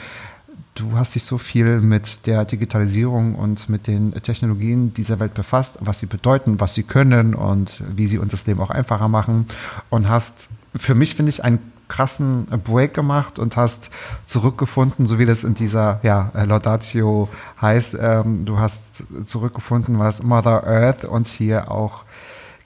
Du 0.74 0.92
hast 0.98 1.14
dich 1.14 1.24
so 1.24 1.38
viel 1.38 1.80
mit 1.80 2.26
der 2.26 2.44
Digitalisierung 2.44 3.34
und 3.34 3.70
mit 3.70 3.86
den 3.86 4.12
Technologien 4.22 4.92
dieser 4.92 5.18
Welt 5.20 5.32
befasst, 5.32 5.78
was 5.80 6.00
sie 6.00 6.06
bedeuten, 6.06 6.60
was 6.60 6.74
sie 6.74 6.82
können 6.82 7.34
und 7.34 7.82
wie 7.96 8.06
sie 8.06 8.18
uns 8.18 8.32
das 8.32 8.46
Leben 8.46 8.60
auch 8.60 8.70
einfacher 8.70 9.08
machen. 9.08 9.46
Und 9.88 10.10
hast 10.10 10.50
für 10.74 10.94
mich, 10.94 11.14
finde 11.14 11.30
ich, 11.30 11.42
einen 11.42 11.72
krassen 11.88 12.46
Break 12.64 12.94
gemacht 12.94 13.38
und 13.38 13.56
hast 13.56 13.90
zurückgefunden, 14.26 15.06
so 15.06 15.18
wie 15.18 15.26
das 15.26 15.44
in 15.44 15.54
dieser 15.54 16.00
ja, 16.02 16.32
Laudatio 16.34 17.28
heißt. 17.60 17.98
Ähm, 18.00 18.44
du 18.44 18.58
hast 18.58 19.04
zurückgefunden, 19.24 19.98
was 19.98 20.22
Mother 20.22 20.66
Earth 20.66 21.04
uns 21.04 21.32
hier 21.32 21.70
auch 21.70 22.04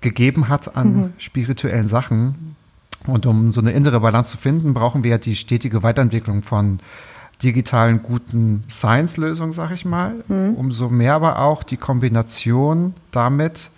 gegeben 0.00 0.48
hat 0.48 0.76
an 0.76 1.12
spirituellen 1.18 1.88
Sachen. 1.88 2.56
Und 3.06 3.26
um 3.26 3.50
so 3.50 3.60
eine 3.60 3.72
innere 3.72 4.00
Balance 4.00 4.30
zu 4.30 4.38
finden, 4.38 4.74
brauchen 4.74 5.04
wir 5.04 5.12
ja 5.12 5.18
die 5.18 5.34
stetige 5.34 5.82
Weiterentwicklung 5.82 6.42
von 6.42 6.80
digitalen 7.42 8.02
guten 8.02 8.64
Science-Lösungen, 8.68 9.52
sag 9.52 9.70
ich 9.70 9.84
mal. 9.84 10.16
Umso 10.56 10.88
mehr 10.88 11.14
aber 11.14 11.38
auch 11.38 11.62
die 11.62 11.78
Kombination 11.78 12.94
damit 13.10 13.70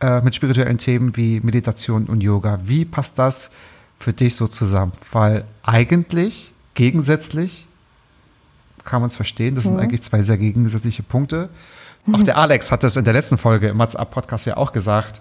äh, 0.00 0.20
mit 0.20 0.34
spirituellen 0.34 0.78
Themen 0.78 1.16
wie 1.16 1.40
Meditation 1.40 2.04
und 2.06 2.22
Yoga. 2.22 2.58
Wie 2.64 2.84
passt 2.84 3.18
das 3.18 3.50
für 3.98 4.12
dich 4.12 4.36
so 4.36 4.46
zusammen? 4.48 4.92
Weil 5.12 5.44
eigentlich 5.62 6.52
gegensätzlich 6.74 7.66
kann 8.84 9.00
man 9.00 9.08
es 9.08 9.16
verstehen. 9.16 9.54
Das 9.54 9.64
sind 9.64 9.78
eigentlich 9.78 10.02
zwei 10.02 10.22
sehr 10.22 10.36
gegensätzliche 10.38 11.02
Punkte. 11.02 11.48
Auch 12.12 12.22
der 12.22 12.36
Alex 12.36 12.70
hat 12.70 12.82
das 12.82 12.96
in 12.96 13.04
der 13.04 13.14
letzten 13.14 13.38
Folge 13.38 13.68
im 13.68 13.78
WhatsApp 13.78 14.10
Podcast 14.10 14.44
ja 14.46 14.56
auch 14.56 14.72
gesagt. 14.72 15.20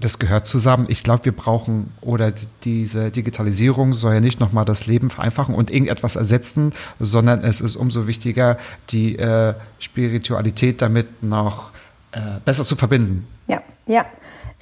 Das 0.00 0.18
gehört 0.18 0.46
zusammen. 0.48 0.86
Ich 0.88 1.04
glaube, 1.04 1.26
wir 1.26 1.32
brauchen 1.36 1.92
oder 2.00 2.32
die- 2.32 2.46
diese 2.64 3.10
Digitalisierung 3.12 3.92
soll 3.92 4.14
ja 4.14 4.20
nicht 4.20 4.40
nochmal 4.40 4.64
das 4.64 4.86
Leben 4.86 5.10
vereinfachen 5.10 5.54
und 5.54 5.70
irgendetwas 5.70 6.16
ersetzen, 6.16 6.72
sondern 6.98 7.44
es 7.44 7.60
ist 7.60 7.76
umso 7.76 8.06
wichtiger, 8.08 8.58
die 8.90 9.16
äh, 9.16 9.54
Spiritualität 9.78 10.82
damit 10.82 11.22
noch 11.22 11.70
äh, 12.12 12.20
besser 12.44 12.64
zu 12.64 12.74
verbinden. 12.74 13.28
Ja, 13.46 13.62
ja. 13.86 14.04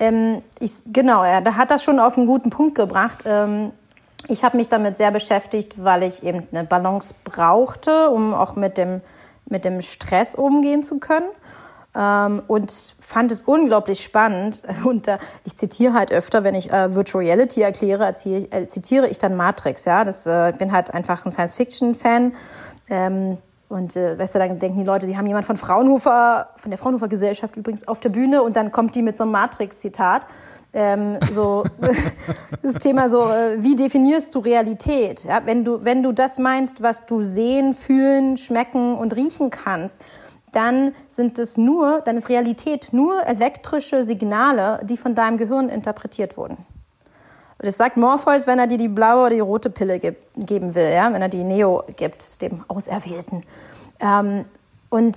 Ähm, 0.01 0.43
ich, 0.59 0.73
genau, 0.87 1.25
ja, 1.25 1.41
da 1.43 1.55
hat 1.55 1.71
das 1.71 1.85
schon 1.85 2.01
auf 2.01 2.17
einen 2.17 2.27
guten 2.27 2.51
Punkt 2.51 2.75
gebracht. 2.75 3.25
Ähm, 3.27 3.71
ich 4.29 4.43
habe 4.45 4.57
mich 4.57 4.69
damit 4.69 4.97
sehr 4.97 5.11
beschäftigt, 5.11 5.83
weil 5.83 6.03
ich 6.03 6.23
eben 6.23 6.49
eine 6.51 6.65
Balance 6.65 7.15
brauchte, 7.23 8.11
um 8.11 8.35
auch 8.35 8.57
mit 8.57 8.79
dem, 8.79 9.03
mit 9.47 9.65
dem 9.65 9.83
Stress 9.83 10.35
umgehen 10.35 10.83
zu 10.83 10.99
können. 10.99 11.29
Ähm, 11.95 12.43
und 12.47 12.73
fand 13.01 13.31
es 13.31 13.43
unglaublich 13.43 14.03
spannend. 14.03 14.63
Und 14.85 15.07
äh, 15.09 15.19
ich 15.45 15.57
zitiere 15.57 15.93
halt 15.93 16.13
öfter, 16.13 16.45
wenn 16.45 16.55
ich 16.55 16.73
äh, 16.73 16.95
Virtual 16.95 17.25
Reality 17.25 17.61
erkläre, 17.63 18.05
erzähle, 18.05 18.47
äh, 18.53 18.69
zitiere 18.69 19.09
ich 19.09 19.19
dann 19.19 19.37
Matrix. 19.37 19.85
Ja, 19.85 20.05
das 20.05 20.25
äh, 20.25 20.51
ich 20.51 20.57
bin 20.57 20.73
halt 20.73 20.95
einfach 20.95 21.27
ein 21.27 21.33
Science-Fiction-Fan. 21.33 22.33
Ähm, 22.89 23.39
und 23.71 23.95
äh, 23.95 24.19
weißt 24.19 24.35
du, 24.35 24.41
dann 24.41 24.59
denken 24.59 24.81
die 24.81 24.85
Leute, 24.85 25.07
die 25.07 25.17
haben 25.17 25.27
jemand 25.27 25.47
von 25.47 25.57
Fraunhofer, 25.57 26.49
von 26.57 26.73
der 26.73 26.79
Fraunhofer 26.79 27.07
Gesellschaft 27.07 27.57
übrigens 27.57 27.87
auf 27.87 28.01
der 28.01 28.09
Bühne 28.09 28.43
und 28.43 28.57
dann 28.57 28.73
kommt 28.73 28.97
die 28.97 29.03
mit 29.03 29.17
so 29.17 29.23
einem 29.23 29.33
Matrix-Zitat. 29.33 30.23
Ähm, 30.73 31.19
so 31.31 31.65
das 32.63 32.75
Thema 32.75 33.09
so, 33.09 33.29
äh, 33.29 33.63
wie 33.63 33.77
definierst 33.77 34.35
du 34.35 34.41
Realität? 34.41 35.23
Ja, 35.23 35.43
wenn 35.45 35.65
du 35.65 35.85
wenn 35.85 36.03
du 36.03 36.11
das 36.11 36.39
meinst, 36.41 36.83
was 36.83 37.07
du 37.07 37.23
sehen, 37.23 37.75
fühlen, 37.75 38.37
schmecken 38.37 38.97
und 38.97 39.15
riechen 39.15 39.51
kannst, 39.51 40.01
dann 40.51 40.93
sind 41.09 41.39
es 41.39 41.57
nur, 41.57 42.01
dann 42.01 42.17
ist 42.17 42.29
Realität 42.29 42.89
nur 42.93 43.25
elektrische 43.25 44.03
Signale, 44.03 44.81
die 44.83 44.97
von 44.97 45.15
deinem 45.15 45.39
Gehirn 45.39 45.69
interpretiert 45.69 46.37
wurden. 46.37 46.57
Das 47.63 47.77
sagt 47.77 47.97
Morpheus, 47.97 48.47
wenn 48.47 48.59
er 48.59 48.67
dir 48.67 48.79
die 48.79 48.89
blaue 48.89 49.27
oder 49.27 49.35
die 49.35 49.41
rote 49.41 49.71
Pille 49.71 49.99
gibt, 49.99 50.27
geben 50.37 50.75
will, 50.75 50.91
ja? 50.91 51.13
wenn 51.13 51.21
er 51.21 51.29
die 51.29 51.45
Neo 51.45 51.85
gibt, 51.97 52.41
dem 52.41 52.65
Auserwählten. 52.69 53.43
Ähm, 54.01 54.47
und 54.89 55.17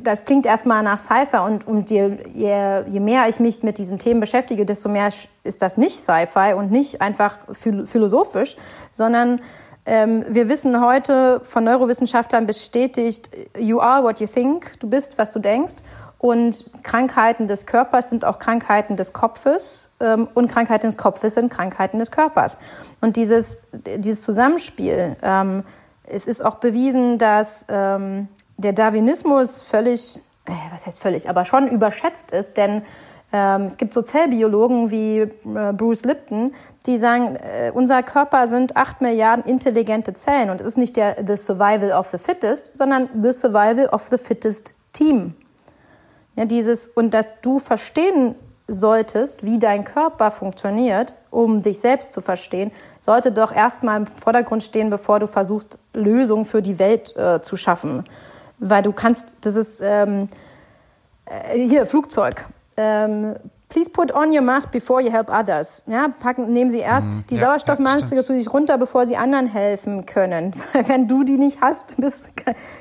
das 0.00 0.24
klingt 0.24 0.46
erstmal 0.46 0.82
nach 0.82 0.98
Sci-Fi 0.98 1.38
und, 1.38 1.66
und 1.66 1.90
je, 1.90 2.16
je, 2.32 2.82
je 2.88 3.00
mehr 3.00 3.28
ich 3.28 3.38
mich 3.38 3.62
mit 3.62 3.76
diesen 3.76 3.98
Themen 3.98 4.18
beschäftige, 4.18 4.64
desto 4.64 4.88
mehr 4.88 5.10
ist 5.44 5.60
das 5.60 5.76
nicht 5.76 6.00
Sci-Fi 6.00 6.54
und 6.54 6.70
nicht 6.70 7.02
einfach 7.02 7.36
phil 7.52 7.86
philosophisch, 7.86 8.56
sondern 8.92 9.42
ähm, 9.84 10.24
wir 10.28 10.48
wissen 10.48 10.80
heute 10.80 11.40
von 11.44 11.64
Neurowissenschaftlern 11.64 12.46
bestätigt, 12.46 13.30
you 13.58 13.80
are 13.80 14.02
what 14.02 14.20
you 14.20 14.26
think, 14.26 14.78
du 14.80 14.88
bist, 14.88 15.18
was 15.18 15.32
du 15.32 15.38
denkst. 15.38 15.76
Und 16.20 16.70
Krankheiten 16.82 17.48
des 17.48 17.64
Körpers 17.64 18.10
sind 18.10 18.26
auch 18.26 18.38
Krankheiten 18.38 18.96
des 18.96 19.14
Kopfes 19.14 19.88
ähm, 20.00 20.28
und 20.34 20.48
Krankheiten 20.48 20.86
des 20.86 20.98
Kopfes 20.98 21.32
sind 21.34 21.50
Krankheiten 21.50 21.98
des 21.98 22.10
Körpers. 22.10 22.58
Und 23.00 23.16
dieses, 23.16 23.62
dieses 23.72 24.20
Zusammenspiel, 24.20 25.16
ähm, 25.22 25.64
es 26.04 26.26
ist 26.26 26.44
auch 26.44 26.56
bewiesen, 26.56 27.16
dass 27.16 27.64
ähm, 27.70 28.28
der 28.58 28.74
Darwinismus 28.74 29.62
völlig, 29.62 30.20
äh, 30.44 30.52
was 30.70 30.84
heißt 30.86 31.00
völlig, 31.00 31.30
aber 31.30 31.46
schon 31.46 31.68
überschätzt 31.68 32.32
ist, 32.32 32.58
denn 32.58 32.82
ähm, 33.32 33.62
es 33.62 33.78
gibt 33.78 33.94
so 33.94 34.02
Zellbiologen 34.02 34.90
wie 34.90 35.20
äh, 35.20 35.28
Bruce 35.72 36.04
Lipton, 36.04 36.54
die 36.84 36.98
sagen, 36.98 37.36
äh, 37.36 37.70
unser 37.72 38.02
Körper 38.02 38.46
sind 38.46 38.76
acht 38.76 39.00
Milliarden 39.00 39.42
intelligente 39.46 40.12
Zellen 40.12 40.50
und 40.50 40.60
es 40.60 40.66
ist 40.66 40.76
nicht 40.76 40.98
der 40.98 41.16
The 41.26 41.36
Survival 41.36 41.92
of 41.92 42.08
the 42.08 42.18
Fittest, 42.18 42.76
sondern 42.76 43.08
The 43.22 43.32
Survival 43.32 43.86
of 43.86 44.08
the 44.10 44.18
Fittest 44.18 44.74
Team. 44.92 45.34
Ja, 46.36 46.44
dieses, 46.44 46.88
und 46.88 47.12
dass 47.12 47.32
du 47.42 47.58
verstehen 47.58 48.34
solltest, 48.70 49.44
wie 49.44 49.58
dein 49.58 49.84
Körper 49.84 50.30
funktioniert, 50.30 51.12
um 51.30 51.62
dich 51.62 51.80
selbst 51.80 52.12
zu 52.12 52.20
verstehen, 52.20 52.70
sollte 53.00 53.32
doch 53.32 53.52
erstmal 53.52 53.98
im 53.98 54.06
Vordergrund 54.06 54.62
stehen, 54.62 54.90
bevor 54.90 55.18
du 55.18 55.26
versuchst, 55.26 55.78
Lösungen 55.92 56.44
für 56.44 56.62
die 56.62 56.78
Welt 56.78 57.16
äh, 57.16 57.42
zu 57.42 57.56
schaffen. 57.56 58.04
Weil 58.58 58.82
du 58.82 58.92
kannst, 58.92 59.36
das 59.40 59.56
ist 59.56 59.80
ähm, 59.82 60.28
äh, 61.24 61.58
hier, 61.58 61.86
Flugzeug. 61.86 62.46
Ähm, 62.76 63.36
please 63.68 63.90
put 63.90 64.12
on 64.14 64.30
your 64.30 64.42
mask 64.42 64.70
before 64.70 65.00
you 65.00 65.10
help 65.10 65.30
others. 65.30 65.82
Ja, 65.86 66.08
packen, 66.20 66.52
nehmen 66.52 66.70
Sie 66.70 66.78
erst 66.78 67.08
mhm, 67.08 67.26
die 67.30 67.34
ja, 67.36 67.46
Sauerstoffmaske 67.46 68.16
ja, 68.16 68.24
zu 68.24 68.34
sich 68.34 68.52
runter, 68.52 68.78
bevor 68.78 69.06
Sie 69.06 69.16
anderen 69.16 69.46
helfen 69.46 70.06
können. 70.06 70.52
Wenn 70.86 71.08
du 71.08 71.24
die 71.24 71.38
nicht 71.38 71.60
hast, 71.60 71.96
bist, 71.96 72.30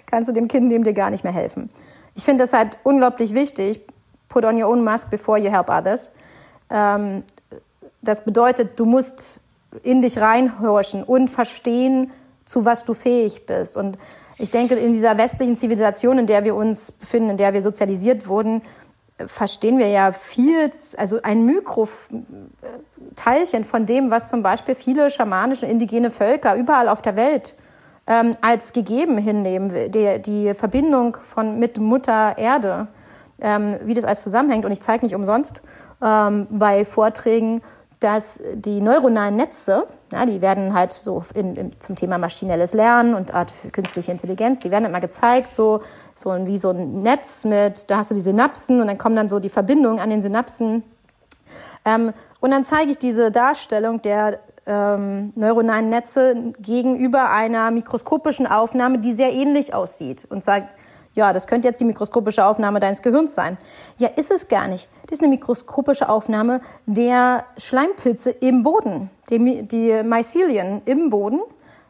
kannst 0.05 0.29
du 0.29 0.33
dem 0.33 0.47
Kind 0.47 0.67
neben 0.67 0.83
dir 0.83 0.93
gar 0.93 1.09
nicht 1.09 1.23
mehr 1.23 1.33
helfen. 1.33 1.69
Ich 2.15 2.23
finde 2.23 2.43
das 2.43 2.53
halt 2.53 2.77
unglaublich 2.83 3.33
wichtig. 3.33 3.81
Put 4.27 4.45
on 4.45 4.61
your 4.61 4.69
own 4.69 4.83
mask 4.83 5.09
before 5.09 5.39
you 5.39 5.51
help 5.51 5.69
others. 5.69 6.11
Ähm, 6.69 7.23
das 8.01 8.23
bedeutet, 8.23 8.79
du 8.79 8.85
musst 8.85 9.39
in 9.83 10.01
dich 10.01 10.19
reinhorchen 10.19 11.03
und 11.03 11.29
verstehen, 11.29 12.11
zu 12.45 12.65
was 12.65 12.85
du 12.85 12.93
fähig 12.93 13.45
bist. 13.45 13.77
Und 13.77 13.97
ich 14.37 14.51
denke, 14.51 14.75
in 14.75 14.93
dieser 14.93 15.17
westlichen 15.17 15.57
Zivilisation, 15.57 16.17
in 16.17 16.25
der 16.25 16.43
wir 16.43 16.55
uns 16.55 16.91
befinden, 16.91 17.31
in 17.31 17.37
der 17.37 17.53
wir 17.53 17.61
sozialisiert 17.61 18.27
wurden, 18.27 18.61
verstehen 19.27 19.77
wir 19.77 19.89
ja 19.89 20.13
viel, 20.13 20.71
also 20.97 21.21
ein 21.21 21.45
Mikroteilchen 21.45 23.65
von 23.65 23.85
dem, 23.85 24.11
was 24.11 24.29
zum 24.29 24.41
Beispiel 24.41 24.75
viele 24.75 25.09
schamanische 25.09 25.65
indigene 25.65 26.09
Völker 26.09 26.55
überall 26.55 26.87
auf 26.87 27.01
der 27.01 27.17
Welt 27.17 27.53
ähm, 28.09 28.35
als 28.41 28.73
gegeben 28.73 29.17
hinnehmen, 29.19 29.91
die, 29.91 30.19
die 30.21 30.53
Verbindung 30.55 31.15
von, 31.17 31.59
mit 31.59 31.77
Mutter 31.77 32.37
Erde, 32.37 32.87
ähm, 33.39 33.77
wie 33.85 33.93
das 33.93 34.03
alles 34.03 34.23
zusammenhängt. 34.23 34.65
Und 34.65 34.71
ich 34.71 34.81
zeige 34.81 35.05
nicht 35.05 35.15
umsonst 35.15 35.61
ähm, 36.03 36.47
bei 36.49 36.83
Vorträgen, 36.83 37.61
dass 37.99 38.41
die 38.55 38.81
neuronalen 38.81 39.35
Netze, 39.35 39.85
ja, 40.11 40.25
die 40.25 40.41
werden 40.41 40.73
halt 40.73 40.91
so 40.91 41.21
in, 41.35 41.55
in, 41.55 41.79
zum 41.79 41.95
Thema 41.95 42.17
maschinelles 42.17 42.73
Lernen 42.73 43.13
und 43.13 43.33
Art 43.33 43.51
künstliche 43.73 44.11
Intelligenz, 44.11 44.61
die 44.61 44.71
werden 44.71 44.85
immer 44.85 45.01
gezeigt, 45.01 45.51
so, 45.51 45.81
so 46.15 46.31
wie 46.47 46.57
so 46.57 46.69
ein 46.69 47.03
Netz 47.03 47.45
mit, 47.45 47.91
da 47.91 47.97
hast 47.97 48.09
du 48.09 48.15
die 48.15 48.21
Synapsen 48.21 48.81
und 48.81 48.87
dann 48.87 48.97
kommen 48.97 49.17
dann 49.17 49.29
so 49.29 49.39
die 49.39 49.49
Verbindungen 49.49 49.99
an 49.99 50.09
den 50.09 50.21
Synapsen. 50.21 50.83
Ähm, 51.85 52.13
und 52.39 52.51
dann 52.51 52.63
zeige 52.63 52.89
ich 52.89 52.97
diese 52.97 53.31
Darstellung 53.31 54.01
der 54.01 54.39
ähm, 54.69 55.33
neuronalen 55.35 55.89
Netze 55.89 56.53
gegenüber 56.59 57.31
einer 57.31 57.71
mikroskopischen 57.71 58.47
Aufnahme, 58.47 58.99
die 58.99 59.11
sehr 59.11 59.33
ähnlich 59.33 59.73
aussieht 59.73 60.25
und 60.29 60.45
sagt, 60.45 60.75
ja, 61.13 61.33
das 61.33 61.47
könnte 61.47 61.67
jetzt 61.67 61.81
die 61.81 61.85
mikroskopische 61.85 62.45
Aufnahme 62.45 62.79
deines 62.79 63.01
Gehirns 63.01 63.33
sein. 63.33 63.57
Ja, 63.97 64.09
ist 64.09 64.31
es 64.31 64.47
gar 64.47 64.67
nicht. 64.67 64.87
Das 65.03 65.13
ist 65.13 65.21
eine 65.21 65.29
mikroskopische 65.29 66.07
Aufnahme 66.07 66.61
der 66.85 67.45
Schleimpilze 67.57 68.29
im 68.29 68.63
Boden, 68.63 69.09
die, 69.29 69.63
die 69.63 70.03
Mycelien 70.03 70.81
im 70.85 71.09
Boden, 71.09 71.41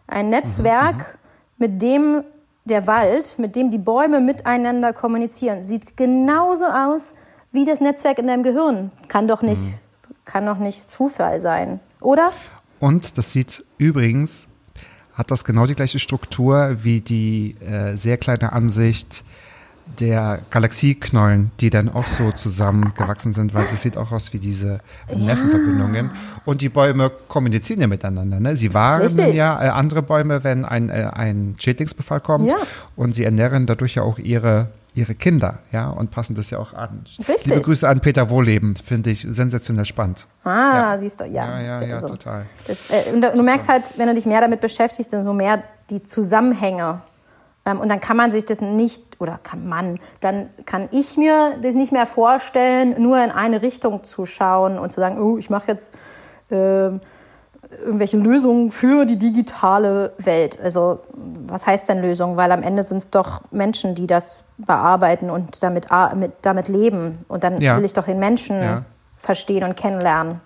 ein 0.08 0.30
Netzwerk, 0.30 0.96
mhm, 0.96 1.02
mhm. 1.02 1.74
mit 1.74 1.82
dem 1.82 2.24
der 2.66 2.88
Wald, 2.88 3.38
mit 3.38 3.56
dem 3.56 3.72
die 3.72 3.78
Bäume 3.78 4.22
miteinander 4.22 4.94
kommunizieren. 4.94 5.64
Sieht 5.64 5.98
genauso 5.98 6.66
aus 6.66 7.14
wie 7.52 7.66
das 7.66 7.82
Netzwerk 7.82 8.20
in 8.20 8.28
deinem 8.28 8.44
Gehirn. 8.44 8.92
Kann 9.10 9.28
doch 9.28 9.42
nicht, 9.42 9.62
mhm. 9.62 10.16
kann 10.24 10.46
doch 10.46 10.58
nicht 10.58 10.90
Zufall 10.90 11.42
sein, 11.42 11.80
oder? 12.00 12.32
Und 12.80 13.18
das 13.18 13.34
sieht 13.34 13.64
übrigens, 13.78 14.48
hat 15.14 15.32
das 15.32 15.44
genau 15.44 15.68
die 15.68 15.76
gleiche 15.76 16.00
Struktur 16.00 16.78
wie 16.84 17.02
die 17.02 17.56
äh, 17.60 17.96
sehr 17.96 18.18
kleine 18.18 18.54
Ansicht 18.54 19.24
der 20.00 20.40
Galaxieknollen, 20.52 21.52
die 21.60 21.70
dann 21.70 21.90
auch 21.90 22.06
so 22.06 22.32
zusammengewachsen 22.32 23.32
sind, 23.32 23.54
weil 23.54 23.66
das 23.66 23.82
sieht 23.82 23.98
auch 23.98 24.12
aus 24.12 24.34
wie 24.34 24.40
diese. 24.40 24.80
Nervenverbindungen. 25.14 26.12
Und 26.46 26.62
die 26.62 26.70
Bäume 26.70 27.12
kommunizieren 27.28 27.82
ja 27.82 27.88
miteinander. 27.88 28.40
Ne? 28.40 28.56
Sie 28.56 28.74
waren 28.74 29.02
Richtig. 29.02 29.36
ja 29.36 29.62
äh, 29.62 29.70
andere 29.70 30.04
Bäume, 30.04 30.44
wenn 30.44 30.64
ein, 30.64 30.90
äh, 30.90 31.10
ein 31.12 31.56
Schädlingsbefall 31.58 32.22
kommt. 32.22 32.52
Ja. 32.52 32.58
Und 32.96 33.14
sie 33.16 33.24
ernähren 33.24 33.66
dadurch 33.66 33.96
ja 33.96 34.04
auch 34.04 34.20
ihre 34.20 34.70
ihre 35.00 35.16
Kinder, 35.16 35.60
ja, 35.72 35.90
und 35.90 36.12
passen 36.12 36.36
das 36.36 36.50
ja 36.50 36.60
auch 36.60 36.74
an. 36.74 37.06
Richtig. 37.18 37.46
Liebe 37.46 37.62
Grüße 37.62 37.88
an 37.88 38.02
Peter 38.02 38.30
Wohleben, 38.30 38.76
finde 38.76 39.10
ich 39.10 39.26
sensationell 39.30 39.86
spannend. 39.86 40.28
Ah, 40.44 40.50
ja. 40.94 41.00
siehst 41.00 41.20
du, 41.20 41.26
ja. 41.26 41.60
Ja, 41.60 41.62
ja, 41.62 41.82
ja, 41.82 41.96
also, 41.96 42.08
total. 42.08 42.46
Das, 42.68 42.90
äh, 42.90 43.12
und 43.12 43.22
du 43.22 43.30
total. 43.30 43.44
merkst 43.46 43.70
halt, 43.70 43.98
wenn 43.98 44.08
du 44.08 44.14
dich 44.14 44.26
mehr 44.26 44.42
damit 44.42 44.62
beschäftigst, 44.62 45.12
dann 45.14 45.24
so 45.24 45.34
mehr 45.34 45.64
die 45.90 46.04
Zusammenhänge. 46.04 47.02
Ähm, 47.66 47.80
und 47.80 47.90
dann 47.90 48.00
kann 48.00 48.18
man 48.18 48.32
sich 48.32 48.46
das 48.46 48.62
nicht, 48.62 49.20
oder 49.20 49.40
kann 49.42 49.68
man, 49.68 50.00
dann 50.20 50.50
kann 50.66 50.90
ich 50.92 51.18
mir 51.18 51.58
das 51.62 51.76
nicht 51.76 51.92
mehr 51.92 52.06
vorstellen, 52.06 53.02
nur 53.02 53.24
in 53.24 53.32
eine 53.32 53.62
Richtung 53.62 54.04
zu 54.04 54.26
schauen 54.26 54.78
und 54.78 54.92
zu 54.92 55.00
sagen, 55.00 55.20
oh, 55.20 55.38
ich 55.38 55.50
mache 55.50 55.68
jetzt 55.68 55.96
äh, 56.50 56.90
irgendwelche 57.72 58.18
Lösungen 58.18 58.72
für 58.72 59.06
die 59.06 59.18
digitale 59.18 60.14
Welt. 60.18 60.60
Also 60.62 61.00
was 61.48 61.66
heißt 61.66 61.88
denn 61.90 62.02
Lösung? 62.02 62.36
Weil 62.36 62.52
am 62.52 62.64
Ende 62.64 62.84
sind 62.84 62.98
es 62.98 63.10
doch 63.10 63.42
Menschen, 63.52 63.96
die 63.96 64.08
das 64.08 64.44
bearbeiten 64.58 65.30
und 65.30 65.62
damit, 65.62 65.88
mit, 66.16 66.32
damit 66.42 66.68
leben. 66.68 67.26
Und 67.28 67.44
dann 67.44 67.62
ja. 67.62 67.78
will 67.78 67.86
ich 67.86 67.94
doch 67.94 68.06
den 68.06 68.20
Menschen 68.20 68.62
ja. 68.62 68.84
verstehen 69.18 69.64
und 69.64 69.78
kennenlernen. 69.78 70.42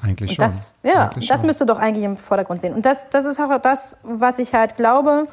Eigentlich 0.00 0.30
und 0.30 0.36
schon. 0.36 0.44
Das, 0.44 0.74
ja, 0.82 1.10
eigentlich 1.10 1.28
das 1.28 1.40
schon. 1.40 1.46
müsste 1.46 1.66
doch 1.66 1.78
eigentlich 1.78 2.04
im 2.04 2.16
Vordergrund 2.16 2.60
sehen. 2.60 2.74
Und 2.74 2.86
das, 2.86 3.10
das 3.10 3.26
ist 3.26 3.40
auch 3.40 3.56
das, 3.60 3.98
was 4.02 4.38
ich 4.38 4.54
halt 4.54 4.76
glaube. 4.76 5.26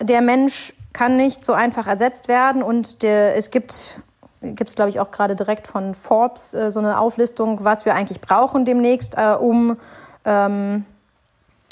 Der 0.00 0.20
Mensch 0.20 0.74
kann 0.92 1.16
nicht 1.16 1.44
so 1.44 1.52
einfach 1.52 1.86
ersetzt 1.86 2.28
werden 2.28 2.62
und 2.62 3.02
der, 3.02 3.36
es 3.36 3.50
gibt 3.50 4.00
gibt 4.40 4.70
es, 4.70 4.76
glaube 4.76 4.90
ich, 4.90 5.00
auch 5.00 5.10
gerade 5.10 5.36
direkt 5.36 5.66
von 5.66 5.94
Forbes 5.94 6.54
äh, 6.54 6.70
so 6.70 6.80
eine 6.80 7.00
Auflistung, 7.00 7.64
was 7.64 7.84
wir 7.84 7.94
eigentlich 7.94 8.20
brauchen 8.20 8.64
demnächst, 8.64 9.16
äh, 9.16 9.34
um, 9.34 9.76
ähm, 10.24 10.84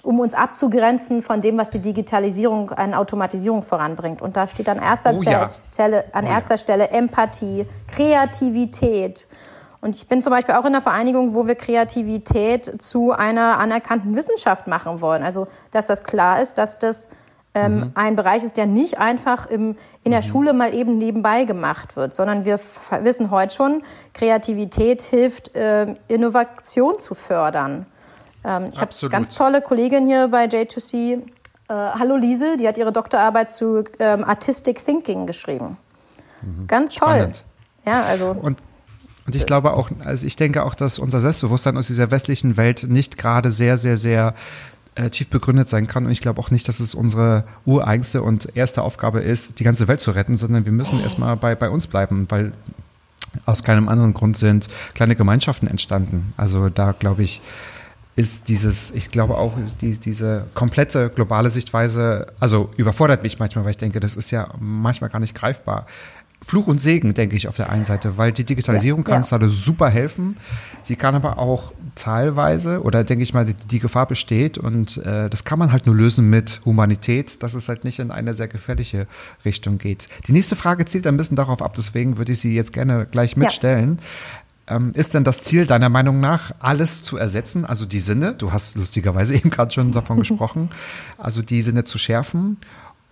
um 0.03 0.21
uns 0.21 0.35
abzugrenzen 0.35 1.23
von 1.23 1.41
dem, 1.41 1.59
was 1.59 1.71
die 1.71 1.81
Digitalisierung 1.81 2.71
an 2.71 2.95
Automatisierung 2.95 3.63
voranbringt. 3.63 4.21
Und 4.21 4.37
da 4.37 4.49
steht 4.49 4.69
an 4.69 4.81
erster, 4.81 5.15
oh, 5.15 5.23
ja. 5.23 5.47
Stelle, 5.47 6.05
an 6.13 6.27
oh, 6.27 6.29
erster 6.29 6.55
ja. 6.55 6.59
Stelle 6.59 6.89
Empathie, 6.91 7.67
Kreativität. 7.89 9.27
Und 9.81 9.95
ich 9.95 10.09
bin 10.09 10.23
zum 10.23 10.31
Beispiel 10.31 10.55
auch 10.55 10.65
in 10.65 10.69
einer 10.69 10.81
Vereinigung, 10.81 11.35
wo 11.35 11.47
wir 11.47 11.55
Kreativität 11.55 12.83
zu 12.83 13.13
einer 13.13 13.59
anerkannten 13.59 14.17
Wissenschaft 14.17 14.67
machen 14.67 15.01
wollen. 15.01 15.23
Also, 15.23 15.47
dass 15.71 15.87
das 15.87 16.03
klar 16.03 16.43
ist, 16.43 16.59
dass 16.59 16.79
das 16.79 17.09
ähm, 17.57 17.77
mhm. 17.77 17.91
ein 17.95 18.17
Bereich 18.17 18.45
ist, 18.45 18.59
der 18.59 18.67
nicht 18.67 18.99
einfach 18.99 19.47
im, 19.47 19.77
in 20.05 20.11
der 20.11 20.21
mhm. 20.21 20.27
Schule 20.27 20.53
mal 20.53 20.75
eben 20.75 20.99
nebenbei 20.99 21.45
gemacht 21.45 21.97
wird, 21.97 22.15
sondern 22.15 22.45
wir 22.45 22.61
wissen 23.01 23.31
heute 23.31 23.55
schon, 23.55 23.83
Kreativität 24.13 25.01
hilft, 25.01 25.55
äh, 25.55 25.95
Innovation 26.07 27.01
zu 27.01 27.15
fördern. 27.15 27.87
Ähm, 28.45 28.67
ich 28.71 28.79
habe 28.79 28.91
ganz 29.09 29.35
tolle 29.35 29.63
Kollegin 29.63 30.07
hier 30.07 30.29
bei 30.29 30.45
J2C. 30.45 31.15
Äh, 31.15 31.21
Hallo 31.69 32.17
Liese, 32.17 32.59
die 32.59 32.69
hat 32.69 32.77
ihre 32.77 32.93
Doktorarbeit 32.93 33.51
zu 33.51 33.85
ähm, 34.01 34.23
Artistic 34.23 34.85
Thinking 34.85 35.27
geschrieben. 35.27 35.79
Mhm. 36.43 36.67
Ganz 36.67 36.93
toll. 36.93 37.09
Spannend. 37.09 37.45
Ja, 37.87 38.03
also. 38.03 38.37
Und 38.39 38.61
und 39.27 39.35
ich 39.35 39.45
glaube 39.45 39.73
auch, 39.73 39.91
also 40.05 40.25
ich 40.25 40.37
denke 40.37 40.63
auch, 40.63 40.77
dass 40.77 41.01
unser 41.01 41.19
Selbstbewusstsein 41.19 41.77
aus 41.77 41.89
dieser 41.89 42.13
westlichen 42.13 42.57
Welt 42.57 42.87
nicht 42.89 43.19
gerade 43.19 43.51
sehr, 43.51 43.77
sehr, 43.77 43.97
sehr 43.97 44.35
äh, 44.97 45.11
tief 45.11 45.29
begründet 45.29 45.69
sein 45.69 45.87
kann. 45.87 46.07
Und 46.07 46.13
ich 46.13 46.21
glaube 46.21 46.41
auch 46.41 46.51
nicht, 46.51 46.67
dass 46.69 46.81
es 46.81 46.95
unsere 46.95 47.45
ureigenste 47.65 48.23
und 48.23 48.57
erste 48.57 48.83
Aufgabe 48.83 49.21
ist, 49.21 49.61
die 49.61 49.65
ganze 49.65 49.89
Welt 49.89 50.01
zu 50.01 50.11
retten, 50.11 50.37
sondern 50.37 50.65
wir 50.65 50.73
müssen 50.73 51.01
erstmal 51.01 51.37
bei, 51.37 51.55
bei 51.55 51.71
uns 51.71 51.87
bleiben, 51.87 52.27
weil 52.29 52.53
aus 53.45 53.63
keinem 53.63 53.89
anderen 53.89 54.15
Grund 54.15 54.37
sind 54.37 54.69
kleine 54.95 55.15
Gemeinschaften 55.15 55.67
entstanden. 55.67 56.33
Also 56.37 56.69
da 56.71 56.93
glaube 56.93 57.23
ich, 57.23 57.43
ist 58.17 58.49
dieses, 58.49 58.91
ich 58.93 59.11
glaube 59.11 59.37
auch, 59.37 59.53
die, 59.83 59.99
diese 59.99 60.47
komplette 60.55 61.11
globale 61.11 61.51
Sichtweise, 61.51 62.29
also 62.41 62.71
überfordert 62.79 63.23
mich 63.23 63.39
manchmal, 63.39 63.67
weil 63.67 63.73
ich 63.73 63.77
denke, 63.77 64.01
das 64.01 64.17
ist 64.17 64.31
ja 64.31 64.49
manchmal 64.59 65.11
gar 65.11 65.19
nicht 65.19 65.35
greifbar. 65.35 65.87
Fluch 66.45 66.67
und 66.67 66.81
Segen, 66.81 67.15
denke 67.15 67.35
ich, 67.35 67.49
auf 67.49 67.57
der 67.57 67.71
einen 67.71 67.85
Seite, 67.85 68.19
weil 68.19 68.31
die 68.31 68.45
Digitalisierung 68.45 69.01
Ja, 69.01 69.05
kann 69.05 69.13
ja. 69.15 69.19
uns 69.19 69.33
alle 69.33 69.49
super 69.49 69.89
helfen. 69.89 70.37
Sie 70.83 70.95
kann 70.95 71.15
aber 71.15 71.39
auch 71.39 71.73
teilweise, 71.95 72.83
oder 72.83 73.03
denke 73.05 73.23
ich 73.23 73.35
mal, 73.35 73.47
die, 73.47 73.55
die 73.55 73.81
Gefahr 73.81 74.07
besteht 74.07 74.59
und 74.59 74.99
äh, 74.99 75.29
das 75.31 75.45
kann 75.45 75.59
man 75.59 75.73
halt 75.73 75.87
nur 75.87 75.97
lösen 75.97 76.29
mit 76.31 76.61
Humanität, 76.65 77.43
dass 77.43 77.55
es 77.55 77.69
halt 77.69 77.85
nicht 77.85 77.99
in 77.99 78.11
eine 78.11 78.35
sehr 78.35 78.49
gefährliche 78.49 79.07
Richtung 79.45 79.79
geht. 79.79 80.09
Die 80.29 80.33
nächste 80.33 80.57
Frage 80.57 80.85
zielt 80.85 81.07
ein 81.07 81.17
bisschen 81.17 81.37
darauf 81.37 81.63
ab, 81.63 81.75
deswegen 81.75 82.19
würde 82.19 82.33
ich 82.33 82.39
sie 82.39 82.55
jetzt 82.55 82.73
gerne 82.73 83.07
gleich 83.11 83.37
mitstellen. 83.37 83.99
Ähm, 84.69 84.91
ist 84.95 85.15
denn 85.15 85.23
das 85.23 85.43
Ziel 85.43 85.65
deiner 85.65 85.89
Meinung 85.89 86.19
nach, 86.19 86.53
alles 86.59 87.05
zu 87.05 87.17
ersetzen, 87.17 87.65
also 87.65 87.87
die 87.87 88.01
Sinne, 88.01 88.35
du 88.35 88.53
hast 88.53 88.77
lustigerweise 88.77 89.35
eben 89.37 89.51
gerade 89.51 89.73
schon 89.73 89.93
davon 89.93 90.19
gesprochen, 90.21 90.71
also 91.19 91.41
die 91.41 91.63
Sinne 91.63 91.85
zu 91.85 91.99
schärfen 91.99 92.59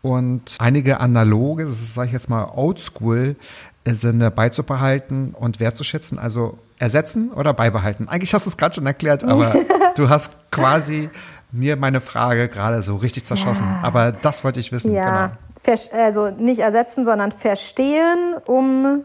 und 0.04 0.58
einige 0.58 1.00
analoge, 1.00 1.64
das 1.64 1.94
sage 1.94 2.08
ich 2.08 2.12
jetzt 2.12 2.28
mal 2.28 2.44
oldschool, 2.54 3.36
äh, 3.84 3.94
Sinne 3.94 4.30
beizubehalten 4.30 5.34
und 5.36 5.60
wertzuschätzen, 5.60 6.18
also 6.18 6.58
ersetzen 6.78 7.32
oder 7.32 7.54
beibehalten. 7.54 8.06
Eigentlich 8.10 8.34
hast 8.34 8.44
du 8.44 8.50
es 8.50 8.58
gerade 8.58 8.74
schon 8.74 8.84
erklärt, 8.84 9.24
aber 9.24 9.54
du 9.96 10.10
hast 10.10 10.34
quasi 10.50 11.08
mir 11.52 11.76
meine 11.76 12.02
Frage 12.02 12.48
gerade 12.50 12.82
so 12.82 12.96
richtig 12.96 13.24
zerschossen. 13.24 13.66
Ja. 13.66 13.80
Aber 13.82 14.12
das 14.12 14.44
wollte 14.44 14.60
ich 14.60 14.72
wissen. 14.72 14.92
Ja, 14.92 15.32
Genau. 15.64 16.04
Also 16.04 16.28
nicht 16.28 16.60
ersetzen, 16.60 17.06
sondern 17.06 17.32
verstehen, 17.32 18.34
um, 18.44 19.04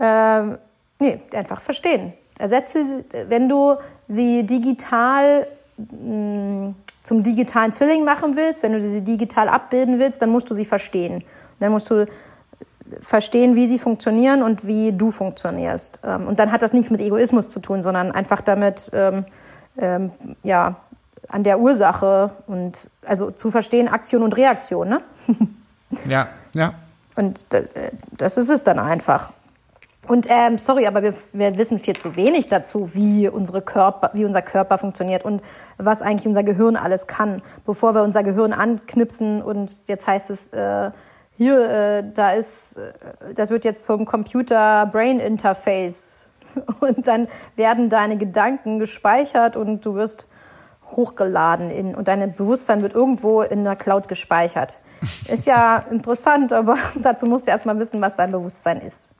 ähm, 0.00 0.56
nee, 0.98 1.20
einfach 1.34 1.60
verstehen. 1.60 2.14
Ersetze, 2.38 3.04
wenn 3.28 3.50
du 3.50 3.74
sie 4.08 4.46
digital 4.46 5.46
mh, 5.76 6.72
zum 7.02 7.22
digitalen 7.22 7.72
Zwilling 7.72 8.04
machen 8.04 8.36
willst, 8.36 8.62
wenn 8.62 8.72
du 8.72 8.86
sie 8.86 9.02
digital 9.02 9.48
abbilden 9.48 9.98
willst, 9.98 10.20
dann 10.20 10.30
musst 10.30 10.50
du 10.50 10.54
sie 10.54 10.64
verstehen. 10.64 11.24
Dann 11.58 11.72
musst 11.72 11.90
du 11.90 12.06
verstehen, 13.00 13.54
wie 13.54 13.66
sie 13.66 13.78
funktionieren 13.78 14.42
und 14.42 14.66
wie 14.66 14.92
du 14.92 15.10
funktionierst. 15.10 16.00
Ähm, 16.04 16.26
Und 16.26 16.38
dann 16.38 16.52
hat 16.52 16.62
das 16.62 16.72
nichts 16.72 16.90
mit 16.90 17.00
Egoismus 17.00 17.48
zu 17.48 17.60
tun, 17.60 17.82
sondern 17.82 18.12
einfach 18.12 18.40
damit, 18.40 18.90
ähm, 18.92 19.24
ähm, 19.78 20.10
ja, 20.42 20.76
an 21.28 21.44
der 21.44 21.60
Ursache 21.60 22.32
und 22.48 22.90
also 23.06 23.30
zu 23.30 23.50
verstehen 23.50 23.88
Aktion 23.88 24.22
und 24.22 24.36
Reaktion, 24.36 24.88
ne? 24.88 25.00
Ja, 26.08 26.28
ja. 26.54 26.74
Und 27.16 27.52
äh, 27.52 27.90
das 28.16 28.36
ist 28.36 28.48
es 28.48 28.62
dann 28.62 28.78
einfach. 28.78 29.32
Und 30.08 30.26
ähm, 30.28 30.58
sorry, 30.58 30.86
aber 30.86 31.02
wir, 31.02 31.12
wir 31.32 31.58
wissen 31.58 31.78
viel 31.78 31.94
zu 31.94 32.16
wenig 32.16 32.48
dazu, 32.48 32.94
wie, 32.94 33.28
unsere 33.28 33.60
Körper, 33.60 34.10
wie 34.14 34.24
unser 34.24 34.40
Körper 34.42 34.78
funktioniert 34.78 35.24
und 35.24 35.42
was 35.76 36.00
eigentlich 36.02 36.26
unser 36.26 36.42
Gehirn 36.42 36.76
alles 36.76 37.06
kann, 37.06 37.42
bevor 37.66 37.94
wir 37.94 38.02
unser 38.02 38.22
Gehirn 38.22 38.54
anknipsen 38.54 39.42
und 39.42 39.82
jetzt 39.86 40.06
heißt 40.06 40.30
es, 40.30 40.54
äh, 40.54 40.90
hier, 41.36 41.70
äh, 41.70 42.02
da 42.12 42.32
ist, 42.32 42.78
äh, 42.78 42.92
das 43.34 43.50
wird 43.50 43.64
jetzt 43.64 43.84
zum 43.84 44.04
Computer-Brain-Interface 44.04 46.30
und 46.80 47.06
dann 47.06 47.28
werden 47.56 47.88
deine 47.88 48.16
Gedanken 48.16 48.78
gespeichert 48.78 49.56
und 49.56 49.86
du 49.86 49.94
wirst 49.94 50.26
hochgeladen 50.90 51.70
in, 51.70 51.94
und 51.94 52.08
dein 52.08 52.34
Bewusstsein 52.34 52.82
wird 52.82 52.94
irgendwo 52.94 53.42
in 53.42 53.64
der 53.64 53.76
Cloud 53.76 54.08
gespeichert. 54.08 54.78
Ist 55.28 55.46
ja 55.46 55.78
interessant, 55.90 56.52
aber 56.52 56.76
dazu 57.02 57.26
musst 57.26 57.46
du 57.46 57.50
erstmal 57.50 57.78
wissen, 57.78 58.00
was 58.00 58.14
dein 58.14 58.32
Bewusstsein 58.32 58.80
ist. 58.80 59.12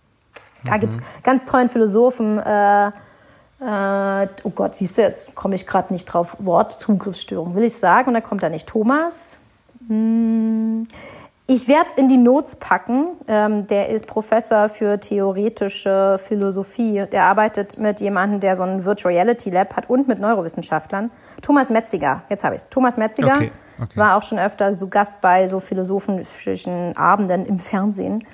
Da 0.65 0.77
gibt's 0.77 0.99
ganz 1.23 1.45
tollen 1.45 1.69
Philosophen, 1.69 2.39
äh, 2.39 2.89
äh, 2.89 4.29
oh 4.43 4.51
Gott, 4.51 4.77
siehst 4.77 4.99
du, 4.99 5.03
jetzt 5.03 5.35
komme 5.35 5.55
ich 5.55 5.67
gerade 5.67 5.93
nicht 5.93 6.07
drauf, 6.07 6.37
Wortzugriffsstörung, 6.39 7.55
will 7.55 7.65
ich 7.65 7.77
sagen, 7.77 8.09
und 8.09 8.15
da 8.15 8.21
kommt 8.21 8.43
da 8.43 8.49
nicht 8.49 8.67
Thomas. 8.67 9.37
Hm. 9.89 10.87
Ich 11.53 11.67
werde 11.67 11.87
es 11.89 11.95
in 11.95 12.09
die 12.09 12.17
Notes 12.17 12.55
packen. 12.55 13.09
Ähm, 13.27 13.67
der 13.67 13.89
ist 13.89 14.07
Professor 14.07 14.69
für 14.69 15.01
theoretische 15.01 16.17
Philosophie. 16.25 17.07
Der 17.11 17.25
arbeitet 17.25 17.77
mit 17.77 17.99
jemandem, 17.99 18.39
der 18.39 18.55
so 18.55 18.63
ein 18.63 18.85
Virtual 18.85 19.13
Reality 19.13 19.51
Lab 19.51 19.75
hat 19.75 19.91
und 19.91 20.07
mit 20.07 20.21
Neurowissenschaftlern. 20.21 21.11
Thomas 21.43 21.71
Metziger, 21.71 22.23
jetzt 22.29 22.45
habe 22.45 22.55
ich 22.55 22.61
es. 22.61 22.69
Thomas 22.69 22.99
Metziger 22.99 23.35
Okay, 23.35 23.51
okay. 23.83 23.97
war 23.97 24.17
auch 24.17 24.23
schon 24.23 24.39
öfter 24.39 24.75
so 24.75 24.87
Gast 24.87 25.21
bei 25.21 25.49
so 25.49 25.59
philosophischen 25.59 26.97
Abenden 26.97 27.45
im 27.47 27.59
Fernsehen. 27.59 28.25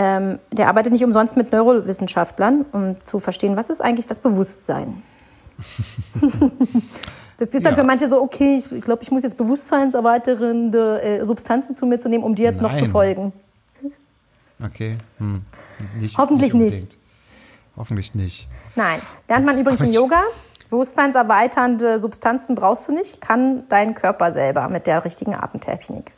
Ähm, 0.00 0.38
der 0.52 0.68
arbeitet 0.68 0.92
nicht 0.92 1.02
umsonst 1.02 1.36
mit 1.36 1.50
Neurowissenschaftlern, 1.50 2.66
um 2.70 2.94
zu 3.04 3.18
verstehen, 3.18 3.56
was 3.56 3.68
ist 3.68 3.80
eigentlich 3.80 4.06
das 4.06 4.20
Bewusstsein. 4.20 5.02
das 7.36 7.48
ist 7.48 7.66
dann 7.66 7.72
Ja. 7.72 7.78
für 7.80 7.82
manche 7.82 8.06
so, 8.06 8.22
okay, 8.22 8.58
ich, 8.58 8.70
ich 8.70 8.80
glaube, 8.80 9.02
ich 9.02 9.10
muss 9.10 9.24
jetzt 9.24 9.36
bewusstseinserweiternde 9.36 11.02
äh, 11.02 11.24
Substanzen 11.24 11.74
zu 11.74 11.84
mir 11.84 11.98
zu 11.98 12.08
nehmen, 12.08 12.22
um 12.22 12.36
dir 12.36 12.44
jetzt 12.44 12.62
noch 12.62 12.76
zu 12.76 12.84
Nein. 12.84 12.92
folgen. 12.92 13.32
Okay. 14.64 14.98
Hm. 15.18 15.42
Nicht, 15.98 16.16
Hoffentlich 16.16 16.54
nicht. 16.54 16.74
unbedingt. 16.74 16.98
Hoffentlich 17.76 18.14
nicht. 18.14 18.48
Nein. 18.76 19.00
Lernt 19.28 19.46
man 19.46 19.58
übrigens 19.58 19.82
im 19.82 19.90
Yoga. 19.90 20.22
Bewusstseinserweiternde 20.70 21.98
Substanzen 21.98 22.54
brauchst 22.54 22.86
du 22.86 22.92
nicht, 22.92 23.20
kann 23.20 23.64
dein 23.68 23.94
Körper 23.96 24.30
selber 24.30 24.68
mit 24.68 24.86
der 24.86 25.04
richtigen 25.04 25.34
Atemtechnik. 25.34 26.12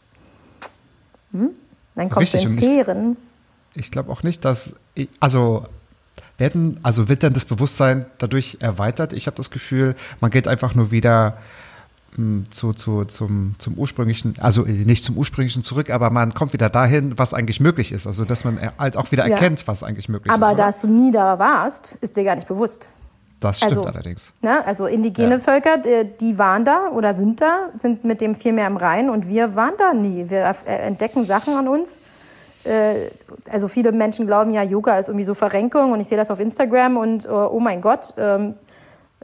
Hm? 1.33 1.51
Dann 1.95 2.11
kommst 2.11 2.35
Richtig, 2.35 2.51
du 2.51 2.57
in 2.57 2.63
Sphären. 2.63 3.17
Ich 3.17 3.30
glaube 3.91 4.11
auch 4.13 4.23
nicht, 4.23 4.45
dass, 4.45 4.75
ich, 4.95 5.09
also 5.21 5.67
werden, 6.39 6.81
also 6.83 7.09
wird 7.09 7.23
dann 7.23 7.33
das 7.33 7.45
Bewusstsein 7.45 8.07
dadurch 8.19 8.57
erweitert? 8.61 9.13
Ich 9.13 9.27
habe 9.27 9.37
das 9.37 9.51
Gefühl, 9.51 9.95
man 10.21 10.31
geht 10.31 10.49
einfach 10.49 10.75
nur 10.75 10.91
wieder 10.91 11.37
mh, 12.17 12.45
zu, 12.51 12.73
zu, 12.73 13.05
zum, 13.05 13.55
zum 13.59 13.75
ursprünglichen, 13.75 14.35
also 14.41 14.65
äh, 14.67 14.71
nicht 14.73 15.05
zum 15.05 15.17
ursprünglichen 15.17 15.63
zurück, 15.65 15.91
aber 15.91 16.11
man 16.11 16.35
kommt 16.35 16.53
wieder 16.53 16.69
dahin, 16.71 17.19
was 17.19 17.35
eigentlich 17.35 17.61
möglich 17.61 17.93
ist. 17.93 18.07
Also 18.07 18.25
dass 18.25 18.45
man 18.45 18.59
er- 18.59 18.73
halt 18.79 18.97
auch 18.97 19.13
wieder 19.13 19.27
Ja. 19.27 19.35
erkennt, 19.35 19.69
was 19.69 19.83
eigentlich 19.83 20.09
möglich 20.09 20.33
Aber 20.33 20.47
ist. 20.47 20.53
oder? 20.55 20.65
dass 20.67 20.81
du 20.81 20.89
nie 20.89 21.13
da 21.13 21.39
warst, 21.39 21.97
ist 22.01 22.17
dir 22.17 22.25
gar 22.25 22.37
nicht 22.37 22.49
bewusst. 22.49 22.89
das 23.39 23.59
stimmt 23.59 23.77
also- 23.79 23.89
allerdings. 23.89 24.33
Ne? 24.43 24.67
Also 24.67 24.87
indigene 24.87 25.33
Ja. 25.35 25.39
Völker, 25.39 25.79
die, 25.79 26.37
waren 26.39 26.65
da 26.65 26.89
oder 26.91 27.15
sind 27.15 27.41
da, 27.41 27.69
sind 27.79 28.05
mit 28.05 28.21
dem 28.21 28.35
viel 28.35 28.53
mehr 28.53 28.67
im 28.67 28.77
Reinen 28.77 29.09
und 29.11 29.29
wir 29.29 29.55
waren 29.55 29.75
da 29.79 29.93
nie. 29.95 30.29
Wir 30.29 30.55
äh, 30.67 30.73
entdecken 30.87 31.25
Sachen 31.27 31.55
an 31.55 31.69
uns. 31.69 32.01
Äh, 32.65 33.11
Also 33.51 33.69
viele 33.69 33.93
Menschen 33.93 34.27
glauben 34.27 34.53
ja, 34.53 34.63
Yoga 34.63 34.99
ist 34.99 35.09
irgendwie 35.09 35.25
so 35.25 35.35
Verrenkung 35.35 35.93
und 35.93 36.01
ich 36.01 36.09
sehe 36.09 36.19
das 36.19 36.31
auf 36.31 36.41
Instagram 36.41 36.97
und 36.97 37.27
äh, 37.27 37.29
oh 37.29 37.61
mein 37.61 37.81
Gott, 37.81 38.15
ähm, 38.19 38.55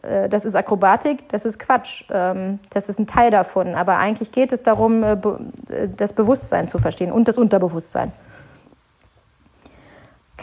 äh, 0.03 0.29
das 0.29 0.45
ist 0.45 0.55
Akrobatik, 0.55 1.29
das 1.29 1.45
ist 1.45 1.59
Quatsch. 1.59 2.05
Ähm, 2.11 2.59
Das 2.71 2.89
ist 2.89 2.99
ein 2.99 3.07
Teil 3.07 3.31
davon. 3.31 3.75
Aber 3.75 3.99
eigentlich 3.99 4.33
geht 4.33 4.53
es 4.53 4.63
darum, 4.63 5.03
äh, 5.03 5.13
äh, 5.13 5.89
das 5.95 6.13
Bewusstsein 6.13 6.69
zu 6.69 6.79
verstehen 6.79 7.13
und 7.13 7.29
das 7.29 7.39
Unterbewusstsein. 7.39 8.13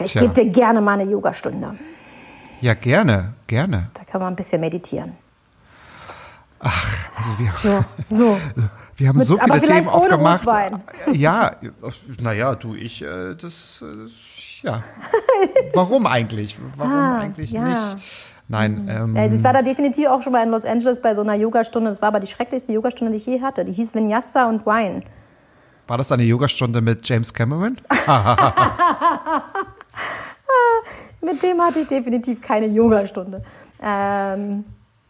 Ich 0.00 0.14
gebe 0.14 0.32
dir 0.32 0.46
gerne 0.46 0.80
mal 0.80 0.98
eine 0.98 1.08
Yogastunde. 1.10 1.78
Ja, 2.60 2.74
gerne, 2.74 3.34
gerne. 3.46 3.90
Da 3.94 4.04
kann 4.04 4.20
man 4.20 4.32
ein 4.32 4.36
bisschen 4.36 4.60
meditieren. 4.60 5.12
Also 6.60 7.38
wir, 7.38 7.52
So, 8.08 8.16
so. 8.16 8.36
wir 8.96 9.08
haben 9.08 9.18
Mit- 9.18 9.26
so 9.26 9.36
viele 9.38 9.60
Themen 9.60 9.88
aufgemacht. 9.88 10.46
Rotwein. 10.46 10.82
Ja, 11.12 11.52
naja, 12.20 12.54
du, 12.54 12.74
ich, 12.74 13.02
äh, 13.02 13.34
das, 13.34 13.82
äh, 13.82 14.04
das, 14.04 14.62
ja. 14.62 14.82
Warum 15.74 16.06
eigentlich? 16.06 16.56
Warum 16.76 16.92
Ah, 16.92 17.18
eigentlich 17.20 17.52
ja. 17.52 17.60
Mhm. 17.60 17.68
nicht? 17.70 17.96
Nein, 18.48 18.88
ähm, 18.90 19.16
Also 19.16 19.36
ich 19.36 19.42
war 19.44 19.52
da 19.54 19.62
definitiv 19.62 20.06
auch 20.08 20.22
schon 20.22 20.32
mal 20.32 20.42
in 20.44 20.50
Los 20.50 20.64
Angeles 20.64 21.00
bei 21.00 21.14
so 21.14 21.22
einer 21.22 21.34
Yogastunde. 21.34 21.88
Das 21.90 22.00
war 22.02 22.08
aber 22.08 22.20
die 22.20 22.26
schrecklichste 22.26 22.72
Yogastunde, 22.72 23.10
die 23.12 23.16
ich 23.18 23.26
je 23.26 23.40
hatte. 23.42 23.64
Die 23.64 23.72
hieß 23.72 23.94
Vinyasa 23.94 24.46
und 24.48 24.66
Wine. 24.66 25.02
war 25.86 25.96
das 25.98 26.12
eine 26.12 26.22
Yogastunde 26.24 26.80
mit 26.82 27.06
James 27.08 27.32
Cameron? 27.32 27.78
Mit 31.20 31.42
dem 31.42 31.60
hatte 31.62 31.80
ich 31.80 31.86
definitiv 31.86 32.40
keine 32.42 32.66
Yogastunde. 32.66 33.42
Ähm, 33.82 34.64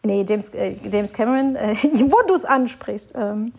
nee, 0.05 0.25
James, 0.29 0.51
äh, 0.51 0.77
James 0.89 1.13
Cameron, 1.13 1.57
äh, 1.57 1.75
wo 1.83 2.17
du 2.27 2.35
es 2.35 2.45
ansprichst. 2.45 3.13
Ähm, 3.17 3.53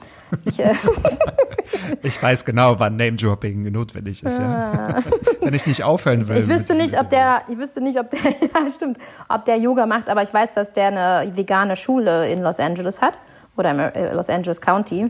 ich, 0.45 0.59
äh, 0.59 0.73
Ich 2.03 2.22
weiß 2.22 2.45
genau, 2.45 2.80
wann 2.80 2.95
Name-Dropping 2.95 3.72
notwendig 3.72 4.23
ist, 4.23 4.38
ja. 4.38 5.01
Wenn 5.41 5.53
ich 5.53 5.65
nicht 5.65 5.84
aufhören 5.84 6.27
will. 6.27 6.38
ich 6.38 6.47
wüsste 6.47 6.76
nicht, 6.76 6.99
ob 6.99 7.09
der, 7.09 7.41
ich 7.47 7.57
wüsste 7.57 7.81
nicht, 7.81 7.99
ob 7.99 8.09
der, 8.11 8.19
ja 8.23 8.69
stimmt, 8.73 8.97
ob 9.30 9.45
der 9.45 9.57
Yoga 9.57 9.85
macht, 9.85 10.09
aber 10.09 10.22
ich 10.22 10.34
weiß, 10.34 10.53
dass 10.53 10.73
der 10.73 10.88
eine 10.88 11.35
vegane 11.35 11.76
Schule 11.76 12.30
in 12.31 12.41
Los 12.41 12.59
Angeles 12.59 13.01
hat 13.01 13.17
oder 13.57 13.72
im 13.72 13.80
äh, 13.80 14.13
Los 14.13 14.30
Angeles 14.30 14.61
County. 14.61 15.09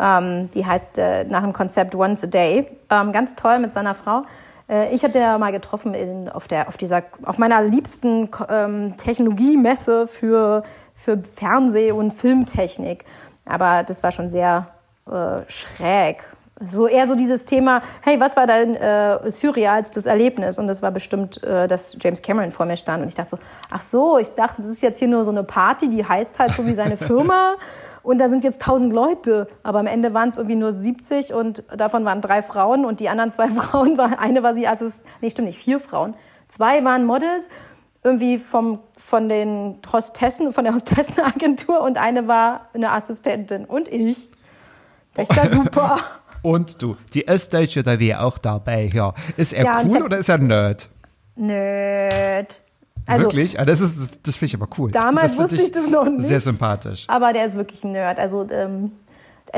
Ähm, 0.00 0.50
die 0.52 0.64
heißt 0.64 0.98
äh, 0.98 1.24
nach 1.24 1.42
dem 1.42 1.52
Konzept 1.52 1.94
Once 1.94 2.24
a 2.24 2.26
Day. 2.26 2.66
Ähm, 2.90 3.12
ganz 3.12 3.36
toll 3.36 3.58
mit 3.58 3.74
seiner 3.74 3.94
Frau. 3.94 4.22
Äh, 4.72 4.94
ich 4.94 5.02
habe 5.02 5.12
den 5.12 5.22
ja 5.22 5.38
mal 5.38 5.52
getroffen 5.52 5.94
in, 5.94 6.28
auf, 6.28 6.48
der, 6.48 6.68
auf, 6.68 6.76
dieser, 6.76 7.02
auf 7.24 7.38
meiner 7.38 7.62
liebsten 7.62 8.30
ähm, 8.48 8.96
Technologiemesse 8.96 10.06
für, 10.06 10.62
für 10.94 11.18
Fernseh- 11.36 11.92
und 11.92 12.12
Filmtechnik. 12.12 13.04
Aber 13.44 13.82
das 13.82 14.02
war 14.02 14.12
schon 14.12 14.30
sehr 14.30 14.68
äh, 15.06 15.42
schräg. 15.48 16.24
So 16.64 16.86
eher 16.86 17.08
so 17.08 17.16
dieses 17.16 17.44
Thema, 17.44 17.82
hey, 18.02 18.20
was 18.20 18.36
war 18.36 18.46
dein 18.46 18.76
äh, 18.76 19.30
surrealstes 19.30 20.06
Erlebnis? 20.06 20.60
Und 20.60 20.68
das 20.68 20.80
war 20.80 20.92
bestimmt, 20.92 21.42
äh, 21.42 21.66
dass 21.66 21.96
James 22.00 22.22
Cameron 22.22 22.52
vor 22.52 22.66
mir 22.66 22.76
stand. 22.76 23.02
Und 23.02 23.08
ich 23.08 23.16
dachte 23.16 23.30
so, 23.30 23.38
ach 23.68 23.82
so, 23.82 24.18
ich 24.18 24.28
dachte, 24.34 24.62
das 24.62 24.70
ist 24.70 24.80
jetzt 24.80 24.98
hier 25.00 25.08
nur 25.08 25.24
so 25.24 25.32
eine 25.32 25.42
Party, 25.42 25.90
die 25.90 26.04
heißt 26.06 26.38
halt 26.38 26.52
so 26.52 26.64
wie 26.64 26.74
seine 26.74 26.96
Firma. 27.08 27.56
Und 28.02 28.18
da 28.18 28.28
sind 28.28 28.44
jetzt 28.44 28.60
tausend 28.60 28.92
Leute. 28.92 29.48
Aber 29.62 29.78
am 29.78 29.86
Ende 29.86 30.14
waren 30.14 30.28
es 30.28 30.36
irgendwie 30.36 30.56
nur 30.56 30.72
70 30.72 31.32
und 31.32 31.64
davon 31.76 32.04
waren 32.04 32.20
drei 32.20 32.42
Frauen 32.42 32.84
und 32.84 33.00
die 33.00 33.08
anderen 33.08 33.30
zwei 33.30 33.48
Frauen 33.50 33.96
waren, 33.98 34.14
eine 34.14 34.42
war 34.42 34.54
sie 34.54 34.66
Assist, 34.66 35.04
nee, 35.20 35.30
stimmt 35.30 35.48
nicht, 35.48 35.58
vier 35.58 35.80
Frauen. 35.80 36.14
Zwei 36.48 36.84
waren 36.84 37.06
Models, 37.06 37.48
irgendwie 38.04 38.38
vom, 38.38 38.80
von 38.96 39.28
den 39.28 39.78
Hostessen, 39.92 40.52
von 40.52 40.64
der 40.64 40.74
Hostessenagentur 40.74 41.80
und 41.80 41.98
eine 41.98 42.26
war 42.26 42.68
eine 42.74 42.90
Assistentin 42.92 43.64
und 43.64 43.88
ich. 43.88 44.28
Das 45.14 45.30
ist 45.30 45.36
ja 45.36 45.46
super. 45.46 45.98
Und 46.42 46.82
du, 46.82 46.96
die 47.14 47.28
Östdeutsche, 47.28 47.84
da 47.84 48.00
wäre 48.00 48.22
auch 48.22 48.38
dabei, 48.38 48.90
ja. 48.92 49.14
Ist 49.36 49.52
er 49.52 49.64
Ja, 49.64 49.82
cool 49.86 50.02
oder 50.02 50.18
ist 50.18 50.28
er 50.28 50.38
Nerd? 50.38 50.88
Nerd. 51.36 52.58
Also, 53.06 53.24
Wirklich? 53.24 53.58
Ah, 53.58 53.64
das 53.64 53.80
ist, 53.80 54.18
das 54.26 54.36
finde 54.36 54.54
ich 54.54 54.60
aber 54.60 54.68
cool. 54.78 54.90
Damals 54.90 55.36
wusste 55.36 55.56
ich 55.56 55.70
das 55.70 55.88
noch 55.88 56.04
nicht. 56.04 56.26
Sehr 56.26 56.40
sympathisch. 56.40 57.04
Aber 57.08 57.32
der 57.32 57.46
ist 57.46 57.56
wirklich 57.56 57.82
ein 57.84 57.92
Nerd. 57.92 58.18
Also 58.18 58.48
ähm, 58.50 58.92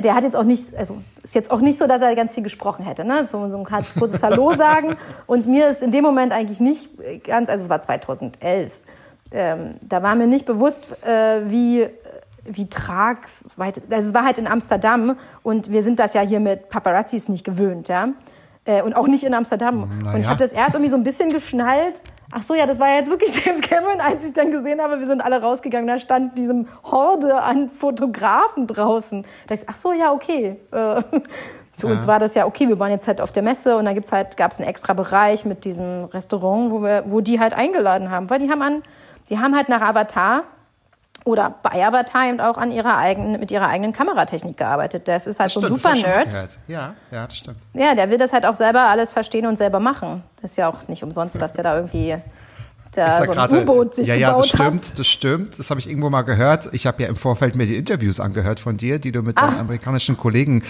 der 0.03 0.15
hat 0.15 0.25
jetzt 0.25 0.35
auch 0.35 0.45
nicht, 0.45 0.75
also 0.75 0.97
ist 1.23 1.35
jetzt 1.35 1.51
auch 1.51 1.61
nicht 1.61 1.79
so, 1.79 1.87
dass 1.87 2.03
er 2.03 2.15
ganz 2.17 2.33
viel 2.33 2.43
gesprochen 2.43 2.85
hätte. 2.85 3.05
Ne? 3.05 3.25
So, 3.27 3.49
so 3.49 3.57
ein 3.57 3.65
kurzes 3.65 4.23
Hallo 4.23 4.55
sagen. 4.57 4.97
Und 5.27 5.47
mir 5.47 5.69
ist 5.69 5.83
in 5.83 5.91
dem 5.91 6.03
Moment 6.03 6.33
eigentlich 6.33 6.61
nicht 6.61 6.89
ganz, 7.25 7.49
also 7.49 7.65
es 7.65 7.71
war 7.71 7.81
2011, 7.81 8.73
ähm, 9.31 9.75
da 9.83 10.03
war 10.03 10.15
mir 10.15 10.27
nicht 10.27 10.47
bewusst, 10.47 10.87
äh, 11.05 11.41
wie 11.49 11.89
wie 12.47 12.69
tragweit, 12.69 13.81
also 13.91 14.09
es 14.09 14.15
war 14.15 14.25
halt 14.25 14.39
in 14.39 14.47
Amsterdam 14.47 15.17
und 15.43 15.71
wir 15.71 15.83
sind 15.83 15.99
das 15.99 16.15
ja 16.15 16.21
hier 16.21 16.41
mit 16.41 16.69
Paparazzis 16.69 17.29
nicht 17.29 17.45
gewöhnt, 17.45 17.89
ja. 17.89 18.09
Äh, 18.67 18.83
und 18.83 18.95
auch 18.95 19.07
nicht 19.07 19.25
in 19.25 19.35
Amsterdam. 19.35 20.01
Na 20.03 20.13
und 20.13 20.21
ich 20.21 20.29
habe 20.29 20.39
das 20.39 20.53
erst 20.53 20.75
irgendwie 20.75 20.91
so 20.91 20.97
ein 20.97 21.05
bisschen 21.05 21.29
geschnallt. 21.29 22.01
Ach 22.37 22.43
so, 22.43 22.55
ja, 22.55 22.67
das 22.67 22.81
war 22.81 22.89
ja 22.89 22.97
jetzt 22.97 23.11
wirklich 23.11 23.33
James 23.45 23.61
Cameron, 23.61 24.01
als 24.01 24.27
ich 24.27 24.33
dann 24.33 24.51
gesehen 24.51 24.81
habe, 24.81 24.99
wir 24.99 25.07
sind 25.07 25.21
alle 25.21 25.41
rausgegangen, 25.41 25.87
da 25.87 26.01
stand 26.01 26.37
diesem 26.37 26.67
Horde 26.83 27.41
an 27.41 27.71
Fotografen 27.71 28.67
draußen. 28.67 29.25
Da 29.47 29.55
ich, 29.55 29.61
ach 29.69 29.77
so, 29.77 29.93
ja, 29.93 30.13
okay. 30.13 30.57
Äh, 30.73 31.03
Für 31.77 31.89
uns 31.89 32.07
war 32.07 32.21
das 32.21 32.37
ja 32.37 32.47
okay, 32.47 32.69
wir 32.69 32.79
waren 32.79 32.93
jetzt 32.93 33.09
halt 33.09 33.21
auf 33.21 33.33
der 33.33 33.43
Messe 33.43 33.77
und 33.77 33.85
da 33.85 33.93
gibt's 33.93 34.13
halt, 34.13 34.37
gab's 34.37 34.61
einen 34.61 34.69
extra 34.69 34.93
Bereich 34.93 35.45
mit 35.45 35.65
diesem 35.65 36.05
Restaurant, 36.05 36.71
wo 36.71 36.83
wir, 36.83 37.05
wo 37.07 37.21
die 37.21 37.41
halt 37.41 37.53
eingeladen 37.53 38.13
haben. 38.13 38.31
Weil 38.31 38.39
die 38.39 38.49
haben 38.49 38.63
an, 38.63 38.83
die 39.29 39.41
haben 39.41 39.57
halt 39.57 39.69
nach 39.69 39.83
Avatar 39.83 40.45
oder 41.25 41.55
bei 41.63 41.85
Avatar 41.87 42.29
eben 42.29 42.41
auch 42.41 42.59
an 42.59 42.71
ihrer 42.71 42.97
eigenen, 42.99 43.41
mit 43.41 43.51
ihrer 43.51 43.67
eigenen 43.67 43.93
Kameratechnik 43.95 44.57
gearbeitet. 44.59 45.09
Das 45.09 45.27
ist 45.27 45.41
halt 45.41 45.51
so 45.51 45.61
ein 45.61 45.71
das 45.73 45.81
super 45.83 45.89
hab 45.91 45.97
ich 45.97 46.03
schon 46.03 46.11
mal 46.11 46.25
Nerd. 46.27 46.59
Ja, 46.69 46.95
ja, 47.11 47.27
das 47.27 47.37
stimmt. 47.37 47.57
Ja, 47.73 47.95
der 47.95 48.11
will 48.11 48.19
das 48.19 48.33
halt 48.33 48.45
auch 48.45 48.55
selber 48.55 48.83
alles 48.83 49.11
verstehen 49.11 49.47
und 49.47 49.57
selber 49.57 49.81
machen. 49.81 50.23
Das 50.43 50.51
ist 50.53 50.57
ja 50.59 50.69
auch 50.69 50.87
nicht 50.89 51.03
umsonst, 51.03 51.41
dass 51.41 51.55
der 51.55 51.65
da 51.65 51.77
irgendwie 51.77 52.17
da 52.93 53.09
Ich 53.09 53.27
so 53.27 53.33
sag 53.33 53.53
ein 53.53 53.63
U-Boot 53.63 53.95
sich 53.95 54.07
ja, 54.07 54.15
ja, 54.15 54.35
das 54.37 54.49
stimmt, 54.49 54.85
hat. 54.85 54.99
das 54.99 55.07
stimmt. 55.09 55.59
Das 55.59 55.71
habe 55.71 55.81
ich 55.81 55.89
irgendwo 55.89 56.11
mal 56.11 56.23
gehört. 56.23 56.69
Ich 56.73 56.87
habe 56.87 57.03
ja 57.03 57.09
im 57.09 57.17
Vorfeld 57.17 57.57
mir 57.57 57.67
die 57.67 57.77
Interviews 57.77 58.21
angehört 58.21 58.61
von 58.61 58.77
dir, 58.77 58.99
die 59.01 59.11
du 59.11 59.23
mit 59.23 59.39
Ah. 59.39 59.47
deinen 59.47 59.61
amerikanischen 59.61 60.17
Kollegen 60.17 60.63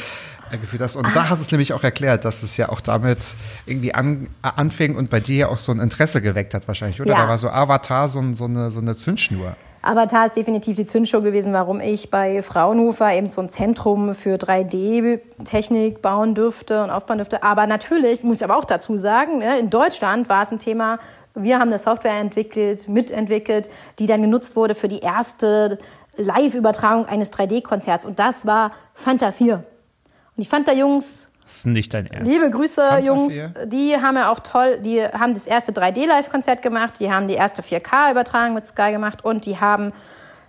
äh, 0.52 0.56
geführt 0.56 0.80
hast. 0.82 0.96
Und 0.96 1.14
da 1.14 1.28
hast 1.28 1.40
du 1.40 1.44
es 1.46 1.50
nämlich 1.50 1.72
auch 1.74 1.82
erklärt, 1.82 2.24
dass 2.24 2.42
es 2.44 2.56
ja 2.56 2.68
auch 2.70 2.80
damit 2.80 3.34
irgendwie 3.66 3.92
an, 3.92 4.28
äh, 4.42 4.48
anfing 4.56 4.96
und 4.96 5.10
bei 5.10 5.20
dir 5.20 5.36
ja 5.36 5.48
auch 5.48 5.58
so 5.58 5.72
ein 5.72 5.80
Interesse 5.80 6.22
geweckt 6.22 6.54
hat 6.54 6.66
wahrscheinlich, 6.68 7.00
oder? 7.00 7.10
Ja. 7.10 7.22
Da 7.22 7.28
war 7.28 7.36
so 7.38 7.50
Avatar 7.50 8.08
so, 8.08 8.20
ein- 8.20 8.34
so, 8.34 8.44
eine, 8.44 8.70
so 8.70 8.80
eine 8.80 8.96
Zündschnur. 8.96 9.56
Avatar 9.86 10.26
ist 10.26 10.36
definitiv 10.36 10.76
die 10.76 10.86
Zündshow 10.86 11.20
gewesen, 11.20 11.52
warum 11.52 11.80
ich 11.80 12.10
bei 12.10 12.42
Fraunhofer 12.42 13.12
eben 13.12 13.28
so 13.28 13.42
ein 13.42 13.50
Zentrum 13.50 14.14
für 14.14 14.36
3D-Technik 14.36 16.00
bauen 16.00 16.34
dürfte 16.34 16.82
und 16.82 16.90
aufbauen 16.90 17.18
dürfte. 17.18 17.42
Aber 17.42 17.66
natürlich, 17.66 18.22
muss 18.22 18.38
ich 18.38 18.44
aber 18.44 18.56
auch 18.56 18.64
dazu 18.64 18.96
sagen, 18.96 19.38
ne, 19.38 19.58
in 19.58 19.68
Deutschland 19.68 20.28
war 20.28 20.42
es 20.42 20.52
ein 20.52 20.58
Thema, 20.58 20.98
wir 21.34 21.58
haben 21.58 21.68
eine 21.68 21.78
Software 21.78 22.18
entwickelt, 22.18 22.88
mitentwickelt, 22.88 23.68
die 23.98 24.06
dann 24.06 24.22
genutzt 24.22 24.56
wurde 24.56 24.74
für 24.74 24.88
die 24.88 25.00
erste 25.00 25.78
Live-Übertragung 26.16 27.06
eines 27.06 27.32
3D-Konzerts. 27.32 28.04
Und 28.04 28.18
das 28.18 28.46
war 28.46 28.72
Fanta 28.94 29.32
4. 29.32 29.56
Und 29.56 29.64
die 30.36 30.44
Fanta-Jungs 30.44 31.28
Das 31.44 31.56
ist 31.56 31.66
nicht 31.66 31.92
dein 31.92 32.06
Ernst. 32.06 32.30
Liebe 32.30 32.50
Grüße, 32.50 32.80
Fanta 32.80 32.98
Jungs. 33.00 33.32
4? 33.32 33.66
Die 33.66 33.96
haben 33.96 34.16
ja 34.16 34.32
auch 34.32 34.40
toll, 34.40 34.78
die 34.80 35.02
haben 35.02 35.34
das 35.34 35.46
erste 35.46 35.72
3D-Live-Konzert 35.72 36.62
gemacht, 36.62 36.94
die 37.00 37.12
haben 37.12 37.28
die 37.28 37.34
erste 37.34 37.62
4K-Übertragung 37.62 38.54
mit 38.54 38.64
Sky 38.64 38.92
gemacht 38.92 39.24
und 39.24 39.44
die 39.44 39.58
haben 39.58 39.92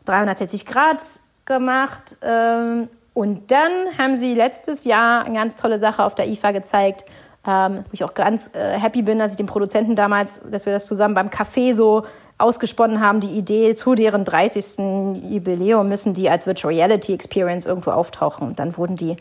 360 0.06 0.66
Grad 0.66 1.02
gemacht. 1.46 2.16
Ähm, 2.22 2.90
und 3.14 3.52
dann 3.52 3.72
haben 3.98 4.16
sie 4.16 4.34
letztes 4.34 4.84
Jahr 4.84 5.26
eine 5.26 5.36
ganz 5.36 5.56
tolle 5.56 5.80
Sache 5.80 6.04
auf 6.04 6.16
der 6.16 6.28
IFA 6.28 6.52
gezeigt, 6.52 7.06
ähm, 7.48 7.86
wo 7.86 7.94
ich 7.94 8.04
auch 8.04 8.14
ganz 8.14 8.50
äh, 8.54 8.78
happy 8.80 9.02
bin, 9.02 9.20
dass 9.20 9.32
ich 9.32 9.38
den 9.38 9.46
Produzenten 9.46 9.96
damals, 9.96 10.42
dass 10.50 10.66
wir 10.66 10.74
das 10.74 10.86
zusammen 10.86 11.14
beim 11.14 11.30
Café 11.30 11.74
so 11.74 12.06
ausgesponnen 12.38 13.00
haben, 13.00 13.22
die 13.22 13.30
Idee, 13.30 13.76
zu 13.76 13.96
deren 13.96 14.26
30. 14.26 15.24
Jubiläum 15.30 15.88
müssen 15.88 16.14
die 16.14 16.30
als 16.30 16.46
Virtual 16.46 16.74
Reality 16.74 17.14
Experience 17.14 17.66
irgendwo 17.66 17.92
auftauchen. 17.92 18.48
Und 18.48 18.60
dann 18.60 18.76
wurden 18.78 18.98
die, 18.98 19.16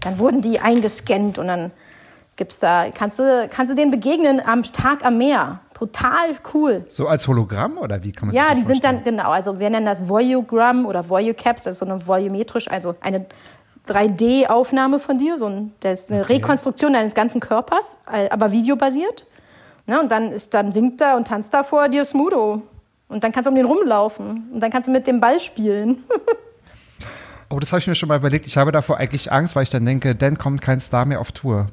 dann 0.00 0.18
wurden 0.18 0.40
die 0.40 0.60
eingescannt 0.60 1.38
und 1.38 1.46
dann 1.48 1.70
gibt's 2.36 2.58
da, 2.58 2.86
kannst 2.94 3.18
du, 3.18 3.48
kannst 3.50 3.70
du 3.70 3.74
denen 3.76 3.90
begegnen 3.90 4.40
am 4.44 4.62
Tag 4.62 5.04
am 5.04 5.18
Meer. 5.18 5.60
Total 5.74 6.30
cool. 6.54 6.84
So 6.88 7.06
als 7.06 7.26
Hologramm 7.28 7.76
oder 7.78 8.02
wie 8.02 8.12
kann 8.12 8.28
man 8.28 8.34
Ja, 8.36 8.44
sich 8.46 8.54
die 8.54 8.60
das 8.60 8.68
sind 8.68 8.84
dann, 8.84 8.94
vorstellen? 8.96 9.16
genau, 9.16 9.30
also 9.30 9.58
wir 9.60 9.68
nennen 9.70 9.86
das 9.86 10.08
Volugram 10.08 10.86
oder 10.86 11.08
Volucaps, 11.08 11.64
das 11.64 11.72
ist 11.74 11.78
so 11.80 11.86
eine 11.86 12.06
volumetrisch, 12.06 12.70
also 12.70 12.94
eine 13.00 13.26
3D-Aufnahme 13.88 14.98
von 15.00 15.18
dir, 15.18 15.36
so 15.38 15.46
ein, 15.46 15.72
das 15.80 16.02
ist 16.02 16.10
eine 16.10 16.28
Rekonstruktion 16.28 16.92
deines 16.92 17.14
ganzen 17.14 17.40
Körpers, 17.40 17.96
äh, 18.10 18.28
aber 18.30 18.52
videobasiert. 18.52 19.26
Ne, 19.86 19.98
und 20.00 20.10
dann 20.10 20.30
ist, 20.32 20.54
dann 20.54 20.70
singt 20.72 21.00
er 21.00 21.16
und 21.16 21.26
tanzt 21.26 21.52
da 21.52 21.62
vor 21.62 21.88
dir 21.88 22.04
Smudo. 22.04 22.62
Und 23.08 23.24
dann 23.24 23.32
kannst 23.32 23.46
du 23.46 23.50
um 23.50 23.56
den 23.56 23.66
rumlaufen. 23.66 24.48
Und 24.52 24.60
dann 24.60 24.70
kannst 24.70 24.86
du 24.86 24.92
mit 24.92 25.06
dem 25.08 25.18
Ball 25.20 25.40
spielen. 25.40 26.04
Oh, 27.52 27.58
das 27.58 27.72
habe 27.72 27.80
ich 27.80 27.86
mir 27.88 27.94
schon 27.96 28.08
mal 28.08 28.16
überlegt. 28.18 28.46
Ich 28.46 28.56
habe 28.56 28.70
davor 28.72 28.98
eigentlich 28.98 29.32
Angst, 29.32 29.56
weil 29.56 29.64
ich 29.64 29.70
dann 29.70 29.84
denke, 29.84 30.14
dann 30.14 30.38
kommt 30.38 30.62
kein 30.62 30.78
Star 30.80 31.04
mehr 31.04 31.20
auf 31.20 31.32
Tour. 31.32 31.66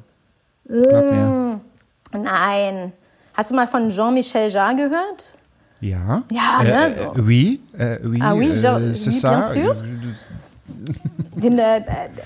Glaub 0.66 1.10
mir. 1.10 1.60
Nein. 2.12 2.92
Hast 3.34 3.50
du 3.50 3.54
mal 3.54 3.68
von 3.68 3.90
Jean-Michel 3.90 4.50
Jarre 4.50 4.74
gehört? 4.76 5.34
Ja. 5.80 6.24
Ja, 6.32 6.62
ne, 6.62 6.86
äh, 6.88 6.90
so. 6.94 7.02
äh, 7.02 7.20
Oui, 7.20 7.60
äh, 7.78 7.98
oui, 8.04 8.18
Ah 8.20 8.34
oui, 8.34 8.48
äh, 8.48 8.54
je- 8.54 8.94
c'est 8.94 9.10
oui, 9.12 9.20
ça. 9.20 9.30
bien 9.30 9.44
sûr. 9.44 9.76
Den, 11.36 11.58
äh, 11.58 11.80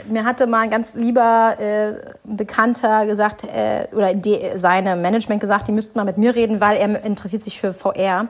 mir 0.09 0.25
hatte 0.25 0.47
mal 0.47 0.61
ein 0.63 0.71
ganz 0.71 0.95
lieber 0.95 1.55
äh, 1.61 1.93
Bekannter 2.25 3.05
gesagt, 3.07 3.45
äh, 3.45 3.87
oder 3.93 4.15
die, 4.15 4.39
seine 4.57 4.97
Management 4.97 5.41
gesagt, 5.43 5.69
die 5.69 5.73
müssten 5.73 5.99
mal 5.99 6.05
mit 6.05 6.17
mir 6.17 6.35
reden, 6.35 6.61
weil 6.61 6.79
er 6.79 7.05
interessiert 7.05 7.45
sich 7.45 7.61
für 7.61 7.75
VR. 7.75 8.29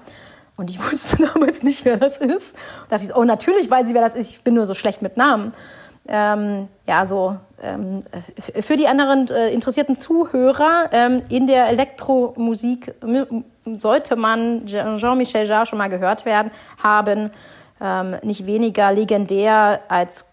Und 0.57 0.71
ich 0.71 0.79
wusste 0.93 1.27
damals 1.35 1.63
nicht, 1.63 1.85
wer 1.85 1.97
das 1.97 2.19
ist. 2.19 2.55
Da 2.89 2.97
dachte 2.97 3.05
ich, 3.11 3.17
oh, 3.17 3.25
natürlich 3.25 3.71
weiß 3.71 3.89
ich, 3.89 3.95
wer 3.95 4.03
das 4.03 4.15
ist. 4.15 4.31
Ich 4.31 4.43
bin 4.43 4.55
nur 4.55 4.67
so 4.67 4.75
schlecht 4.75 5.03
mit 5.03 5.17
Namen. 5.17 5.53
Ähm, 6.09 6.67
ja, 6.87 7.07
so 7.07 7.37
ähm, 7.63 8.03
f- 8.37 8.65
für 8.67 8.77
die 8.77 8.89
anderen 8.89 9.29
äh, 9.29 9.51
interessierten 9.51 9.97
Zuhörer 9.97 10.89
ähm, 10.91 11.23
in 11.29 11.47
der 11.47 11.69
Elektromusik 11.69 12.93
sollte 13.77 14.17
man 14.17 14.67
Jean- 14.67 14.99
Jean-Michel 14.99 15.47
Jarre 15.47 15.67
schon 15.67 15.79
mal 15.79 15.89
gehört 15.89 16.25
werden 16.27 16.51
haben. 16.83 17.31
Ähm, 17.81 18.17
nicht 18.23 18.47
weniger 18.47 18.93
legendär 18.93 19.81
als, 19.89 20.25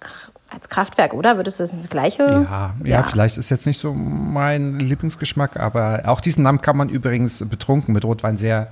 als 0.49 0.69
Kraftwerk, 0.69 1.13
oder? 1.13 1.37
Würdest 1.37 1.59
du 1.59 1.63
das 1.63 1.71
das 1.71 1.89
Gleiche? 1.89 2.47
Ja, 2.49 2.73
ja, 2.83 3.03
vielleicht 3.03 3.37
ist 3.37 3.49
jetzt 3.51 3.65
nicht 3.67 3.79
so 3.79 3.93
mein 3.93 4.79
Lieblingsgeschmack, 4.79 5.59
aber 5.59 6.01
auch 6.05 6.21
diesen 6.21 6.43
Namen 6.43 6.61
kann 6.61 6.77
man 6.77 6.89
übrigens 6.89 7.43
betrunken 7.47 7.93
mit 7.93 8.05
Rotwein 8.05 8.37
sehr 8.37 8.67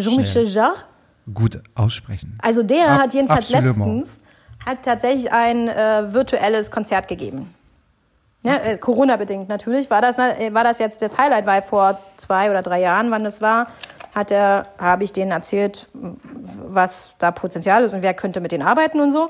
Jean-Michel 0.00 0.46
Jarre? 0.48 0.74
gut 1.32 1.62
aussprechen. 1.74 2.36
Also 2.42 2.62
der 2.62 2.88
Ab- 2.88 3.00
hat 3.02 3.14
jedenfalls 3.14 3.50
letztens 3.50 4.20
hat 4.66 4.82
tatsächlich 4.84 5.32
ein 5.32 5.68
äh, 5.68 6.12
virtuelles 6.12 6.70
Konzert 6.70 7.08
gegeben. 7.08 7.54
Ja, 8.42 8.56
äh, 8.56 8.78
Corona-bedingt 8.78 9.48
natürlich. 9.48 9.90
War 9.90 10.00
das, 10.02 10.18
äh, 10.18 10.52
war 10.52 10.64
das 10.64 10.78
jetzt 10.78 11.02
das 11.02 11.16
Highlight, 11.18 11.46
weil 11.46 11.62
vor 11.62 11.98
zwei 12.16 12.50
oder 12.50 12.62
drei 12.62 12.80
Jahren, 12.80 13.10
wann 13.10 13.22
das 13.24 13.40
war, 13.40 13.68
hat 14.14 14.30
er, 14.30 14.64
habe 14.78 15.04
ich 15.04 15.12
denen 15.12 15.30
erzählt, 15.30 15.86
was 15.92 17.08
da 17.18 17.30
Potenzial 17.30 17.84
ist 17.84 17.94
und 17.94 18.02
wer 18.02 18.12
könnte 18.14 18.40
mit 18.40 18.50
denen 18.52 18.66
arbeiten 18.66 19.00
und 19.00 19.12
so. 19.12 19.28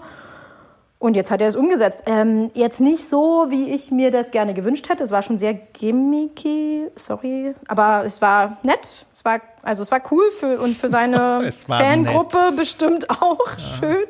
Und 0.98 1.16
jetzt 1.16 1.30
hat 1.30 1.40
er 1.40 1.48
es 1.48 1.56
umgesetzt. 1.56 2.02
Ähm, 2.06 2.50
jetzt 2.54 2.80
nicht 2.80 3.08
so, 3.08 3.46
wie 3.48 3.74
ich 3.74 3.90
mir 3.90 4.10
das 4.10 4.30
gerne 4.32 4.52
gewünscht 4.54 4.88
hätte. 4.88 5.02
Es 5.02 5.10
war 5.10 5.22
schon 5.22 5.38
sehr 5.38 5.54
gimmicky, 5.54 6.88
sorry, 6.96 7.54
aber 7.68 8.04
es 8.04 8.20
war 8.20 8.58
nett. 8.62 9.06
Es 9.20 9.24
war, 9.26 9.38
also 9.62 9.82
es 9.82 9.90
war 9.90 10.00
cool 10.10 10.24
für 10.40 10.58
und 10.60 10.74
für 10.78 10.88
seine 10.88 11.42
Fangruppe 11.66 12.52
bestimmt 12.56 13.10
auch 13.10 13.38
schön. 13.78 14.04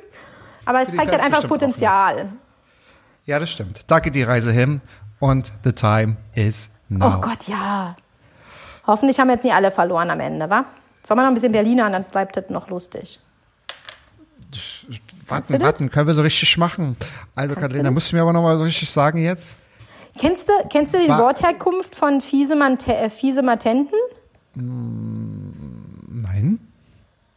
Aber 0.65 0.83
es 0.83 0.95
zeigt 0.95 1.11
halt 1.11 1.25
einfach 1.25 1.49
Potenzial. 1.49 2.29
Ja, 3.27 3.41
das 3.41 3.51
stimmt. 3.51 3.91
Da 3.91 3.99
geht 3.99 4.15
die 4.15 4.23
Reise 4.23 4.53
hin 4.53 4.81
und 5.19 5.53
the 5.65 5.73
time 5.73 6.17
is 6.37 6.71
now. 6.89 7.17
Oh 7.17 7.21
Gott, 7.21 7.49
ja. 7.49 7.97
Hoffentlich 8.87 9.19
haben 9.19 9.31
jetzt 9.31 9.43
nicht 9.43 9.53
alle 9.55 9.73
verloren 9.73 10.11
am 10.11 10.21
Ende, 10.21 10.49
wa? 10.49 10.65
Sollen 11.03 11.19
wir 11.19 11.23
noch 11.25 11.31
ein 11.33 11.35
bisschen 11.35 11.51
Berliner, 11.51 11.91
dann 11.91 12.05
bleibt 12.05 12.37
das 12.37 12.49
noch 12.49 12.69
lustig. 12.69 13.19
warten, 15.27 15.61
warten, 15.61 15.91
können 15.91 16.07
wir 16.07 16.15
so 16.15 16.23
richtig 16.23 16.57
machen. 16.57 16.97
Also, 17.35 17.57
Kannst 17.57 17.77
das? 17.77 17.91
musst 17.91 18.13
du 18.13 18.17
mir 18.17 18.23
aber 18.23 18.33
noch 18.33 18.43
mal 18.43 18.59
so 18.59 18.65
richtig 18.65 18.89
sagen 18.89 19.19
jetzt? 19.19 19.57
Kennst 20.21 20.49
du, 20.49 20.53
kennst 20.69 20.95
du 20.95 20.99
die 21.01 21.09
War- 21.09 21.19
Wortherkunft 21.21 21.97
von 21.97 22.21
Fiesemante, 22.21 22.95
äh, 22.95 23.11
Fiesematenten? 23.11 23.99
Nein? 24.55 26.59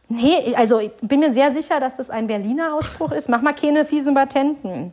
Nee, 0.08 0.54
also 0.56 0.78
ich 0.80 0.90
bin 1.02 1.20
mir 1.20 1.32
sehr 1.32 1.52
sicher, 1.52 1.80
dass 1.80 1.96
das 1.96 2.10
ein 2.10 2.26
Berliner 2.26 2.74
Ausspruch 2.74 3.12
ist. 3.12 3.28
Mach 3.28 3.42
mal 3.42 3.54
keine 3.54 3.84
Fiesematenten. 3.84 4.92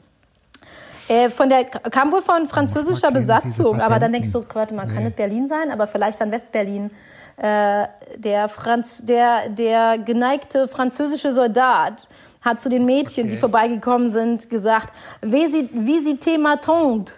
Äh, 1.07 1.29
von 1.29 1.49
der 1.49 1.65
kam 1.65 2.11
wohl 2.11 2.21
von 2.21 2.47
französischer 2.47 3.11
Besatzung, 3.11 3.81
aber 3.81 3.99
dann 3.99 4.13
denkst 4.13 4.31
du, 4.31 4.45
warte 4.53 4.73
mal, 4.73 4.87
kann 4.87 5.03
Nee. 5.03 5.09
es 5.09 5.13
Berlin 5.15 5.47
sein, 5.49 5.71
aber 5.71 5.87
vielleicht 5.87 6.21
dann 6.21 6.31
Westberlin. 6.31 6.91
Äh, 7.37 7.87
der, 8.17 8.47
Franz, 8.49 9.03
der, 9.05 9.49
der 9.49 9.97
geneigte 9.97 10.67
französische 10.67 11.33
Soldat 11.33 12.07
hat 12.41 12.59
zu 12.61 12.69
den 12.69 12.85
Mädchen, 12.85 13.27
die 13.27 13.33
Okay. 13.33 13.39
vorbeigekommen 13.39 14.11
sind, 14.11 14.49
gesagt, 14.49 14.93
visitez 15.21 16.37
ma 16.39 16.55
tante. 16.57 17.13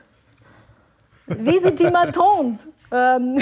Visitez 1.27 1.91
ma 1.91 2.05
tante. 2.07 2.67
Ähm, 2.91 3.39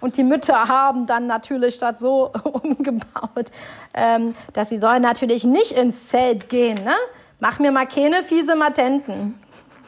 und 0.00 0.16
die 0.16 0.24
Mütter 0.24 0.68
haben 0.68 1.06
dann 1.06 1.26
natürlich 1.26 1.78
das 1.78 1.98
so 1.98 2.32
umgebaut, 2.44 3.50
ähm, 3.94 4.34
dass 4.52 4.68
sie 4.68 4.78
sollen 4.78 5.02
natürlich 5.02 5.44
nicht 5.44 5.72
ins 5.72 6.08
Zelt 6.08 6.48
gehen. 6.48 6.76
Ne? 6.84 6.94
Mach 7.40 7.58
mir 7.58 7.72
mal 7.72 7.86
keine 7.86 8.22
fiese 8.22 8.56
Matenten. 8.56 9.34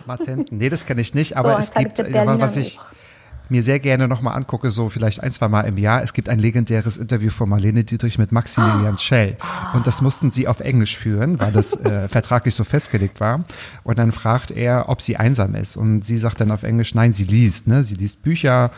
Matenten. 0.06 0.58
Nee, 0.58 0.70
das 0.70 0.86
kenne 0.86 1.00
ich 1.00 1.14
nicht, 1.14 1.36
aber 1.36 1.52
So, 1.52 1.58
es 1.58 1.68
ich 1.70 1.74
gibt, 1.74 1.98
das 1.98 2.08
äh, 2.08 2.40
was 2.40 2.56
ich 2.56 2.80
mir 3.50 3.62
sehr 3.62 3.80
gerne 3.80 4.08
nochmal 4.08 4.36
angucke, 4.36 4.70
so 4.70 4.88
vielleicht 4.88 5.22
ein, 5.22 5.32
zwei 5.32 5.48
Mal 5.48 5.62
im 5.62 5.78
Jahr. 5.78 6.02
Es 6.02 6.12
gibt 6.12 6.28
ein 6.28 6.38
legendäres 6.38 6.96
Interview 6.96 7.30
von 7.30 7.48
Marlene 7.48 7.84
Dietrich 7.84 8.18
mit 8.18 8.32
Maximilian 8.32 8.94
Ah. 8.94 8.98
Schell. 8.98 9.36
Und 9.74 9.86
das 9.86 10.02
mussten 10.02 10.30
sie 10.30 10.48
auf 10.48 10.60
Englisch 10.60 10.96
führen, 10.96 11.40
weil 11.40 11.52
das 11.52 11.74
äh, 11.74 12.08
vertraglich 12.10 12.54
so 12.54 12.64
festgelegt 12.64 13.20
war. 13.20 13.44
Und 13.84 13.98
dann 13.98 14.12
fragt 14.12 14.50
er, 14.50 14.88
ob 14.88 15.00
sie 15.00 15.16
einsam 15.16 15.54
ist. 15.54 15.76
Und 15.76 16.02
sie 16.04 16.16
sagt 16.16 16.40
dann 16.40 16.50
auf 16.50 16.62
Englisch, 16.62 16.94
nein, 16.94 17.12
sie 17.12 17.24
liest. 17.24 17.66
Ne? 17.66 17.82
Sie 17.82 17.94
liest 17.94 18.22
Bücher 18.22 18.70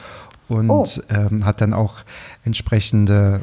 und 0.51 0.71
Oh. 0.71 0.85
ähm, 1.09 1.45
hat 1.45 1.61
dann 1.61 1.73
auch 1.73 1.97
entsprechende 2.45 3.41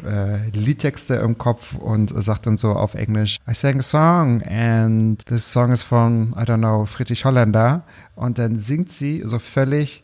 äh, 0.54 0.58
Liedtexte 0.58 1.16
im 1.16 1.38
Kopf 1.38 1.76
und 1.76 2.14
sagt 2.24 2.46
dann 2.48 2.58
so 2.58 2.72
auf 2.74 2.94
Englisch, 2.96 3.38
I 3.50 3.54
sang 3.54 3.80
a 3.80 3.82
song 3.82 4.42
and 4.44 5.26
this 5.26 5.52
song 5.52 5.72
is 5.72 5.84
von, 5.84 6.34
I 6.38 6.42
don't 6.44 6.58
know, 6.60 6.86
Friedrich 6.86 7.26
Holländer. 7.26 7.84
Und 8.16 8.38
dann 8.40 8.58
singt 8.58 8.90
sie 8.90 9.22
so 9.26 9.40
völlig 9.40 10.04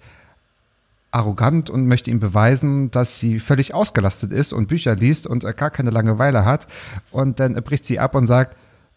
arrogant 1.12 1.70
und 1.70 1.88
möchte 1.88 2.10
ihm 2.10 2.20
beweisen, 2.20 2.90
dass 2.90 3.20
sie 3.20 3.40
völlig 3.40 3.74
ausgelastet 3.74 4.32
ist 4.34 4.52
und 4.52 4.68
Bücher 4.68 4.96
liest 4.96 5.28
und 5.28 5.44
äh, 5.44 5.54
gar 5.54 5.70
keine 5.70 5.92
Langeweile 5.92 6.44
hat. 6.46 6.68
Und 7.12 7.40
dann 7.40 7.54
bricht 7.64 7.86
sie 7.86 8.00
ab 8.00 8.16
und 8.16 8.26
sagt, 8.26 8.56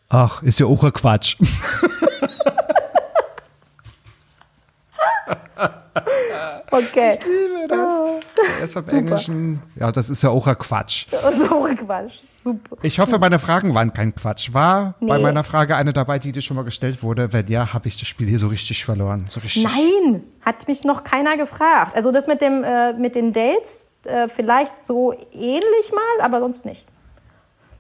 ach, 0.09 0.43
ist 0.43 0.59
ja 0.61 0.67
auch 0.67 0.83
ein 0.83 0.93
Quatsch. 0.93 1.37
Okay. 6.71 7.19
liebe 7.25 7.69
das. 7.69 8.01
Zuerst 8.35 8.75
vom 8.75 8.89
Englischen, 8.89 9.63
ja, 9.77 9.91
das 9.93 10.11
ist 10.11 10.23
ja 10.23 10.31
auch 10.31 10.47
ein 10.47 10.59
Quatsch. 10.59 11.07
So 11.33 11.67
Quatsch. 11.75 12.21
Super. 12.45 12.77
Ich 12.83 12.99
hoffe, 13.01 13.19
meine 13.19 13.39
Fragen 13.39 13.75
waren 13.75 13.93
kein 13.93 14.15
Quatsch. 14.15 14.53
War 14.53 14.95
bei 15.01 15.17
Nee. 15.17 15.23
meiner 15.23 15.43
Frage 15.43 15.75
eine 15.75 15.93
dabei, 15.93 16.19
die 16.19 16.33
dir 16.33 16.43
schon 16.43 16.57
mal 16.57 16.65
gestellt 16.65 17.03
wurde? 17.03 17.33
Wenn 17.33 17.47
ja, 17.49 17.73
habe 17.73 17.89
ich 17.89 17.99
das 17.99 18.07
Spiel 18.07 18.29
hier 18.29 18.39
so 18.39 18.49
richtig 18.49 18.85
verloren. 18.85 19.27
So 19.29 19.41
richtig. 19.41 19.65
Nein, 19.65 20.23
hat 20.45 20.69
mich 20.69 20.85
noch 20.85 21.03
keiner 21.03 21.37
gefragt. 21.37 21.97
Also 21.97 22.13
das 22.13 22.27
mit, 22.27 22.41
dem, 22.41 22.63
äh, 22.63 22.93
mit 22.93 23.15
den 23.15 23.33
Dates, 23.33 23.91
äh, 24.05 24.29
vielleicht 24.29 24.73
so 24.85 25.13
ähnlich 25.33 25.93
mal, 25.93 26.25
aber 26.25 26.41
sonst 26.41 26.65
nicht. 26.67 26.85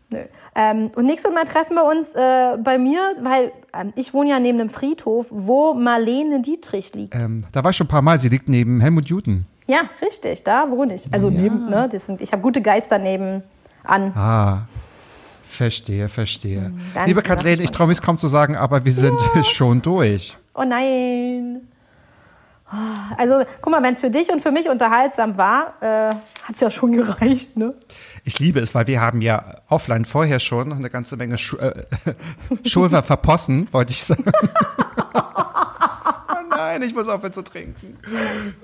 Nö. 0.08 0.20
Ähm, 0.54 0.90
und 0.96 1.04
nächstes 1.04 1.32
Mal 1.32 1.44
treffen 1.44 1.74
wir 1.74 1.84
uns 1.84 2.14
äh, 2.14 2.56
bei 2.58 2.78
mir, 2.78 3.14
weil 3.20 3.52
ich 3.94 4.14
wohne 4.14 4.30
ja 4.30 4.38
neben 4.38 4.60
einem 4.60 4.70
Friedhof, 4.70 5.26
wo 5.30 5.74
Marlene 5.74 6.42
Dietrich 6.42 6.94
liegt. 6.94 7.14
Ähm, 7.14 7.44
da 7.52 7.64
war 7.64 7.70
ich 7.70 7.76
schon 7.76 7.86
ein 7.86 7.90
paar 7.90 8.02
Mal. 8.02 8.18
Sie 8.18 8.28
liegt 8.28 8.48
neben 8.48 8.80
Helmut 8.80 9.08
Juden. 9.08 9.46
Ja, 9.66 9.90
richtig, 10.00 10.44
da 10.44 10.70
wohne 10.70 10.94
ich. 10.94 11.12
Also 11.12 11.28
neben, 11.30 11.68
ne? 11.68 11.88
Sind, 11.92 12.20
ich 12.20 12.32
habe 12.32 12.42
gute 12.42 12.62
Geister 12.62 12.98
neben 12.98 13.42
an. 13.84 14.12
Ah. 14.14 14.66
Verstehe, 15.48 16.08
verstehe. 16.08 16.72
dann 16.94 17.06
Liebe 17.06 17.22
Kathleen, 17.22 17.60
ich 17.60 17.70
traue 17.70 17.86
mich 17.86 18.02
kaum 18.02 18.18
zu 18.18 18.26
sagen, 18.26 18.56
aber 18.56 18.84
wir 18.84 18.92
sind 18.92 19.18
schon 19.44 19.80
durch. 19.80 20.36
Oh 20.54 20.64
nein. 20.64 21.62
Also, 23.16 23.44
guck 23.62 23.70
mal, 23.70 23.82
wenn 23.82 23.94
es 23.94 24.00
für 24.00 24.10
dich 24.10 24.30
und 24.30 24.42
für 24.42 24.50
mich 24.50 24.68
unterhaltsam 24.68 25.36
war, 25.36 25.74
äh, 25.80 26.10
hat 26.42 26.54
es 26.54 26.60
ja 26.60 26.70
schon 26.70 26.92
gereicht, 26.92 27.56
ne? 27.56 27.74
Ich 28.26 28.40
liebe 28.40 28.58
es, 28.58 28.74
weil 28.74 28.88
wir 28.88 29.00
haben 29.00 29.22
ja 29.22 29.54
offline 29.68 30.04
vorher 30.04 30.40
schon 30.40 30.72
eine 30.72 30.90
ganze 30.90 31.16
Menge 31.16 31.38
Schu 31.38 31.58
äh, 31.58 31.84
Schulver 32.68 33.04
verpossen, 33.04 33.68
wollte 33.70 33.92
ich 33.92 34.02
sagen. 34.02 34.24
oh 35.14 36.48
nein, 36.50 36.82
ich 36.82 36.92
muss 36.92 37.06
aufhören 37.06 37.32
zu 37.32 37.42
trinken. 37.42 37.96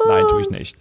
Nein, 0.05 0.26
tue 0.26 0.40
ich 0.40 0.51
nicht. 0.51 0.76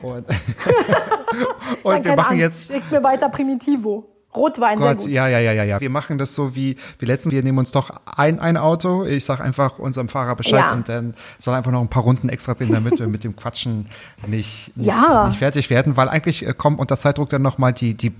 Und, 0.00 0.26
und 1.82 2.04
wir 2.04 2.14
machen 2.14 2.40
Angst, 2.40 2.70
jetzt 2.70 2.72
Schick 2.72 2.88
mir 2.92 3.02
weiter 3.02 3.28
Primitivo. 3.30 4.08
Rotwein, 4.34 4.78
sehr 4.78 4.88
Gott, 4.94 4.98
gut. 4.98 5.08
ja, 5.08 5.26
ja, 5.28 5.38
ja, 5.40 5.52
ja, 5.52 5.64
ja. 5.64 5.80
Wir 5.80 5.90
machen 5.90 6.16
das 6.16 6.34
so 6.34 6.54
wie, 6.54 6.76
wie 7.00 7.06
letztens, 7.06 7.34
wir 7.34 7.42
nehmen 7.42 7.58
uns 7.58 7.72
doch 7.72 7.90
ein, 8.06 8.38
ein 8.38 8.56
Auto. 8.56 9.04
Ich 9.04 9.24
sag 9.24 9.40
einfach 9.40 9.78
unserem 9.80 10.08
Fahrer 10.08 10.36
Bescheid 10.36 10.66
Ja. 10.68 10.72
und 10.72 10.88
dann 10.88 11.14
soll 11.40 11.54
einfach 11.54 11.72
noch 11.72 11.80
ein 11.80 11.88
paar 11.88 12.04
Runden 12.04 12.28
extra 12.28 12.54
drehen, 12.54 12.72
damit 12.72 12.98
wir 13.00 13.08
mit 13.08 13.24
dem 13.24 13.34
Quatschen 13.34 13.88
nicht, 14.26 14.76
nicht, 14.76 14.86
Ja. 14.86 15.26
nicht 15.26 15.38
fertig 15.38 15.68
werden, 15.70 15.96
weil 15.96 16.08
eigentlich 16.08 16.46
äh, 16.46 16.54
kommen 16.54 16.78
unter 16.78 16.96
Zeitdruck 16.96 17.28
dann 17.30 17.42
nochmal 17.42 17.72
die, 17.72 17.94
die, 17.94 18.12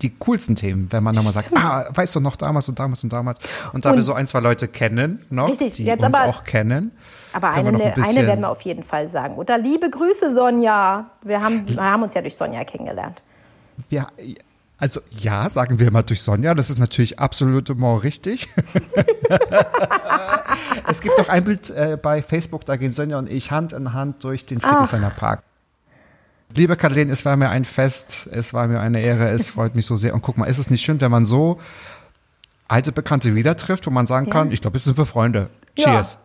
die 0.00 0.10
coolsten 0.18 0.56
Themen, 0.56 0.86
wenn 0.90 1.02
man 1.02 1.14
nochmal 1.14 1.32
sagt, 1.34 1.54
ah, 1.54 1.84
weißt 1.92 2.14
du 2.16 2.20
noch 2.20 2.36
damals 2.36 2.68
und 2.70 2.78
damals 2.78 3.04
und 3.04 3.12
damals. 3.12 3.38
Und 3.74 3.84
da 3.84 3.90
Und- 3.90 3.96
wir 3.96 4.02
so 4.02 4.14
ein, 4.14 4.26
zwei 4.26 4.40
Leute 4.40 4.68
kennen 4.68 5.22
noch, 5.28 5.48
Richtig, 5.50 5.74
die 5.74 5.90
uns 5.90 6.02
aber- 6.02 6.24
auch 6.24 6.44
kennen. 6.44 6.92
Aber 7.34 7.50
eine, 7.50 7.68
ein 7.68 7.92
eine 8.02 8.26
werden 8.26 8.40
wir 8.40 8.48
auf 8.48 8.62
jeden 8.62 8.82
Fall 8.84 9.08
sagen. 9.08 9.34
Oder 9.36 9.58
liebe 9.58 9.90
Grüße, 9.90 10.32
Sonja. 10.32 11.10
Wir 11.22 11.42
haben, 11.42 11.68
wir 11.68 11.82
haben 11.82 12.02
uns 12.04 12.14
ja 12.14 12.22
durch 12.22 12.36
Sonja 12.36 12.64
kennengelernt. 12.64 13.20
Ja, 13.90 14.06
also 14.78 15.00
ja, 15.10 15.50
sagen 15.50 15.80
wir 15.80 15.90
mal 15.90 16.04
durch 16.04 16.22
Sonja, 16.22 16.54
das 16.54 16.70
ist 16.70 16.78
natürlich 16.78 17.18
absolutement 17.18 18.04
richtig. 18.04 18.48
es 20.88 21.00
gibt 21.00 21.18
doch 21.18 21.28
ein 21.28 21.42
Bild 21.42 21.70
äh, 21.70 21.98
bei 22.00 22.22
Facebook, 22.22 22.64
da 22.64 22.76
gehen 22.76 22.92
Sonja 22.92 23.18
und 23.18 23.28
ich 23.28 23.50
Hand 23.50 23.72
in 23.72 23.92
Hand 23.92 24.22
durch 24.22 24.46
den 24.46 24.60
Friedrichshainer 24.60 25.10
Park. 25.10 25.42
Liebe 26.54 26.76
Kathleen, 26.76 27.10
es 27.10 27.24
war 27.24 27.36
mir 27.36 27.50
ein 27.50 27.64
Fest, 27.64 28.28
es 28.32 28.54
war 28.54 28.68
mir 28.68 28.80
eine 28.80 29.00
Ehre, 29.00 29.28
es 29.28 29.50
freut 29.50 29.74
mich 29.74 29.84
so 29.84 29.96
sehr. 29.96 30.14
Und 30.14 30.22
guck 30.22 30.38
mal, 30.38 30.46
ist 30.46 30.58
es 30.58 30.70
nicht 30.70 30.82
schön, 30.82 31.00
wenn 31.00 31.10
man 31.10 31.24
so 31.24 31.58
alte 32.68 32.92
Bekannte 32.92 33.34
wieder 33.34 33.56
trifft, 33.56 33.86
wo 33.86 33.90
man 33.90 34.06
sagen 34.06 34.30
kann, 34.30 34.52
ich 34.52 34.60
glaube, 34.60 34.76
jetzt 34.76 34.84
sind 34.84 34.96
wir 34.96 35.06
Freunde. 35.06 35.50
Ja. 35.76 35.84
Cheers. 35.84 36.18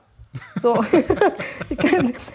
So. 0.61 0.83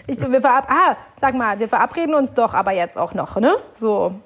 ich, 0.07 0.21
wir 0.21 0.41
verab 0.41 0.69
ah, 0.69 0.97
sag 1.19 1.35
mal, 1.35 1.59
wir 1.59 1.69
verabreden 1.69 2.13
uns 2.13 2.33
doch 2.33 2.53
aber 2.53 2.71
jetzt 2.71 2.97
auch 2.97 3.13
noch, 3.13 3.37
ne? 3.37 3.55
So. 3.73 4.19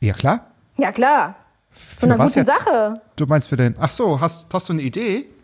Ja, 0.00 0.12
klar. 0.12 0.46
Ja, 0.78 0.92
klar. 0.92 1.34
Für 1.70 2.00
So 2.00 2.06
eine 2.06 2.18
was 2.18 2.32
gute 2.34 2.40
jetzt? 2.46 2.58
Sache. 2.58 2.94
Du 3.16 3.26
meinst 3.26 3.48
für 3.48 3.56
den, 3.56 3.76
ach 3.78 3.90
so, 3.90 4.20
hast, 4.20 4.46
hast 4.52 4.68
du 4.68 4.72
eine 4.72 4.82
Idee? 4.82 5.26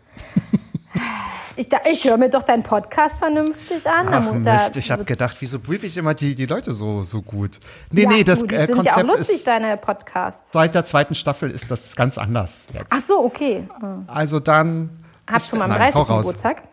Ich, 1.57 1.69
ich 1.89 2.03
höre 2.03 2.17
mir 2.17 2.29
doch 2.29 2.43
deinen 2.43 2.63
Podcast 2.63 3.17
vernünftig 3.17 3.89
an. 3.89 4.07
Ach 4.09 4.33
Mist, 4.33 4.75
ich 4.75 4.91
habe 4.91 5.05
gedacht, 5.05 5.37
wieso 5.39 5.59
brief 5.59 5.85
ich 5.85 5.95
immer 5.95 6.13
die, 6.13 6.35
die 6.35 6.45
Leute 6.47 6.73
so, 6.73 7.05
so 7.05 7.21
gut? 7.21 7.61
Nee, 7.91 8.03
ja, 8.03 8.09
nee, 8.09 8.23
das 8.25 8.41
du, 8.41 8.47
die 8.47 8.55
äh, 8.55 8.65
sind 8.65 8.83
ja 8.83 8.91
auch 8.91 8.95
Konzept 8.97 9.19
lustig, 9.19 9.35
ist, 9.37 9.47
deine 9.47 9.77
Podcasts. 9.77 10.51
seit 10.51 10.75
der 10.75 10.83
zweiten 10.83 11.15
Staffel 11.15 11.49
ist 11.49 11.71
das 11.71 11.95
ganz 11.95 12.17
anders 12.17 12.67
jetzt. 12.73 12.87
Ach 12.89 12.99
so, 12.99 13.23
okay. 13.23 13.65
Also 14.07 14.41
dann. 14.41 14.89
Hab 15.29 15.37
ich- 15.37 15.43
zu 15.49 15.55
meinem 15.55 15.69
nein, 15.69 15.91
30. 15.93 15.95
hau 15.95 16.01
raus. 16.01 16.25
Geburtstag 16.25 16.63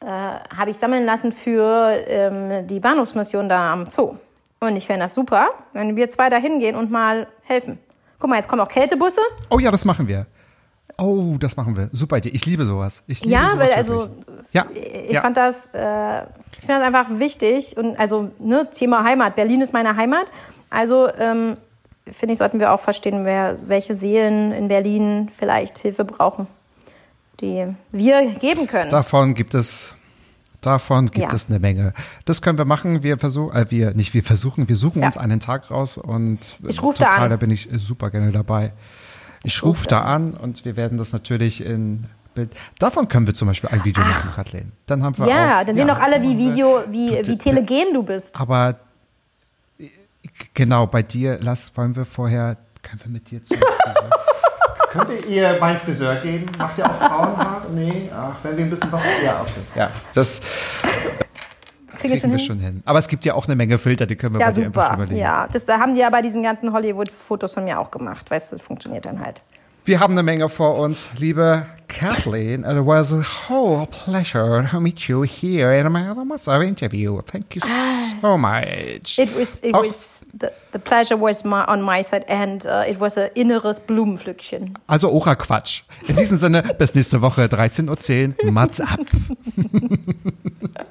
äh, 0.00 0.06
habe 0.06 0.70
ich 0.70 0.78
sammeln 0.78 1.04
lassen 1.04 1.32
für 1.32 1.90
ähm, 2.06 2.66
die 2.66 2.80
Bahnhofsmission 2.80 3.46
da 3.50 3.74
am 3.74 3.90
Zoo. 3.90 4.16
Und 4.62 4.76
ich 4.76 4.86
fände 4.86 5.04
das 5.06 5.14
super, 5.14 5.48
wenn 5.72 5.96
wir 5.96 6.08
zwei 6.10 6.30
da 6.30 6.36
hingehen 6.36 6.76
und 6.76 6.88
mal 6.88 7.26
helfen. 7.42 7.80
Guck 8.20 8.30
mal, 8.30 8.36
jetzt 8.36 8.48
kommen 8.48 8.62
auch 8.62 8.68
Kältebusse. 8.68 9.20
Oh 9.50 9.58
ja, 9.58 9.72
das 9.72 9.84
machen 9.84 10.06
wir. 10.06 10.26
Oh, 10.98 11.36
das 11.40 11.56
machen 11.56 11.76
wir. 11.76 11.88
Super 11.90 12.18
Idee. 12.18 12.28
Ich 12.28 12.46
liebe 12.46 12.64
sowas. 12.64 13.02
Ich 13.08 13.22
liebe 13.24 13.34
Ja, 13.34 13.48
sowas 13.48 13.70
weil 13.70 13.76
also. 13.76 14.08
Ja, 14.52 14.66
ich 14.72 15.14
ja. 15.14 15.20
fand 15.20 15.36
das, 15.36 15.68
äh, 15.74 16.22
ich 16.52 16.60
finde 16.60 16.74
das 16.74 16.82
einfach 16.82 17.06
wichtig 17.18 17.76
und 17.76 17.98
also 17.98 18.30
ne, 18.38 18.70
Thema 18.70 19.02
Heimat. 19.02 19.34
Berlin 19.34 19.62
ist 19.62 19.72
meine 19.72 19.96
Heimat. 19.96 20.26
Also 20.70 21.12
ähm, 21.12 21.56
finde 22.12 22.34
ich, 22.34 22.38
sollten 22.38 22.60
wir 22.60 22.70
auch 22.70 22.80
verstehen, 22.80 23.24
wer, 23.24 23.58
welche 23.66 23.96
Seelen 23.96 24.52
in 24.52 24.68
Berlin 24.68 25.28
vielleicht 25.36 25.78
Hilfe 25.78 26.04
brauchen, 26.04 26.46
die 27.40 27.66
wir 27.90 28.26
geben 28.38 28.68
können. 28.68 28.90
Davon 28.90 29.34
gibt 29.34 29.54
es. 29.54 29.96
Davon 30.62 31.06
gibt 31.06 31.30
Ja. 31.30 31.34
es 31.34 31.48
eine 31.50 31.58
Menge. 31.58 31.92
Das 32.24 32.40
können 32.40 32.56
wir 32.56 32.64
machen. 32.64 33.02
Wir 33.02 33.18
versuchen, 33.18 33.54
äh, 33.54 33.66
wir 33.70 33.92
nicht, 33.94 34.14
wir 34.14 34.22
versuchen, 34.22 34.68
wir 34.68 34.76
suchen 34.76 35.00
Ja. 35.00 35.06
uns 35.08 35.16
einen 35.18 35.40
Tag 35.40 35.70
raus 35.70 35.98
und 35.98 36.56
äh, 36.64 36.68
Ich 36.70 36.82
ruf 36.82 36.96
da 36.96 37.06
total, 37.10 37.24
an. 37.24 37.30
da 37.30 37.36
bin 37.36 37.50
ich 37.50 37.68
super 37.76 38.10
gerne 38.10 38.32
dabei. 38.32 38.72
Ich 39.44 39.62
rufe 39.64 39.86
da 39.88 40.02
an 40.02 40.34
und 40.34 40.64
wir 40.64 40.76
werden 40.76 40.98
das 40.98 41.12
natürlich 41.12 41.64
in 41.64 42.04
Bild. 42.34 42.54
Davon 42.78 43.08
können 43.08 43.26
wir 43.26 43.34
zum 43.34 43.48
Beispiel 43.48 43.68
ein 43.70 43.84
Video 43.84 44.02
machen, 44.04 44.30
Kathleen. 44.34 44.72
Dann 44.86 45.02
haben 45.02 45.18
wir 45.18 45.26
ja, 45.28 45.60
auch, 45.60 45.66
dann 45.66 45.76
sehen 45.76 45.88
doch 45.88 45.98
alle, 46.00 46.22
wie 46.22 46.38
Video, 46.38 46.84
wie, 46.88 47.08
Du- 47.22 47.26
wie 47.32 47.36
telegen 47.38 47.92
du 47.92 48.02
bist. 48.04 48.40
Aber 48.40 48.76
äh, 49.78 49.88
genau, 50.54 50.86
bei 50.86 51.02
dir, 51.02 51.38
lass, 51.42 51.76
wollen 51.76 51.94
wir 51.96 52.04
vorher, 52.06 52.56
können 52.82 53.00
wir 53.04 53.10
mit 53.10 53.30
dir 53.30 53.42
zum 53.44 53.58
Können 54.92 55.08
wir 55.08 55.26
ihr 55.26 55.56
meinen 55.58 55.78
Friseur 55.78 56.16
geben? 56.16 56.46
Macht 56.58 56.78
ihr 56.78 56.86
auch 56.88 56.94
Frauenhaar? 56.94 57.66
Nee, 57.74 58.10
ach, 58.14 58.36
wenn 58.42 58.56
wir 58.56 58.64
ein 58.64 58.70
bisschen 58.70 58.92
was. 58.92 59.02
Ja, 59.24 59.40
okay. 59.40 59.50
Ja, 59.74 59.90
das. 60.14 60.40
Kriegen 61.98 62.14
wir 62.14 62.20
schon 62.20 62.30
wir 62.30 62.38
hin? 62.38 62.46
schon 62.46 62.58
hin. 62.58 62.82
Aber 62.84 62.98
es 62.98 63.08
gibt 63.08 63.24
ja 63.24 63.34
auch 63.34 63.46
eine 63.46 63.54
Menge 63.56 63.78
Filter, 63.78 64.06
die 64.06 64.16
können 64.16 64.34
wir 64.34 64.40
Ja, 64.40 64.46
bei 64.48 64.52
dir 64.52 64.66
einfach 64.66 64.84
super. 64.86 64.94
überlegen. 64.96 65.20
Ja, 65.20 65.46
das 65.52 65.64
da 65.64 65.78
haben 65.78 65.94
die 65.94 66.00
ja 66.00 66.10
bei 66.10 66.20
diesen 66.22 66.42
ganzen 66.42 66.72
Hollywood-Fotos 66.72 67.52
von 67.54 67.64
mir 67.64 67.78
auch 67.78 67.90
gemacht. 67.90 68.30
Weißt 68.30 68.52
du, 68.52 68.56
das 68.56 68.64
funktioniert 68.66 69.04
dann 69.06 69.20
halt. 69.20 69.40
Wir 69.84 69.98
haben 69.98 70.12
eine 70.12 70.22
Menge 70.22 70.48
vor 70.48 70.76
uns, 70.78 71.10
liebe 71.18 71.66
Kathleen. 71.88 72.64
It 72.64 72.86
was 72.86 73.12
a 73.12 73.22
whole 73.48 73.86
pleasure 73.86 74.66
to 74.70 74.80
meet 74.80 75.00
you 75.08 75.24
here 75.24 75.76
in 75.76 75.90
my 75.92 76.08
other 76.10 76.62
interview. 76.62 77.20
Thank 77.22 77.56
you 77.56 77.62
so 78.20 78.38
much. 78.38 79.18
It 79.18 79.36
was, 79.36 79.58
it 79.62 79.74
Auch- 79.74 79.84
was, 79.84 80.21
the, 80.32 80.52
the 80.72 80.78
pleasure 80.78 81.16
was 81.16 81.44
my, 81.44 81.64
on 81.64 81.82
my 81.82 82.02
side 82.02 82.24
and 82.28 82.64
uh, 82.66 82.84
it 82.86 82.98
was 83.00 83.16
ein 83.18 83.30
inneres 83.34 83.80
Blumenpflückchen. 83.80 84.78
Also 84.86 85.10
Ora 85.10 85.34
Quatsch. 85.34 85.82
In 86.06 86.16
diesem 86.16 86.36
Sinne, 86.38 86.62
bis 86.78 86.94
nächste 86.94 87.20
Woche, 87.22 87.44
13.10 87.44 88.44
Uhr. 88.44 88.52
Mats 88.52 88.80
ab. 88.80 89.00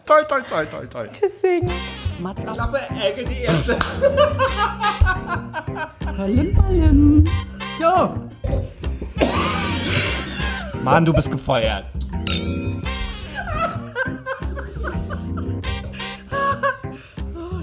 toll, 0.05 0.25
toll, 0.27 0.43
toll, 0.47 0.67
toll, 0.67 0.87
toll. 0.87 1.09
Deswegen. 1.21 1.71
Mats 2.19 2.45
ab. 2.45 2.55
Klappe, 2.55 2.79
Ecke, 3.01 3.23
die 3.23 3.41
erste. 3.41 3.77
Palim, 6.17 6.53
palim. 6.53 7.23
So. 7.79 8.13
Mann, 10.83 11.05
du 11.05 11.13
bist 11.13 11.31
gefeuert. 11.31 11.85